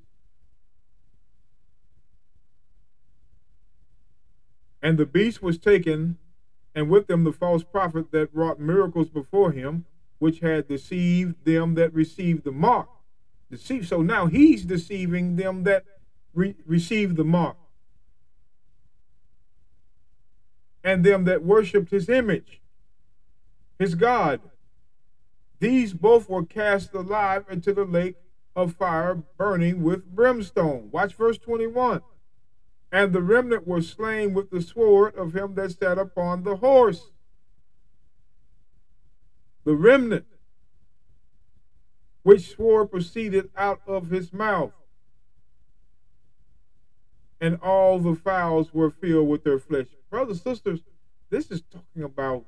And 4.82 4.98
the 4.98 5.06
beast 5.06 5.42
was 5.42 5.58
taken, 5.58 6.18
and 6.74 6.88
with 6.88 7.06
them 7.08 7.24
the 7.24 7.32
false 7.32 7.64
prophet 7.64 8.10
that 8.12 8.30
wrought 8.32 8.60
miracles 8.60 9.08
before 9.08 9.52
him, 9.52 9.84
which 10.18 10.40
had 10.40 10.68
deceived 10.68 11.44
them 11.44 11.74
that 11.74 11.92
received 11.92 12.44
the 12.44 12.52
mark. 12.52 12.88
Deceived. 13.50 13.88
So 13.88 14.02
now 14.02 14.26
he's 14.26 14.64
deceiving 14.64 15.36
them 15.36 15.64
that 15.64 15.84
re- 16.34 16.56
received 16.66 17.16
the 17.16 17.24
mark. 17.24 17.56
And 20.84 21.04
them 21.04 21.24
that 21.24 21.44
worshipped 21.44 21.90
his 21.90 22.08
image, 22.08 22.60
his 23.78 23.94
God. 23.94 24.40
These 25.60 25.92
both 25.92 26.28
were 26.28 26.44
cast 26.44 26.94
alive 26.94 27.44
into 27.50 27.72
the 27.72 27.84
lake 27.84 28.16
of 28.54 28.74
fire 28.74 29.14
burning 29.36 29.82
with 29.82 30.06
brimstone. 30.14 30.90
Watch 30.92 31.14
verse 31.14 31.38
21. 31.38 32.02
And 32.90 33.12
the 33.12 33.22
remnant 33.22 33.66
were 33.66 33.82
slain 33.82 34.34
with 34.34 34.50
the 34.50 34.62
sword 34.62 35.14
of 35.14 35.34
him 35.34 35.54
that 35.54 35.72
sat 35.72 35.98
upon 35.98 36.42
the 36.42 36.56
horse. 36.56 37.10
The 39.64 39.74
remnant, 39.74 40.24
which 42.22 42.56
sword 42.56 42.90
proceeded 42.90 43.50
out 43.56 43.80
of 43.86 44.10
his 44.10 44.32
mouth. 44.32 44.72
And 47.40 47.60
all 47.62 47.98
the 47.98 48.14
fowls 48.14 48.72
were 48.72 48.90
filled 48.90 49.28
with 49.28 49.44
their 49.44 49.58
flesh. 49.58 49.86
Brothers, 50.10 50.42
sisters, 50.42 50.80
this 51.30 51.50
is 51.50 51.62
talking 51.70 52.02
about 52.02 52.44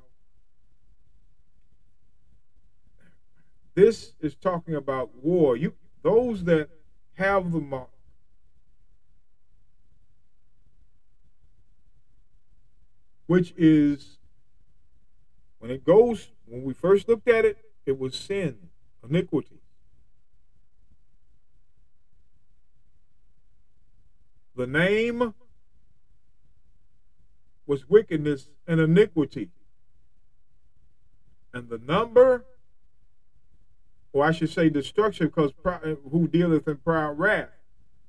this 3.75 4.15
is 4.21 4.35
talking 4.35 4.75
about 4.75 5.15
war. 5.23 5.57
You 5.57 5.75
those 6.03 6.45
that 6.45 6.69
have 7.15 7.53
the 7.53 7.61
mark. 7.61 7.91
Which 13.27 13.55
is 13.57 14.19
when 15.59 15.71
it 15.71 15.85
goes 15.85 16.31
when 16.47 16.65
we 16.65 16.75
first 16.75 17.09
looked 17.09 17.29
at 17.29 17.45
it 17.45 17.59
it 17.87 17.99
was 17.99 18.17
sin 18.17 18.57
iniquity. 19.09 19.61
The 24.57 24.67
name 24.67 25.35
was 27.67 27.89
wickedness 27.89 28.49
and 28.67 28.81
iniquity. 28.81 29.51
And 31.55 31.69
the 31.69 31.79
number 31.79 32.45
or 34.12 34.24
I 34.24 34.32
should 34.32 34.51
say 34.51 34.69
destruction, 34.69 35.27
because 35.27 35.53
uh, 35.65 35.95
who 36.11 36.27
dealeth 36.27 36.66
in 36.66 36.77
proud 36.78 37.19
wrath. 37.19 37.51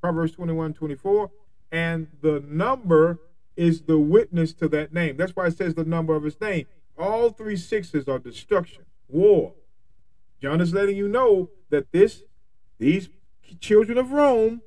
Proverbs 0.02 0.32
21, 0.34 0.74
24. 0.74 1.30
And 1.72 2.08
the 2.22 2.44
number 2.48 3.20
is 3.56 3.84
the 3.84 4.00
witness 4.00 4.54
to 4.54 4.68
that 4.70 4.94
name. 4.94 5.18
That's 5.18 5.36
why 5.36 5.48
it 5.48 5.58
says 5.58 5.76
the 5.76 5.86
number 5.86 6.16
of 6.16 6.24
his 6.24 6.40
name. 6.42 6.66
All 6.98 7.30
three 7.30 7.56
sixes 7.56 8.08
are 8.08 8.20
destruction, 8.20 8.84
war. 9.08 9.54
John 10.42 10.60
is 10.60 10.74
letting 10.74 10.98
you 10.98 11.08
know 11.08 11.50
that 11.70 11.92
this, 11.92 12.24
these 12.80 13.10
children 13.60 13.98
of 13.98 14.12
Rome 14.12 14.62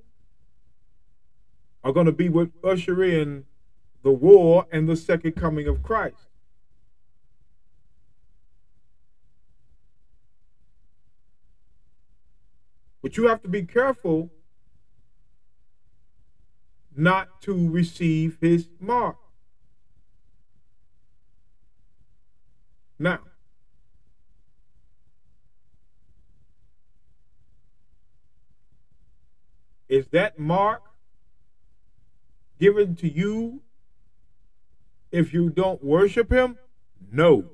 are 1.83 1.93
going 1.93 2.07
to 2.07 2.13
be 2.13 2.29
what 2.29 2.51
usher 2.63 3.03
in 3.03 3.45
the 4.03 4.13
war 4.13 4.67
and 4.71 4.89
the 4.89 4.97
second 4.97 5.33
coming 5.33 5.67
of 5.67 5.83
Christ. 5.83 6.29
But 13.15 13.23
you 13.23 13.29
have 13.29 13.43
to 13.43 13.49
be 13.49 13.63
careful 13.63 14.33
not 16.97 17.41
to 17.43 17.71
receive 17.71 18.39
his 18.41 18.67
mark. 18.81 19.19
Now, 22.99 23.21
is 29.89 30.09
that 30.09 30.37
mark 30.37 30.83
given 32.59 32.97
to 32.97 33.09
you 33.09 33.63
if 35.13 35.33
you 35.33 35.51
don't 35.51 35.85
worship 35.85 36.33
him? 36.33 36.59
No. 37.13 37.45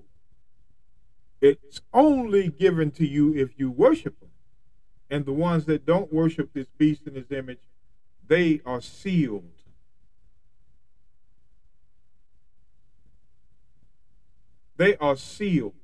It's 1.43 1.83
only 1.93 2.49
given 2.49 2.91
to 2.93 3.07
you 3.07 3.35
if 3.35 3.59
you 3.59 3.71
worship 3.71 4.19
him. 4.23 4.31
And 5.11 5.25
the 5.25 5.33
ones 5.33 5.65
that 5.67 5.85
don't 5.85 6.13
worship 6.13 6.53
this 6.53 6.69
beast 6.79 7.07
in 7.07 7.15
his 7.15 7.31
image, 7.33 7.59
they 8.27 8.61
are 8.65 8.81
sealed. 8.81 9.45
They 14.77 14.97
are 14.97 15.17
sealed 15.17 15.75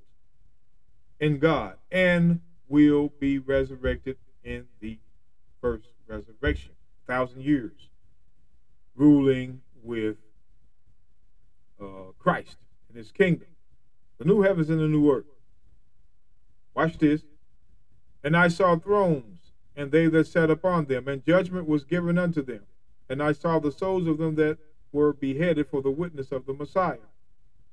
in 1.20 1.38
God 1.38 1.74
and 1.90 2.40
will 2.68 3.12
be 3.18 3.38
resurrected 3.38 4.16
in 4.42 4.66
the 4.80 4.98
first 5.60 5.88
resurrection. 6.06 6.72
thousand 7.06 7.42
years 7.42 7.88
ruling 8.96 9.60
with 9.82 10.16
uh, 11.80 12.12
Christ 12.18 12.56
in 12.90 12.96
his 12.96 13.12
kingdom. 13.12 13.48
The 14.18 14.24
new 14.24 14.40
heavens 14.42 14.70
and 14.70 14.80
the 14.80 14.88
new 14.88 15.12
earth. 15.12 15.26
Watch 16.74 16.98
this. 16.98 17.22
And 18.24 18.36
I 18.36 18.48
saw 18.48 18.76
thrones, 18.76 19.52
and 19.76 19.92
they 19.92 20.06
that 20.08 20.26
sat 20.26 20.50
upon 20.50 20.86
them, 20.86 21.08
and 21.08 21.24
judgment 21.24 21.68
was 21.68 21.84
given 21.84 22.18
unto 22.18 22.42
them. 22.42 22.62
And 23.08 23.22
I 23.22 23.32
saw 23.32 23.58
the 23.58 23.72
souls 23.72 24.06
of 24.06 24.18
them 24.18 24.34
that 24.36 24.58
were 24.92 25.12
beheaded 25.12 25.68
for 25.68 25.82
the 25.82 25.90
witness 25.90 26.32
of 26.32 26.46
the 26.46 26.54
Messiah, 26.54 26.98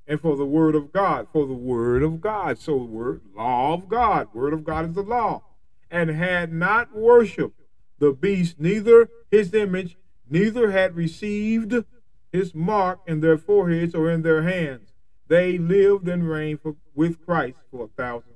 and 0.08 0.20
for 0.20 0.36
the 0.36 0.46
word 0.46 0.76
of 0.76 0.92
God, 0.92 1.28
for 1.32 1.48
the 1.48 1.54
word 1.54 2.04
of 2.04 2.22
God. 2.22 2.58
So, 2.60 2.78
the 2.78 2.86
word, 2.86 3.22
law 3.36 3.74
of 3.74 3.88
God, 3.88 4.28
word 4.34 4.54
of 4.54 4.64
God 4.64 4.90
is 4.90 4.96
the 4.96 5.02
law, 5.02 5.44
and 5.90 6.10
had 6.10 6.52
not 6.52 6.96
worshipped 6.96 7.62
the 8.00 8.12
beast, 8.12 8.60
neither 8.60 9.10
his 9.32 9.54
image, 9.54 9.98
neither 10.30 10.72
had 10.72 10.96
received 10.96 11.86
his 12.32 12.54
mark 12.54 13.00
in 13.08 13.22
their 13.22 13.38
foreheads 13.38 13.96
or 13.96 14.12
in 14.12 14.24
their 14.24 14.44
hands. 14.44 14.92
They 15.28 15.58
lived 15.58 16.08
and 16.08 16.30
reigned 16.30 16.62
for, 16.62 16.76
with 16.94 17.26
Christ 17.26 17.58
for 17.72 17.86
a 17.86 17.88
thousand 17.88 18.33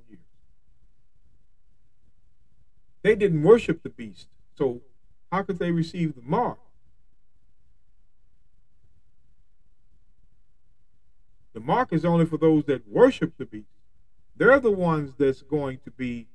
They 3.07 3.15
didn't 3.15 3.43
worship 3.43 3.83
the 3.83 3.89
beast. 3.89 4.27
So 4.57 4.81
how 5.31 5.43
could 5.43 5.59
they 5.59 5.71
receive 5.71 6.15
the 6.15 6.21
mark? 6.21 6.59
The 11.53 11.61
mark 11.61 11.93
is 11.93 12.03
only 12.03 12.25
for 12.25 12.37
those 12.37 12.65
that 12.65 12.85
worship 12.85 13.37
the 13.37 13.45
beast. 13.45 13.69
They're 14.35 14.59
the 14.59 14.71
ones 14.71 15.13
that's 15.17 15.41
going 15.41 15.79
to 15.85 15.91
be 15.91 16.27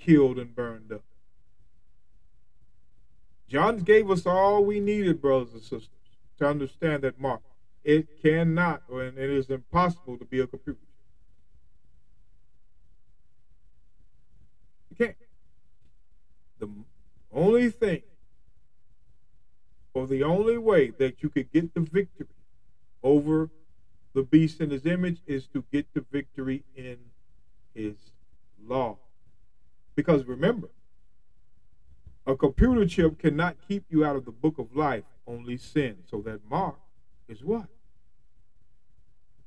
killed 0.00 0.38
and 0.38 0.56
burned 0.56 0.90
up. 0.92 1.04
John 3.46 3.80
gave 3.80 4.10
us 4.10 4.24
all 4.24 4.64
we 4.64 4.80
needed, 4.80 5.20
brothers 5.20 5.52
and 5.52 5.60
sisters, 5.60 5.90
to 6.38 6.48
understand 6.48 7.02
that 7.02 7.20
mark. 7.20 7.42
It 7.84 8.22
cannot, 8.22 8.80
and 8.88 9.18
it 9.18 9.28
is 9.28 9.50
impossible 9.50 10.16
to 10.16 10.24
be 10.24 10.40
a 10.40 10.46
computer. 10.46 10.78
You 14.88 14.96
can't 14.96 15.16
the 16.64 16.68
only 17.34 17.70
thing 17.70 18.02
or 19.92 20.06
the 20.06 20.22
only 20.22 20.58
way 20.58 20.90
that 20.90 21.22
you 21.22 21.28
could 21.28 21.50
get 21.52 21.72
the 21.74 21.80
victory 21.80 22.26
over 23.02 23.50
the 24.14 24.22
beast 24.22 24.60
in 24.60 24.70
his 24.70 24.86
image 24.86 25.20
is 25.26 25.46
to 25.48 25.64
get 25.72 25.86
the 25.94 26.04
victory 26.10 26.64
in 26.76 26.98
his 27.74 27.94
law. 28.66 28.96
Because 29.94 30.24
remember, 30.24 30.68
a 32.26 32.34
computer 32.34 32.86
chip 32.86 33.18
cannot 33.18 33.56
keep 33.68 33.84
you 33.90 34.04
out 34.04 34.16
of 34.16 34.24
the 34.24 34.32
book 34.32 34.58
of 34.58 34.74
life, 34.74 35.04
only 35.26 35.56
sin. 35.56 35.98
So 36.10 36.20
that 36.22 36.40
mark 36.48 36.76
is 37.28 37.44
what? 37.44 37.66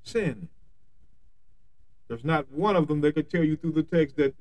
Sin. 0.03 0.47
There's 2.07 2.23
not 2.23 2.49
one 2.51 2.75
of 2.75 2.87
them 2.87 3.01
that 3.01 3.15
could 3.15 3.29
tell 3.29 3.43
you 3.43 3.57
through 3.57 3.73
the 3.73 3.83
text 3.83 4.15
that 4.17 4.33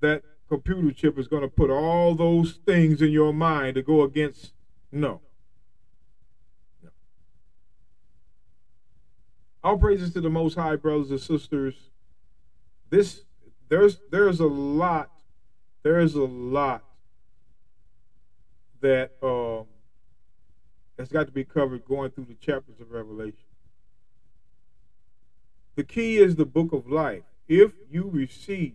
that 0.00 0.22
computer 0.50 0.90
chip 0.90 1.16
is 1.16 1.28
going 1.28 1.42
to 1.42 1.48
put 1.48 1.70
all 1.70 2.14
those 2.16 2.58
things 2.66 3.00
in 3.00 3.10
your 3.10 3.32
mind 3.32 3.76
to 3.76 3.82
go 3.82 4.02
against. 4.02 4.52
No. 4.90 5.20
no. 6.82 6.90
All 9.62 9.78
praises 9.78 10.12
to 10.14 10.20
the 10.20 10.28
Most 10.28 10.56
High, 10.56 10.74
brothers 10.74 11.12
and 11.12 11.20
sisters. 11.20 11.74
This 12.90 13.22
there's 13.68 14.00
there's 14.10 14.40
a 14.40 14.46
lot, 14.46 15.10
there's 15.84 16.16
a 16.16 16.24
lot 16.24 16.82
that 18.80 19.12
um, 19.22 19.66
that's 20.96 21.12
got 21.12 21.26
to 21.26 21.32
be 21.32 21.44
covered 21.44 21.84
going 21.84 22.10
through 22.10 22.24
the 22.24 22.34
chapters 22.34 22.80
of 22.80 22.90
Revelation. 22.90 23.38
The 25.76 25.84
key 25.84 26.18
is 26.18 26.34
the 26.34 26.44
book 26.44 26.72
of 26.72 26.88
life. 26.88 27.22
If 27.46 27.70
you 27.88 28.10
receive 28.12 28.74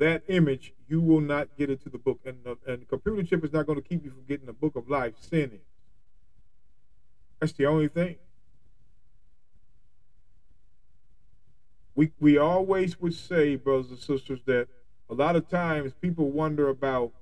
that 0.00 0.22
image, 0.28 0.74
you 0.88 1.00
will 1.00 1.20
not 1.20 1.48
get 1.56 1.70
into 1.70 1.88
the 1.88 1.98
book, 1.98 2.20
and 2.24 2.36
the, 2.44 2.58
and 2.66 2.82
the 2.82 2.86
computer 2.86 3.22
chip 3.22 3.44
is 3.44 3.52
not 3.52 3.66
going 3.66 3.80
to 3.80 3.88
keep 3.88 4.04
you 4.04 4.10
from 4.10 4.24
getting 4.28 4.46
the 4.46 4.52
book 4.52 4.76
of 4.76 4.90
life. 4.90 5.14
Sinning. 5.20 5.60
That's 7.38 7.52
the 7.52 7.66
only 7.66 7.88
thing. 7.88 8.16
we 12.00 12.10
we 12.18 12.38
always 12.38 12.98
would 12.98 13.12
say, 13.12 13.56
brothers 13.56 13.90
and 13.90 13.98
sisters, 13.98 14.40
that 14.46 14.68
a 15.10 15.14
lot 15.14 15.36
of 15.36 15.48
times 15.48 15.92
people 16.00 16.30
wonder 16.30 16.70
about 16.70 17.12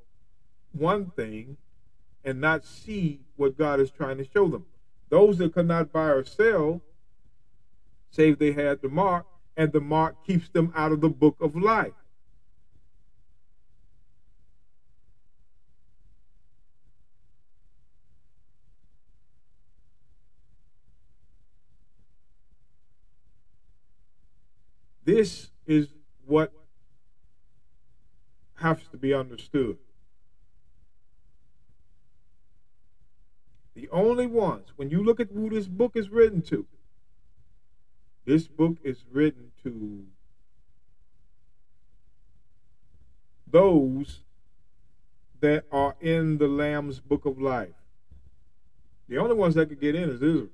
one 0.70 1.10
thing 1.10 1.56
and 2.24 2.40
not 2.40 2.64
see 2.64 3.20
what 3.34 3.58
God 3.58 3.80
is 3.80 3.90
trying 3.90 4.18
to 4.18 4.24
show 4.32 4.46
them. 4.46 4.66
Those 5.08 5.38
that 5.38 5.52
could 5.52 5.66
not 5.66 5.90
buy 5.90 6.10
or 6.10 6.24
sell, 6.24 6.82
save 8.10 8.38
they 8.38 8.52
had 8.52 8.80
the 8.80 8.88
mark, 8.88 9.26
and 9.56 9.72
the 9.72 9.80
mark 9.80 10.24
keeps 10.24 10.48
them 10.48 10.72
out 10.76 10.92
of 10.92 11.00
the 11.00 11.08
book 11.08 11.36
of 11.40 11.56
life. 11.56 11.94
This 25.18 25.50
is 25.66 25.88
what 26.26 26.52
has 28.54 28.78
to 28.92 28.96
be 28.96 29.12
understood. 29.12 29.76
The 33.74 33.88
only 33.90 34.28
ones, 34.28 34.68
when 34.76 34.90
you 34.90 35.02
look 35.02 35.18
at 35.18 35.32
who 35.34 35.50
this 35.50 35.66
book 35.66 35.96
is 35.96 36.08
written 36.08 36.40
to, 36.42 36.66
this 38.26 38.46
book 38.46 38.76
is 38.84 39.06
written 39.10 39.50
to 39.64 40.04
those 43.44 44.20
that 45.40 45.64
are 45.72 45.96
in 46.00 46.38
the 46.38 46.46
Lamb's 46.46 47.00
book 47.00 47.26
of 47.26 47.40
life. 47.40 47.74
The 49.08 49.18
only 49.18 49.34
ones 49.34 49.56
that 49.56 49.68
could 49.68 49.80
get 49.80 49.96
in 49.96 50.10
is 50.10 50.22
Israel. 50.22 50.46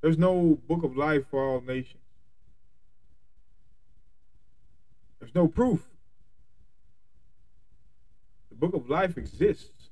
There's 0.00 0.16
no 0.16 0.58
book 0.66 0.84
of 0.84 0.96
life 0.96 1.26
for 1.28 1.46
all 1.46 1.60
nations. 1.60 2.03
No 5.34 5.48
proof. 5.48 5.82
The 8.50 8.54
book 8.54 8.74
of 8.74 8.88
life 8.88 9.18
exists. 9.18 9.90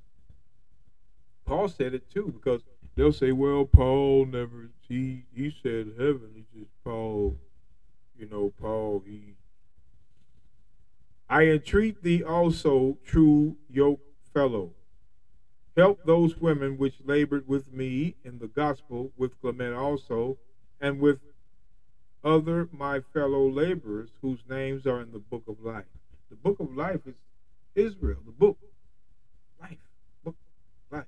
Paul 1.44 1.68
said 1.68 1.94
it 1.94 2.08
too, 2.08 2.32
because 2.32 2.62
they'll 2.94 3.12
say, 3.12 3.32
well, 3.32 3.64
Paul 3.64 4.26
never, 4.26 4.70
he, 4.88 5.24
he 5.34 5.54
said 5.62 5.94
heaven. 5.98 6.30
He 6.34 6.44
just, 6.56 6.70
Paul, 6.84 7.36
you 8.16 8.28
know, 8.28 8.52
Paul, 8.60 9.02
he. 9.04 9.34
I 11.28 11.46
entreat 11.46 12.02
thee 12.02 12.22
also, 12.22 12.98
true 13.04 13.56
yoke 13.68 14.00
fellow. 14.32 14.70
Help 15.76 16.04
those 16.04 16.36
women 16.36 16.76
which 16.76 16.94
labored 17.04 17.48
with 17.48 17.72
me 17.72 18.14
in 18.24 18.38
the 18.38 18.46
gospel, 18.46 19.10
with 19.16 19.40
Clement 19.40 19.74
also, 19.74 20.36
and 20.80 21.00
with 21.00 21.18
other 22.24 22.68
my 22.72 23.00
fellow 23.12 23.48
laborers 23.48 24.10
whose 24.20 24.40
names 24.48 24.86
are 24.86 25.00
in 25.00 25.12
the 25.12 25.18
book 25.18 25.42
of 25.48 25.60
life. 25.62 25.84
The 26.30 26.36
book 26.36 26.60
of 26.60 26.74
life 26.74 27.00
is 27.06 27.14
Israel, 27.74 28.18
the 28.24 28.32
book. 28.32 28.58
Life. 29.60 29.78
Book 30.24 30.36
life. 30.90 31.04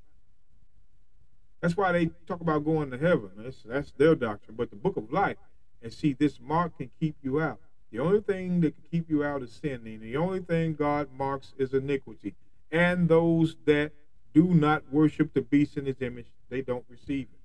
That's 1.61 1.77
why 1.77 1.93
they 1.93 2.11
talk 2.27 2.41
about 2.41 2.65
going 2.65 2.91
to 2.91 2.99
heaven. 2.99 3.31
That's, 3.36 3.62
that's 3.62 3.93
their 3.93 4.15
doctrine. 4.15 4.57
But 4.57 4.70
the 4.70 4.77
book 4.77 4.97
of 4.97 5.12
life, 5.12 5.36
and 5.82 5.93
see, 5.93 6.12
this 6.12 6.41
mark 6.41 6.78
can 6.78 6.91
keep 7.01 7.16
you 7.23 7.41
out. 7.41 7.61
The 7.91 8.01
only 8.01 8.20
thing 8.20 8.61
that 8.62 8.74
can 8.74 8.85
keep 8.91 9.09
you 9.09 9.23
out 9.23 9.43
is 9.43 9.53
sin. 9.53 9.82
And 9.86 10.03
the 10.03 10.16
only 10.16 10.41
thing 10.41 10.74
God 10.74 11.09
marks 11.16 11.55
is 11.59 11.74
iniquity. 11.74 12.35
And 12.73 13.09
those 13.09 13.57
that 13.66 13.93
do 14.35 14.47
not 14.47 14.82
worship 14.91 15.32
the 15.32 15.43
beast 15.43 15.77
in 15.77 15.86
his 15.86 16.01
image, 16.01 16.27
they 16.49 16.61
don't 16.61 16.85
receive 16.89 17.28
it. 17.32 17.39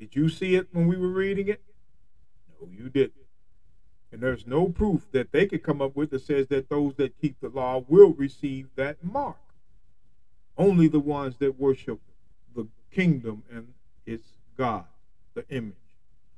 Did 0.00 0.16
you 0.16 0.28
see 0.28 0.56
it 0.56 0.68
when 0.72 0.88
we 0.88 0.96
were 0.96 1.08
reading 1.08 1.48
it? 1.48 1.62
You 2.70 2.88
didn't. 2.88 3.12
And 4.10 4.20
there's 4.22 4.46
no 4.46 4.68
proof 4.68 5.06
that 5.12 5.32
they 5.32 5.46
could 5.46 5.62
come 5.62 5.82
up 5.82 5.94
with 5.94 6.10
that 6.10 6.22
says 6.22 6.46
that 6.48 6.68
those 6.68 6.94
that 6.94 7.20
keep 7.20 7.40
the 7.40 7.48
law 7.48 7.84
will 7.88 8.14
receive 8.14 8.68
that 8.76 9.04
mark. 9.04 9.36
Only 10.56 10.88
the 10.88 11.00
ones 11.00 11.36
that 11.38 11.60
worship 11.60 12.00
the 12.54 12.66
kingdom 12.90 13.42
and 13.52 13.68
its 14.06 14.28
God, 14.56 14.84
the 15.34 15.46
image. 15.50 15.74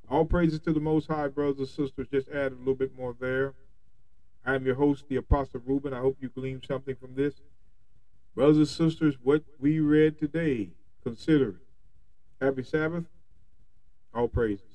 All 0.09 0.25
praises 0.25 0.59
to 0.61 0.73
the 0.73 0.79
Most 0.81 1.07
High, 1.07 1.29
brothers 1.29 1.59
and 1.59 1.67
sisters. 1.67 2.07
Just 2.11 2.27
add 2.29 2.51
a 2.51 2.55
little 2.55 2.75
bit 2.75 2.95
more 2.97 3.15
there. 3.19 3.53
I 4.45 4.55
am 4.55 4.65
your 4.65 4.75
host, 4.75 5.05
the 5.07 5.15
Apostle 5.15 5.61
Reuben. 5.65 5.93
I 5.93 5.99
hope 5.99 6.17
you 6.19 6.27
gleaned 6.27 6.65
something 6.67 6.95
from 6.95 7.15
this. 7.15 7.35
Brothers 8.35 8.57
and 8.57 8.67
sisters, 8.67 9.15
what 9.23 9.43
we 9.59 9.79
read 9.79 10.19
today, 10.19 10.69
consider 11.03 11.49
it. 11.49 11.55
Happy 12.41 12.63
Sabbath. 12.63 13.05
All 14.13 14.27
praises. 14.27 14.70